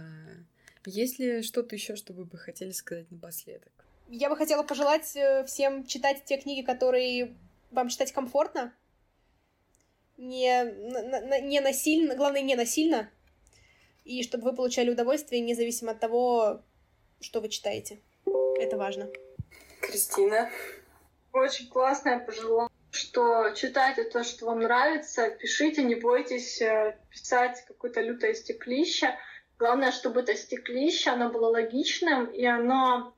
есть 0.86 1.20
ли 1.20 1.44
что-то 1.44 1.76
еще, 1.76 1.96
что 1.96 2.14
вы 2.14 2.26
бы 2.26 2.38
хотели 2.38 2.72
сказать 2.72 3.10
напоследок? 3.12 3.72
Я 4.08 4.30
бы 4.30 4.36
хотела 4.36 4.64
пожелать 4.64 5.16
э, 5.16 5.46
всем 5.46 5.86
читать 5.86 6.26
те 6.26 6.40
книги, 6.40 6.64
которые 6.64 7.36
вам 7.76 7.90
читать 7.90 8.12
комфортно. 8.12 8.74
Не, 10.18 10.64
не 11.42 11.60
насильно, 11.60 12.16
главное, 12.16 12.42
не 12.42 12.56
насильно. 12.56 13.10
И 14.06 14.24
чтобы 14.24 14.46
вы 14.46 14.56
получали 14.56 14.90
удовольствие, 14.90 15.42
независимо 15.42 15.92
от 15.92 16.00
того, 16.00 16.62
что 17.20 17.42
вы 17.42 17.50
читаете. 17.50 18.00
Это 18.60 18.78
важно. 18.78 19.10
Кристина. 19.82 20.50
Очень 21.34 21.68
классное 21.68 22.20
пожелание 22.20 22.70
что 22.96 23.52
читайте 23.52 24.06
то, 24.06 24.24
что 24.24 24.46
вам 24.46 24.62
нравится, 24.62 25.30
пишите, 25.30 25.84
не 25.84 25.96
бойтесь 25.96 26.62
э, 26.62 26.98
писать 27.10 27.64
какое-то 27.68 28.02
лютое 28.02 28.34
стеклище. 28.34 29.18
Главное, 29.60 29.92
чтобы 29.92 30.22
это 30.22 30.36
стеклище, 30.36 31.10
оно 31.10 31.30
было 31.30 31.50
логичным, 31.50 32.26
и 32.26 32.46
оно 32.46 33.15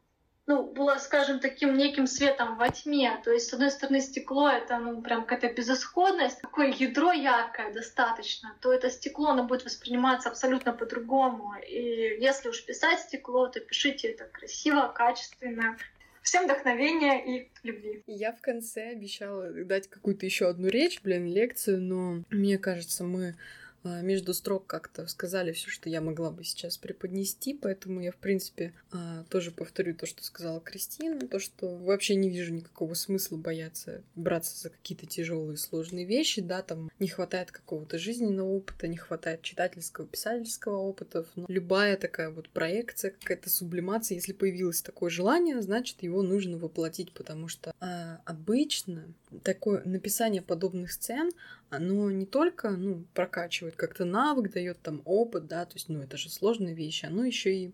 ну, 0.47 0.63
было, 0.63 0.95
скажем, 0.97 1.39
таким 1.39 1.75
неким 1.77 2.07
светом 2.07 2.57
во 2.57 2.69
тьме. 2.69 3.19
То 3.23 3.31
есть, 3.31 3.49
с 3.49 3.53
одной 3.53 3.69
стороны, 3.69 3.99
стекло— 3.99 4.49
это, 4.49 4.77
ну, 4.77 5.01
прям 5.01 5.25
какая-то 5.25 5.53
безысходность, 5.53 6.41
такое 6.41 6.67
ядро 6.67 7.11
яркое 7.11 7.73
достаточно, 7.73 8.55
то 8.61 8.71
это 8.71 8.89
стекло, 8.89 9.31
оно 9.31 9.43
будет 9.43 9.65
восприниматься 9.65 10.29
абсолютно 10.29 10.71
по-другому. 10.71 11.53
И 11.67 12.17
если 12.19 12.47
уж 12.47 12.65
писать 12.65 13.01
стекло, 13.01 13.47
то 13.47 13.59
пишите 13.59 14.07
это 14.07 14.23
красиво, 14.25 14.91
качественно, 14.95 15.77
Всем 16.23 16.43
вдохновения 16.43 17.23
и 17.23 17.49
любви. 17.63 18.03
Я 18.05 18.33
в 18.33 18.41
конце 18.41 18.89
обещала 18.89 19.49
дать 19.63 19.87
какую-то 19.87 20.25
еще 20.25 20.49
одну 20.49 20.67
речь, 20.67 20.99
блин, 21.01 21.25
лекцию, 21.25 21.79
но 21.79 22.25
мне 22.31 22.57
кажется, 22.57 23.05
мы 23.05 23.35
между 23.83 24.33
строк 24.33 24.67
как-то 24.67 25.07
сказали 25.07 25.51
все, 25.51 25.69
что 25.69 25.89
я 25.89 26.01
могла 26.01 26.31
бы 26.31 26.43
сейчас 26.43 26.77
преподнести, 26.77 27.53
поэтому 27.53 28.01
я, 28.01 28.11
в 28.11 28.17
принципе, 28.17 28.73
а, 28.91 29.23
тоже 29.29 29.51
повторю 29.51 29.95
то, 29.95 30.05
что 30.05 30.23
сказала 30.23 30.59
Кристина, 30.59 31.27
то, 31.27 31.39
что 31.39 31.75
вообще 31.75 32.15
не 32.15 32.29
вижу 32.29 32.53
никакого 32.53 32.93
смысла 32.93 33.37
бояться 33.37 34.03
браться 34.15 34.57
за 34.59 34.69
какие-то 34.69 35.05
тяжелые 35.05 35.57
сложные 35.57 36.05
вещи, 36.05 36.41
да, 36.41 36.61
там 36.61 36.89
не 36.99 37.07
хватает 37.07 37.51
какого-то 37.51 37.97
жизненного 37.97 38.49
опыта, 38.49 38.87
не 38.87 38.97
хватает 38.97 39.41
читательского, 39.41 40.07
писательского 40.07 40.77
опыта, 40.77 41.25
но 41.35 41.45
любая 41.47 41.97
такая 41.97 42.29
вот 42.29 42.49
проекция, 42.49 43.11
какая-то 43.11 43.49
сублимация, 43.49 44.15
если 44.15 44.33
появилось 44.33 44.81
такое 44.81 45.09
желание, 45.09 45.61
значит, 45.61 46.03
его 46.03 46.21
нужно 46.21 46.57
воплотить, 46.57 47.11
потому 47.13 47.47
что 47.47 47.73
а, 47.79 48.21
обычно 48.25 49.13
такое 49.43 49.83
написание 49.85 50.41
подобных 50.41 50.91
сцен, 50.91 51.31
оно 51.69 52.09
не 52.11 52.25
только, 52.25 52.69
ну, 52.71 53.05
прокачивает 53.13 53.66
как-то 53.75 54.05
навык, 54.05 54.51
дает 54.51 54.81
там 54.81 55.01
опыт, 55.05 55.47
да, 55.47 55.65
то 55.65 55.75
есть, 55.75 55.89
ну, 55.89 56.01
это 56.01 56.17
же 56.17 56.29
сложные 56.29 56.73
вещи, 56.73 57.05
оно 57.05 57.25
еще 57.25 57.53
и 57.53 57.73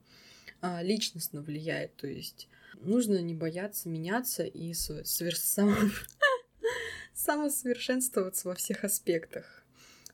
а, 0.62 0.82
личностно 0.82 1.42
влияет, 1.42 1.96
то 1.96 2.08
есть 2.08 2.48
нужно 2.82 3.22
не 3.22 3.34
бояться 3.34 3.90
меняться 3.90 4.44
и 4.44 4.74
соверш... 4.74 5.40
самосовершенствоваться 7.14 8.48
во 8.48 8.56
всех 8.56 8.84
аспектах. 8.84 9.64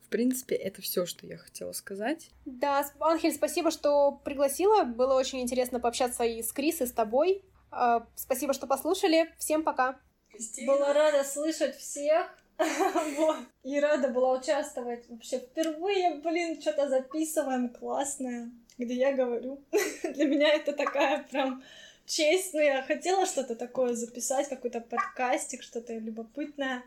В 0.04 0.10
принципе, 0.10 0.56
это 0.56 0.82
все, 0.82 1.06
что 1.06 1.28
я 1.28 1.38
хотела 1.38 1.72
сказать. 1.72 2.32
Да, 2.46 2.84
Анхель, 3.00 3.34
спасибо, 3.34 3.70
что 3.70 4.12
пригласила. 4.24 4.84
Было 4.84 5.14
очень 5.14 5.40
интересно 5.40 5.80
пообщаться 5.80 6.24
и 6.24 6.42
с 6.42 6.52
Крис, 6.52 6.82
и 6.82 6.88
с 6.88 6.92
тобой. 6.92 7.46
А, 7.70 8.08
спасибо, 8.16 8.54
что 8.54 8.66
послушали. 8.66 9.32
Всем 9.38 9.64
пока. 9.64 10.00
Была 10.66 10.94
рада 10.94 11.24
слышать 11.24 11.76
всех. 11.76 12.28
И 13.64 13.80
рада 13.80 14.10
была 14.10 14.38
участвовать. 14.38 15.08
Вообще 15.10 15.40
впервые, 15.40 16.16
блин, 16.16 16.62
что-то 16.62 16.90
записываем 16.90 17.70
классное, 17.70 18.52
где 18.78 18.96
я 18.96 19.14
говорю. 19.14 19.64
Для 20.04 20.26
меня 20.26 20.50
это 20.54 20.74
такая 20.74 21.24
прям 21.24 21.64
честь. 22.06 22.54
Ну, 22.54 22.60
я 22.60 22.82
хотела 22.84 23.26
что-то 23.26 23.56
такое 23.56 23.94
записать, 23.94 24.50
какой-то 24.50 24.82
подкастик, 24.82 25.64
что-то 25.64 25.98
любопытное. 25.98 26.84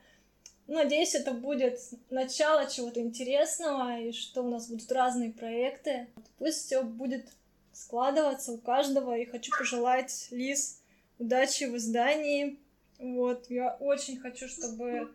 Надеюсь, 0.66 1.15
это 1.15 1.32
будет 1.32 1.81
начало 2.11 2.70
чего-то 2.70 3.01
интересного, 3.01 3.99
и 3.99 4.12
что 4.12 4.43
у 4.43 4.49
нас 4.49 4.69
будут 4.69 4.90
разные 4.93 5.32
проекты. 5.32 6.07
Пусть 6.39 6.66
все 6.66 6.82
будет 6.82 7.27
складываться 7.73 8.53
у 8.53 8.59
каждого, 8.59 9.16
и 9.16 9.24
хочу 9.24 9.51
пожелать 9.59 10.28
Лиз 10.31 10.81
удачи 11.19 11.65
в 11.65 11.77
издании. 11.77 12.59
Вот, 12.99 13.51
я 13.51 13.77
очень 13.81 14.19
хочу, 14.19 14.49
чтобы 14.49 15.11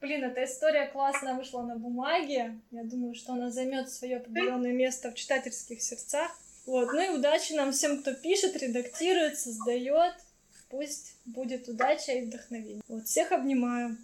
Блин, 0.00 0.24
эта 0.24 0.44
история 0.44 0.86
классно 0.86 1.36
вышла 1.36 1.62
на 1.62 1.76
бумаге. 1.76 2.58
Я 2.70 2.84
думаю, 2.84 3.14
что 3.14 3.34
она 3.34 3.50
займет 3.50 3.90
свое 3.90 4.16
определенное 4.16 4.72
место 4.72 5.10
в 5.10 5.14
читательских 5.14 5.82
сердцах. 5.82 6.30
Вот, 6.64 6.92
ну 6.92 7.00
и 7.00 7.18
удачи 7.18 7.52
нам 7.52 7.72
всем, 7.72 8.00
кто 8.00 8.14
пишет, 8.14 8.56
редактирует, 8.56 9.38
создает. 9.38 10.14
Пусть 10.70 11.16
будет 11.26 11.68
удача 11.68 12.12
и 12.12 12.26
вдохновение. 12.26 12.80
Вот, 12.88 13.06
всех 13.06 13.32
обнимаю. 13.32 13.96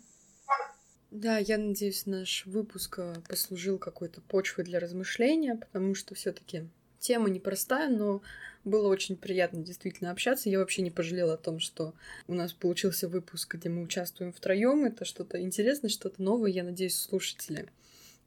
Да, 1.10 1.38
я 1.38 1.56
надеюсь, 1.56 2.04
наш 2.04 2.44
выпуск 2.44 2.98
э, 2.98 3.14
послужил 3.28 3.78
какой-то 3.78 4.20
почвой 4.20 4.64
для 4.64 4.80
размышления, 4.80 5.54
потому 5.54 5.94
что 5.94 6.14
все-таки 6.14 6.66
тема 7.06 7.30
непростая, 7.30 7.88
но 7.88 8.20
было 8.64 8.88
очень 8.88 9.16
приятно 9.16 9.62
действительно 9.62 10.10
общаться. 10.10 10.50
Я 10.50 10.58
вообще 10.58 10.82
не 10.82 10.90
пожалела 10.90 11.34
о 11.34 11.38
том, 11.38 11.60
что 11.60 11.94
у 12.26 12.34
нас 12.34 12.52
получился 12.52 13.08
выпуск, 13.08 13.54
где 13.54 13.68
мы 13.68 13.82
участвуем 13.82 14.32
втроем. 14.32 14.84
Это 14.84 15.04
что-то 15.04 15.40
интересное, 15.40 15.88
что-то 15.88 16.20
новое. 16.20 16.50
Я 16.50 16.64
надеюсь, 16.64 16.96
слушатели 16.96 17.68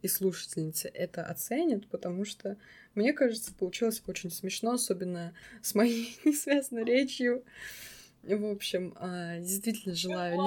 и 0.02 0.08
слушательницы 0.08 0.90
это 0.94 1.26
оценят, 1.26 1.88
потому 1.88 2.24
что, 2.24 2.56
мне 2.96 3.12
кажется, 3.12 3.54
получилось 3.54 4.02
очень 4.08 4.32
смешно, 4.32 4.72
особенно 4.72 5.34
с 5.62 5.76
моей 5.76 6.18
несвязанной 6.24 6.86
речью. 6.86 7.44
В 8.24 8.46
общем, 8.46 8.94
а, 8.96 9.40
действительно 9.40 9.94
желаю... 9.94 10.40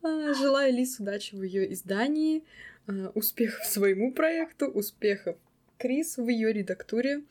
А, 0.00 0.32
желаю 0.32 0.72
Лис 0.72 0.98
удачи 0.98 1.34
в 1.34 1.42
ее 1.42 1.70
издании, 1.74 2.44
а, 2.86 3.10
успехов 3.14 3.66
своему 3.66 4.14
проекту, 4.14 4.66
успехов 4.68 5.36
Крис 5.78 6.16
в 6.16 6.28
ее 6.28 6.52
редактуре 6.52 7.22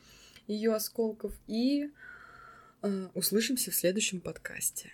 ее 0.46 0.74
осколков. 0.74 1.32
И 1.46 1.90
э, 2.82 3.08
услышимся 3.14 3.70
в 3.70 3.74
следующем 3.74 4.20
подкасте. 4.20 4.92